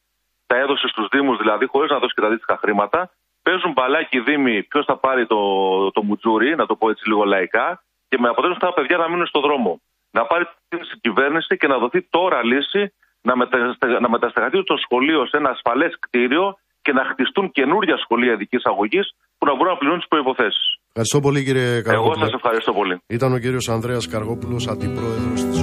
τα 0.46 0.56
έδωσε 0.56 0.88
στους 0.88 1.08
Δήμους 1.10 1.38
δηλαδή, 1.38 1.66
χωρίς 1.66 1.90
να 1.90 1.98
δώσει 1.98 2.14
και 2.14 2.20
τα 2.20 2.26
αντίστοιχα 2.26 2.56
χρήματα, 2.56 3.10
παίζουν 3.42 3.72
μπαλάκι 3.72 4.16
οι 4.16 4.20
Δήμοι 4.20 4.62
ποιος 4.62 4.84
θα 4.84 4.96
πάρει 4.96 5.26
το, 5.26 5.90
το 5.90 6.02
μουτζούρι, 6.02 6.56
να 6.56 6.66
το 6.66 6.76
πω 6.76 6.90
έτσι 6.90 7.08
λίγο 7.08 7.24
λαϊκά, 7.24 7.82
και 8.08 8.18
με 8.18 8.28
αποτέλεσμα 8.28 8.68
τα 8.68 8.74
παιδιά 8.74 8.96
να 8.96 9.08
μείνουν 9.08 9.26
στο 9.26 9.40
δρόμο 9.40 9.80
να 10.10 10.24
πάρει 10.24 10.44
την 10.68 10.80
κυβέρνηση 11.00 11.56
και 11.56 11.66
να 11.66 11.78
δοθεί 11.78 12.02
τώρα 12.02 12.44
λύση 12.44 12.92
να, 13.20 13.34
να 14.00 14.08
μεταστεγαθεί 14.08 14.64
το 14.64 14.76
σχολείο 14.76 15.26
σε 15.26 15.36
ένα 15.36 15.50
ασφαλές 15.50 15.96
κτίριο 15.98 16.58
και 16.82 16.92
να 16.92 17.04
χτιστούν 17.04 17.50
καινούργια 17.50 17.96
σχολεία 17.96 18.32
ειδικής 18.32 18.64
αγωγής 18.64 19.14
που 19.38 19.46
να 19.46 19.52
μπορούν 19.52 19.72
να 19.72 19.78
πληρώνουν 19.78 20.00
τις 20.00 20.08
προποθέσει. 20.08 20.71
Ευχαριστώ 20.94 21.20
πολύ 21.20 21.44
κύριε 21.44 21.80
Καργόπουλο. 21.80 22.14
Εγώ 22.14 22.24
σας 22.24 22.32
ευχαριστώ 22.34 22.72
πολύ. 22.72 23.00
Ήταν 23.06 23.32
ο 23.32 23.38
κύριος 23.38 23.68
Ανδρέας 23.68 24.08
Καργόπουλο, 24.08 24.66
αντιπρόεδρος 24.70 25.44
της 25.44 25.62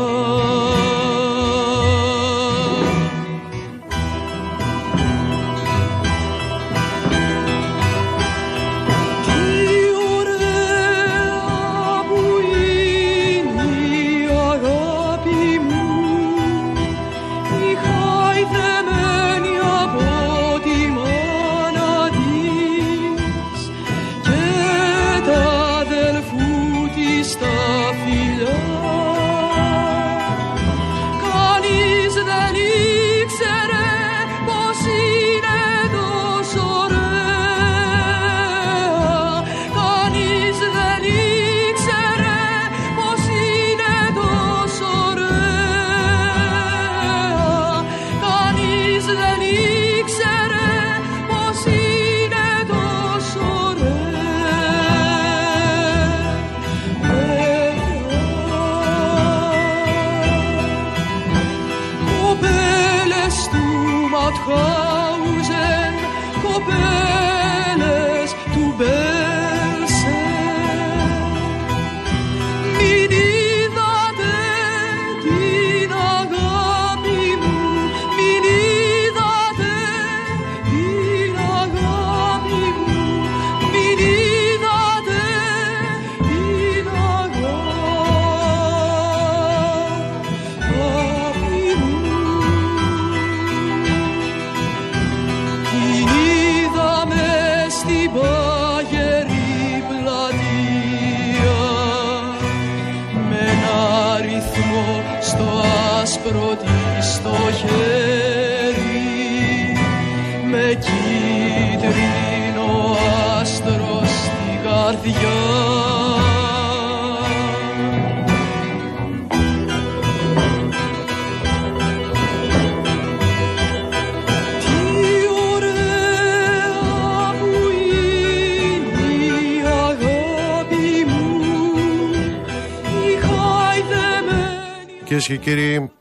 και 135.31 135.37
κύριοι, 135.37 135.91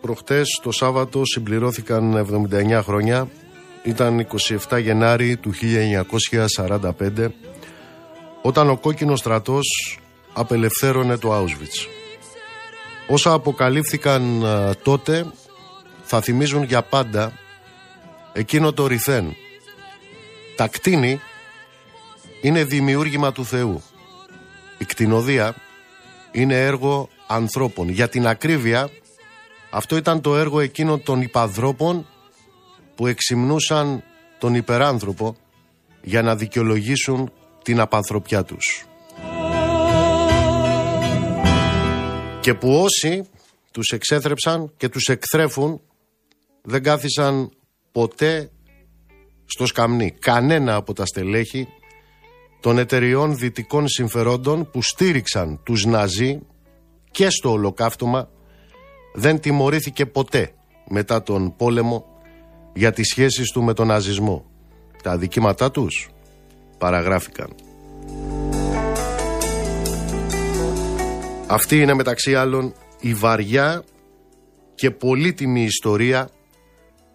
προχτές 0.00 0.60
το 0.62 0.72
Σάββατο 0.72 1.22
συμπληρώθηκαν 1.24 2.26
79 2.50 2.80
χρόνια. 2.82 3.28
Ήταν 3.82 4.26
27 4.68 4.80
Γενάρη 4.80 5.36
του 5.36 5.52
1945 5.56 7.32
όταν 8.42 8.70
ο 8.70 8.76
κόκκινος 8.76 9.18
στρατός 9.18 9.98
απελευθέρωνε 10.32 11.16
το 11.16 11.38
Auschwitz. 11.38 11.88
Όσα 13.08 13.32
αποκαλύφθηκαν 13.32 14.44
τότε 14.82 15.26
θα 16.02 16.20
θυμίζουν 16.20 16.62
για 16.62 16.82
πάντα 16.82 17.32
εκείνο 18.32 18.72
το 18.72 18.86
ρηθέν. 18.86 19.36
Τα 20.56 20.68
κτίνη 20.68 21.20
είναι 22.40 22.64
δημιούργημα 22.64 23.32
του 23.32 23.44
Θεού. 23.44 23.82
Η 24.78 24.84
κτηνοδία 24.84 25.54
είναι 26.32 26.64
έργο 26.64 27.08
ανθρώπων. 27.30 27.88
Για 27.88 28.08
την 28.08 28.26
ακρίβεια, 28.26 28.90
αυτό 29.70 29.96
ήταν 29.96 30.20
το 30.20 30.36
έργο 30.36 30.60
εκείνων 30.60 31.02
των 31.02 31.20
υπαδρόπων 31.20 32.06
που 32.94 33.06
εξυμνούσαν 33.06 34.02
τον 34.38 34.54
υπεράνθρωπο 34.54 35.36
για 36.02 36.22
να 36.22 36.36
δικαιολογήσουν 36.36 37.32
την 37.62 37.80
απανθρωπιά 37.80 38.44
τους. 38.44 38.84
Και 42.40 42.54
που 42.54 42.80
όσοι 42.80 43.28
τους 43.70 43.88
εξέθρεψαν 43.88 44.72
και 44.76 44.88
τους 44.88 45.04
εκθρέφουν 45.08 45.80
δεν 46.62 46.82
κάθισαν 46.82 47.50
ποτέ 47.92 48.50
στο 49.46 49.66
σκαμνί. 49.66 50.10
Κανένα 50.10 50.74
από 50.74 50.92
τα 50.92 51.06
στελέχη 51.06 51.68
των 52.60 52.78
εταιριών 52.78 53.36
δυτικών 53.36 53.88
συμφερόντων 53.88 54.70
που 54.70 54.82
στήριξαν 54.82 55.60
τους 55.62 55.84
Ναζί 55.84 56.40
και 57.10 57.30
στο 57.30 57.50
ολοκαύτωμα 57.50 58.28
δεν 59.14 59.40
τιμωρήθηκε 59.40 60.06
ποτέ 60.06 60.52
μετά 60.88 61.22
τον 61.22 61.56
πόλεμο 61.56 62.04
για 62.74 62.92
τις 62.92 63.08
σχέσεις 63.08 63.50
του 63.50 63.62
με 63.62 63.72
τον 63.72 63.86
ναζισμό. 63.86 64.44
Τα 65.02 65.10
αδικήματά 65.10 65.70
τους 65.70 66.08
παραγράφηκαν. 66.78 67.54
Αυτή 71.46 71.80
είναι 71.80 71.94
μεταξύ 71.94 72.34
άλλων 72.34 72.74
η 73.00 73.14
βαριά 73.14 73.84
και 74.74 74.90
πολύτιμη 74.90 75.62
ιστορία 75.62 76.28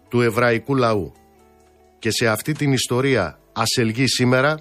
του 0.09 0.21
εβραϊκού 0.21 0.75
λαού. 0.75 1.13
Και 1.99 2.11
σε 2.11 2.27
αυτή 2.27 2.51
την 2.51 2.71
ιστορία 2.71 3.39
ασελγεί 3.53 4.07
σήμερα 4.07 4.57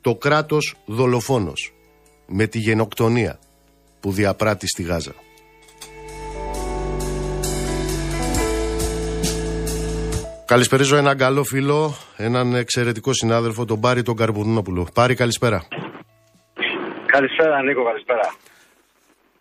το 0.00 0.14
κράτος 0.14 0.74
δολοφόνος 0.86 1.74
με 2.26 2.46
τη 2.46 2.58
γενοκτονία 2.58 3.38
που 4.00 4.12
διαπράττει 4.12 4.66
στη 4.68 4.82
Γάζα. 4.82 5.14
Καλησπέριζω 10.46 10.96
έναν 10.96 11.16
καλό 11.16 11.44
φίλο, 11.44 11.94
έναν 12.16 12.54
εξαιρετικό 12.54 13.12
συνάδελφο, 13.12 13.64
τον 13.64 13.80
Πάρη 13.80 14.02
τον 14.02 14.16
Καρπουνόπουλο. 14.16 14.88
Πάρη, 14.94 15.14
καλησπέρα. 15.14 15.62
Καλησπέρα, 17.06 17.62
Νίκο, 17.62 17.84
καλησπέρα. 17.84 18.34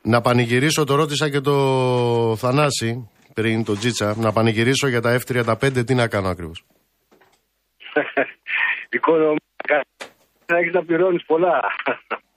Να 0.01 0.21
πανηγυρίσω, 0.21 0.83
το 0.83 0.95
ρώτησα 0.95 1.29
και 1.29 1.39
το 1.39 2.35
Θανάση 2.35 3.09
πριν, 3.33 3.63
το 3.63 3.77
Τζίτσα, 3.77 4.15
να 4.17 4.31
πανηγυρίσω 4.31 4.87
για 4.87 5.01
τα 5.01 5.19
F35, 5.27 5.85
τι 5.85 5.93
να 5.93 6.07
κάνω 6.07 6.27
ακριβώς. 6.27 6.63
Οικονομικά, 8.95 9.81
θα 10.45 10.57
έχεις 10.57 10.73
να 10.73 10.83
πληρώνεις 10.83 11.25
πολλά. 11.25 11.61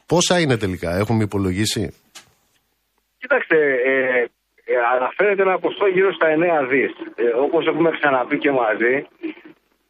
Πόσα 0.06 0.40
είναι 0.40 0.56
τελικά, 0.56 0.96
έχουμε 0.96 1.22
υπολογίσει; 1.22 1.94
Κοίταξτε, 3.22 3.80
ε, 3.84 4.26
ε, 4.64 4.74
αναφέρεται 4.94 5.42
ένα 5.42 5.58
ποστό 5.58 5.86
γύρω 5.86 6.12
στα 6.12 6.26
9 6.26 6.66
δις. 6.68 6.92
Ε, 7.14 7.24
όπως 7.24 7.66
έχουμε 7.66 7.90
ξαναπεί 7.90 8.38
και 8.38 8.50
μαζί, 8.50 9.06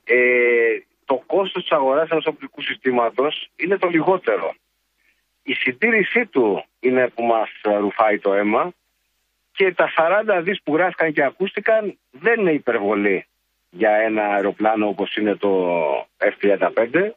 ε, 0.05 0.79
το 1.05 1.23
κόστος 1.27 1.63
της 1.63 1.73
αγοράς 1.73 2.11
ενός 2.11 2.27
οπτικού 2.27 2.63
συστήματος 2.63 3.51
είναι 3.57 3.79
το 3.79 3.89
λιγότερο. 3.89 4.55
Η 5.43 5.55
συντήρησή 5.55 6.27
του 6.27 6.65
είναι 6.81 7.09
που 7.09 7.23
μας 7.23 7.51
ρουφάει 7.79 8.19
το 8.19 8.33
αίμα 8.33 8.73
και 9.53 9.73
τα 9.73 9.93
40 9.97 10.41
δις 10.43 10.63
που 10.63 10.75
γράφηκαν 10.77 11.13
και 11.13 11.25
ακούστηκαν 11.25 11.99
δεν 12.11 12.41
είναι 12.41 12.53
υπερβολή 12.53 13.27
για 13.71 13.91
ένα 13.91 14.27
αεροπλάνο 14.27 14.89
όπως 14.89 15.17
είναι 15.17 15.37
το 15.37 15.77
F-35 16.19 17.11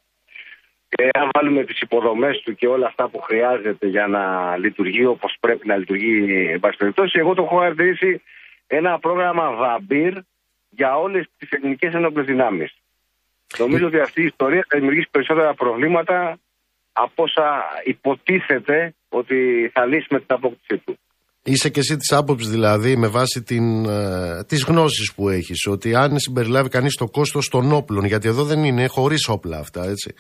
και 0.95 1.09
αν 1.13 1.29
βάλουμε 1.33 1.63
τις 1.63 1.79
υποδομές 1.79 2.41
του 2.43 2.55
και 2.55 2.67
όλα 2.67 2.87
αυτά 2.87 3.09
που 3.09 3.19
χρειάζεται 3.21 3.87
για 3.87 4.07
να 4.07 4.23
λειτουργεί 4.57 5.05
όπως 5.05 5.37
πρέπει 5.39 5.67
να 5.67 5.75
λειτουργεί 5.77 6.13
εν 6.53 6.59
πάση 6.59 6.77
περιπτώσει, 6.77 7.19
εγώ 7.19 7.33
το 7.33 7.43
έχω 7.43 7.57
χαρακτηρίσει 7.57 8.21
ένα 8.67 8.99
πρόγραμμα 8.99 9.51
βαμπύρ 9.51 10.13
για 10.69 10.97
όλες 10.97 11.25
τις 11.37 11.49
ελληνικές 11.51 11.93
ενόπλες 11.93 12.25
δυνάμεις. 12.25 12.71
Νομίζω 13.57 13.85
ότι 13.85 13.99
αυτή 13.99 14.21
η 14.21 14.25
ιστορία 14.25 14.65
θα 14.69 14.77
δημιουργήσει 14.77 15.07
περισσότερα 15.11 15.53
προβλήματα 15.53 16.39
από 16.93 17.23
όσα 17.23 17.63
υποτίθεται 17.83 18.93
ότι 19.09 19.69
θα 19.73 19.85
λύσει 19.85 20.07
με 20.09 20.17
την 20.17 20.27
απόκτησή 20.29 20.77
του. 20.85 20.97
Είσαι 21.43 21.69
και 21.69 21.79
εσύ 21.79 21.97
της 21.97 22.11
άποψης 22.11 22.49
δηλαδή 22.49 22.95
με 22.97 23.07
βάση 23.07 23.43
την, 23.43 23.85
ε, 23.85 24.43
τις 24.47 24.63
γνώσεις 24.63 25.13
που 25.15 25.29
έχεις 25.29 25.67
ότι 25.67 25.95
αν 25.95 26.19
συμπεριλάβει 26.19 26.69
κανείς 26.69 26.95
το 26.95 27.05
κόστος 27.05 27.49
των 27.49 27.71
όπλων 27.71 28.05
γιατί 28.05 28.27
εδώ 28.27 28.43
δεν 28.43 28.63
είναι 28.63 28.87
χωρίς 28.87 29.27
όπλα 29.27 29.57
αυτά 29.57 29.83
έτσι 29.83 30.15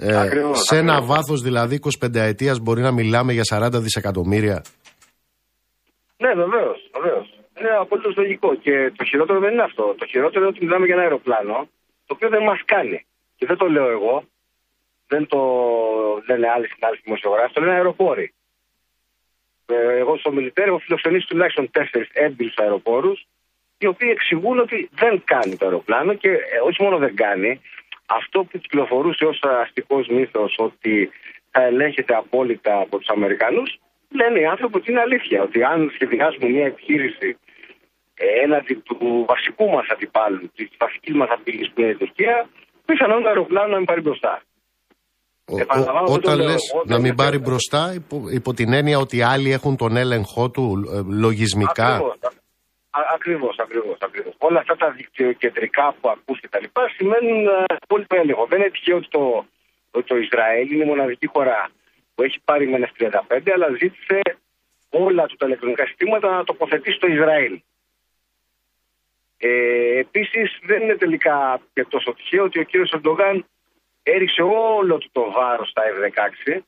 ε, 0.00 0.20
ακριβώς, 0.20 0.58
σε 0.58 0.76
ένα 0.76 1.02
βάθος 1.02 1.40
δηλαδή 1.42 1.80
25 2.04 2.14
ετία 2.14 2.54
μπορεί 2.62 2.80
να 2.80 2.92
μιλάμε 2.92 3.32
για 3.32 3.42
40 3.50 3.68
δισεκατομμύρια. 3.72 4.64
Ναι, 6.16 6.32
βεβαίως. 6.34 6.90
Βεβαίως. 6.96 7.26
Είναι 7.58 7.70
απολύτω 7.80 8.12
λογικό. 8.16 8.54
Και 8.54 8.92
το 8.96 9.04
χειρότερο 9.04 9.38
δεν 9.38 9.52
είναι 9.52 9.62
αυτό. 9.62 9.94
Το 9.98 10.06
χειρότερο 10.06 10.40
είναι 10.40 10.52
ότι 10.54 10.64
μιλάμε 10.64 10.86
για 10.86 10.94
ένα 10.94 11.02
αεροπλάνο 11.02 11.68
το 12.06 12.14
οποίο 12.14 12.28
δεν 12.28 12.42
μας 12.42 12.60
κάνει. 12.64 13.06
Και 13.36 13.46
δεν 13.46 13.56
το 13.56 13.66
λέω 13.68 13.88
εγώ. 13.90 14.24
Δεν 15.06 15.26
το 15.26 15.40
λένε 16.28 16.46
άλλοι 16.54 16.66
συνάδελφοι 16.72 17.02
δημοσιογράφοι. 17.04 17.52
Το 17.52 17.60
λένε 17.60 17.72
αεροπόροι. 17.72 18.32
Ε, 19.66 19.98
εγώ 19.98 20.16
στο 20.16 20.32
Μιλιτέρ 20.32 20.66
έχω 20.66 20.78
φιλοξενήσει 20.78 21.26
τουλάχιστον 21.26 21.70
τέσσερις 21.70 22.08
έμπειρους 22.12 22.56
αεροπόρους, 22.56 23.26
οι 23.78 23.86
οποίοι 23.86 24.08
εξηγούν 24.12 24.58
ότι 24.58 24.88
δεν 24.92 25.22
κάνει 25.24 25.56
το 25.56 25.64
αεροπλάνο 25.64 26.14
και 26.14 26.28
ε, 26.28 26.58
όχι 26.68 26.82
μόνο 26.82 26.96
δεν 26.98 27.14
κάνει, 27.16 27.60
αυτό 28.08 28.38
που 28.44 28.58
κυκλοφορούσε 28.58 29.24
ως 29.24 29.40
αστικός 29.62 30.08
μύθος 30.08 30.54
ότι 30.58 31.10
θα 31.50 31.62
ελέγχεται 31.62 32.14
απόλυτα 32.14 32.80
από 32.80 32.98
τους 32.98 33.08
Αμερικανούς, 33.08 33.78
λένε 34.08 34.40
οι 34.40 34.46
άνθρωποι 34.46 34.76
ότι 34.76 34.90
είναι 34.90 35.00
αλήθεια. 35.00 35.42
Ότι 35.42 35.62
αν 35.62 35.90
σχεδιάσουμε 35.94 36.48
μια 36.48 36.66
επιχείρηση 36.66 37.38
έναντι 38.44 38.74
του 38.74 39.24
βασικού 39.28 39.68
μας 39.70 39.86
αντιπάλου, 39.92 40.50
της 40.54 40.68
βασικής 40.78 41.14
μας 41.14 41.28
απειλής 41.30 41.70
που 41.70 41.80
είναι 41.80 41.90
η 41.90 41.96
Τουρκία, 41.96 42.48
πιθανόν 42.84 43.22
το 43.22 43.28
αεροπλάνο 43.28 43.68
να 43.68 43.76
μην 43.76 43.86
πάρει 43.86 44.00
μπροστά. 44.00 44.42
Ο, 45.50 46.12
όταν 46.12 46.38
λες 46.40 46.62
να 46.86 46.98
μην 46.98 47.14
πάρει 47.14 47.38
μπροστά, 47.38 47.92
υπό, 47.94 48.22
υπό, 48.30 48.54
την 48.54 48.72
έννοια 48.72 48.98
ότι 48.98 49.22
άλλοι 49.22 49.52
έχουν 49.52 49.76
τον 49.76 49.96
έλεγχό 49.96 50.50
του 50.50 50.90
ε, 50.94 51.00
λογισμικά. 51.14 51.94
Ακριβώς, 51.94 52.37
Ακριβώς, 53.14 53.58
ακριβώς. 53.58 53.96
Ακριβώς. 54.00 54.34
Όλα 54.38 54.58
αυτά 54.58 54.76
τα 54.76 54.90
δικτυοκεντρικά 54.90 55.94
που 56.00 56.08
ακούς 56.08 56.40
και 56.40 56.48
τα 56.48 56.60
λοιπά 56.60 56.88
σημαίνουν 56.88 57.46
uh, 57.48 57.76
πολύ 57.88 58.06
έλεγχο. 58.08 58.46
Δεν 58.46 58.60
είναι 58.60 58.70
τυχαίο 58.70 58.96
ότι 58.96 59.08
το, 59.08 59.46
το 60.04 60.16
Ισραήλ 60.16 60.72
είναι 60.72 60.84
η 60.84 60.86
μοναδική 60.86 61.26
χώρα 61.26 61.70
που 62.14 62.22
έχει 62.22 62.40
πάρει 62.44 62.68
με 62.68 62.90
F-35, 62.98 63.50
αλλά 63.54 63.68
ζήτησε 63.78 64.20
όλα 64.90 65.26
του 65.26 65.36
τα 65.36 65.46
ηλεκτρονικά 65.46 65.86
συστήματα 65.86 66.30
να 66.30 66.44
τοποθετήσει 66.44 66.96
στο 66.96 67.06
Ισραήλ. 67.06 67.60
Ε, 69.38 69.98
Επίσης, 69.98 70.58
δεν 70.62 70.82
είναι 70.82 70.96
τελικά 70.96 71.60
και 71.72 71.84
τόσο 71.84 72.14
τυχαίο 72.14 72.44
ότι 72.44 72.58
ο 72.58 72.62
κύριος 72.62 72.92
Ερντογάν 72.92 73.44
έριξε 74.02 74.42
όλο 74.42 74.98
του 74.98 75.08
το 75.12 75.30
βάρος 75.30 75.68
στα 75.68 75.82
F-16 75.82 76.60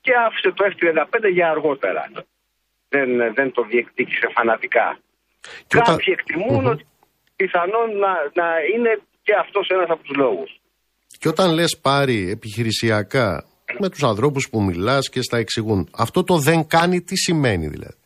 και 0.00 0.14
άφησε 0.14 0.50
το 0.50 0.64
F-35 0.64 1.32
για 1.32 1.50
αργότερα. 1.50 2.10
Δεν, 2.88 3.34
δεν 3.34 3.52
το 3.52 3.62
διεκδίκησε 3.62 4.28
φανατικά. 4.32 4.98
Και 5.66 5.78
Κάποιοι 5.78 6.14
εκτιμούν 6.18 6.66
ότι 6.66 6.86
πιθανόν 7.36 7.88
να, 8.02 8.12
να 8.40 8.48
είναι 8.74 9.00
και 9.22 9.34
αυτός 9.34 9.68
ένας 9.68 9.90
από 9.90 10.02
τους 10.02 10.16
λόγους. 10.16 10.60
Και 11.18 11.28
όταν 11.28 11.54
λες 11.54 11.78
πάρει 11.82 12.30
επιχειρησιακά 12.30 13.44
με 13.78 13.88
τους 13.88 14.02
ανθρώπους 14.02 14.48
που 14.50 14.62
μιλάς 14.62 15.08
και 15.08 15.22
στα 15.22 15.38
εξηγούν, 15.38 15.88
αυτό 15.96 16.24
το 16.24 16.38
δεν 16.38 16.66
κάνει 16.66 17.00
τι 17.00 17.16
σημαίνει 17.16 17.66
δηλαδή; 17.66 17.96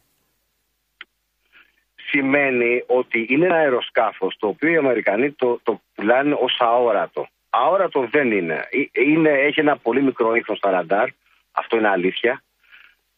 Σημαίνει 2.11 2.85
ότι 2.87 3.27
είναι 3.29 3.45
ένα 3.45 3.57
αεροσκάφος 3.57 4.37
το 4.39 4.47
οποίο 4.47 4.71
οι 4.73 4.77
Αμερικανοί 4.77 5.33
το, 5.33 5.61
το 5.63 5.81
πουλάνε 5.95 6.37
ως 6.41 6.57
αόρατο. 6.59 7.29
Αόρατο 7.51 8.09
δεν 8.11 8.31
είναι. 8.31 8.55
Ε, 8.55 9.03
είναι. 9.11 9.31
Έχει 9.31 9.61
ένα 9.61 9.77
πολύ 9.77 10.03
μικρό 10.03 10.35
ίχνος 10.35 10.59
στα 10.59 10.71
ραντάρ, 10.71 11.09
αυτό 11.53 11.77
είναι 11.77 11.89
αλήθεια. 11.89 12.43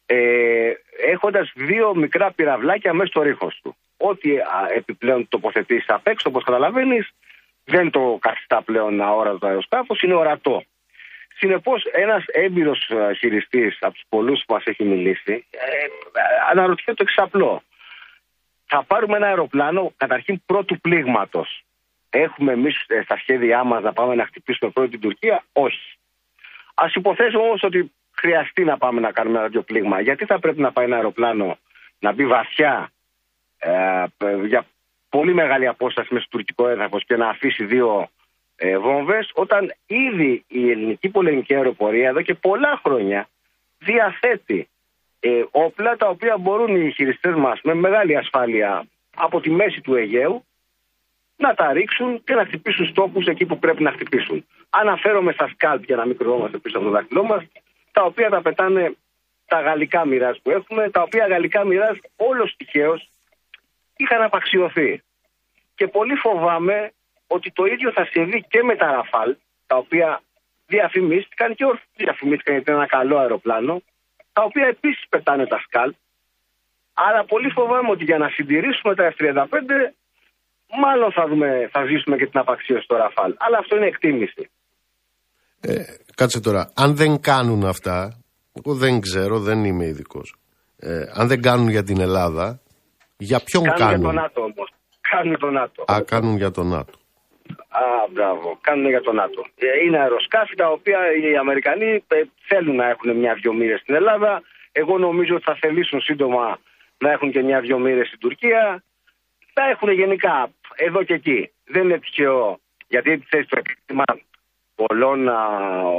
Ε, 0.06 0.70
έχοντας 1.12 1.52
δύο 1.54 1.94
μικρά 1.94 2.32
πυραυλάκια 2.32 2.92
μέσα 2.92 3.10
στο 3.10 3.22
ρίχος 3.22 3.60
του 3.62 3.76
ό,τι 3.98 4.30
επιπλέον 4.74 5.28
τοποθετήσει 5.28 5.84
απ' 5.88 6.06
έξω, 6.06 6.28
όπως 6.28 6.44
καταλαβαίνεις, 6.44 7.10
δεν 7.64 7.90
το 7.90 8.18
καθιστά 8.20 8.62
πλέον 8.62 9.00
αόρατο 9.00 9.38
το 9.38 9.46
αεροσκάφος, 9.46 10.02
είναι 10.02 10.14
ορατό. 10.14 10.64
Συνεπώς, 11.36 11.84
ένας 11.84 12.24
έμπειρος 12.26 12.90
χειριστής 13.18 13.78
από 13.80 13.92
τους 13.92 14.04
πολλούς 14.08 14.42
που 14.46 14.54
μας 14.54 14.64
έχει 14.64 14.84
μιλήσει, 14.84 15.46
ε, 15.50 15.86
αναρωτιέται 16.50 16.94
το 16.94 17.02
εξαπλό. 17.02 17.62
Θα 18.66 18.82
πάρουμε 18.82 19.16
ένα 19.16 19.26
αεροπλάνο 19.26 19.92
καταρχήν 19.96 20.42
πρώτου 20.46 20.80
πλήγματος. 20.80 21.62
Έχουμε 22.10 22.52
εμείς 22.52 22.84
ε, 22.86 23.02
στα 23.02 23.16
σχέδιά 23.16 23.64
μας 23.64 23.82
να 23.82 23.92
πάμε 23.92 24.14
να 24.14 24.26
χτυπήσουμε 24.26 24.70
πρώτη 24.70 24.90
την 24.90 25.00
Τουρκία, 25.00 25.44
όχι. 25.52 25.98
Α 26.74 26.86
υποθέσουμε 26.94 27.42
όμως 27.42 27.62
ότι 27.62 27.92
χρειαστεί 28.16 28.64
να 28.64 28.78
πάμε 28.78 29.00
να 29.00 29.12
κάνουμε 29.12 29.38
ένα 29.38 29.46
τέτοιο 29.46 29.62
πλήγμα. 29.62 30.00
Γιατί 30.00 30.24
θα 30.24 30.38
πρέπει 30.38 30.60
να 30.60 30.72
πάει 30.72 30.84
ένα 30.84 30.96
αεροπλάνο 30.96 31.58
να 31.98 32.12
μπει 32.12 32.26
βαθιά 32.26 32.74
ε, 32.82 32.97
για 34.46 34.66
πολύ 35.08 35.34
μεγάλη 35.34 35.66
απόσταση 35.66 36.14
με 36.14 36.20
στο 36.20 36.28
τουρκικό 36.28 36.68
έδαφος 36.68 37.04
και 37.04 37.16
να 37.16 37.28
αφήσει 37.28 37.64
δύο 37.64 38.08
ε, 38.56 38.78
βόμβες 38.78 39.30
όταν 39.34 39.74
ήδη 39.86 40.44
η 40.48 40.70
ελληνική 40.70 41.08
πολεμική 41.08 41.54
αεροπορία 41.54 42.08
εδώ 42.08 42.22
και 42.22 42.34
πολλά 42.34 42.80
χρόνια 42.84 43.28
διαθέτει 43.78 44.68
ε, 45.20 45.42
όπλα 45.50 45.96
τα 45.96 46.08
οποία 46.08 46.38
μπορούν 46.38 46.76
οι 46.76 46.92
χειριστές 46.92 47.34
μας 47.34 47.60
με 47.62 47.74
μεγάλη 47.74 48.16
ασφάλεια 48.16 48.86
από 49.16 49.40
τη 49.40 49.50
μέση 49.50 49.80
του 49.80 49.94
Αιγαίου 49.94 50.44
να 51.36 51.54
τα 51.54 51.72
ρίξουν 51.72 52.24
και 52.24 52.34
να 52.34 52.44
χτυπήσουν 52.44 52.86
στόχους 52.86 53.26
εκεί 53.26 53.46
που 53.46 53.58
πρέπει 53.58 53.82
να 53.82 53.92
χτυπήσουν. 53.92 54.46
Αναφέρομαι 54.70 55.32
στα 55.32 55.48
σκάλπ 55.48 55.84
για 55.84 55.96
να 55.96 56.06
μην 56.06 56.16
κρυβόμαστε 56.16 56.58
πίσω 56.58 56.76
από 56.76 56.86
το 56.86 56.92
δάχτυλό 56.92 57.24
μας, 57.24 57.42
τα 57.92 58.02
οποία 58.02 58.28
τα 58.28 58.42
πετάνε 58.42 58.96
τα 59.46 59.60
γαλλικά 59.60 60.06
μοιράζ 60.06 60.36
που 60.42 60.50
έχουμε, 60.50 60.90
τα 60.90 61.02
οποία 61.02 61.26
γαλλικά 61.26 61.64
μοιράζ 61.64 61.96
όλος 62.16 62.54
τυχαίως 62.56 63.10
είχαν 64.02 64.22
απαξιωθεί. 64.22 64.90
Και 65.78 65.86
πολύ 65.96 66.16
φοβάμαι 66.24 66.92
ότι 67.26 67.48
το 67.58 67.64
ίδιο 67.64 67.92
θα 67.92 68.04
συμβεί 68.12 68.38
και 68.52 68.60
με 68.68 68.74
τα 68.76 68.88
Ραφάλ, 68.96 69.30
τα 69.66 69.76
οποία 69.76 70.08
διαφημίστηκαν 70.66 71.54
και 71.54 71.64
όχι 71.64 71.84
διαφημίστηκαν 72.02 72.54
γιατί 72.54 72.70
είναι 72.70 72.80
ένα 72.80 72.94
καλό 72.96 73.16
αεροπλάνο, 73.18 73.74
τα 74.32 74.42
οποία 74.48 74.66
επίσης 74.74 75.04
πετάνε 75.08 75.46
τα 75.46 75.58
σκάλ. 75.64 75.90
Αλλά 77.04 77.24
πολύ 77.24 77.50
φοβάμαι 77.50 77.90
ότι 77.90 78.04
για 78.04 78.18
να 78.18 78.28
συντηρήσουμε 78.28 78.94
τα 78.94 79.04
F-35, 79.14 79.52
μάλλον 80.82 81.12
θα, 81.12 81.24
δούμε, 81.28 81.68
θα 81.72 81.80
ζήσουμε 81.90 82.16
και 82.16 82.26
την 82.26 82.40
απαξίωση 82.40 82.86
του 82.88 82.96
Ραφάλ. 82.96 83.34
Αλλά 83.38 83.58
αυτό 83.58 83.76
είναι 83.76 83.86
εκτίμηση. 83.86 84.50
Ε, 85.60 85.74
κάτσε 86.14 86.40
τώρα. 86.40 86.72
Αν 86.76 86.96
δεν 86.96 87.20
κάνουν 87.20 87.64
αυτά, 87.64 88.22
εγώ 88.52 88.74
δεν 88.74 89.00
ξέρω, 89.00 89.38
δεν 89.38 89.64
είμαι 89.64 89.86
ειδικός. 89.86 90.34
Ε, 90.78 91.02
αν 91.14 91.28
δεν 91.28 91.42
κάνουν 91.42 91.68
για 91.68 91.82
την 91.82 92.00
Ελλάδα, 92.00 92.60
για 93.18 93.40
ποιον 93.44 93.64
κάνουν. 93.64 93.78
Κάνουν 93.78 94.00
για 94.00 94.06
τον 94.06 94.14
ΝΑΤΟ 94.14 94.40
όμως. 94.42 94.68
Κάνουν 95.10 95.28
για 95.28 95.38
τον 95.38 95.52
ΝΑΤΟ. 95.52 95.84
Α, 95.92 96.02
κάνουν 96.02 96.36
για 96.36 96.50
τον 96.50 96.66
ΝΑΤΟ. 96.68 96.92
Α, 97.68 97.82
μπράβο. 98.10 98.58
Κάνουν 98.60 98.88
για 98.88 99.00
το 99.00 99.12
ΝΑΤΟ. 99.12 99.46
Ε, 99.56 99.84
είναι 99.84 99.98
αεροσκάφη 99.98 100.54
τα 100.54 100.70
οποία 100.70 100.98
οι 101.16 101.36
Αμερικανοί 101.36 102.04
ε, 102.08 102.22
θέλουν 102.48 102.76
να 102.76 102.88
έχουν 102.88 103.16
μια-δυο 103.16 103.52
μοίρες 103.52 103.80
στην 103.80 103.94
Ελλάδα. 103.94 104.42
Εγώ 104.72 104.98
νομίζω 104.98 105.34
ότι 105.34 105.44
θα 105.44 105.56
θελήσουν 105.60 106.00
σύντομα 106.00 106.58
να 106.98 107.10
έχουν 107.10 107.30
και 107.32 107.42
μια-δυο 107.42 107.78
μοίρες 107.78 108.06
στην 108.06 108.18
Τουρκία. 108.18 108.82
Θα 109.52 109.68
έχουν 109.68 109.90
γενικά 109.92 110.50
εδώ 110.74 111.02
και 111.02 111.14
εκεί. 111.14 111.50
Δεν 111.64 111.84
είναι 111.84 111.98
τυχαίο 111.98 112.58
γιατί 112.88 113.10
η 113.12 113.24
θέση 113.28 113.46
του 113.46 113.58
εκτίμημα 113.58 114.04
πολλών 114.74 115.28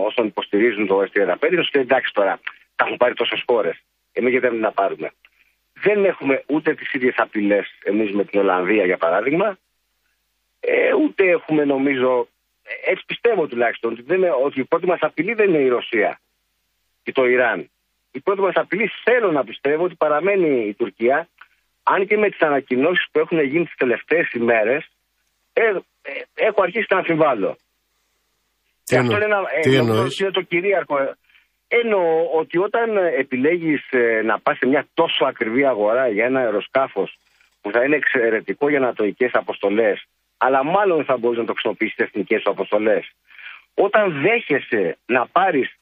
όσων 0.06 0.26
υποστηρίζουν 0.26 0.88
το 0.88 1.00
S35 1.02 1.52
είναι 1.52 1.60
ότι 1.60 1.80
εντάξει 1.80 2.14
τώρα 2.14 2.40
τα 2.76 2.86
έχουν 2.86 2.98
πάρει 2.98 3.14
τόσες 3.14 3.44
χώρες. 3.46 3.84
Εμείς 4.12 4.32
γιατί 4.32 4.48
δεν 4.48 4.60
να 4.60 4.72
πάρουμε; 4.72 5.12
Δεν 5.84 6.06
έχουμε 6.06 6.44
ούτε 6.48 6.74
τις 6.74 6.94
ίδιες 6.94 7.14
απειλές 7.18 7.68
εμείς 7.84 8.12
με 8.12 8.24
την 8.26 8.40
Ολλανδία 8.40 8.86
για 8.86 8.98
παράδειγμα. 8.98 9.58
Ε, 10.60 10.94
ούτε 10.94 11.30
έχουμε 11.30 11.64
νομίζω, 11.64 12.28
έτσι 12.86 13.04
πιστεύω 13.06 13.48
τουλάχιστον, 13.48 13.92
ότι, 13.92 14.02
δεν, 14.02 14.24
ότι 14.44 14.60
η 14.60 14.64
πρώτη 14.64 14.86
μας 14.86 15.00
απειλή 15.02 15.34
δεν 15.34 15.50
είναι 15.50 15.64
η 15.64 15.68
Ρωσία 15.68 16.20
και 17.04 17.12
το 17.12 17.26
Ιράν. 17.26 17.70
Η 18.12 18.20
πρώτη 18.20 18.42
μας 18.42 18.54
απειλή 18.56 18.92
θέλω 19.04 19.32
να 19.32 19.44
πιστεύω 19.44 19.84
ότι 19.84 19.96
παραμένει 19.96 20.68
η 20.68 20.74
Τουρκία, 20.74 21.28
αν 21.84 22.08
και 22.08 22.18
με 22.18 22.30
τις 22.30 22.42
ανακοινώσεις 22.42 23.08
που 23.12 23.20
έχουν 23.20 23.42
γίνει 23.44 23.66
τις 23.66 23.76
τελευταίες 23.76 24.32
ημέρες, 24.32 24.90
ε, 25.54 25.62
ε, 26.02 26.12
έχω 26.34 26.62
αρχίσει 26.62 26.88
να 26.90 26.98
αμφιβάλλω. 26.98 27.58
Τι, 28.84 28.96
εννο... 28.96 29.14
αυτό 29.14 29.26
είναι, 29.26 29.36
ένα, 29.36 29.46
Τι 29.62 29.76
ε, 29.76 29.78
είναι 30.20 30.32
το 30.32 30.42
κυρίαρχο. 30.42 30.96
Εννοώ 31.72 32.30
ότι 32.34 32.58
όταν 32.58 32.98
επιλέγεις 32.98 33.92
ε, 33.92 34.22
να 34.22 34.40
πας 34.40 34.58
σε 34.58 34.66
μια 34.66 34.88
τόσο 34.94 35.26
ακριβή 35.26 35.66
αγορά 35.66 36.08
για 36.08 36.26
ένα 36.26 36.40
αεροσκάφος 36.40 37.18
που 37.62 37.72
θα 37.72 37.84
είναι 37.84 37.96
εξαιρετικό 37.96 38.70
για 38.70 38.78
ανατοικές 38.78 39.32
αποστολές, 39.34 40.06
αλλά 40.38 40.64
μάλλον 40.64 41.06
θα 41.06 41.18
μπορείς 41.18 41.38
να 41.38 41.46
το 41.46 41.52
χρησιμοποιήσεις 41.52 41.94
στις 41.94 42.06
εθνικές 42.06 42.42
αποστολές. 42.46 43.12
Όταν 43.74 44.22
δέχεσαι 44.22 44.98
να 45.06 45.28
πάρεις 45.28 45.76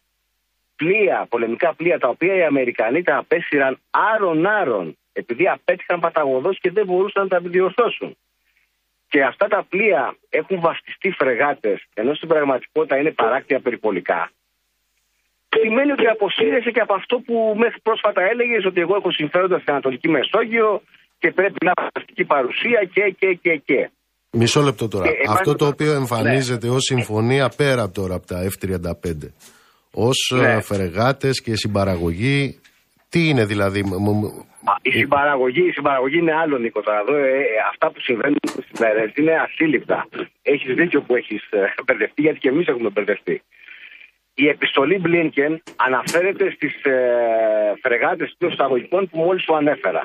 πλοία, 0.76 1.26
πολεμικά 1.30 1.74
πλοία, 1.74 2.00
τα 2.00 2.08
οποία 2.08 2.36
οι 2.36 2.44
Αμερικανοί 2.44 3.04
τα 3.04 3.18
απέσυραν 3.18 3.80
άρον-άρον, 3.90 4.98
επειδή 5.14 5.48
απέτυχαν 5.48 6.00
παταγωδός 6.00 6.60
και 6.60 6.72
δεν 6.72 6.86
μπορούσαν 6.86 7.24
να 7.24 7.30
τα 7.30 7.40
διορθώσουν. 7.40 8.18
Και 9.10 9.24
αυτά 9.24 9.48
τα 9.48 9.64
πλοία 9.70 10.16
έχουν 10.30 10.60
βαστιστεί 10.60 11.12
φρεγάτες, 11.12 11.86
ενώ 11.94 12.14
στην 12.14 12.28
πραγματικότητα 12.28 12.98
είναι 12.98 13.12
παράκτια 13.12 13.60
περιπολικά 13.60 14.32
σημαίνει 15.64 15.92
ότι 15.98 16.06
αποσύρεσαι 16.16 16.72
και 16.76 16.84
από 16.86 16.94
αυτό 16.94 17.16
που 17.26 17.36
μέχρι 17.64 17.80
πρόσφατα 17.88 18.22
έλεγες 18.32 18.66
ότι 18.70 18.80
εγώ 18.86 18.96
έχω 19.00 19.12
συμφέροντα 19.12 19.58
στην 19.60 19.72
Ανατολική 19.74 20.10
Μεσόγειο 20.16 20.82
και 21.22 21.30
πρέπει 21.32 21.60
να 21.66 21.72
έχω 21.76 21.88
αστική 21.94 22.24
παρουσία 22.34 22.80
και, 22.94 23.04
και, 23.20 23.30
και, 23.44 23.54
και. 23.66 23.90
Μισό 24.32 24.62
λεπτό 24.62 24.88
τώρα. 24.88 25.06
αυτό 25.30 25.56
το 25.56 25.66
οποίο 25.68 25.92
εμφανίζεται 25.94 26.68
ναι. 26.68 26.74
ως 26.74 26.84
συμφωνία 26.92 27.52
πέρα 27.58 27.90
τώρα 27.90 28.16
από 28.16 28.26
τα 28.26 28.38
F-35 28.52 29.12
ως 29.94 30.18
ναι. 30.36 30.52
Ε, 30.52 30.62
φρεγάτες 30.62 31.42
και 31.42 31.56
συμπαραγωγή 31.56 32.60
τι 33.10 33.30
είναι 33.30 33.46
δηλαδή. 33.46 33.84
Η 34.82 34.92
συμπαραγωγή, 34.92 35.68
η 35.68 35.72
συμπαραγωγή 35.72 36.18
είναι 36.18 36.34
άλλο 36.34 36.58
Νίκο 36.58 36.80
εδώ. 36.80 37.16
Ε, 37.16 37.22
ε, 37.22 37.44
αυτά 37.72 37.92
που 37.92 38.00
συμβαίνουν 38.02 38.38
στις 38.44 38.80
μέρες 38.80 39.12
είναι 39.16 39.34
ασύλληπτα. 39.46 40.08
Έχεις 40.42 40.76
δίκιο 40.76 41.02
που 41.02 41.16
έχεις 41.16 41.42
μπερδευτεί 41.86 42.22
γιατί 42.22 42.40
και 42.40 42.50
εμείς 42.50 42.68
έχουμε 42.68 42.90
μπερδευτεί. 42.90 43.42
Η 44.44 44.48
επιστολή 44.48 44.98
Μπλίνκεν 45.00 45.64
αναφέρεται 45.76 46.52
στις 46.56 46.74
ε, 46.84 46.94
φρεγάτες 47.84 48.36
των 48.38 48.50
εισαγωγικών 48.50 49.10
που 49.10 49.18
μόλις 49.20 49.44
σου 49.44 49.56
ανεφερα 49.56 50.04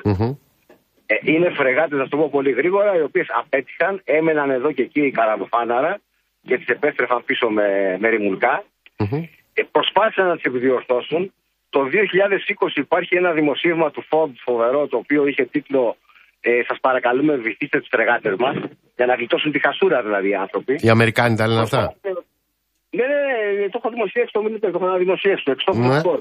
Ε, 1.05 1.15
είναι 1.31 1.49
φρεγάτες, 1.49 1.97
να 1.99 2.07
το 2.07 2.17
πω 2.17 2.29
πολύ 2.29 2.51
γρήγορα, 2.51 2.95
οι 2.97 3.01
οποίες 3.01 3.27
απέτυχαν, 3.41 4.01
έμεναν 4.03 4.49
εδώ 4.49 4.71
και 4.71 4.81
εκεί 4.81 5.01
η 5.01 5.11
καραβοφάναρα 5.11 5.99
και 6.47 6.57
τις 6.57 6.67
επέστρεφαν 6.67 7.23
πίσω 7.25 7.49
με, 7.49 7.97
με 7.99 8.09
ρημουλκα 8.09 8.63
Ε, 9.53 9.63
προσπάθησαν 9.71 10.27
να 10.27 10.35
τις 10.35 10.43
επιδιορθώσουν. 10.43 11.33
Το 11.69 11.79
2020 11.83 12.77
υπάρχει 12.85 13.15
ένα 13.15 13.31
δημοσίευμα 13.31 13.91
του 13.91 14.03
ΦΟΜ 14.09 14.31
φοβερό, 14.45 14.87
το 14.87 14.97
οποίο 14.97 15.27
είχε 15.27 15.45
τίτλο 15.45 15.95
ε, 16.41 16.61
Σας 16.67 16.77
παρακαλούμε, 16.81 17.35
βυθίστε 17.35 17.79
τους 17.79 17.87
φρεγάτες 17.91 18.35
μας, 18.37 18.55
για 18.95 19.05
να 19.05 19.13
γλιτώσουν 19.15 19.51
τη 19.51 19.59
χασούρα 19.59 20.01
δηλαδή 20.01 20.29
οι 20.29 20.35
άνθρωποι. 20.35 20.73
Οι 20.79 20.89
Αμερικάνοι 20.89 21.35
τα 21.35 21.47
λένε 21.47 21.61
αυτά. 21.61 21.95
Ναι, 22.97 23.05
ναι, 23.05 23.61
ναι, 23.61 23.69
το 23.69 23.77
έχω 23.81 23.89
δημοσιεύσει 23.89 24.33
το 24.33 24.41
μήνυμα, 24.41 24.59
το 24.59 24.67
έχω 24.67 24.97
δημοσιεύσει. 24.97 25.51
Εξ 25.51 25.63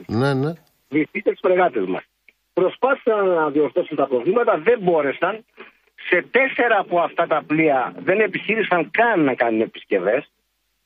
ναι, 0.06 0.16
ναι, 0.18 0.34
ναι. 0.34 0.52
Διοικητέ 0.88 1.30
τι 1.30 1.38
φρεγάτε 1.46 1.80
μας. 1.80 2.04
Προσπάθησαν 2.52 3.28
να 3.28 3.50
διορθώσουν 3.50 3.96
τα 3.96 4.06
προβλήματα, 4.06 4.58
δεν 4.58 4.78
μπόρεσαν. 4.82 5.44
Σε 6.08 6.26
τέσσερα 6.30 6.78
από 6.78 7.00
αυτά 7.00 7.26
τα 7.26 7.42
πλοία 7.46 7.94
δεν 7.98 8.20
επιχείρησαν 8.20 8.90
καν 8.90 9.24
να 9.24 9.34
κάνουν 9.34 9.60
επισκευές. 9.60 10.30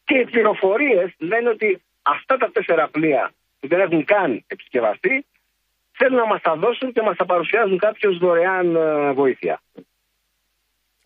Και 0.05 0.19
οι 0.19 0.25
πληροφορίες 0.25 1.15
λένε 1.19 1.49
ότι 1.49 1.83
αυτά 2.03 2.37
τα 2.37 2.51
τέσσερα 2.53 2.89
πλοία 2.89 3.33
που 3.61 3.69
δεν 3.69 3.81
έχουν 3.81 4.05
καν 4.05 4.45
επισκευαστεί 4.47 5.25
θέλουν 5.93 6.17
να 6.17 6.27
μας 6.27 6.41
τα 6.43 6.55
δώσουν 6.57 6.93
και 6.93 7.03
μας 7.03 7.17
τα 7.17 7.25
παρουσιάζουν 7.25 7.79
κάποιος 7.79 8.19
δωρεάν 8.19 8.77
ε, 8.77 9.13
βοήθεια. 9.13 9.61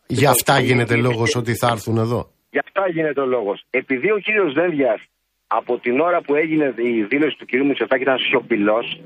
Γι' 0.07 0.26
αυτά 0.26 0.61
γίνεται 0.61 0.97
λόγος 0.97 1.35
ότι 1.35 1.55
θα 1.57 1.68
έρθουν 1.68 1.97
εδώ; 1.97 2.31
Γι' 2.51 2.59
αυτά 2.59 2.88
γίνεται 2.88 3.20
ο 3.20 3.26
λόγος. 3.26 3.64
Επειδή 3.70 4.11
ο 4.11 4.18
κύριος 4.18 4.53
Δένδια 4.53 5.01
από 5.46 5.78
την 5.78 6.01
ώρα 6.01 6.20
που 6.20 6.34
έγινε 6.34 6.74
η 6.76 7.03
δήλωση 7.03 7.36
του 7.36 7.46
κυρίου 7.46 7.66
Μητσοτάκη 7.66 8.03
ήταν 8.03 8.18
σιωπηλός 8.18 9.01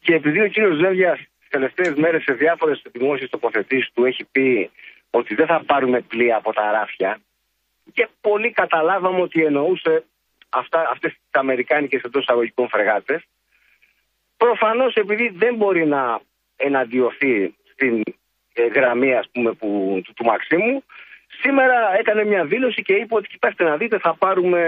και 0.00 0.14
επειδή 0.14 0.40
ο 0.40 0.48
κύριος 0.48 0.78
Δένδια 0.78 1.14
τις 1.14 1.48
τελευταίες 1.48 1.94
μέρες 1.94 2.22
σε 2.22 2.32
διάφορες 2.32 2.82
δημόσιε 2.92 3.28
τοποθετήσεις 3.28 3.90
του 3.94 4.04
έχει 4.04 4.24
πει 4.24 4.70
ότι 5.10 5.34
δεν 5.34 5.46
θα 5.46 5.62
πάρουμε 5.66 6.00
πλοία 6.00 6.36
από 6.36 6.52
τα 6.52 6.70
ράφια 6.70 7.20
και 7.92 8.08
πολύ 8.20 8.50
καταλάβαμε 8.50 9.20
ότι 9.20 9.44
εννοούσε 9.44 10.04
αυτές 10.90 11.12
τις 11.12 11.20
αμερικάνικες 11.30 12.02
εντός 12.02 12.22
εισαγωγικών 12.22 12.68
φρεγάτες. 12.68 13.22
Προφανώς 14.36 14.94
επειδή 14.94 15.28
δεν 15.28 15.54
μπορεί 15.54 15.86
να 15.86 16.20
εναντιωθεί 16.56 17.54
στην 17.72 18.02
ε, 18.52 18.66
γραμμή 18.66 19.14
ας 19.14 19.28
πούμε, 19.32 19.52
που, 19.52 20.00
του, 20.04 20.12
του 20.12 20.24
Μαξίμου, 20.24 20.84
Σήμερα 21.40 21.98
έκανε 21.98 22.24
μια 22.24 22.44
δήλωση 22.44 22.82
και 22.82 22.92
είπε 22.92 23.14
ότι 23.14 23.28
κοιτάξτε 23.28 23.64
να 23.64 23.76
δείτε, 23.76 23.98
θα 23.98 24.14
πάρουμε 24.14 24.60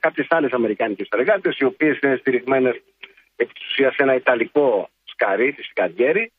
κάποιες 0.00 0.26
άλλες 0.30 0.52
Αμερικάνικες 0.52 1.08
εργάτες, 1.10 1.58
οι 1.58 1.64
οποίες 1.64 1.98
είναι 1.98 2.16
στηριγμένε 2.16 2.68
επί 3.36 3.52
της 3.52 3.66
ουσίας 3.66 3.94
σε 3.94 4.02
ένα 4.02 4.14
Ιταλικό 4.14 4.90
σκαρί, 5.04 5.52
τη 5.52 5.62
Σκαντιέρη. 5.62 6.32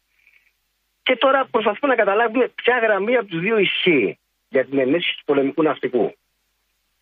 Και 1.03 1.15
τώρα 1.15 1.47
προσπαθούμε 1.51 1.95
να 1.95 2.03
καταλάβουμε 2.03 2.47
ποια 2.55 2.79
γραμμή 2.79 3.15
από 3.15 3.27
τους 3.27 3.39
δύο 3.39 3.57
ισχύει 3.57 4.19
για 4.49 4.65
την 4.65 4.79
ενίσχυση 4.79 5.17
του 5.17 5.23
πολεμικού 5.25 5.63
ναυτικού. 5.63 6.15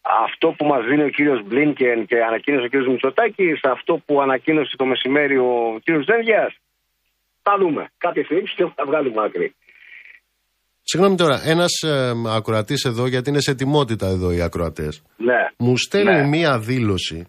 Αυτό 0.02 0.52
που 0.52 0.66
μας 0.66 0.86
δίνει 0.86 1.04
ο 1.04 1.10
κύριος 1.10 1.44
Μπλίνκεν 1.44 2.06
και 2.06 2.24
ανακοίνωσε 2.24 2.66
ο 2.66 2.68
κύριος 2.68 2.88
Μητσοτάκης, 2.88 3.64
αυτό 3.64 4.02
που 4.06 4.22
ανακοίνωσε 4.22 4.76
το 4.76 4.86
μεσημέρι 4.86 5.38
ο 5.38 5.80
κύριος 5.84 6.06
Ζένδια. 6.06 6.54
Θα 7.42 7.58
δούμε. 7.58 7.90
Κάποια 7.98 8.24
στιγμή 8.24 8.44
θα 8.76 8.86
βγάλουμε 8.86 9.24
άκρη. 9.24 9.56
Συγγνώμη 10.88 11.16
τώρα, 11.16 11.42
ένας 11.46 11.82
ε, 11.82 12.14
ακροατής 12.28 12.84
εδώ, 12.84 13.08
γιατί 13.08 13.30
είναι 13.30 13.42
σε 13.42 13.52
ετοιμότητα 13.52 14.08
εδώ 14.08 14.32
οι 14.32 14.42
ακροατές. 14.42 15.02
Ναι. 15.18 15.48
Μου 15.58 15.78
στέλνει 15.78 16.12
ναι. 16.12 16.28
μία 16.28 16.60
δήλωση 16.60 17.28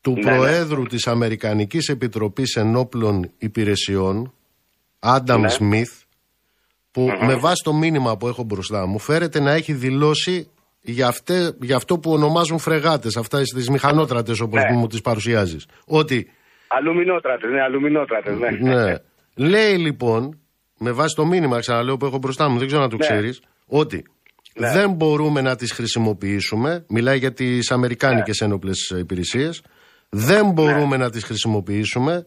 του 0.00 0.12
ναι, 0.12 0.30
ναι. 0.30 0.36
Προέδρου 0.36 0.82
της 0.82 1.06
Αμερικανικής 1.06 1.88
Επιτροπής 1.88 2.56
Ενόπλων 2.56 3.30
Υπηρεσιών, 3.38 4.32
Άνταμ 4.98 5.40
ναι. 5.40 5.48
Σμιθ, 5.48 5.90
που 6.90 7.10
με 7.20 7.34
βάση 7.34 7.62
το 7.64 7.72
μήνυμα 7.72 8.16
που 8.16 8.28
έχω 8.28 8.42
μπροστά 8.42 8.86
μου 8.86 8.98
φέρεται 8.98 9.40
να 9.40 9.52
έχει 9.52 9.72
δηλώσει 9.72 10.50
για, 10.80 11.14
για 11.60 11.76
αυτό 11.76 11.98
που 11.98 12.12
ονομάζουν 12.12 12.58
φρεγάτες, 12.58 13.16
αυτά 13.16 13.38
τις 13.38 13.68
μηχανότρατες 13.70 14.40
όπως 14.40 14.62
ναι. 14.62 14.76
μου 14.76 14.86
τις 14.86 15.00
παρουσιάζεις. 15.00 15.66
Ότι... 15.86 16.30
Αλουμινότρατες, 16.68 17.50
ναι, 17.50 17.60
αλουμινότρατες, 17.60 18.38
ναι. 18.38 18.74
ναι. 18.74 18.94
Λέει 19.34 19.76
λοιπόν 19.76 20.40
με 20.78 20.92
βάση 20.92 21.14
το 21.14 21.26
μήνυμα, 21.26 21.58
ξαναλέω, 21.58 21.96
που 21.96 22.06
έχω 22.06 22.18
μπροστά 22.18 22.48
μου, 22.48 22.58
δεν 22.58 22.66
ξέρω 22.66 22.82
να 22.82 22.88
το 22.88 22.96
ναι. 22.96 23.06
ξέρεις, 23.06 23.42
ότι 23.66 24.04
ναι. 24.54 24.72
δεν 24.72 24.90
μπορούμε 24.90 25.40
να 25.40 25.56
τις 25.56 25.72
χρησιμοποιήσουμε. 25.72 26.84
Μιλάει 26.88 27.18
για 27.18 27.32
τις 27.32 27.70
Αμερικάνικες 27.70 28.40
ναι. 28.40 28.46
ένοπλες 28.46 28.94
υπηρεσίες. 28.98 29.62
Δεν 30.08 30.46
ναι. 30.46 30.52
μπορούμε 30.52 30.96
να 30.96 31.10
τις 31.10 31.24
χρησιμοποιήσουμε. 31.24 32.26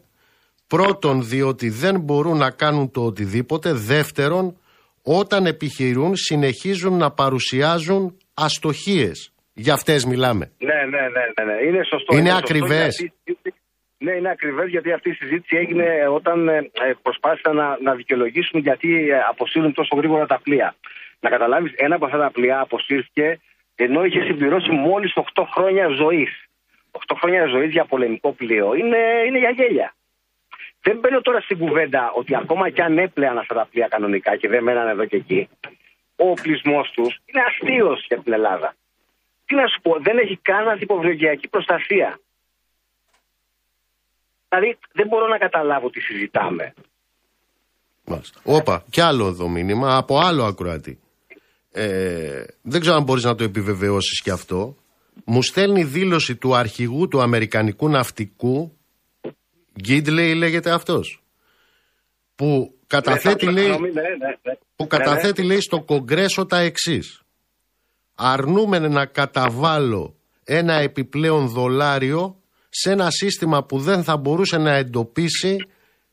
Πρώτον, 0.67 1.27
διότι 1.27 1.69
δεν 1.69 1.99
μπορούν 1.99 2.37
να 2.37 2.49
κάνουν 2.51 2.91
το 2.91 3.05
οτιδήποτε. 3.05 3.73
Δεύτερον, 3.73 4.57
όταν 5.03 5.45
επιχειρούν, 5.45 6.15
συνεχίζουν 6.15 6.97
να 6.97 7.11
παρουσιάζουν 7.11 8.17
αστοχίες. 8.33 9.33
Για 9.53 9.73
αυτές 9.73 10.05
μιλάμε. 10.05 10.51
Ναι, 10.57 10.73
ναι, 10.73 10.99
ναι, 10.99 11.53
ναι. 11.53 11.67
Είναι 11.67 11.83
σωστό. 11.89 12.13
Είναι, 12.17 12.29
είναι 12.29 12.37
ακριβές. 12.37 13.11
Ναι, 14.03 14.11
είναι 14.11 14.29
ακριβές 14.29 14.69
γιατί 14.69 14.91
αυτή 14.91 15.09
η 15.09 15.13
συζήτηση 15.13 15.55
έγινε 15.55 16.07
όταν 16.07 16.47
ε, 16.47 16.57
ε, 16.57 16.93
προσπάθησαν 17.01 17.55
να, 17.55 17.77
να 17.81 17.95
δικαιολογήσουν 17.95 18.59
γιατί 18.59 19.09
ε, 19.09 19.19
αποσύρουν 19.29 19.73
τόσο 19.73 19.95
γρήγορα 19.95 20.25
τα 20.25 20.39
πλοία. 20.43 20.75
Να 21.19 21.29
καταλάβεις, 21.29 21.73
ένα 21.75 21.95
από 21.95 22.05
αυτά 22.05 22.17
τα 22.17 22.31
πλοία 22.31 22.59
αποσύρθηκε 22.59 23.39
ενώ 23.75 24.05
είχε 24.05 24.21
συμπληρώσει 24.21 24.71
μόλις 24.71 25.13
8 25.33 25.43
χρόνια 25.53 25.87
ζωής. 25.87 26.45
8 26.91 27.15
χρόνια 27.21 27.45
ζωής 27.45 27.71
για 27.71 27.85
πολεμικό 27.85 28.31
πλοίο 28.31 28.73
είναι, 28.73 28.97
είναι 29.25 29.37
για 29.37 29.49
γέλια. 29.49 29.93
Δεν 30.81 30.97
μπαίνω 30.97 31.21
τώρα 31.21 31.41
στην 31.41 31.57
κουβέντα 31.57 32.11
ότι 32.11 32.35
ακόμα 32.35 32.69
κι 32.69 32.81
αν 32.81 32.97
έπλεαν 32.97 33.37
αυτά 33.37 33.53
τα 33.53 33.67
πλοία 33.71 33.87
κανονικά 33.87 34.35
και 34.35 34.47
δεν 34.47 34.63
μέναν 34.63 34.87
εδώ 34.87 35.05
και 35.05 35.15
εκεί, 35.15 35.49
ο 36.15 36.29
οπλισμός 36.29 36.91
τους 36.91 37.19
είναι 37.25 37.43
αστείος 37.47 38.05
για 38.07 38.17
την 38.17 38.33
Ελλάδα. 38.33 38.75
Τι 39.45 39.55
να 39.55 39.67
σου 39.67 39.81
πω, 39.81 39.97
δεν 39.99 40.17
έχει 40.17 40.37
καν 40.41 40.69
αντιποβρυγιακή 40.69 41.47
προστασία. 41.47 42.19
Δηλαδή 44.51 44.77
δεν 44.93 45.07
μπορώ 45.07 45.27
να 45.27 45.37
καταλάβω 45.37 45.89
τι 45.89 45.99
συζητάμε. 45.99 46.73
Μάλιστα. 48.05 48.39
Όπα, 48.43 48.83
κι 48.89 49.01
άλλο 49.01 49.27
εδώ 49.27 49.47
μήνυμα 49.47 49.97
από 49.97 50.19
άλλο 50.19 50.43
ακροατή. 50.43 50.99
Ε, 51.71 52.43
δεν 52.61 52.81
ξέρω 52.81 52.95
αν 52.95 53.03
μπορείς 53.03 53.23
να 53.23 53.35
το 53.35 53.43
επιβεβαιώσεις 53.43 54.21
και 54.21 54.31
αυτό. 54.31 54.75
Μου 55.25 55.41
στέλνει 55.41 55.83
δήλωση 55.83 56.35
του 56.35 56.55
αρχηγού 56.55 57.07
του 57.07 57.21
Αμερικανικού 57.21 57.89
Ναυτικού 57.89 58.77
Γκίτλεϊ 59.81 60.35
λέγεται 60.35 60.71
αυτός 60.71 61.23
που 62.35 62.75
καταθέτει, 62.87 63.45
ναι, 63.45 63.51
λέει, 63.51 63.67
ναι, 63.67 63.77
ναι, 63.77 64.53
που 64.75 64.87
καταθέτει 64.87 65.43
λέει 65.43 65.61
στο 65.61 65.81
Κογκρέσο 65.81 66.45
τα 66.45 66.57
εξής 66.57 67.21
αρνούμε 68.21 68.79
να 68.79 69.05
καταβάλω 69.05 70.15
ένα 70.43 70.73
επιπλέον 70.73 71.47
δολάριο 71.47 72.40
σε 72.73 72.91
ένα 72.91 73.09
σύστημα 73.09 73.63
που 73.63 73.77
δεν 73.77 74.03
θα 74.03 74.17
μπορούσε 74.17 74.57
να 74.57 74.75
εντοπίσει 74.75 75.55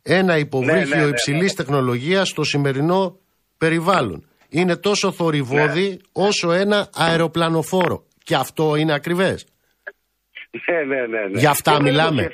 ένα 0.03 0.39
υποβρύχιο 0.39 0.97
ναι, 0.97 1.03
ναι, 1.03 1.09
υψηλής 1.09 1.55
τεχνολογίας 1.55 2.29
στο 2.29 2.45
σημερινό 2.45 3.19
περιβάλλον. 3.59 4.29
Είναι 4.49 4.77
τόσο 4.77 5.13
θορυβόδη 5.13 6.01
όσο 6.13 6.53
ένα 6.53 6.89
αεροπλανοφόρο. 6.95 8.07
Και 8.25 8.35
αυτό 8.35 8.77
είναι 8.77 8.95
ακριβές. 8.95 9.47
Ναι, 10.67 10.97
ναι, 10.97 11.07
ναι. 11.07 11.27
ναι. 11.27 11.39
Γι' 11.39 11.47
αυτά 11.47 11.83
μιλάμε. 11.83 12.31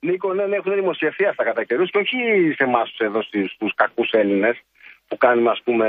Νίκο, 0.00 0.34
ναι, 0.34 0.46
ναι, 0.46 0.56
έχουν 0.56 0.74
δημοσιευθεί 0.74 1.24
αυτά 1.24 1.44
κατά 1.44 1.64
καιρούς 1.64 1.90
και 1.90 1.98
όχι 1.98 2.16
σε 2.56 2.64
εμάς 2.64 2.96
εδώ 2.98 3.22
στους 3.22 3.74
κακούς 3.74 4.10
Έλληνες 4.10 4.56
που 5.08 5.16
κάνουμε, 5.16 5.50
ας 5.50 5.60
πούμε. 5.64 5.86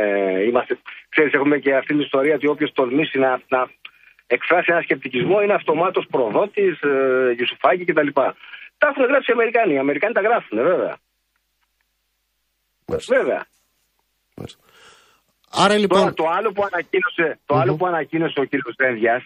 Είμαστε, 0.48 0.78
ξέρεις, 1.10 1.34
έχουμε 1.34 1.58
και 1.58 1.76
αυτή 1.76 1.94
την 1.94 2.00
ιστορία 2.00 2.36
ότι 2.36 2.48
όποιος 2.48 2.72
τολμήσει 2.74 3.20
να, 3.20 3.42
να 3.48 3.70
εκφράσει 4.28 4.72
ένα 4.72 4.82
σκεπτικισμό 4.82 5.42
είναι 5.42 5.54
αυτομάτως 5.54 6.06
προδότης, 6.10 6.82
ε, 6.82 7.32
Γιουσουφάκη 7.36 7.86
κτλ. 7.86 8.08
Τα 8.78 8.88
έχουν 8.88 9.06
γράψει 9.06 9.32
οι 9.32 9.34
Αμερικάνοι. 9.34 9.74
Οι 9.74 9.78
Αμερικάνοι 9.78 10.14
τα 10.14 10.22
γράφουν, 10.22 10.58
βέβαια. 10.58 10.98
Μάλιστα. 12.88 13.16
Βέβαια. 13.16 13.46
Μάλιστα. 14.36 14.60
Άρα 15.52 15.78
λοιπόν. 15.78 16.00
Τώρα, 16.00 16.14
το 16.14 16.30
άλλο 16.30 16.52
που 16.52 16.64
ανακοίνωσε, 16.72 17.40
το 17.46 17.56
άλλο 17.56 17.76
που 17.76 17.86
ανακοίνωσε 17.86 18.40
ο 18.40 18.46
κ. 18.46 18.50
Δένδιας 18.78 19.24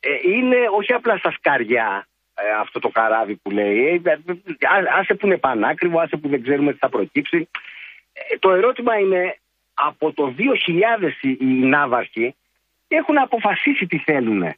ε, 0.00 0.08
είναι 0.22 0.56
όχι 0.78 0.92
απλά 0.92 1.16
στα 1.16 1.30
σκαριά 1.30 2.06
ε, 2.34 2.60
αυτό 2.60 2.78
το 2.78 2.88
καράβι 2.88 3.36
που 3.36 3.50
λέει. 3.50 4.02
Ε, 4.04 4.10
ε, 4.10 4.18
άσε 4.98 5.14
που 5.14 5.26
είναι 5.26 5.36
πανάκριβο, 5.36 6.00
άσε 6.00 6.16
που 6.16 6.28
δεν 6.28 6.42
ξέρουμε 6.42 6.72
τι 6.72 6.78
θα 6.78 6.88
προκύψει. 6.88 7.48
το 8.38 8.50
ερώτημα 8.50 8.98
είναι 8.98 9.36
από 9.74 10.12
το 10.12 10.34
2000 10.38 10.42
οι 11.38 11.44
ναύαρχοι 11.44 12.34
έχουν 12.94 13.18
αποφασίσει 13.18 13.86
τι 13.86 13.98
θέλουν. 13.98 14.54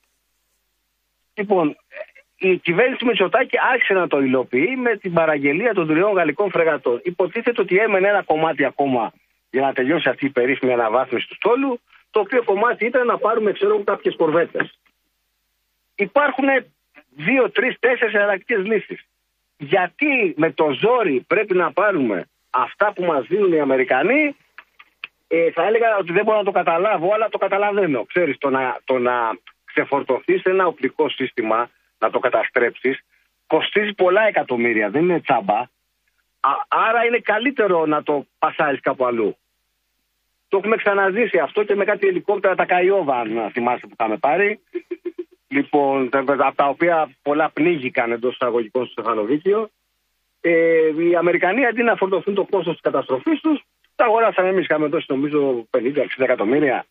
Λοιπόν, 1.35 1.77
η 2.37 2.57
κυβέρνηση 2.57 3.05
Μητσοτάκη 3.05 3.57
άρχισε 3.73 3.93
να 3.93 4.07
το 4.07 4.21
υλοποιεί 4.21 4.75
με 4.79 4.97
την 4.97 5.13
παραγγελία 5.13 5.75
των 5.75 5.87
τριών 5.87 6.13
γαλλικών 6.13 6.51
φρεγατών. 6.51 7.01
Υποτίθεται 7.05 7.61
ότι 7.61 7.77
έμενε 7.77 8.09
ένα 8.09 8.23
κομμάτι 8.23 8.65
ακόμα 8.65 9.13
για 9.51 9.63
να 9.63 9.73
τελειώσει 9.73 10.09
αυτή 10.09 10.27
η 10.27 10.31
περίφημη 10.31 10.73
αναβάθμιση 10.73 11.29
του 11.29 11.35
στόλου, 11.35 11.81
το 12.11 12.21
οποίο 12.21 12.43
κομμάτι 12.43 12.87
ήταν 12.87 13.07
να 13.07 13.19
πάρουμε, 13.19 13.53
ξέρω, 13.53 13.85
κάποιες 13.85 14.17
κορβέτες. 14.17 14.79
Υπάρχουν 15.95 16.45
δύο, 17.09 17.51
τρεις, 17.51 17.79
τέσσερις 17.79 18.15
εναλλακτικές 18.15 18.65
λύσεις. 18.65 19.07
Γιατί 19.57 20.35
με 20.37 20.53
το 20.53 20.71
ζόρι 20.71 21.25
πρέπει 21.27 21.55
να 21.55 21.73
πάρουμε 21.73 22.29
αυτά 22.51 22.93
που 22.93 23.05
μας 23.05 23.27
δίνουν 23.27 23.53
οι 23.53 23.61
Αμερικανοί, 23.61 24.37
ε, 25.37 25.51
θα 25.51 25.67
έλεγα 25.67 25.97
ότι 25.99 26.13
δεν 26.13 26.25
μπορώ 26.25 26.39
να 26.39 26.45
το 26.45 26.51
καταλάβω, 26.51 27.15
αλλά 27.15 27.29
το 27.29 27.39
καταλαβαίνω. 27.39 28.05
Ξέρεις, 28.05 28.39
το 28.39 28.51
να, 28.51 28.79
το 28.85 28.99
να 28.99 29.13
ξεφορτωθείς 29.65 30.43
ένα 30.43 30.67
οπλικό 30.67 31.09
σύστημα, 31.09 31.71
να 31.99 32.11
το 32.11 32.19
καταστρέψεις, 32.19 33.01
κοστίζει 33.47 33.95
πολλά 33.95 34.27
εκατομμύρια, 34.27 34.91
δεν 34.91 35.03
είναι 35.03 35.21
τσάμπα. 35.21 35.63
άρα 36.69 37.05
είναι 37.05 37.19
καλύτερο 37.19 37.87
να 37.87 38.03
το 38.03 38.27
πασάρεις 38.39 38.81
κάπου 38.81 39.07
αλλού. 39.07 39.37
Το 40.49 40.57
έχουμε 40.57 40.77
ξαναζήσει 40.77 41.39
αυτό 41.39 41.65
και 41.65 41.75
με 41.75 41.85
κάτι 41.85 42.07
ελικόπτερα 42.07 42.55
τα 42.55 42.65
Καϊόβα, 42.65 43.17
αν 43.17 43.51
θυμάστε 43.53 43.87
που 43.87 43.95
είχαμε 43.99 44.17
πάρει. 44.17 44.61
Λοιπόν, 45.49 46.09
από 46.13 46.55
τα 46.55 46.69
οποία 46.69 47.11
πολλά 47.23 47.51
πνίγηκαν 47.51 48.13
εντός 48.13 48.35
εισαγωγικών 48.35 48.85
στο 48.85 48.93
Στεφανοβίκιο. 48.93 49.71
Ε, 50.41 50.91
οι 50.99 51.17
Αμερικανοί 51.17 51.67
αντί 51.67 51.83
να 51.83 51.97
φορτωθούν 51.97 52.35
το 52.35 52.45
κόστος 52.51 52.73
της 52.73 52.83
καταστροφής 52.83 53.41
τους, 53.41 53.65
τα 53.97 54.05
αγοράσαμε 54.05 54.49
εμείς. 54.49 54.65
Είχαμε 54.65 54.87
δώσει 54.87 55.07
νομίζω 55.09 55.67
50-60 55.71 55.79
εκατομμύρια. 56.17 56.87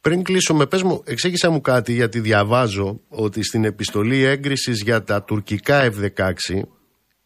Πριν 0.00 0.22
κλείσουμε, 0.22 0.66
πες 0.66 0.82
μου, 0.82 1.02
εξήγησα 1.06 1.50
μου 1.50 1.60
κάτι 1.60 1.92
γιατί 1.92 2.20
διαβάζω 2.20 3.00
ότι 3.08 3.44
στην 3.44 3.64
επιστολή 3.64 4.24
έγκρισης 4.24 4.82
για 4.82 5.04
τα 5.04 5.22
τουρκικά 5.22 5.92
F-16 5.92 6.62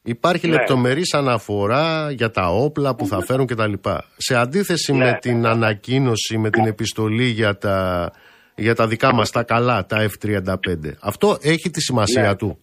υπάρχει 0.02 0.46
ναι. 0.46 0.52
λεπτομερής 0.52 1.14
αναφορά 1.14 2.10
για 2.10 2.30
τα 2.30 2.46
όπλα 2.46 2.94
που 2.94 3.06
θα 3.06 3.20
φέρουν 3.24 3.46
κτλ. 3.46 3.72
Σε 4.16 4.36
αντίθεση 4.36 4.92
ναι. 4.92 5.04
με 5.04 5.18
την 5.20 5.46
ανακοίνωση, 5.46 6.38
με 6.38 6.50
την 6.50 6.66
επιστολή 6.66 7.24
για 7.24 7.58
τα 7.58 8.10
για 8.54 8.74
τα 8.74 8.86
δικά 8.86 9.14
μας 9.14 9.30
τα 9.30 9.42
καλά, 9.42 9.86
τα 9.86 10.08
F-35. 10.08 10.54
Αυτό 11.00 11.38
έχει 11.40 11.70
τη 11.70 11.80
σημασία 11.80 12.28
ναι. 12.28 12.36
του; 12.36 12.58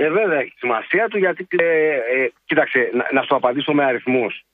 Ε, 0.00 0.10
βέβαια, 0.10 0.38
έχει 0.38 0.50
τη 0.50 0.58
σημασία 0.58 1.08
του 1.08 1.18
γιατί, 1.18 1.46
ε, 1.50 1.94
ε, 1.94 2.30
κοίταξε, 2.44 2.90
να, 2.92 3.08
να 3.12 3.22
σου 3.22 3.34
απαντήσω 3.34 3.72
με 3.72 3.84
αριθμούς. 3.84 4.44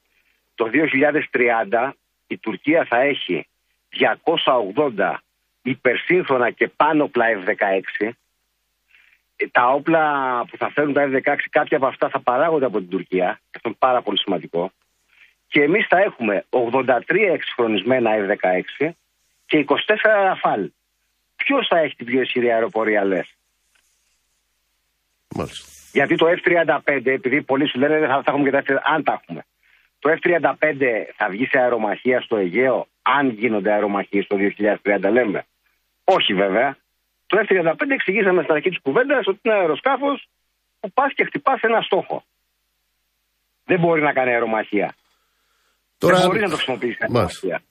Το 0.54 0.70
2030 1.72 1.90
η 2.26 2.38
Τουρκία 2.38 2.84
θα 2.84 3.00
έχει 3.00 3.46
280 4.96 5.14
υπερσύγχρονα 5.62 6.50
και 6.50 6.68
πάνω 6.68 7.04
όπλα 7.04 7.24
F-16. 7.44 8.12
Ε, 9.36 9.46
τα 9.52 9.68
όπλα 9.68 10.44
που 10.50 10.56
θα 10.56 10.70
φέρουν 10.70 10.92
τα 10.92 11.08
F-16, 11.12 11.36
κάποια 11.50 11.76
από 11.76 11.86
αυτά 11.86 12.08
θα 12.08 12.20
παράγονται 12.20 12.64
από 12.64 12.78
την 12.78 12.88
Τουρκία. 12.88 13.40
Αυτό 13.54 13.68
είναι 13.68 13.76
πάρα 13.78 14.02
πολύ 14.02 14.18
σημαντικό. 14.18 14.70
Και 15.48 15.62
εμείς 15.62 15.86
θα 15.86 15.98
έχουμε 15.98 16.44
83 16.50 17.00
εξυγχρονισμένα 17.32 18.10
F-16 18.14 18.90
και 19.46 19.64
24 19.68 19.74
Ραφάλ. 20.02 20.70
Ποιος 21.36 21.66
θα 21.66 21.78
έχει 21.78 21.96
την 21.96 22.06
πιο 22.06 22.20
ισχυρή 22.20 22.52
αεροπορία, 22.52 23.04
λες; 23.04 23.34
Γιατί 25.92 26.14
το 26.16 26.26
F-35, 26.26 26.78
επειδή 27.04 27.42
πολλοί 27.42 27.68
σου 27.68 27.78
λένε 27.78 28.06
θα, 28.06 28.22
θα 28.24 28.30
έχουμε 28.32 28.44
και 28.44 28.50
τα 28.50 28.62
F-35, 28.62 28.76
αν 28.94 29.02
τα 29.02 29.12
έχουμε. 29.22 29.44
Το 29.98 30.10
F-35 30.10 30.82
θα 31.16 31.28
βγει 31.28 31.46
σε 31.46 31.58
αερομαχία 31.58 32.20
στο 32.20 32.36
Αιγαίο, 32.36 32.86
αν 33.02 33.28
γίνονται 33.28 33.72
αερομαχίες 33.72 34.26
το 34.26 34.36
2030, 34.84 35.10
λέμε. 35.12 35.46
Όχι 36.04 36.34
βέβαια. 36.34 36.76
Το 37.26 37.38
F-35 37.48 37.74
εξηγήσαμε 37.88 38.42
στην 38.42 38.54
αρχή 38.54 38.68
της 38.68 38.80
κουβέντας 38.82 39.26
ότι 39.26 39.38
είναι 39.42 39.54
αεροσκάφος 39.54 40.28
που 40.80 40.92
πας 40.92 41.12
και 41.14 41.24
χτυπάς 41.24 41.60
ένα 41.60 41.80
στόχο. 41.80 42.24
Δεν 43.64 43.78
μπορεί 43.80 44.02
να 44.02 44.12
κάνει 44.12 44.30
αερομαχία. 44.30 44.94
Τώρα... 45.98 46.16
Δεν 46.16 46.26
μπορεί 46.26 46.40
να 46.40 46.48
το 46.48 46.54
χρησιμοποιήσει 46.54 46.98
αερομαχία. 47.00 47.62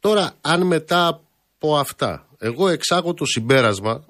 Τώρα, 0.00 0.32
αν 0.42 0.66
μετά 0.66 1.06
από 1.06 1.76
αυτά, 1.76 2.26
εγώ 2.38 2.68
εξάγω 2.68 3.14
το 3.14 3.24
συμπέρασμα 3.24 4.04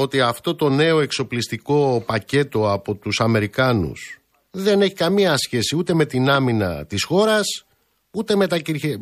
ότι 0.00 0.20
αυτό 0.20 0.54
το 0.54 0.68
νέο 0.68 1.00
εξοπλιστικό 1.00 2.02
πακέτο 2.06 2.72
από 2.72 2.94
τους 2.94 3.20
Αμερικάνους 3.20 4.20
δεν 4.50 4.82
έχει 4.82 4.94
καμία 4.94 5.36
σχέση 5.36 5.76
ούτε 5.76 5.94
με 5.94 6.04
την 6.06 6.30
άμυνα 6.30 6.86
της 6.86 7.04
χώρας, 7.04 7.64
ούτε 8.10 8.36
με 8.36 8.46
τα 8.46 8.58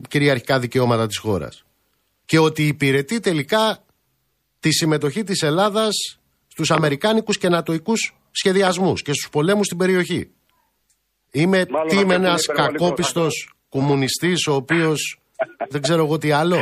κυριαρχικά 0.09 0.59
δικαιώματα 0.59 1.07
της 1.07 1.19
χώρας. 1.19 1.65
Και 2.25 2.39
ότι 2.39 2.67
υπηρετεί 2.67 3.21
τελικά 3.21 3.85
τη 4.61 4.73
συμμετοχή 4.73 5.25
της 5.25 5.43
Ελλάδας 5.43 6.19
στους 6.49 6.71
αμερικάνικους 6.71 7.39
και 7.39 7.49
νατοικούς 7.49 8.15
σχεδιασμούς 8.31 9.03
και 9.03 9.13
στους 9.13 9.31
πολέμους 9.31 9.67
στην 9.67 9.79
περιοχή. 9.79 10.31
Είμαι, 11.31 11.67
τι 11.89 11.97
είμαι 11.97 12.15
ένας 12.15 12.47
κακόπιστος 12.47 13.55
κομμουνιστής 13.69 14.47
ο 14.47 14.55
οποίος 14.55 15.21
δεν 15.69 15.83
ξέρω 15.83 16.05
εγώ 16.05 16.19
τι 16.19 16.31
άλλο. 16.31 16.59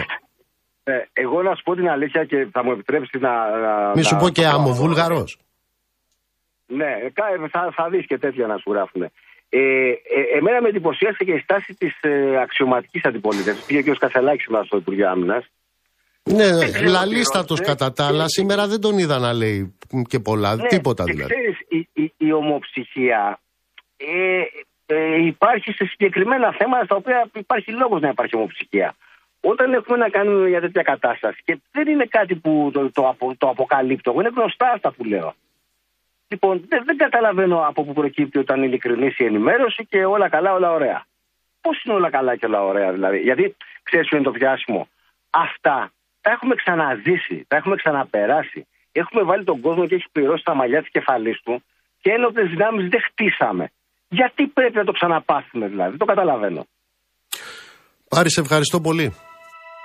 Ε, 0.88 0.92
εγώ 1.12 1.42
να 1.42 1.54
σου 1.54 1.62
πω 1.62 1.74
την 1.74 1.88
αλήθεια 1.88 2.24
και 2.24 2.48
θα 2.52 2.64
μου 2.64 2.72
επιτρέψεις 2.72 3.20
να. 3.20 3.32
Μη 3.94 4.02
σου 4.02 4.16
πω 4.16 4.28
και 4.28 4.46
άμμο, 4.46 4.72
Βούλγαρος. 4.72 5.38
Ναι, 6.66 6.90
θα, 7.50 7.72
θα 7.76 7.88
δεις 7.88 8.06
και 8.06 8.18
τέτοια 8.18 8.46
να 8.46 8.56
σου 8.56 8.72
γράφουν. 8.72 9.02
Ε, 9.02 9.08
ε, 9.58 9.92
εμένα 10.38 10.60
με 10.60 10.68
εντυπωσίασε 10.68 11.24
και 11.24 11.32
η 11.32 11.38
στάση 11.38 11.74
της 11.74 11.98
ε, 12.00 12.40
αξιωματικής 12.40 13.04
αντιπολίτευσης. 13.04 13.64
Πήγε 13.64 13.82
και 13.82 13.90
ο 13.90 13.94
Κασελάκης 13.94 14.46
μα 14.46 14.62
στο 14.62 14.76
Υπουργείο 14.76 15.08
Άμυνας. 15.10 15.44
Ναι, 16.22 16.48
λαλίστατος 16.88 17.60
κατά 17.60 17.92
τα 17.92 18.06
άλλα. 18.06 18.28
Σήμερα 18.28 18.66
δεν 18.66 18.80
τον 18.80 18.98
είδα 18.98 19.18
να 19.18 19.32
λέει 19.32 19.76
και 20.08 20.18
πολλά. 20.18 20.56
Ναι, 20.56 20.68
τίποτα 20.68 21.04
δηλαδή. 21.04 21.34
Ξέρεις, 21.34 21.58
η, 21.68 22.02
η, 22.02 22.12
η 22.16 22.32
ομοψυχία 22.32 23.40
ε, 23.96 24.42
ε, 24.86 25.26
υπάρχει 25.26 25.72
σε 25.72 25.84
συγκεκριμένα 25.84 26.54
θέματα 26.58 26.84
στα 26.84 26.96
οποία 26.96 27.30
υπάρχει 27.34 27.72
λόγος 27.72 28.00
να 28.00 28.08
υπάρχει 28.08 28.36
ομοψυχία. 28.36 28.94
Όταν 29.50 29.72
έχουμε 29.72 29.96
να 29.96 30.08
κάνουμε 30.08 30.48
για 30.48 30.60
τέτοια 30.60 30.82
κατάσταση 30.82 31.40
και 31.44 31.58
δεν 31.72 31.86
είναι 31.88 32.06
κάτι 32.16 32.34
που 32.34 32.70
το, 32.72 32.90
το, 32.92 33.16
το 33.38 33.48
αποκαλύπτω, 33.48 34.12
είναι 34.12 34.32
γνωστά 34.36 34.68
αυτά 34.74 34.92
που 34.92 35.04
λέω. 35.04 35.34
Λοιπόν, 36.28 36.64
δεν, 36.68 36.80
δεν 36.84 36.96
καταλαβαίνω 36.96 37.58
από 37.68 37.84
πού 37.84 37.92
προκύπτει 37.92 38.38
όταν 38.38 38.56
είναι 38.56 38.66
ειλικρινής 38.66 39.18
η 39.18 39.24
ενημέρωση 39.24 39.86
και 39.90 40.04
όλα 40.04 40.28
καλά, 40.28 40.52
όλα 40.52 40.70
ωραία. 40.70 41.06
Πώς 41.60 41.82
είναι 41.82 41.94
όλα 41.94 42.10
καλά 42.10 42.36
και 42.36 42.46
όλα 42.46 42.62
ωραία, 42.62 42.92
δηλαδή; 42.92 43.18
Γιατί 43.18 43.56
ξέρεις 43.82 44.08
ποιο 44.08 44.16
είναι 44.18 44.26
το 44.30 44.36
πιάσιμο; 44.38 44.88
Αυτά 45.30 45.90
τα 46.20 46.30
έχουμε 46.30 46.54
ξαναζήσει, 46.54 47.44
τα 47.48 47.56
έχουμε 47.56 47.76
ξαναπεράσει. 47.76 48.66
Έχουμε 48.92 49.22
βάλει 49.22 49.44
τον 49.44 49.60
κόσμο 49.60 49.86
και 49.86 49.94
έχει 49.94 50.08
πληρώσει 50.12 50.44
τα 50.44 50.54
μαλλιά 50.54 50.80
της 50.80 50.90
κεφαλής 50.90 51.40
του 51.44 51.62
και 52.00 52.10
ένοπλες 52.10 52.48
δυνάμεις 52.48 52.88
δεν 52.88 53.00
χτίσαμε. 53.08 53.70
Γιατί 54.08 54.46
πρέπει 54.46 54.76
να 54.76 54.84
το 54.84 54.92
ξαναπάθουμε, 54.92 55.66
δηλαδή; 55.68 55.96
Το 55.96 56.04
καταλαβαίνω. 56.04 56.66
Πάρη, 58.08 58.30
σε 58.30 58.40
ευχαριστώ 58.40 58.80
πολύ. 58.80 59.14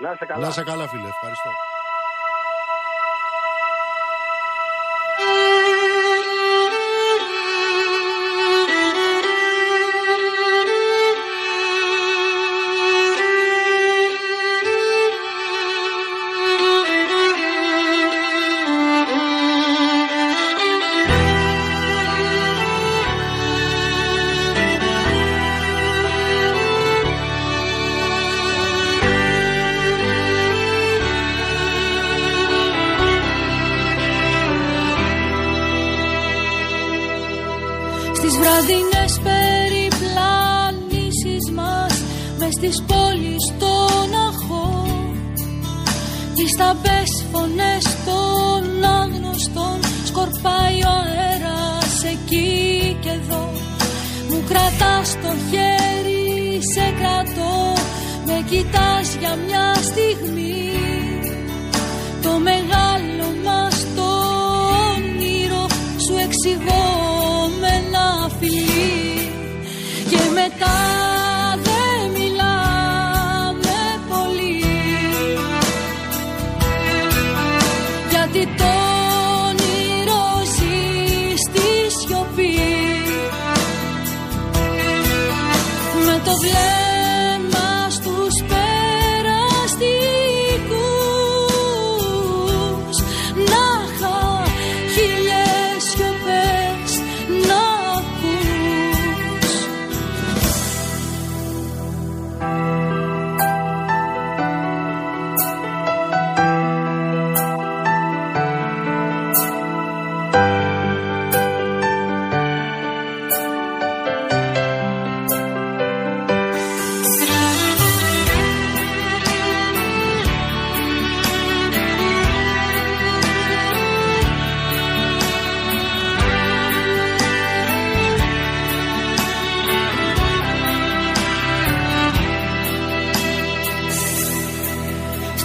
Να 0.01 0.15
σε 0.19 0.25
καλά. 0.25 0.45
Να 0.45 0.51
σε 0.51 0.63
καλά, 0.63 0.87
φίλε. 0.87 1.07
Ευχαριστώ. 1.15 1.49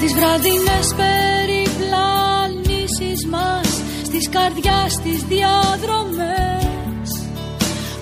Βραδινές 0.05 0.95
περιπλανήσεις 1.03 3.27
μας 3.27 3.83
Στις 4.05 4.29
καρδιάς 4.29 5.01
τις 5.03 5.23
διαδρομές. 5.23 7.09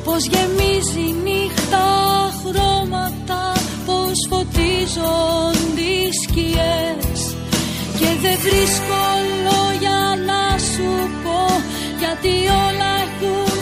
Πως 0.05 0.27
γεμίζει 0.27 1.15
νύχτα 1.25 1.87
χρώματα 2.41 3.53
Πως 3.87 4.27
φωτίζονται 4.29 5.81
οι 5.81 6.11
σκιές. 6.23 7.35
Και 7.99 8.09
δεν 8.23 8.39
βρίσκω 8.47 9.05
λόγια 9.47 10.01
να 10.27 10.43
σου 10.59 10.91
πω 11.23 11.41
Γιατί 11.99 12.35
όλα 12.65 12.91
έχουν 13.05 13.54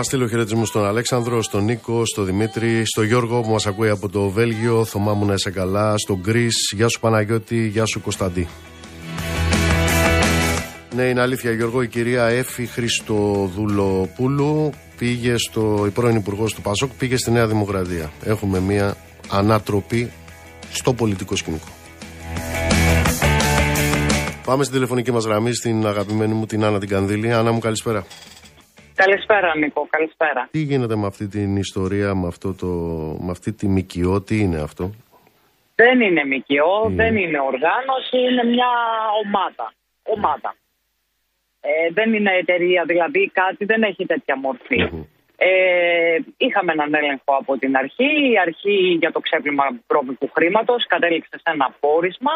Να 0.00 0.06
στείλω 0.06 0.28
χαιρετισμούς 0.28 0.68
στον 0.68 0.86
Αλέξανδρο, 0.86 1.42
στον 1.42 1.64
Νίκο, 1.64 2.06
στον 2.06 2.24
Δημήτρη, 2.24 2.84
στον 2.84 3.04
Γιώργο 3.04 3.40
που 3.40 3.50
μας 3.50 3.66
ακούει 3.66 3.88
από 3.88 4.08
το 4.08 4.28
Βέλγιο. 4.28 4.84
Θωμά 4.84 5.14
μου 5.14 5.24
να 5.24 5.34
είσαι 5.34 5.50
καλά. 5.50 5.98
Στον 5.98 6.22
Κρι, 6.22 6.48
γεια 6.74 6.88
σου 6.88 7.00
Παναγιώτη, 7.00 7.66
γεια 7.66 7.84
σου 7.84 8.00
Κωνσταντή. 8.00 8.48
Ναι, 10.94 11.02
είναι 11.02 11.20
αλήθεια, 11.20 11.52
Γιώργο. 11.52 11.82
Η 11.82 11.88
κυρία 11.88 12.24
Έφη 12.24 12.66
Χριστοδουλοπούλου 12.66 14.70
πήγε 14.98 15.34
στο. 15.36 15.84
η 15.86 15.90
πρώην 15.90 16.16
Υπουργός 16.16 16.54
του 16.54 16.60
Πασόκ 16.60 16.90
πήγε 16.98 17.16
στη 17.16 17.30
Νέα 17.30 17.46
Δημοκρατία. 17.46 18.10
Έχουμε 18.24 18.60
μία 18.60 18.96
ανάτροπη 19.28 20.10
στο 20.72 20.92
πολιτικό 20.92 21.36
σκηνικό. 21.36 21.68
Πάμε 24.44 24.62
στην 24.62 24.74
τηλεφωνική 24.74 25.12
μας 25.12 25.24
γραμμή 25.24 25.54
στην 25.54 25.86
αγαπημένη 25.86 26.34
μου 26.34 26.46
την 26.46 26.64
Άννα 26.64 26.78
την 26.78 26.88
Κανδύλη. 26.88 27.32
Άννα 27.32 27.52
μου, 27.52 27.58
καλησπέρα. 27.58 28.06
Καλησπέρα, 29.04 29.56
Νίκο. 29.56 29.86
Καλησπέρα. 29.90 30.48
Τι 30.50 30.58
γίνεται 30.58 30.96
με 30.96 31.06
αυτή 31.06 31.28
την 31.28 31.56
ιστορία, 31.56 32.14
με, 32.14 32.26
αυτό 32.26 32.54
το, 32.54 32.66
με 33.24 33.30
αυτή 33.30 33.52
τη 33.52 33.66
ΜΚΟ, 33.68 34.20
τι 34.20 34.36
είναι 34.40 34.60
αυτό; 34.60 34.90
Δεν 35.74 36.00
είναι 36.00 36.22
ΜΚΟ, 36.24 36.90
δεν 37.00 37.16
είναι 37.16 37.40
οργάνωση, 37.40 38.18
είναι 38.28 38.44
μια 38.44 38.70
ομάδα. 39.24 39.66
ομάδα. 40.02 40.54
Ε, 41.60 41.70
δεν 41.92 42.14
είναι 42.14 42.32
εταιρεία, 42.42 42.84
δηλαδή 42.86 43.30
κάτι 43.34 43.64
δεν 43.64 43.82
έχει 43.82 44.06
τέτοια 44.06 44.36
Ε, 45.36 46.18
είχαμε 46.36 46.72
έναν 46.72 46.94
έλεγχο 46.94 47.32
από 47.40 47.58
την 47.58 47.76
αρχή. 47.76 48.10
Η 48.32 48.38
αρχή 48.46 48.78
για 49.00 49.12
το 49.12 49.20
ξέπλυμα 49.20 49.64
πρόμικου 49.86 50.30
χρήματος 50.34 50.86
κατέληξε 50.86 51.36
σε 51.42 51.50
ένα 51.54 51.74
πόρισμα. 51.80 52.32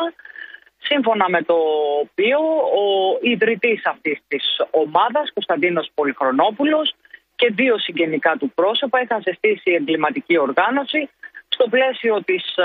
Σύμφωνα 0.85 1.29
με 1.29 1.43
το 1.43 1.57
οποίο 2.01 2.39
ο 2.83 3.19
ιδρυτής 3.21 3.87
αυτής 3.87 4.19
της 4.29 4.45
ομάδας, 4.71 5.33
Κωνσταντίνος 5.33 5.91
Πολυχρονόπουλος 5.95 6.95
και 7.37 7.51
δύο 7.51 7.79
συγγενικά 7.79 8.37
του 8.37 8.53
πρόσωπα 8.55 9.03
είχαν 9.03 9.23
συστήσει 9.23 9.73
εγκληματική 9.73 10.39
οργάνωση 10.39 11.09
στο 11.49 11.69
πλαίσιο 11.69 12.23
της 12.23 12.45
uh, 12.57 12.65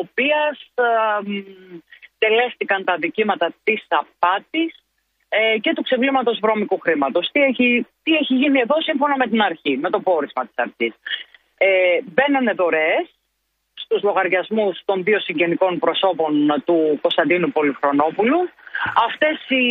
οποίας 0.00 0.72
uh, 0.74 1.44
τελέστηκαν 2.18 2.84
τα 2.84 2.96
δικήματα 2.96 3.54
της 3.64 3.86
απάτης 3.88 4.82
ε, 5.28 5.58
και 5.58 5.72
του 5.74 5.82
ξεβλήματος 5.82 6.38
βρώμικου 6.42 6.78
χρήματος. 6.78 7.30
Τι 7.32 7.40
έχει, 7.40 7.86
τι 8.02 8.14
έχει 8.14 8.34
γίνει 8.34 8.60
εδώ 8.60 8.80
σύμφωνα 8.80 9.16
με 9.16 9.26
την 9.26 9.42
αρχή, 9.42 9.76
με 9.76 9.90
το 9.90 10.00
πόρισμα 10.00 10.42
της 10.46 10.54
αρχής. 10.56 10.92
Ε, 11.58 11.98
μπαίνανε 12.04 12.52
δωρεές 12.52 13.06
στους 13.92 14.04
λογαριασμούς 14.04 14.82
των 14.84 15.02
δύο 15.04 15.20
συγγενικών 15.20 15.78
προσώπων 15.78 16.62
του 16.64 16.98
Κωνσταντίνου 17.00 17.52
Πολυχρονόπουλου. 17.52 18.48
Αυτές 19.06 19.48
οι 19.48 19.66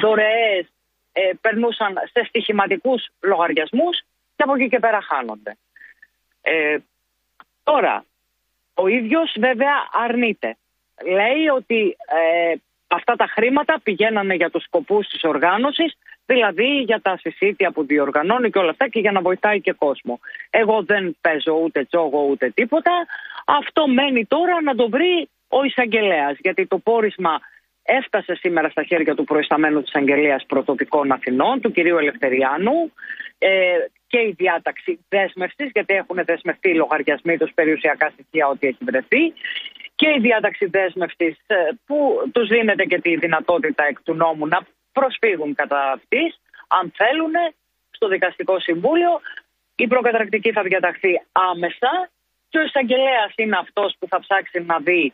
δωρεές 0.00 0.66
ε, 1.12 1.20
περνούσαν 1.40 1.92
σε 2.12 2.24
στοιχηματικούς 2.28 3.08
λογαριασμούς 3.20 3.98
και 4.36 4.42
από 4.42 4.54
εκεί 4.54 4.68
και 4.68 4.78
πέρα 4.78 5.00
χάνονται. 5.02 5.56
Ε, 6.42 6.76
τώρα, 7.62 8.04
ο 8.74 8.86
ίδιος 8.86 9.34
βέβαια 9.38 9.74
αρνείται. 9.92 10.56
Λέει 11.04 11.46
ότι 11.54 11.96
ε, 12.06 12.54
αυτά 12.86 13.16
τα 13.16 13.26
χρήματα 13.26 13.80
πηγαίνανε 13.82 14.34
για 14.34 14.50
τους 14.50 14.62
σκοπούς 14.62 15.08
της 15.08 15.24
οργάνωσης, 15.24 15.96
δηλαδή 16.26 16.66
για 16.66 17.00
τα 17.00 17.16
συσίτια 17.16 17.70
που 17.70 17.84
διοργανώνει 17.84 18.50
και 18.50 18.58
όλα 18.58 18.70
αυτά 18.70 18.88
και 18.88 19.00
για 19.00 19.12
να 19.12 19.20
βοηθάει 19.20 19.60
και 19.60 19.72
κόσμο. 19.72 20.20
Εγώ 20.50 20.82
δεν 20.82 21.16
παίζω 21.20 21.52
ούτε 21.52 21.84
τζόγο 21.84 22.26
ούτε 22.30 22.50
τίποτα. 22.50 22.92
Αυτό 23.46 23.88
μένει 23.88 24.26
τώρα 24.26 24.62
να 24.62 24.74
το 24.74 24.88
βρει 24.88 25.28
ο 25.48 25.64
εισαγγελέας, 25.64 26.36
γιατί 26.38 26.66
το 26.66 26.78
πόρισμα 26.78 27.40
έφτασε 27.82 28.34
σήμερα 28.34 28.68
στα 28.68 28.82
χέρια 28.82 29.14
του 29.14 29.24
προϊσταμένου 29.24 29.82
της 29.82 29.94
Αγγελίας 29.94 30.44
Πρωτοπικών 30.46 31.12
Αθηνών, 31.12 31.60
του 31.60 31.72
κυρίου 31.72 31.98
Ελευθεριάνου, 31.98 32.92
ε, 33.38 33.76
και 34.06 34.18
η 34.18 34.34
διάταξη 34.36 34.98
δέσμευσης, 35.08 35.70
γιατί 35.72 35.94
έχουν 35.94 36.20
δεσμευτεί 36.24 36.68
οι 36.70 36.74
λογαριασμοί 36.74 37.38
τους 37.38 37.52
περιουσιακά 37.54 38.10
στοιχεία 38.10 38.48
ό,τι 38.48 38.66
έχει 38.66 38.84
βρεθεί, 38.84 39.32
και 39.94 40.08
η 40.16 40.18
διάταξη 40.20 40.66
δέσμευσης 40.66 41.36
ε, 41.46 41.54
που 41.86 42.30
τους 42.32 42.48
δίνεται 42.48 42.84
και 42.84 43.00
τη 43.00 43.16
δυνατότητα 43.16 43.84
εκ 43.84 44.02
του 44.02 44.14
νόμου 44.14 44.46
να 44.46 44.60
προσφύγουν 44.92 45.54
κατά 45.54 45.92
αυτής, 45.92 46.40
αν 46.68 46.92
θέλουν, 46.96 47.32
στο 47.90 48.08
Δικαστικό 48.08 48.60
Συμβούλιο. 48.60 49.20
Η 49.76 49.86
προκαταρκτική 49.86 50.52
θα 50.52 50.62
διαταχθεί 50.62 51.22
άμεσα 51.32 52.10
και 52.52 52.58
ο 52.58 52.62
εισαγγελέας 52.62 53.32
είναι 53.36 53.56
αυτός 53.64 53.94
που 53.98 54.06
θα 54.08 54.18
ψάξει 54.20 54.58
να 54.60 54.78
δει 54.78 55.12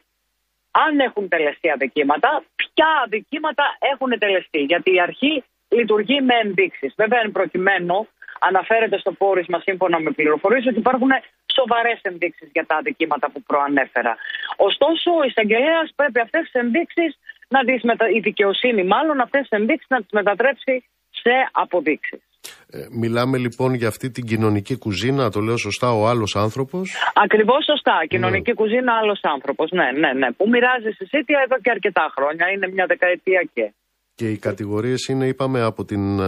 αν 0.71 1.01
έχουν 1.01 1.29
τελεστεί 1.29 1.71
αδικήματα, 1.71 2.43
ποια 2.57 2.91
αδικήματα 3.05 3.65
έχουν 3.93 4.19
τελεστεί. 4.19 4.61
Γιατί 4.73 4.95
η 4.95 5.01
αρχή 5.01 5.45
λειτουργεί 5.69 6.21
με 6.21 6.35
ενδείξεις. 6.45 6.95
Βέβαια, 6.97 7.21
εν 7.21 7.33
προκειμένου, 7.33 8.09
αναφέρεται 8.41 8.99
στο 8.99 9.13
πόρισμα 9.13 9.59
σύμφωνα 9.61 10.01
με 10.01 10.11
πληροφορίες 10.11 10.67
ότι 10.67 10.79
υπάρχουν 10.79 11.11
σοβαρές 11.55 11.99
ενδείξεις 12.03 12.49
για 12.53 12.67
τα 12.67 12.77
αδικήματα 12.77 13.31
που 13.31 13.43
προανέφερα. 13.43 14.17
Ωστόσο, 14.57 15.11
ο 15.21 15.23
εισαγγελέας 15.23 15.93
πρέπει 15.97 16.21
αυτές 16.21 16.43
τις 16.43 16.53
ενδείξεις 16.53 17.19
να 17.49 17.65
τις 17.65 17.83
μετα... 17.83 18.09
η 18.09 18.21
δικαιοσύνη 18.21 18.85
μάλλον 18.85 19.21
αυτές 19.21 19.41
τις 19.41 19.59
ενδείξεις 19.59 19.89
να 19.89 19.99
τις 20.03 20.11
μετατρέψει 20.11 20.85
σε 21.11 21.49
αποδείξεις. 21.53 22.28
Ε, 22.71 22.79
μιλάμε 22.91 23.39
λοιπόν 23.39 23.75
για 23.75 23.89
αυτή 23.89 24.11
την 24.11 24.25
κοινωνική 24.25 24.79
κουζίνα, 24.79 25.31
το 25.31 25.41
λέω 25.41 25.57
σωστά, 25.57 25.93
ο 25.93 26.07
άλλος 26.07 26.37
άνθρωπος; 26.37 26.95
Ακριβώς 27.15 27.65
σωστά. 27.65 27.97
Κοινωνική 28.09 28.51
ναι. 28.51 28.55
κουζίνα, 28.55 28.93
άλλος 29.03 29.21
άνθρωπος. 29.23 29.71
Ναι, 29.71 29.91
ναι, 30.01 30.13
ναι. 30.13 30.33
Που 30.33 30.49
μοιράζει 30.49 30.91
συσίτια 30.91 31.41
εδώ 31.45 31.57
και 31.63 31.71
αρκετά 31.71 32.13
χρόνια. 32.17 32.51
Είναι 32.53 32.69
μια 32.75 32.87
δεκαετία 32.87 33.43
και. 33.55 33.73
Και 34.15 34.31
οι 34.31 34.39
κατηγορίες 34.39 35.07
είναι, 35.07 35.27
είπαμε, 35.27 35.63
από 35.63 35.85
την 35.85 36.19
uh, 36.21 36.23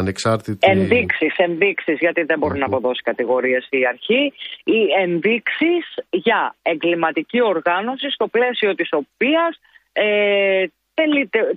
ανεξάρτητη. 0.00 0.70
Ενδείξεις, 0.70 1.34
ενδείξεις, 1.36 1.98
γιατί 1.98 2.22
δεν 2.22 2.38
μπορεί 2.38 2.58
να 2.58 2.66
αποδώσει 2.66 3.02
κατηγορίες 3.02 3.66
η 3.70 3.86
αρχή. 3.86 4.32
Οι 4.64 4.80
ενδείξεις 5.02 5.84
για 6.10 6.54
εγκληματική 6.62 7.42
οργάνωση, 7.42 8.10
στο 8.10 8.26
πλαίσιο 8.28 8.74
της 8.74 8.88
οποίας 8.92 9.60
ε, 9.92 10.64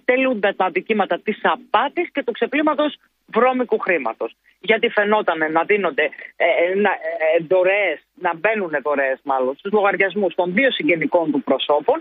τελούνται 0.05 0.53
τα 0.53 0.65
αντικείμενα 0.65 1.19
της 1.19 1.39
απάτης 1.43 2.11
και 2.11 2.23
του 2.23 2.31
ξεπλήματος 2.31 2.97
βρώμικου 3.25 3.79
χρήματος. 3.79 4.35
Γιατί 4.59 4.89
φαινόταν 4.89 5.51
να 5.51 5.63
δίνονται 5.63 6.09
ε, 6.35 6.45
ε 6.45 6.75
να, 6.75 6.89
ε, 6.89 7.43
δωρεές, 7.47 7.99
να 8.13 8.35
μπαίνουν 8.35 8.71
δωρεές 8.83 9.19
μάλλον 9.23 9.55
στους 9.57 9.71
λογαριασμούς 9.71 10.35
των 10.35 10.53
δύο 10.53 10.71
συγγενικών 10.71 11.31
του 11.31 11.43
προσώπων 11.43 11.99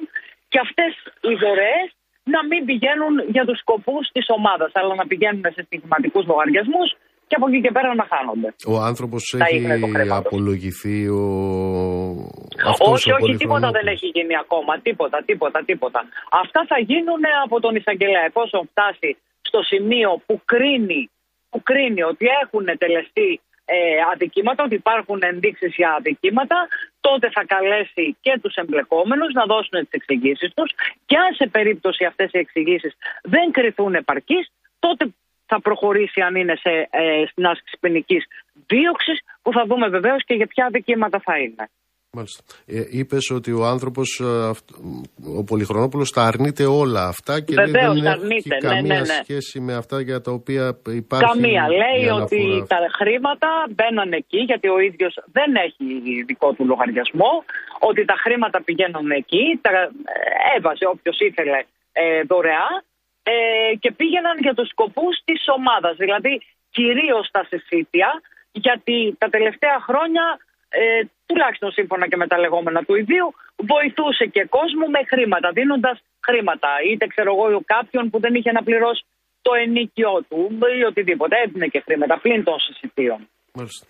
και 0.49 0.59
αυτές 0.59 0.93
οι 1.21 1.35
δωρεές 1.35 1.89
να 2.25 2.45
μην 2.45 2.65
πηγαίνουν 2.65 3.15
για 3.29 3.45
τους 3.45 3.59
σκοπούς 3.59 4.09
της 4.13 4.27
ομάδας, 4.29 4.71
αλλά 4.75 4.95
να 4.95 5.07
πηγαίνουν 5.07 5.43
σε 5.55 5.63
στιγματικού 5.63 6.23
λογαριασμούς 6.27 6.97
και 7.31 7.37
από 7.39 7.47
εκεί 7.49 7.61
και 7.65 7.73
πέρα 7.77 7.91
να 8.01 8.07
χάνονται. 8.13 8.49
Ο 8.73 8.77
άνθρωπος 8.91 9.23
έχει 9.39 9.59
απολογηθεί 10.23 10.99
ο. 11.09 11.23
όχι, 12.93 13.11
όχι, 13.19 13.33
τίποτα 13.43 13.69
δεν 13.77 13.87
έχει 13.95 14.07
γίνει 14.17 14.35
ακόμα. 14.45 14.73
Τίποτα, 14.87 15.19
τίποτα, 15.29 15.59
τίποτα. 15.71 16.01
Αυτά 16.43 16.61
θα 16.71 16.79
γίνουν 16.91 17.23
από 17.45 17.57
τον 17.65 17.73
εισαγγελέα. 17.79 18.25
Εφόσον 18.31 18.63
φτάσει 18.71 19.11
στο 19.49 19.61
σημείο 19.71 20.11
που 20.27 20.35
κρίνει, 20.45 21.03
που 21.51 21.59
κρίνει 21.69 22.03
ότι 22.13 22.27
έχουν 22.43 22.65
τελεστεί 22.83 23.31
ε, 23.65 23.77
αδικήματα, 24.13 24.61
ότι 24.65 24.75
υπάρχουν 24.83 25.19
ενδείξεις 25.33 25.73
για 25.81 25.91
αδικήματα, 25.99 26.59
τότε 27.01 27.27
θα 27.37 27.43
καλέσει 27.55 28.17
και 28.25 28.33
τους 28.43 28.55
εμπλεκόμενους 28.55 29.33
να 29.39 29.45
δώσουν 29.53 29.75
τις 29.81 29.95
εξηγήσεις 29.99 30.51
τους 30.57 30.71
και 31.09 31.17
αν 31.25 31.31
σε 31.41 31.47
περίπτωση 31.57 32.05
αυτές 32.05 32.29
οι 32.33 32.39
εξηγήσεις 32.39 32.93
δεν 33.23 33.47
κρυθούν 33.51 33.95
επαρκείς, 33.95 34.45
τότε 34.79 35.03
θα 35.51 35.61
προχωρήσει 35.67 36.21
αν 36.21 36.35
είναι 36.41 36.57
σε, 36.65 36.73
ε, 36.91 37.27
στην 37.31 37.47
άσκηση 37.47 37.77
ποινικής 37.81 38.23
δίωξης, 38.71 39.19
που 39.43 39.51
θα 39.57 39.63
δούμε 39.69 39.87
βεβαίως 39.97 40.21
και 40.27 40.35
για 40.35 40.47
ποια 40.47 40.69
δικήματα 40.77 41.19
θα 41.27 41.35
είναι. 41.39 41.65
Μάλιστα. 42.17 42.43
Ε, 42.67 42.99
Είπες 42.99 43.31
ότι 43.39 43.51
ο 43.53 43.63
άνθρωπος, 43.75 44.09
ε, 44.21 44.51
ο 45.41 45.45
Πολυχρονόπουλος, 45.45 46.11
τα 46.11 46.23
αρνείται 46.31 46.65
όλα 46.65 47.03
αυτά 47.15 47.35
και 47.41 47.55
Βεβαίως, 47.55 47.95
δεν 48.01 48.13
αρνείται, 48.15 48.55
έχει 48.57 48.67
ναι, 48.67 48.75
καμία 48.75 49.01
ναι, 49.01 49.13
ναι. 49.13 49.19
σχέση 49.23 49.61
με 49.61 49.75
αυτά 49.75 50.01
για 50.01 50.21
τα 50.21 50.33
οποία 50.33 50.65
υπάρχει. 51.03 51.27
Καμία. 51.33 51.65
Λέει 51.83 52.09
ότι 52.21 52.65
τα 52.73 52.79
χρήματα 52.99 53.49
μπαίνουν 53.75 54.13
εκεί, 54.13 54.41
γιατί 54.51 54.69
ο 54.69 54.79
ίδιος 54.79 55.15
δεν 55.37 55.51
έχει 55.67 55.85
δικό 56.31 56.53
του 56.53 56.65
λογαριασμό, 56.65 57.33
ότι 57.79 58.05
τα 58.05 58.17
χρήματα 58.25 58.63
πηγαίνουν 58.63 59.11
εκεί, 59.11 59.45
τα 59.61 59.71
ε, 59.71 60.57
έβαζε 60.57 60.85
όποιος 60.95 61.19
ήθελε 61.29 61.59
ε, 61.93 62.23
δωρεά 62.31 62.69
ε, 63.23 63.33
και 63.83 63.91
πήγαιναν 63.99 64.37
για 64.45 64.55
τους 64.55 64.69
σκοπούς 64.69 65.15
της 65.25 65.41
ομάδας, 65.57 65.97
δηλαδή 65.97 66.43
κυρίως 66.77 67.25
τα 67.31 67.43
συσίτια, 67.49 68.11
γιατί 68.53 68.97
τα 69.19 69.29
τελευταία 69.29 69.79
χρόνια, 69.87 70.25
ε, 70.69 71.03
τουλάχιστον 71.27 71.71
σύμφωνα 71.73 72.09
και 72.09 72.17
με 72.17 72.27
τα 72.27 72.39
λεγόμενα 72.39 72.81
του 72.87 72.95
ιδίου, 73.03 73.29
βοηθούσε 73.73 74.25
και 74.35 74.43
κόσμο 74.57 74.87
με 74.95 75.01
χρήματα, 75.11 75.49
δίνοντας 75.59 75.97
χρήματα, 76.27 76.71
είτε 76.89 77.05
ξέρω 77.07 77.31
εγώ 77.35 77.61
κάποιον 77.75 78.05
που 78.11 78.19
δεν 78.21 78.35
είχε 78.35 78.53
να 78.53 78.63
πληρώσει 78.63 79.05
το 79.43 79.53
ενίκιο 79.65 80.13
του 80.29 80.41
ή 80.79 80.85
οτιδήποτε, 80.91 81.35
έδινε 81.45 81.67
και 81.67 81.81
χρήματα 81.87 82.19
πλην 82.23 82.45
των 82.45 82.59
συσιτίων. 82.61 83.29
Μάλιστα. 83.53 83.87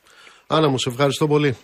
Άννα 0.48 0.68
μου, 0.68 0.78
σε 0.78 0.88
ευχαριστώ 0.88 1.26
πολύ. 1.26 1.56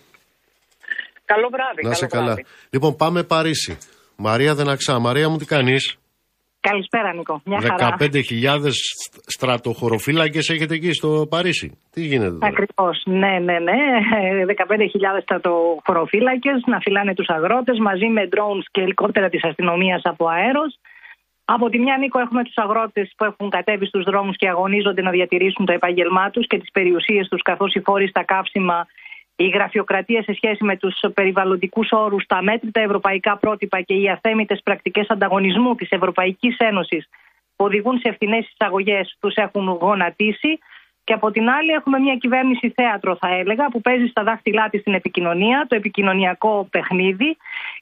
Καλό 1.25 1.49
βράδυ. 1.49 1.83
Να 1.83 1.95
σε 1.95 2.07
καλά. 2.07 2.35
Λοιπόν, 2.71 2.97
πάμε 2.97 3.23
Παρίσι. 3.23 3.79
Μαρία 4.17 4.55
Δεναξά. 4.55 4.99
Μαρία 4.99 5.29
μου, 5.29 5.37
τι 5.37 5.45
κάνεις; 5.45 5.99
Καλησπέρα, 6.71 7.13
Νίκο. 7.15 7.35
Μια 7.45 7.61
χαρά. 7.61 7.97
15.000 7.99 8.71
στρατοχωροφύλακες 9.37 10.49
έχετε 10.49 10.75
εκεί 10.75 10.93
στο 10.93 11.27
Παρίσι. 11.31 11.69
Τι 11.93 12.01
γίνεται 12.01 12.31
τώρα; 12.31 12.47
Ακριβώς. 12.47 13.03
Ναι, 13.05 13.35
ναι, 13.47 13.57
ναι. 13.69 13.79
15.000 14.47 15.21
στρατοχωροφύλακες 15.23 16.59
να 16.67 16.79
φυλάνε 16.85 17.15
τους 17.15 17.29
αγρότες 17.29 17.79
μαζί 17.79 18.07
με 18.07 18.23
drones 18.33 18.67
και 18.71 18.81
ελικόπτερα 18.81 19.29
της 19.29 19.45
αστυνομίας 19.45 20.01
από 20.05 20.25
αέρος. 20.29 20.79
Από 21.45 21.69
τη 21.69 21.79
μια, 21.79 21.97
Νίκο, 21.99 22.19
έχουμε 22.21 22.43
τους 22.45 22.57
αγρότες 22.57 23.13
που 23.17 23.25
έχουν 23.25 23.51
κατέβει 23.51 23.87
στους 23.87 24.05
δρόμους 24.05 24.37
και 24.37 24.49
αγωνίζονται 24.49 25.03
να 25.03 25.11
διατηρήσουν 25.11 25.67
το 25.67 25.73
επάγγελμά 25.73 26.31
τους 26.31 26.47
και 26.47 26.59
τις 26.59 26.71
περιουσίες 26.73 27.29
τους, 27.29 27.43
καθώς 27.43 27.75
οι 27.75 27.81
φόροι 27.81 28.09
στα 28.09 28.25
καύσιμα 28.25 28.87
η 29.37 29.49
γραφειοκρατία 29.49 30.23
σε 30.23 30.35
σχέση 30.35 30.65
με 30.65 30.77
τους 30.77 31.01
περιβαλλοντικούς 31.15 31.89
όρους, 31.93 32.27
τα 32.27 32.43
μέτρητα 32.43 32.81
ευρωπαϊκά 32.81 33.37
πρότυπα 33.37 33.81
και 33.81 33.95
οι 33.95 34.09
αθέμητες 34.09 34.61
πρακτικές 34.63 35.11
ανταγωνισμού 35.11 35.75
της 35.75 35.91
Ευρωπαϊκής 35.91 36.57
Ένωσης 36.59 37.09
που 37.57 37.65
οδηγούν 37.65 37.99
σε 37.99 38.09
ευθυνέ 38.09 38.37
εισαγωγές 38.37 39.17
τους 39.21 39.35
έχουν 39.35 39.69
γονατίσει. 39.69 40.59
Και 41.05 41.13
από 41.13 41.31
την 41.31 41.49
άλλη 41.49 41.71
έχουμε 41.71 41.99
μια 41.99 42.17
κυβέρνηση 42.17 42.71
θέατρο 42.71 43.17
θα 43.17 43.29
έλεγα 43.29 43.69
που 43.69 43.81
παίζει 43.81 44.07
στα 44.07 44.23
δάχτυλά 44.23 44.69
της 44.69 44.83
την 44.83 44.95
επικοινωνία, 44.95 45.67
το 45.69 45.77
επικοινωνιακό 45.77 46.69
παιχνίδι 46.71 47.37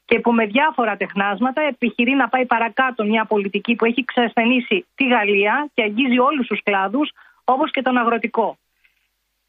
και 0.05 0.19
που 0.19 0.31
με 0.31 0.45
διάφορα 0.45 0.97
τεχνάσματα 0.97 1.61
επιχειρεί 1.61 2.11
να 2.11 2.29
πάει 2.29 2.45
παρακάτω 2.45 3.03
μια 3.03 3.25
πολιτική 3.25 3.75
που 3.75 3.85
έχει 3.85 4.05
ξεσθενήσει 4.05 4.85
τη 4.95 5.07
Γαλλία 5.07 5.69
και 5.73 5.83
αγγίζει 5.83 6.19
όλους 6.19 6.47
τους 6.47 6.63
κλάδους 6.63 7.11
όπως 7.43 7.71
και 7.71 7.81
τον 7.81 7.97
αγροτικό. 7.97 8.57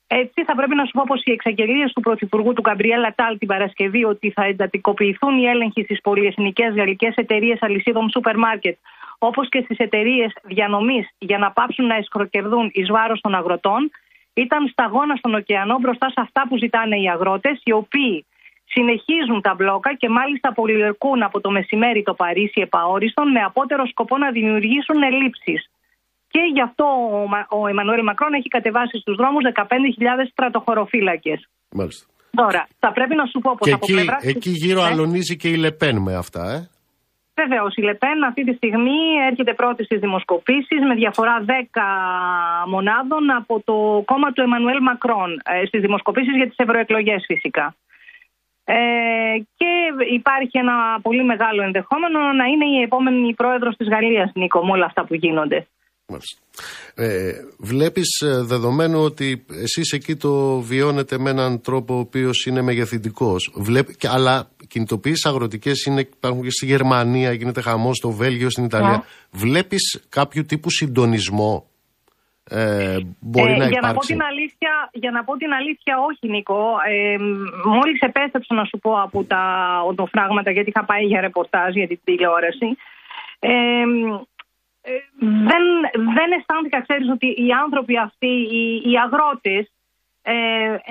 Έτσι, 0.06 0.44
θα 0.44 0.54
πρέπει 0.54 0.74
να 0.74 0.84
σου 0.84 0.90
πω 0.92 1.02
πως 1.06 1.20
οι 1.24 1.32
εξαγγελίες 1.32 1.92
του 1.92 2.00
Πρωθυπουργού 2.00 2.52
του 2.52 2.62
Καμπριέλ 2.62 3.00
Λατάλ 3.00 3.38
την 3.38 3.48
Παρασκευή 3.48 4.04
ότι 4.04 4.30
θα 4.30 4.44
εντατικοποιηθούν 4.44 5.38
οι 5.38 5.44
έλεγχοι 5.44 5.82
στις 5.82 6.00
πολυεθνικές 6.00 6.74
γαλλικές 6.74 7.14
εταιρείες 7.14 7.58
αλυσίδων 7.60 8.10
σούπερ 8.10 8.36
μάρκετ, 8.36 8.76
όπως 9.18 9.48
και 9.48 9.60
στις 9.64 9.78
εταιρείες 9.78 10.32
διανομής, 10.42 11.08
για 11.18 11.38
να 11.38 11.50
πάψουν 11.50 11.86
να 11.86 11.96
εσκροκερδούν 11.96 12.70
εις 12.72 12.88
βάρος 12.90 13.20
των 13.20 13.34
αγροτών, 13.34 13.90
ήταν 14.34 14.68
σταγόνα 14.68 15.16
στον 15.16 15.34
ωκεανό 15.34 15.78
μπροστά 15.78 16.08
σε 16.08 16.20
αυτά 16.20 16.46
που 16.48 16.56
ζητάνε 16.56 16.96
οι 16.96 17.08
αγρότες, 17.08 17.60
οι 17.64 17.72
οποίοι 17.72 18.26
συνεχίζουν 18.64 19.40
τα 19.40 19.54
μπλόκα 19.54 19.94
και 19.94 20.08
μάλιστα 20.08 20.52
πολιορκούν 20.52 21.22
από 21.22 21.40
το 21.40 21.50
μεσημέρι 21.50 22.02
το 22.02 22.14
Παρίσι 22.14 22.60
επαόριστον 22.60 23.30
με 23.30 23.40
απότερο 23.40 23.86
σκοπό 23.86 24.18
να 24.18 24.30
δημιουργήσουν 24.30 25.02
ελλείψεις. 25.02 25.70
Και 26.36 26.44
γι' 26.52 26.64
αυτό 26.70 26.86
ο 27.60 27.68
Εμμανουέλ 27.68 28.02
Μακρόν 28.02 28.32
έχει 28.32 28.48
κατεβάσει 28.48 28.98
στους 28.98 29.16
δρόμους 29.16 29.42
15.000 29.54 29.64
στρατοχωροφύλακες. 30.30 31.48
Μάλιστα. 31.70 32.06
Τώρα, 32.30 32.68
θα 32.78 32.92
πρέπει 32.92 33.14
να 33.14 33.26
σου 33.26 33.38
πω 33.44 33.54
πως 33.58 33.72
από 33.72 33.84
εκεί, 33.84 33.92
πλευράς. 33.92 34.22
Εκεί 34.24 34.50
γύρω 34.50 34.80
ναι. 34.82 34.88
αλωνίζει 34.88 35.36
και 35.36 35.48
η 35.48 35.56
Λεπέν 35.56 35.96
με 35.98 36.14
αυτά, 36.14 36.42
ε. 36.56 36.68
Βεβαίως, 37.40 37.74
η 37.76 37.82
Λεπέν 37.82 38.24
αυτή 38.24 38.44
τη 38.44 38.52
στιγμή 38.54 38.98
έρχεται 39.30 39.54
πρώτη 39.54 39.84
στις 39.84 40.00
δημοσκοπήσεις 40.00 40.80
με 40.88 40.94
διαφορά 40.94 41.44
10 41.46 41.50
μονάδων 42.66 43.30
από 43.30 43.62
το 43.64 44.02
κόμμα 44.04 44.32
του 44.32 44.42
Εμμανουέλ 44.42 44.82
Μακρόν. 44.82 45.30
Ε, 45.44 45.66
στις 45.66 45.80
δημοσκοπήσεις 45.80 46.36
για 46.36 46.48
τις 46.48 46.56
ευρωεκλογές, 46.56 47.24
φυσικά. 47.26 47.74
Ε, 48.64 48.76
και 49.56 49.70
υπάρχει 50.12 50.58
ένα 50.58 51.00
πολύ 51.02 51.24
μεγάλο 51.24 51.62
ενδεχόμενο 51.62 52.18
να 52.32 52.44
είναι 52.44 52.66
η 52.78 52.82
επόμενη 52.82 53.34
πρόεδρος 53.34 53.76
της 53.76 53.88
Γαλλίας, 53.88 54.30
Νίκο, 54.34 54.64
με 54.64 54.72
όλα 54.72 54.84
αυτά 54.84 55.04
που 55.04 55.14
γίνονται. 55.14 55.66
Ε, 56.94 57.32
βλέπεις 57.58 58.20
ε, 58.20 58.42
δεδομένου 58.42 59.02
ότι 59.02 59.44
εσείς 59.48 59.92
εκεί 59.92 60.16
το 60.16 60.60
βιώνετε 60.60 61.18
με 61.18 61.30
έναν 61.30 61.60
τρόπο 61.60 61.94
ο 61.94 61.98
οποίος 61.98 62.46
είναι 62.46 62.62
μεγεθυντικός 62.62 63.52
Βλέπ, 63.54 63.88
αλλά 64.02 64.50
κινητοποιήσεις 64.68 65.26
αγροτικές 65.26 65.84
είναι, 65.84 66.00
υπάρχουν 66.00 66.42
και 66.42 66.50
στη 66.50 66.66
Γερμανία, 66.66 67.32
γίνεται 67.32 67.60
χαμός 67.60 67.96
στο 67.96 68.10
Βέλγιο, 68.10 68.50
στην 68.50 68.64
Ιταλία. 68.64 68.98
Yeah. 68.98 69.04
Ναι. 69.30 69.38
Βλέπεις 69.40 70.06
κάποιο 70.08 70.44
τύπου 70.44 70.70
συντονισμό 70.70 71.66
ε, 72.50 72.98
μπορεί 73.20 73.52
ε, 73.52 73.56
να 73.56 73.68
για, 73.68 73.80
να 73.80 73.92
πω 73.94 74.00
την 74.00 74.22
αλήθεια, 74.22 74.90
για 74.92 75.10
να 75.10 75.24
πω 75.24 75.36
την 75.36 75.52
αλήθεια, 75.52 75.94
όχι 76.08 76.28
Νίκο. 76.28 76.60
Ε, 76.88 77.16
μόλις 77.64 78.00
επέστρεψα 78.00 78.54
να 78.54 78.64
σου 78.64 78.78
πω 78.78 79.00
από 79.00 79.24
τα 79.24 79.42
οδοφράγματα 79.86 80.50
γιατί 80.50 80.68
είχα 80.68 80.84
πάει 80.84 81.04
για 81.04 81.20
ρεπορτάζ 81.20 81.74
για 81.74 81.86
την 81.86 82.00
τηλεόραση. 82.04 82.68
Ε, 83.38 83.50
ε, 83.50 83.84
δεν, 85.18 85.62
δεν 85.92 86.32
αισθάνθηκα, 86.38 86.82
ξέρεις, 86.82 87.08
ότι 87.10 87.26
οι 87.26 87.50
άνθρωποι 87.62 87.98
αυτοί, 87.98 88.26
οι, 88.26 88.90
οι 88.90 88.98
αγρότες, 89.04 89.70
ε, 90.22 90.34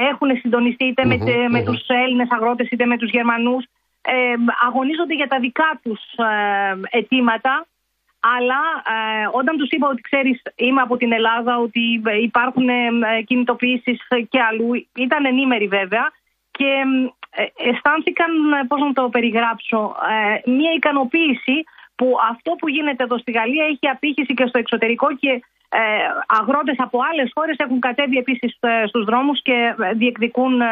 έχουν 0.09 0.37
συντονιστεί 0.41 0.85
είτε 0.85 1.05
με, 1.05 1.17
με 1.49 1.63
τους 1.63 1.87
Έλληνες 1.87 2.27
αγρότες 2.31 2.69
είτε 2.69 2.85
με 2.85 2.97
τους 2.97 3.09
Γερμανούς, 3.09 3.65
ε, 4.01 4.33
αγωνίζονται 4.67 5.13
για 5.13 5.27
τα 5.27 5.39
δικά 5.39 5.79
τους 5.83 6.01
ε, 6.17 6.97
αιτήματα, 6.97 7.67
αλλά 8.19 8.61
ε, 8.95 9.27
όταν 9.31 9.57
τους 9.57 9.69
είπα 9.69 9.87
ότι 9.87 10.01
ξέρεις 10.01 10.41
είμαι 10.55 10.81
από 10.81 10.97
την 10.97 11.11
Ελλάδα, 11.11 11.57
ότι 11.57 12.01
υπάρχουν 12.21 12.69
ε, 12.69 13.21
κινητοποιήσεις 13.25 14.07
και 14.29 14.41
αλλού, 14.41 14.87
ήταν 14.95 15.25
ενήμεροι 15.25 15.67
βέβαια 15.67 16.11
και 16.51 16.83
αισθάνθηκαν, 17.57 18.31
πώς 18.67 18.81
να 18.81 18.93
το 18.93 19.09
περιγράψω, 19.09 19.95
μια 20.45 20.71
ικανοποίηση 20.75 21.63
που 21.95 22.07
αυτό 22.31 22.51
που 22.59 22.67
γίνεται 22.69 23.03
εδώ 23.03 23.17
στη 23.17 23.31
Γαλλία 23.31 23.65
έχει 23.71 23.87
απήχηση 23.95 24.33
και 24.33 24.45
στο 24.47 24.57
εξωτερικό 24.63 25.07
και 25.21 25.31
ε, 25.69 25.79
αγρότες 26.39 26.75
από 26.77 26.97
άλλες 27.11 27.31
χώρες 27.33 27.55
έχουν 27.57 27.79
κατέβει 27.79 28.17
επίσης 28.17 28.57
ε, 28.59 28.87
στους 28.87 29.03
δρόμους 29.05 29.41
και 29.41 29.57
ε, 29.79 29.93
διεκδικούν 29.93 30.61
ε, 30.61 30.65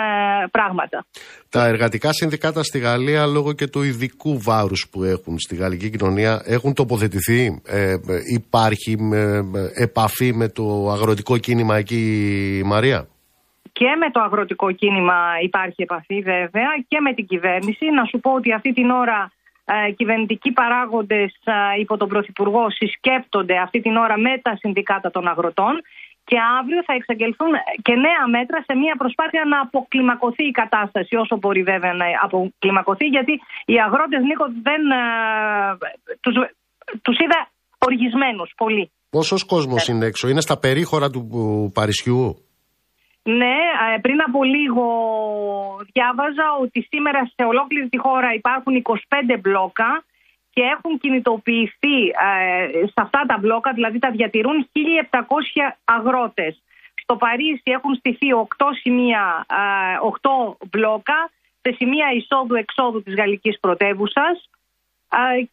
πράγματα. 0.52 1.06
Τα 1.50 1.66
εργατικά 1.66 2.12
συνδικάτα 2.12 2.64
στη 2.64 2.80
Γαλλία 2.80 3.26
λόγω 3.26 3.54
και 3.54 3.68
του 3.68 3.82
ειδικού 3.82 4.40
βάρους 4.42 4.88
που 4.92 5.04
έχουν 5.04 5.40
στη 5.40 5.56
γαλλική 5.56 5.90
κοινωνία 5.90 6.42
έχουν 6.46 6.74
τοποθετηθεί. 6.74 7.62
Ε, 7.68 7.96
υπάρχει 8.40 8.98
επαφή 9.76 10.34
με 10.34 10.48
το 10.50 10.90
αγροτικό 10.90 11.38
κίνημα 11.38 11.76
εκεί 11.78 12.02
Μαρία; 12.66 13.08
Και 13.72 13.90
με 14.00 14.12
το 14.12 14.20
αγροτικό 14.20 14.72
κίνημα 14.72 15.20
υπάρχει 15.44 15.82
επαφή 15.82 16.20
βέβαια 16.22 16.72
και 16.88 17.00
με 17.00 17.14
την 17.14 17.26
κυβέρνηση. 17.26 17.86
Να 17.86 18.04
σου 18.06 18.20
πω 18.20 18.32
ότι 18.32 18.54
αυτή 18.54 18.74
την 18.74 18.90
ώρα 18.90 19.20
ε, 19.22 19.43
κυβερνητικοί 19.96 20.52
παράγοντες 20.52 21.32
ε, 21.44 21.80
υπό 21.80 21.98
τον 21.98 22.08
Πρωθυπουργό 22.08 22.70
συσκέπτονται 22.70 23.58
αυτή 23.58 23.82
την 23.82 23.96
ώρα 23.96 24.18
με 24.18 24.40
τα 24.42 24.56
συνδικάτα 24.56 25.12
των 25.12 25.28
αγροτών 25.28 25.82
και 26.30 26.38
αύριο 26.60 26.84
θα 26.88 26.94
εξαγγελθούν 26.94 27.54
και 27.82 27.94
νέα 28.06 28.24
μέτρα 28.36 28.58
σε 28.68 28.74
μια 28.76 28.96
προσπάθεια 28.98 29.44
να 29.46 29.60
αποκλιμακωθεί 29.60 30.44
η 30.48 30.52
κατάσταση 30.52 31.16
όσο 31.16 31.38
μπορεί 31.38 31.64
βέβαια 31.64 31.94
να 31.94 32.06
αποκλιμακωθεί 32.22 33.06
γιατί 33.06 33.34
οι 33.66 33.76
αγρότες 33.86 34.22
Νίκο 34.30 34.46
δεν 34.68 34.82
ε, 34.92 35.04
τους, 36.22 36.36
τους 37.02 37.18
είδα 37.24 37.40
οργισμένους 37.78 38.52
πολύ. 38.58 38.92
Πόσος 39.10 39.44
κόσμος 39.44 39.88
είναι 39.88 40.06
έξω, 40.06 40.28
είναι 40.28 40.42
στα 40.42 40.60
περίχωρα 40.60 41.10
του 41.10 41.22
Παρισιού; 41.74 42.38
Ναι, 43.24 43.56
ε, 43.96 44.00
πριν 44.02 44.22
από 44.22 44.44
λίγο 44.44 44.86
διάβαζα 45.92 46.58
ότι 46.62 46.88
σήμερα 46.90 47.26
σε 47.26 47.48
ολόκληρη 47.48 47.90
τη 47.90 47.98
χώρα 47.98 48.34
υπάρχουν 48.34 48.82
25 48.84 49.38
μπλόκα 49.40 50.04
και 50.50 50.62
έχουν 50.62 50.98
κινητοποιηθεί 50.98 52.08
ε, 52.08 52.86
σε 52.86 52.94
αυτά 52.96 53.24
τα 53.28 53.38
μπλόκα, 53.38 53.74
δηλαδή 53.74 54.00
τα 54.00 54.12
διατηρούν 54.12 54.70
1.700 55.12 55.22
αγρότες. 55.84 56.64
Στο 57.02 57.16
Παρίσι 57.16 57.62
έχουν 57.64 57.96
στηθεί 57.96 58.28
8 58.58 58.66
σημεία, 58.82 59.46
8 59.48 60.30
ε, 60.62 60.66
μπλόκα 60.72 61.30
σε 61.62 61.76
σημεία 61.78 62.12
εισόδου-εξόδου 62.12 63.04
της 63.04 63.16
γαλλικής 63.16 63.60
πρωτεύουσας 63.60 64.50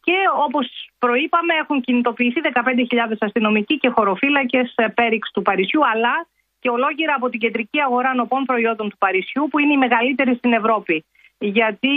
και 0.01 0.17
όπως 0.45 0.89
προείπαμε 0.99 1.53
έχουν 1.53 1.81
κινητοποιηθεί 1.81 2.41
15.000 2.53 3.15
αστυνομικοί 3.19 3.77
και 3.77 3.89
χωροφύλακες 3.89 4.75
πέριξ 4.93 5.31
του 5.31 5.41
Παρισιού 5.41 5.87
αλλά 5.87 6.27
και 6.61 6.69
ολόγυρα 6.75 7.13
από 7.19 7.27
την 7.31 7.39
κεντρική 7.43 7.79
αγορά 7.87 8.11
νοπών 8.19 8.43
προϊόντων 8.49 8.87
του 8.89 8.97
Παρισιού, 9.03 9.43
που 9.49 9.57
είναι 9.61 9.73
η 9.77 9.81
μεγαλύτερη 9.85 10.33
στην 10.39 10.51
Ευρώπη. 10.59 10.95
Γιατί 11.57 11.93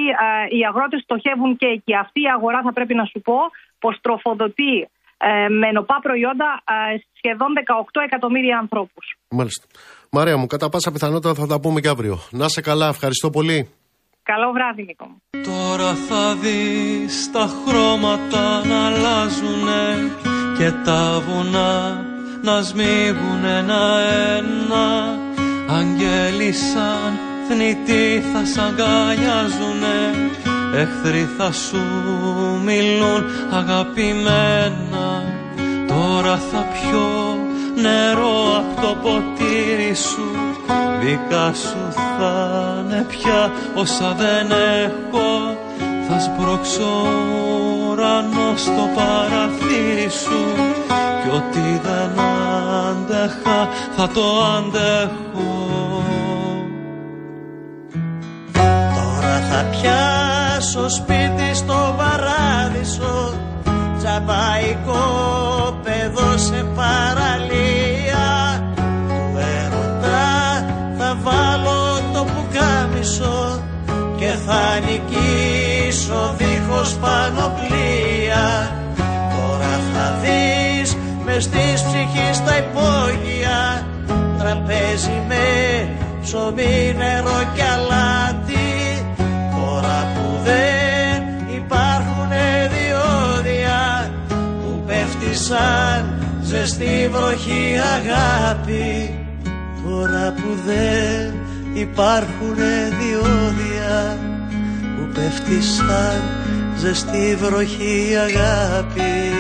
οι 0.57 0.61
αγρότες 0.71 1.01
στοχεύουν 1.07 1.57
και 1.61 1.69
εκεί. 1.77 1.93
Αυτή 2.05 2.21
η 2.27 2.31
αγορά, 2.37 2.61
θα 2.67 2.73
πρέπει 2.73 2.95
να 3.01 3.05
σου 3.05 3.21
πω, 3.27 3.39
πως 3.83 3.95
τροφοδοτεί 4.05 4.75
ε, 5.19 5.49
με 5.49 5.69
νοπά 5.77 5.97
προϊόντα 6.03 6.49
σχεδόν 7.19 7.51
18 7.57 8.01
εκατομμύρια 8.09 8.59
ανθρώπους. 8.59 9.05
Μάλιστα. 9.29 9.67
Μαρία 10.11 10.37
μου, 10.37 10.47
κατά 10.47 10.69
πάσα 10.69 10.91
πιθανότητα 10.93 11.35
θα 11.35 11.47
τα 11.47 11.61
πούμε 11.61 11.81
και 11.81 11.89
αύριο. 11.89 12.19
Να 12.31 12.49
σε 12.49 12.61
καλά, 12.61 12.89
ευχαριστώ 12.89 13.31
πολύ. 13.31 13.71
Καλό 14.23 14.53
βράδυ, 14.53 14.83
Νίκο. 14.83 15.07
Τώρα 15.31 15.95
θα 15.95 16.35
δεις 16.35 17.31
τα 17.33 17.47
χρώματα 17.67 18.67
να 18.67 18.87
αλλάζουν 18.87 19.67
και 20.59 20.71
τα 20.85 21.21
βουνά 21.27 22.14
νας 22.45 22.67
σμίγουν 22.67 23.45
ένα-ένα 23.45 25.19
Αγγέλοι 25.69 26.53
σαν 26.53 27.13
θνητοί 27.49 28.23
θα 28.33 28.45
σ' 28.45 28.59
αγκαλιάζουνε. 28.59 29.99
Εχθροί 30.75 31.29
θα 31.39 31.53
σου 31.53 31.83
μιλούν 32.65 33.25
αγαπημένα 33.51 35.23
Τώρα 35.89 36.37
θα 36.37 36.67
πιω 36.73 37.39
νερό 37.75 38.57
από 38.57 38.81
το 38.81 38.97
ποτήρι 39.03 39.95
σου. 39.95 40.31
Δικά 41.01 41.53
σου 41.55 41.93
θα 41.93 42.85
είναι 42.85 43.07
πια 43.09 43.53
όσα 43.75 44.15
δεν 44.19 44.51
έχω 44.85 45.57
Θα 46.09 46.21
σπρώξω 46.21 47.07
ουρανό 47.95 48.57
στο 48.57 48.89
παραθύρι 48.95 50.09
σου 50.09 50.41
κι 51.23 51.31
ό,τι 51.37 51.61
δεν 51.83 52.21
άντεχα 52.89 53.69
θα 53.97 54.09
το 54.09 54.23
αντέχω. 54.57 56.03
Τώρα 58.95 59.37
θα 59.51 59.65
πιάσω 59.71 60.89
σπίτι 60.89 61.55
στο 61.55 61.95
παράδεισο 61.97 63.35
Τσαπαϊκό 63.99 65.03
παιδό 65.83 66.39
σε 66.39 66.67
παραλία. 66.77 68.27
Του 69.09 69.39
έρωτα 69.39 70.65
θα 70.99 71.19
βάλω 71.23 72.01
το 72.13 72.25
πουκάμισο 72.25 73.63
Και 74.17 74.31
θα 74.47 74.79
νικήσω 74.87 75.64
δίχως 76.37 76.95
πανοπλία. 76.95 78.47
Τώρα 79.35 79.75
θα 79.93 80.19
δεις 80.23 80.97
μες 81.25 81.49
της 81.49 81.83
ψυχής 81.83 82.45
τα 82.45 82.57
υπόγεια. 82.57 83.85
Ψωμί, 86.23 86.95
νερό 86.97 87.41
και 87.55 87.63
αλάτι. 87.63 89.07
Τώρα 89.27 90.13
που 90.15 90.45
δεν 90.45 91.23
υπάρχουν 91.57 92.31
διόδια 92.75 94.11
που 94.37 94.83
πέφτει 94.87 95.35
σαν 95.37 96.23
ζεστή 96.43 97.11
βροχή 97.13 97.79
αγάπη. 97.97 99.19
Τώρα 99.85 100.35
που 100.37 100.59
δεν 100.67 101.35
υπάρχουν 101.75 102.57
διόδια. 103.01 104.19
που 104.19 104.24
πέφτει 105.15 105.63
σαν 105.63 106.23
ζεστή 106.77 107.37
βροχή 107.41 108.13
αγάπη 108.17 109.34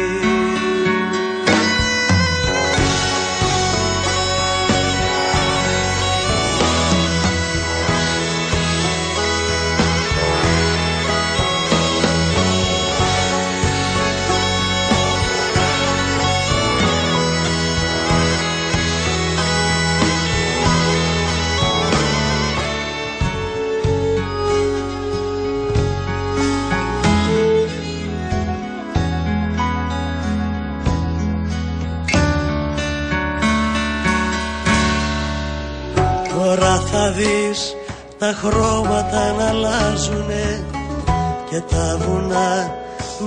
δεις 37.17 37.77
τα 38.19 38.35
χρώματα 38.43 39.33
να 39.33 39.49
αλλάζουνε 39.49 40.65
και 41.51 41.61
τα 41.61 41.99
βουνά 42.01 42.75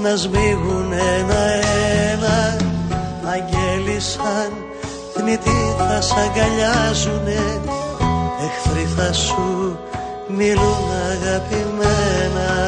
να 0.03 0.15
σμίγουν 0.15 0.91
ένα-ένα 0.91 2.57
αγγέλοι 3.25 3.99
σαν 3.99 4.51
θνητοί 5.13 5.75
θα 5.77 6.01
σ' 6.01 6.11
αγκαλιάζουνε 6.11 7.61
εχθροί 8.45 8.85
θα 8.97 9.13
σου 9.13 9.79
μιλούν 10.27 10.85
αγαπημένα 11.11 12.66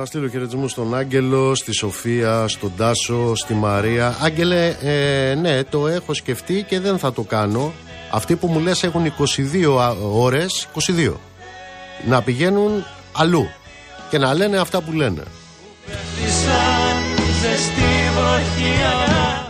Να 0.00 0.06
στείλω 0.06 0.28
χαιρετισμού 0.28 0.68
στον 0.68 0.94
Άγγελο, 0.94 1.54
στη 1.54 1.72
Σοφία, 1.72 2.48
στον 2.48 2.72
Τάσο, 2.76 3.34
στη 3.34 3.54
Μαρία. 3.54 4.16
Άγγελε, 4.20 4.76
ε, 4.82 5.34
ναι, 5.34 5.64
το 5.64 5.88
έχω 5.88 6.14
σκεφτεί 6.14 6.62
και 6.62 6.80
δεν 6.80 6.98
θα 6.98 7.12
το 7.12 7.22
κάνω. 7.22 7.72
Αυτοί 8.10 8.36
που 8.36 8.46
μου 8.46 8.60
λες 8.60 8.82
έχουν 8.82 9.04
22 9.04 9.94
ώρες, 10.12 10.68
22, 10.74 11.12
να 12.08 12.22
πηγαίνουν 12.22 12.84
αλλού 13.12 13.46
και 14.10 14.18
να 14.18 14.34
λένε 14.34 14.56
αυτά 14.56 14.80
που 14.80 14.92
λένε. 14.92 15.22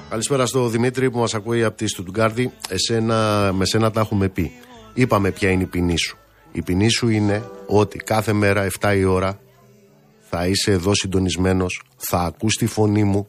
Καλησπέρα 0.09 0.47
στο 0.47 0.69
Δημήτρη 0.69 1.11
που 1.11 1.19
μας 1.19 1.35
ακούει 1.35 1.65
από 1.65 1.77
τη 1.77 1.87
Στουτγκάρδη. 1.87 2.53
Εσένα, 2.69 3.51
με 3.55 3.65
σένα 3.65 3.91
τα 3.91 4.01
έχουμε 4.01 4.29
πει. 4.29 4.53
Είπαμε 4.95 5.31
ποια 5.31 5.51
είναι 5.51 5.63
η 5.63 5.67
ποινή 5.67 5.99
σου. 5.99 6.17
Η 6.53 6.63
ποινή 6.63 6.89
σου 6.89 7.09
είναι 7.09 7.45
ότι 7.67 7.99
κάθε 7.99 8.33
μέρα 8.33 8.67
7 8.81 8.97
η 8.97 9.05
ώρα 9.05 9.39
θα 10.31 10.47
είσαι 10.47 10.71
εδώ 10.71 10.95
συντονισμένος, 10.95 11.83
θα 11.97 12.19
ακούς 12.19 12.55
τη 12.55 12.67
φωνή 12.67 13.05
μου 13.05 13.29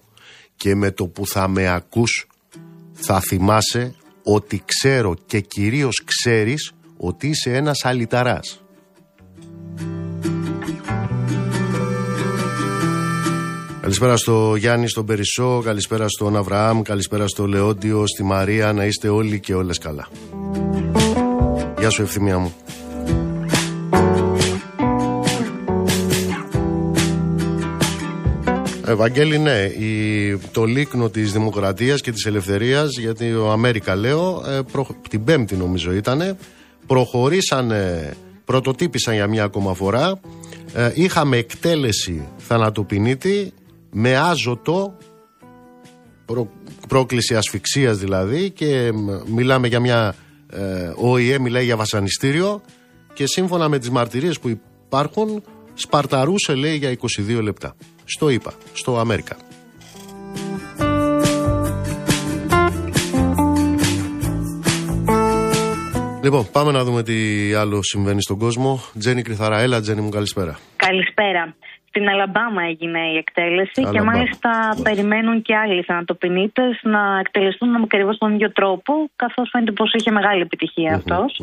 και 0.56 0.76
με 0.76 0.91
το 0.91 1.07
που 1.07 1.28
θα 1.28 1.48
με 1.48 1.68
ακούς 1.68 2.28
θα 2.91 3.19
θυμάσαι 3.19 3.95
ότι 4.23 4.64
ξέρω 4.65 5.15
και 5.26 5.40
κυρίως 5.40 6.03
ξέρεις 6.06 6.72
ότι 6.98 7.28
είσαι 7.28 7.56
ένας 7.56 7.86
αλυταράς. 7.86 8.64
Καλησπέρα 13.82 14.18
στο 14.18 14.56
Γιάννη, 14.56 14.88
στον 14.88 15.06
Περισσό, 15.06 15.61
καλησπέρα 15.65 16.07
στον 16.07 16.36
Αβραάμ, 16.36 16.82
καλησπέρα 16.82 17.28
στο 17.28 17.45
Λεόντιο, 17.45 18.07
στη 18.07 18.23
Μαρία, 18.23 18.73
να 18.73 18.86
είστε 18.86 19.10
όλοι 19.10 19.40
και 19.40 19.53
όλες 19.53 19.78
καλά. 19.78 20.07
Γεια 21.80 21.90
σου 21.90 22.02
ευθυμία 22.02 22.38
μου. 22.38 22.53
Ευαγγέλη, 28.92 29.40
ναι, 29.40 29.60
η, 29.62 30.38
το 30.52 30.64
λίκνο 30.64 31.10
της 31.10 31.32
δημοκρατίας 31.32 32.02
και 32.02 32.12
της 32.12 32.26
ελευθερίας, 32.26 32.98
γιατί 32.98 33.34
ο 33.34 33.52
Αμέρικα 33.52 33.96
λέω, 33.96 34.44
ε, 34.48 34.60
την 35.10 35.24
πέμπτη 35.24 35.56
νομίζω 35.56 35.94
ήτανε, 35.94 36.38
προχωρήσανε, 36.88 38.14
πρωτοτύπησαν 38.46 39.14
για 39.14 39.28
μια 39.28 39.44
ακόμα 39.44 39.74
φορά, 39.74 40.20
ε, 40.74 40.92
είχαμε 40.94 41.38
εκτέλεση 41.38 42.28
θανατοπινίτη 42.38 43.54
με 43.92 44.18
άζωτο, 44.18 44.98
προ, 46.26 46.50
πρόκληση 46.88 47.36
ασφυξίας 47.36 47.98
δηλαδή 47.98 48.50
και 48.50 48.92
μιλάμε 49.26 49.68
για 49.68 49.80
μια, 49.80 50.16
ε, 50.52 50.92
ο 50.98 51.12
ΟΗΕ 51.12 51.40
μιλάει 51.40 51.64
για 51.64 51.76
βασανιστήριο 51.76 52.62
και 53.14 53.28
σύμφωνα 53.28 53.70
με 53.70 53.80
τις 53.80 53.90
μαρτυρίες 53.90 54.40
που 54.40 54.60
υπάρχουν 54.86 55.44
σπαρταρούσε 55.74 56.54
λέει 56.54 56.76
για 56.76 56.98
22 57.38 57.42
λεπτά 57.42 57.76
στο 58.14 58.30
ΙΠΑ, 58.30 58.54
στο 58.74 58.98
Αμέρικα. 58.98 59.38
Λοιπόν, 66.24 66.48
πάμε 66.52 66.72
να 66.72 66.84
δούμε 66.84 67.04
τι 67.04 67.14
άλλο 67.54 67.84
συμβαίνει 67.84 68.22
στον 68.22 68.38
κόσμο. 68.38 68.82
Τζένι 69.00 69.22
Κρυθαρά, 69.22 69.60
έλα 69.60 69.82
Τζένι 69.82 70.02
μου, 70.02 70.10
καλησπέρα. 70.10 70.60
Καλησπέρα. 70.76 71.56
Στην 71.94 72.10
Αλαμπάμα 72.10 72.64
έγινε 72.64 73.00
η 73.00 73.18
εκτέλεση 73.18 73.88
και 73.92 74.02
μάλιστα 74.02 74.78
περιμένουν 74.84 75.42
και 75.42 75.56
άλλοι 75.56 75.84
θανατοπινίτε 75.84 76.64
να 76.82 77.20
εκτελεστούν 77.20 77.76
ακριβώς 77.76 78.18
τον 78.18 78.34
ίδιο 78.34 78.52
τρόπο, 78.52 79.10
καθώς 79.16 79.50
φαίνεται 79.52 79.72
πως 79.72 79.94
είχε 79.94 80.12
μεγάλη 80.12 80.42
επιτυχία 80.42 80.96
αυτός. 80.96 81.42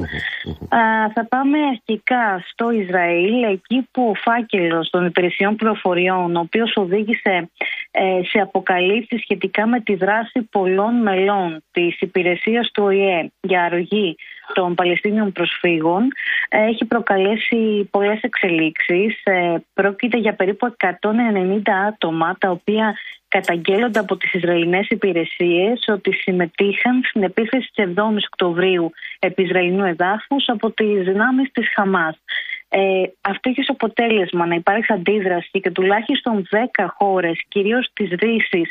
θα 1.14 1.26
πάμε 1.28 1.58
αρχικά 1.58 2.44
στο 2.50 2.70
Ισραήλ, 2.70 3.42
εκεί 3.42 3.88
που 3.90 4.08
ο 4.08 4.14
φάκελος 4.14 4.90
των 4.90 5.06
υπηρεσιών 5.06 5.56
πληροφοριών, 5.56 6.36
ο 6.36 6.40
οποίος 6.40 6.72
οδήγησε 6.76 7.50
ε, 7.90 8.20
σε 8.24 8.38
αποκαλύψει 8.38 9.18
σχετικά 9.18 9.66
με 9.66 9.80
τη 9.80 9.94
δράση 9.94 10.42
πολλών 10.50 10.94
μελών 11.02 11.64
της 11.70 12.00
υπηρεσίας 12.00 12.70
του 12.72 12.82
ΟΗΕ 12.84 13.30
για 13.40 13.62
αρρωγή 13.62 14.16
των 14.54 14.74
Παλαιστίνιων 14.74 15.32
προσφύγων 15.32 16.08
έχει 16.48 16.84
προκαλέσει 16.84 17.88
πολλές 17.90 18.20
εξελίξεις. 18.20 19.20
Ε, 19.24 19.54
πρόκειται 19.74 20.18
για 20.18 20.34
περίπου 20.34 20.76
190 21.00 21.72
άτομα 21.88 22.36
τα 22.38 22.50
οποία 22.50 22.94
καταγγέλλονται 23.28 23.98
από 23.98 24.16
τις 24.16 24.32
Ισραηλινές 24.32 24.88
υπηρεσίες 24.88 25.84
ότι 25.88 26.12
συμμετείχαν 26.12 27.00
στην 27.04 27.22
επίθεση 27.22 27.70
της 27.74 27.84
7ης 27.84 28.24
Οκτωβρίου 28.26 28.90
επί 29.18 29.42
Ισραηλινού 29.42 29.84
εδάφους 29.84 30.48
από 30.48 30.70
τις 30.70 31.04
δυνάμεις 31.04 31.50
της 31.52 31.72
Χαμάς. 31.74 32.16
Ε, 32.68 33.02
αυτό 33.20 33.48
έχει 33.48 33.60
ως 33.60 33.68
αποτέλεσμα 33.68 34.46
να 34.46 34.54
υπάρξει 34.54 34.92
αντίδραση 34.92 35.60
και 35.60 35.70
τουλάχιστον 35.70 36.48
10 36.50 36.86
χώρες, 36.98 37.40
κυρίως 37.48 37.90
της 37.92 38.08
Δύσης, 38.08 38.70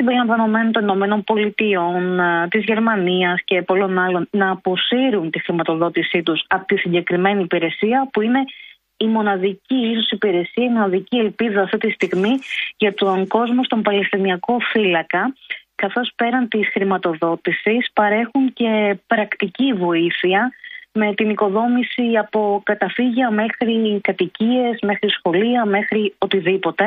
συμπεριλαμβανομένων 0.00 0.72
των 0.72 0.82
Ηνωμένων 0.82 1.24
Πολιτειών, 1.24 2.20
ε, 2.20 2.48
της 2.50 2.64
Γερμανίας 2.64 3.40
και 3.44 3.62
πολλών 3.62 3.98
άλλων, 3.98 4.28
να 4.30 4.50
αποσύρουν 4.50 5.30
τη 5.30 5.38
χρηματοδότησή 5.40 6.22
τους 6.22 6.44
από 6.48 6.64
τη 6.66 6.76
συγκεκριμένη 6.76 7.42
υπηρεσία, 7.42 8.08
που 8.12 8.20
είναι 8.20 8.44
η 8.96 9.06
μοναδική 9.06 9.74
ίσως 9.92 10.10
υπηρεσία, 10.10 10.64
η 10.64 10.68
μοναδική 10.68 11.16
ελπίδα 11.16 11.62
αυτή 11.62 11.78
τη 11.78 11.90
στιγμή 11.90 12.38
για 12.76 12.94
τον 12.94 13.26
κόσμο 13.26 13.64
στον 13.64 13.82
Παλαιστινιακό 13.82 14.58
φύλακα, 14.72 15.34
καθώς 15.74 16.12
πέραν 16.16 16.48
της 16.48 16.68
χρηματοδότησης 16.68 17.90
παρέχουν 17.92 18.52
και 18.52 18.98
πρακτική 19.06 19.72
βοήθεια 19.72 20.52
με 20.92 21.14
την 21.14 21.30
οικοδόμηση 21.30 22.16
από 22.18 22.62
καταφύγια 22.64 23.30
μέχρι 23.30 24.00
κατοικίες, 24.02 24.78
μέχρι 24.82 25.08
σχολεία, 25.08 25.64
μέχρι 25.64 26.14
οτιδήποτε. 26.18 26.84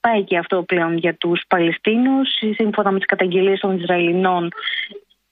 Πάει 0.00 0.22
και 0.24 0.38
αυτό 0.38 0.62
πλέον 0.62 0.96
για 0.96 1.14
τους 1.14 1.42
Παλαιστίνους. 1.48 2.28
Σύμφωνα 2.54 2.90
με 2.90 2.98
τις 2.98 3.06
καταγγελίες 3.06 3.60
των 3.60 3.76
Ισραηλινών, 3.78 4.48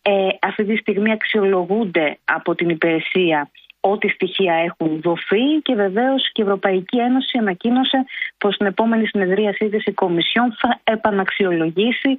ε, 0.03 0.28
αυτή 0.41 0.65
τη 0.65 0.77
στιγμή 0.77 1.12
αξιολογούνται 1.12 2.19
από 2.24 2.55
την 2.55 2.69
υπηρεσία 2.69 3.51
ό,τι 3.81 4.09
στοιχεία 4.09 4.55
έχουν 4.55 5.01
δοθεί 5.01 5.45
και 5.62 5.74
βεβαίως 5.74 6.32
και 6.32 6.43
η 6.43 6.45
Ευρωπαϊκή 6.45 6.99
Ένωση 6.99 7.39
ανακοίνωσε 7.39 8.05
πως 8.39 8.55
στην 8.55 8.66
επόμενη 8.66 9.07
συνεδρίασή 9.07 9.69
της 9.69 9.85
η 9.85 9.93
Κομισιόν 9.93 10.57
θα 10.59 10.81
επαναξιολογήσει 10.85 12.19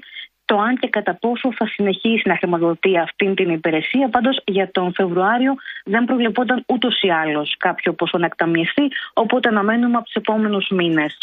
το 0.51 0.57
αν 0.67 0.73
και 0.81 0.89
κατά 0.97 1.13
πόσο 1.23 1.47
θα 1.57 1.65
συνεχίσει 1.75 2.27
να 2.31 2.35
χρηματοδοτεί 2.37 2.97
αυτή 2.97 3.33
την 3.33 3.49
υπηρεσία. 3.49 4.09
Πάντως 4.09 4.35
για 4.45 4.71
τον 4.71 4.93
Φεβρουάριο 4.93 5.53
δεν 5.85 6.05
προβλεπόταν 6.05 6.63
ούτως 6.67 7.01
ή 7.01 7.09
άλλως 7.09 7.55
κάποιο 7.57 7.93
ποσό 7.93 8.17
να 8.17 8.25
εκταμιευθεί, 8.25 8.81
οπότε 9.13 9.49
αναμένουμε 9.49 9.95
από 9.97 10.05
τους 10.05 10.13
επόμενους 10.13 10.67
μήνες. 10.69 11.17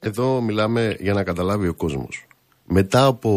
Εδώ 0.00 0.40
μιλάμε 0.40 0.96
για 0.98 1.12
να 1.12 1.24
καταλάβει 1.24 1.68
ο 1.68 1.74
κόσμος. 1.74 2.26
Μετά 2.64 3.06
από. 3.06 3.30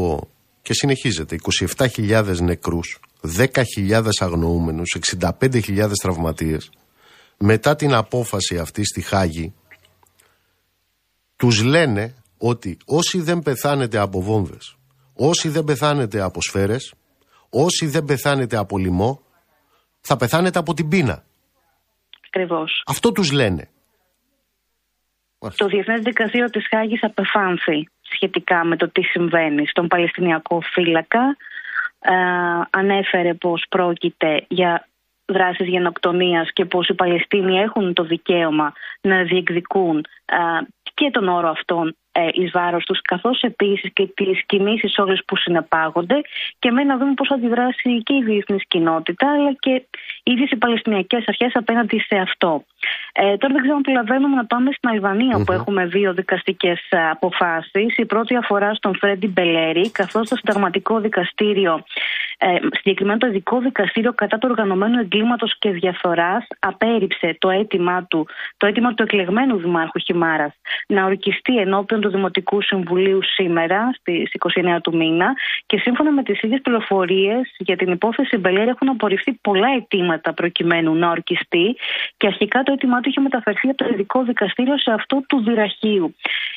και 0.62 0.74
συνεχίζεται, 0.74 1.36
27.000 1.36 2.42
νεκρούς 2.42 3.00
10.000 3.38 4.04
αγνοούμενους, 4.20 4.90
65.000 4.94 5.90
τραυματίες, 6.02 6.72
μετά 7.38 7.76
την 7.76 7.94
απόφαση 7.94 8.58
αυτή 8.58 8.86
στη 8.86 9.02
Χάγη, 9.02 9.54
τους 11.36 11.64
λένε 11.64 12.14
ότι 12.38 12.78
όσοι 12.86 13.22
δεν 13.22 13.40
πεθάνετε 13.40 13.98
από 13.98 14.22
βόμβες, 14.22 14.78
όσοι 15.16 15.50
δεν 15.50 15.64
πεθάνετε 15.64 16.22
από 16.22 16.42
σφαίρες, 16.42 16.94
όσοι 17.50 17.88
δεν 17.88 18.06
πεθάνετε 18.06 18.58
από 18.58 18.78
λοιμό, 18.78 19.22
θα 20.02 20.16
πεθάνετε 20.16 20.60
από 20.60 20.74
την 20.74 20.88
πείνα. 20.88 21.24
Ακριβώς. 22.28 22.84
Αυτό 22.86 23.12
τους 23.12 23.32
λένε. 23.32 23.68
Το 25.56 25.66
Διεθνές 25.66 26.02
Δικαστήριο 26.02 26.50
της 26.50 26.68
Χάγης 26.68 27.04
απεφάνθη 27.04 27.90
σχετικά 28.02 28.64
με 28.64 28.76
το 28.78 28.90
τι 28.90 29.02
συμβαίνει 29.02 29.68
στον 29.68 29.88
Παλαιστινιακό 29.88 30.62
φύλακα 30.74 31.38
ε, 32.00 32.14
ανέφερε 32.70 33.34
πως 33.34 33.66
πρόκειται 33.70 34.46
για 34.48 34.88
δράσεις 35.26 35.68
γενοκτονίας 35.68 36.50
και 36.54 36.66
πως 36.66 36.88
οι 36.88 36.94
Παλαιστίνοι 36.94 37.58
έχουν 37.58 37.94
το 37.94 38.04
δικαίωμα 38.04 38.74
να 39.02 39.24
διεκδικούν 39.24 40.06
ε, 40.26 40.36
και 40.94 41.10
τον 41.12 41.28
όρο 41.28 41.50
αυτόν 41.50 41.88
ε, 41.88 42.03
εις 42.34 42.52
βάρος 42.52 42.86
τους 42.86 43.02
καθώς 43.02 43.42
επίσης 43.42 43.94
και 43.94 44.08
τις 44.08 44.46
κινήσεις 44.46 44.98
όλες 44.98 45.24
που 45.26 45.38
συνεπάγονται 45.38 46.22
και 46.60 46.72
με 46.72 46.84
να 46.84 46.98
δούμε 46.98 47.14
πώς 47.14 47.28
θα 47.28 47.36
αντιδράσει 47.36 48.04
και 48.04 48.14
η 48.14 48.24
διεθνής 48.24 48.64
κοινότητα 48.68 49.32
αλλά 49.32 49.54
και 49.54 49.84
οι 50.24 50.32
ίδιες 50.32 50.52
οι 50.52 50.56
Παλαιστινιακές 50.56 51.24
αρχές 51.28 51.52
απέναντι 51.56 52.00
σε 52.00 52.16
αυτό. 52.16 52.64
Ε, 53.16 53.38
τώρα 53.38 53.54
δεν 53.54 53.62
ξέρω 53.62 53.76
αν 53.76 53.82
προλαβαίνουμε 53.82 54.36
να 54.36 54.46
πάμε 54.46 54.72
στην 54.72 54.90
αλβανια 54.90 55.44
που 55.46 55.52
έχουμε 55.52 55.86
δύο 55.86 56.14
δικαστικές 56.14 56.80
ε, 56.90 57.10
αποφάσεις. 57.10 57.98
Η 57.98 58.06
πρώτη 58.06 58.36
αφορά 58.36 58.74
στον 58.74 58.96
Φρέντι 58.96 59.28
Μπελέρη 59.28 59.92
καθώς 59.92 60.30
το 60.30 60.36
συνταγματικό 60.36 61.00
δικαστήριο 61.00 61.84
ε, 62.38 62.58
συγκεκριμένα 62.78 63.18
το 63.18 63.28
ειδικό 63.28 63.60
δικαστήριο 63.60 64.14
κατά 64.14 64.38
του 64.38 64.48
οργανωμένου 64.52 65.00
εγκλήματος 65.00 65.58
και 65.60 65.70
διαφθοράς 65.70 66.48
απέρριψε 66.60 67.36
το 67.40 67.50
αίτημά 67.50 68.06
του, 68.06 68.28
το 68.58 68.66
αίτημα 68.68 68.94
του 68.94 69.04
εκλεγμένου 69.04 69.58
Δημάρχου 69.58 70.00
Χιμάρας 70.00 70.54
να 70.88 71.06
ορκιστεί 71.06 71.58
ενώπιον 71.58 72.02
του 72.02 72.10
Δημοτικού 72.10 72.62
Συμβουλίου 72.62 73.20
σήμερα, 73.24 73.90
στις 74.00 74.32
29 74.76 74.82
του 74.84 74.96
μήνα. 74.96 75.34
Και 75.66 75.78
σύμφωνα 75.78 76.12
με 76.12 76.24
τις 76.24 76.42
ίδιες 76.42 76.62
πληροφορίες 76.62 77.56
για 77.58 77.76
την 77.76 77.92
υπόθεση 77.92 78.38
Μπελέρη, 78.38 78.70
έχουν 78.70 78.90
απορριφθεί 78.90 79.34
πολλά 79.34 79.68
αιτήματα 79.76 80.34
προκειμένου 80.34 80.96
να 80.96 81.10
ορκιστεί. 81.10 81.76
Και 82.18 82.28
αρχικά 82.28 82.64
το 82.64 82.72
αίτημά 82.72 83.00
του 83.04 83.10
είχε 83.10 83.22
μεταφερθεί 83.22 83.70
από 83.70 83.78
το 83.78 83.90
ειδικό 83.94 84.24
δικαστήριο 84.24 84.78
σε 84.78 84.92
αυτό 84.92 85.24
του 85.28 85.44
Δυραχείου. 85.44 86.16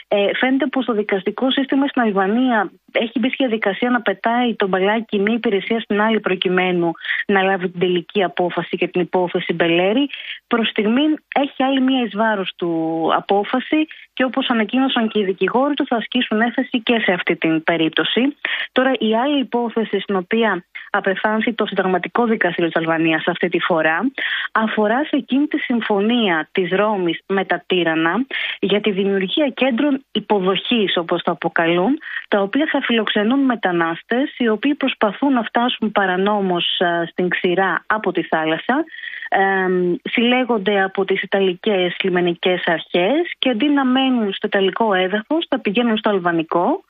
Ε, 0.08 0.30
φαίνεται 0.34 0.66
πως 0.66 0.84
το 0.84 0.92
δικαστικό 0.92 1.50
σύστημα 1.50 1.86
στην 1.86 2.02
Αλβανία 2.02 2.70
έχει 3.00 3.18
μπει 3.18 3.28
στη 3.28 3.36
διαδικασία 3.36 3.90
να 3.90 4.00
πετάει 4.00 4.54
τον 4.54 4.68
μπαλάκι 4.68 5.18
μία 5.18 5.34
υπηρεσία 5.34 5.80
στην 5.80 6.00
άλλη 6.00 6.20
προκειμένου 6.20 6.90
να 7.26 7.42
λάβει 7.42 7.68
την 7.68 7.80
τελική 7.80 8.22
απόφαση 8.22 8.76
για 8.76 8.88
την 8.88 9.00
υπόθεση 9.00 9.52
Μπελέρη. 9.52 10.08
Προς 10.46 10.68
στιγμή 10.68 11.02
έχει 11.34 11.62
άλλη 11.62 11.80
μία 11.80 12.02
εις 12.02 12.12
του 12.56 13.10
απόφαση 13.16 13.86
και 14.12 14.24
όπως 14.24 14.48
ανακοίνωσαν 14.48 15.08
και 15.08 15.18
οι 15.18 15.24
δικηγόροι 15.24 15.74
του 15.74 15.86
θα 15.86 15.96
ασκήσουν 15.96 16.40
έφεση 16.40 16.82
και 16.82 16.98
σε 16.98 17.12
αυτή 17.12 17.36
την 17.36 17.64
περίπτωση. 17.64 18.36
Τώρα 18.72 18.92
η 18.98 19.16
άλλη 19.16 19.38
υπόθεση 19.38 20.00
στην 20.00 20.16
οποία 20.16 20.64
απεφάνθη 20.90 21.52
το 21.52 21.66
συνταγματικό 21.66 22.24
δικαστήριο 22.24 22.70
της 22.70 22.80
Αλβανίας 22.80 23.26
αυτή 23.26 23.48
τη 23.48 23.60
φορά 23.60 24.10
αφορά 24.52 25.04
σε 25.04 25.16
εκείνη 25.16 25.46
τη 25.46 25.58
συμφωνία 25.58 26.48
της 26.52 26.70
Ρώμης 26.70 27.18
με 27.26 27.44
τα 27.44 27.64
Τύρανα 27.66 28.26
για 28.60 28.80
τη 28.80 28.90
δημιουργία 28.90 29.48
κέντρων 29.48 30.04
υποδοχής, 30.12 30.96
όπως 30.96 31.22
το 31.22 31.30
αποκαλούν, 31.30 31.98
τα 32.28 32.40
οποία 32.40 32.68
θα 32.70 32.80
φιλοξενούν 32.86 33.40
μετανάστες 33.40 34.34
οι 34.38 34.48
οποίοι 34.48 34.74
προσπαθούν 34.74 35.32
να 35.32 35.42
φτάσουν 35.42 35.92
παρανόμως 35.92 36.80
στην 37.10 37.28
ξηρά 37.28 37.84
από 37.86 38.12
τη 38.12 38.22
θάλασσα 38.22 38.84
συλλέγονται 40.02 40.82
από 40.82 41.04
τις 41.04 41.22
Ιταλικές 41.22 41.96
λιμενικές 42.02 42.62
αρχές 42.66 43.32
και 43.38 43.50
αντί 43.50 43.68
να 43.68 43.84
μένουν 43.84 44.32
στο 44.32 44.46
Ιταλικό 44.46 44.94
έδαφος 44.94 45.46
θα 45.48 45.60
πηγαίνουν 45.60 45.96
στο 45.96 46.10
Αλβανικό. 46.10 46.84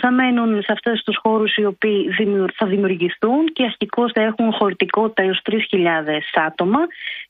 θα 0.00 0.10
μένουν 0.10 0.62
σε 0.62 0.72
αυτές 0.72 1.02
τους 1.04 1.16
χώρους 1.22 1.56
οι 1.56 1.64
οποίοι 1.64 2.10
θα 2.54 2.66
δημιουργηθούν 2.66 3.46
και 3.52 3.62
αρχικώς 3.62 4.12
θα 4.14 4.22
έχουν 4.22 4.52
χωρητικότητα 4.52 5.22
έως 5.22 5.40
3.000 5.50 5.56
άτομα 6.46 6.78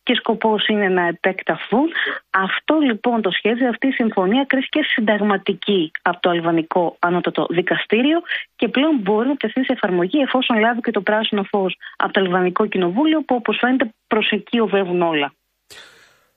και 0.03 0.15
σκοπός 0.15 0.67
είναι 0.67 0.89
να 0.89 1.07
επεκταθούν. 1.07 1.89
Αυτό 2.31 2.79
λοιπόν 2.79 3.23
το 3.23 3.31
σχέδιο, 3.31 3.69
αυτή 3.69 3.87
η 3.87 3.93
συμφωνία 3.93 4.45
κρίθηκε 4.45 4.81
συνταγματική 4.83 5.91
από 6.03 6.21
το 6.21 6.31
Αλβανικό 6.31 6.97
Ανώτατο 6.99 7.47
Δικαστήριο 7.51 7.76
και 8.57 8.69
πλέον 8.69 8.95
μπορεί 9.03 9.29
να 9.29 9.37
τεθεί 9.37 9.61
σε 9.65 9.73
εφαρμογή 9.73 10.19
εφόσον 10.27 10.59
λάβει 10.59 10.81
και 10.81 10.91
το 10.91 11.01
πράσινο 11.01 11.43
φως 11.43 11.73
από 11.97 12.13
το 12.13 12.21
Αλβανικό 12.21 12.67
Κοινοβούλιο 12.67 13.19
που 13.27 13.35
όπως 13.35 13.57
φαίνεται 13.61 13.95
προς 14.07 14.31
εκεί 14.31 14.61
οβεύουν 14.61 15.03
όλα. 15.03 15.33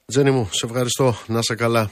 Τζένι 0.06 0.32
μου, 0.32 0.49
σε 0.52 0.66
ευχαριστώ. 0.66 1.14
Να 1.28 1.41
σε 1.41 1.56
καλά. 1.56 1.90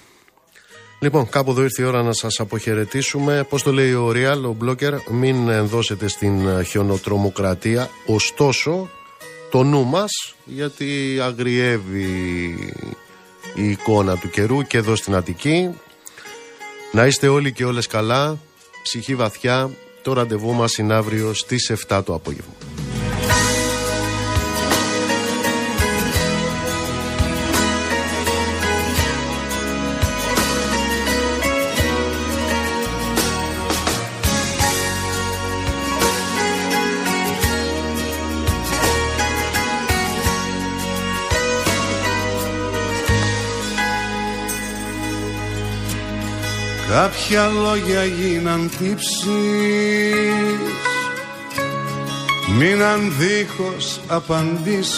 Λοιπόν, 1.01 1.29
κάπου 1.29 1.51
εδώ 1.51 1.61
ήρθε 1.61 1.81
η 1.81 1.85
ώρα 1.85 2.03
να 2.03 2.13
σας 2.13 2.39
αποχαιρετήσουμε. 2.39 3.45
Πώς 3.49 3.63
το 3.63 3.71
λέει 3.71 3.93
ο 3.93 4.11
Ριάλ, 4.11 4.45
ο 4.45 4.53
Μπλόκερ, 4.53 4.93
μην 5.11 5.67
δώσετε 5.67 6.07
στην 6.07 6.63
χιονοτρομοκρατία. 6.63 7.87
Ωστόσο, 8.07 8.89
το 9.51 9.63
νου 9.63 9.85
μας, 9.85 10.35
γιατί 10.45 11.19
αγριεύει 11.21 12.05
η 13.55 13.69
εικόνα 13.69 14.17
του 14.17 14.29
καιρού 14.29 14.61
και 14.61 14.77
εδώ 14.77 14.95
στην 14.95 15.15
Αττική. 15.15 15.79
Να 16.91 17.05
είστε 17.05 17.27
όλοι 17.27 17.53
και 17.53 17.65
όλες 17.65 17.87
καλά, 17.87 18.37
ψυχή 18.81 19.15
βαθιά. 19.15 19.69
Το 20.01 20.13
ραντεβού 20.13 20.53
μας 20.53 20.77
είναι 20.77 20.93
αύριο 20.93 21.33
στις 21.33 21.69
7 21.87 22.01
το 22.05 22.13
απόγευμα. 22.13 22.53
Κάποια 46.89 47.47
λόγια 47.47 48.03
γίναν 48.03 48.69
τύψεις 48.77 49.25
Μείναν 52.57 53.13
δίχως 53.17 53.99
απαντήσεις. 54.07 54.97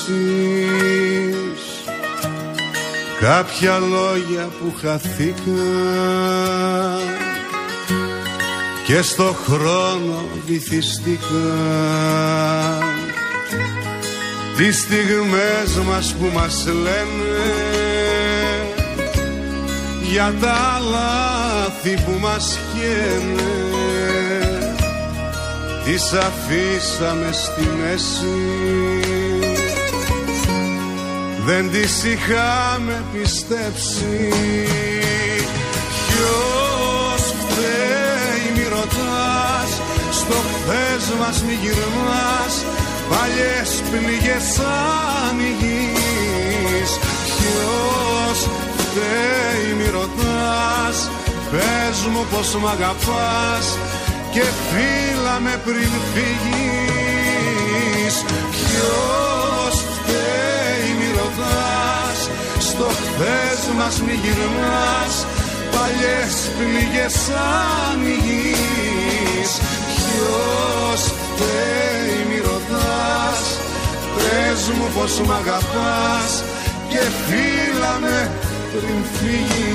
Κάποια 3.19 3.77
λόγια 3.77 4.49
που 4.59 4.73
χαθήκαν 4.81 5.47
Και 8.85 9.01
στο 9.01 9.35
χρόνο 9.45 10.25
βυθιστήκαν. 10.45 11.19
Τις 14.57 14.79
στιγμές 14.79 15.85
μας 15.85 16.15
που 16.19 16.29
μας 16.33 16.65
λένε 16.65 17.88
Για 20.11 20.33
τα 20.41 20.51
άλλα 20.51 21.39
λάθη 21.59 22.03
που 22.05 22.19
μας 22.19 22.59
καίνε 22.73 23.69
τις 25.83 26.13
αφήσαμε 26.13 27.29
στη 27.31 27.69
μέση. 27.81 28.39
Δεν 31.45 31.71
τις 31.71 32.03
είχαμε 32.03 33.03
πιστέψει. 33.13 34.29
Ποιος 36.07 37.33
φταίει 37.39 38.51
μη 38.55 38.67
ρωτάς. 38.69 39.71
Στο 40.11 40.35
χθες 40.35 41.17
μας 41.19 41.43
μη 41.43 41.57
γυρνάς. 41.61 42.65
Παλιές 43.09 43.83
πληγές 43.89 44.59
ανοιγείς 45.29 46.91
Ποιος 47.25 48.68
φταίει 48.89 49.73
μη 49.77 49.87
ρωτάς 49.97 50.97
Πες 51.51 51.97
μου 52.11 52.25
πως 52.31 52.55
μ' 52.55 52.67
αγαπάς 52.67 53.65
και 54.31 54.43
φύλα 54.69 55.39
με 55.39 55.59
πριν 55.65 55.91
φύγεις. 56.13 58.15
Ποιος 58.51 59.75
φταίει 59.95 60.89
μη 60.99 61.09
ρωτάς 61.19 62.19
Στο 62.59 62.87
χθες 63.01 63.61
μας 63.77 64.01
μη 64.05 64.15
γυρνάς 64.23 65.15
Παλιές 65.73 66.33
πληγές 66.57 67.17
ανοιγείς 67.89 69.51
Ποιος 69.95 71.01
φταίει 71.29 72.17
μη 72.29 72.39
ρωτάς 72.49 73.41
Πες 74.15 74.61
μου 74.77 74.87
πως 74.95 75.21
μ' 75.25 75.31
αγαπάς 75.31 76.31
Και 76.89 77.03
φύλα 77.25 77.97
με 78.01 78.31
πριν 78.71 79.03
φύγεις. 79.13 79.69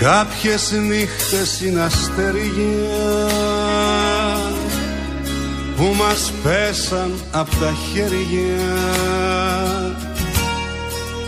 Κάποιες 0.00 0.72
νύχτες 0.72 1.60
είναι 1.60 1.80
αστεριά 1.80 3.61
που 5.82 5.94
μας 5.94 6.32
πέσαν 6.42 7.12
από 7.30 7.50
τα 7.50 7.72
χέρια. 7.92 8.76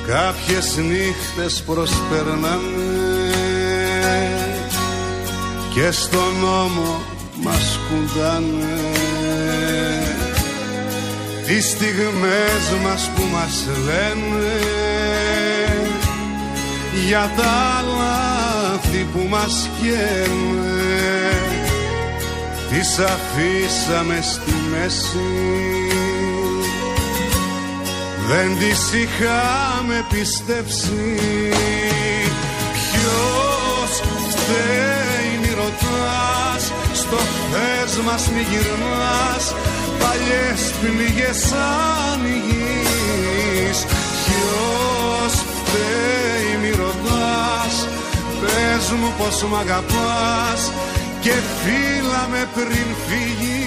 Κάποιες 0.06 0.76
νύχτες 0.76 1.62
προσπερνάμε 1.66 2.90
και 5.74 5.90
στον 5.90 6.34
νόμο 6.40 7.02
μας 7.42 7.78
κουντάνε. 7.88 8.80
Τις 11.46 11.64
στιγμές 11.64 12.82
μας 12.84 13.10
που 13.14 13.22
μας 13.32 13.66
λένε 13.84 14.52
για 17.06 17.32
τα 17.36 17.84
λάθη 17.96 19.06
που 19.12 19.26
μας 19.28 19.68
καίνε 19.82 21.53
τις 22.76 22.98
αφήσαμε 22.98 24.18
στη 24.22 24.54
μέση. 24.70 25.32
Δεν 28.28 28.58
τις 28.58 28.92
είχαμε 28.92 30.04
πιστέψει. 30.10 31.18
Ποιος 32.72 33.90
φταίει 34.30 35.38
μη 35.40 35.54
ρωτάς 35.54 36.72
στο 36.92 37.16
χθες 37.16 38.04
μας 38.04 38.28
μη 38.28 38.40
γυρνάς. 38.50 39.54
Παλιές 40.00 40.62
πληγές 40.80 41.52
ανοιγείς 42.12 43.78
Ποιος 44.24 45.32
φταίει 45.56 46.58
μη 46.62 46.70
ρωτάς 46.70 47.88
Πες 48.40 48.90
μου 48.90 49.12
πως 49.18 49.42
μ' 49.50 49.54
αγαπάς 49.54 50.70
Και 51.24 51.30
φύλα 51.30 52.28
με 52.30 52.48
πριν 52.54 52.86
φύγεις 53.06 53.63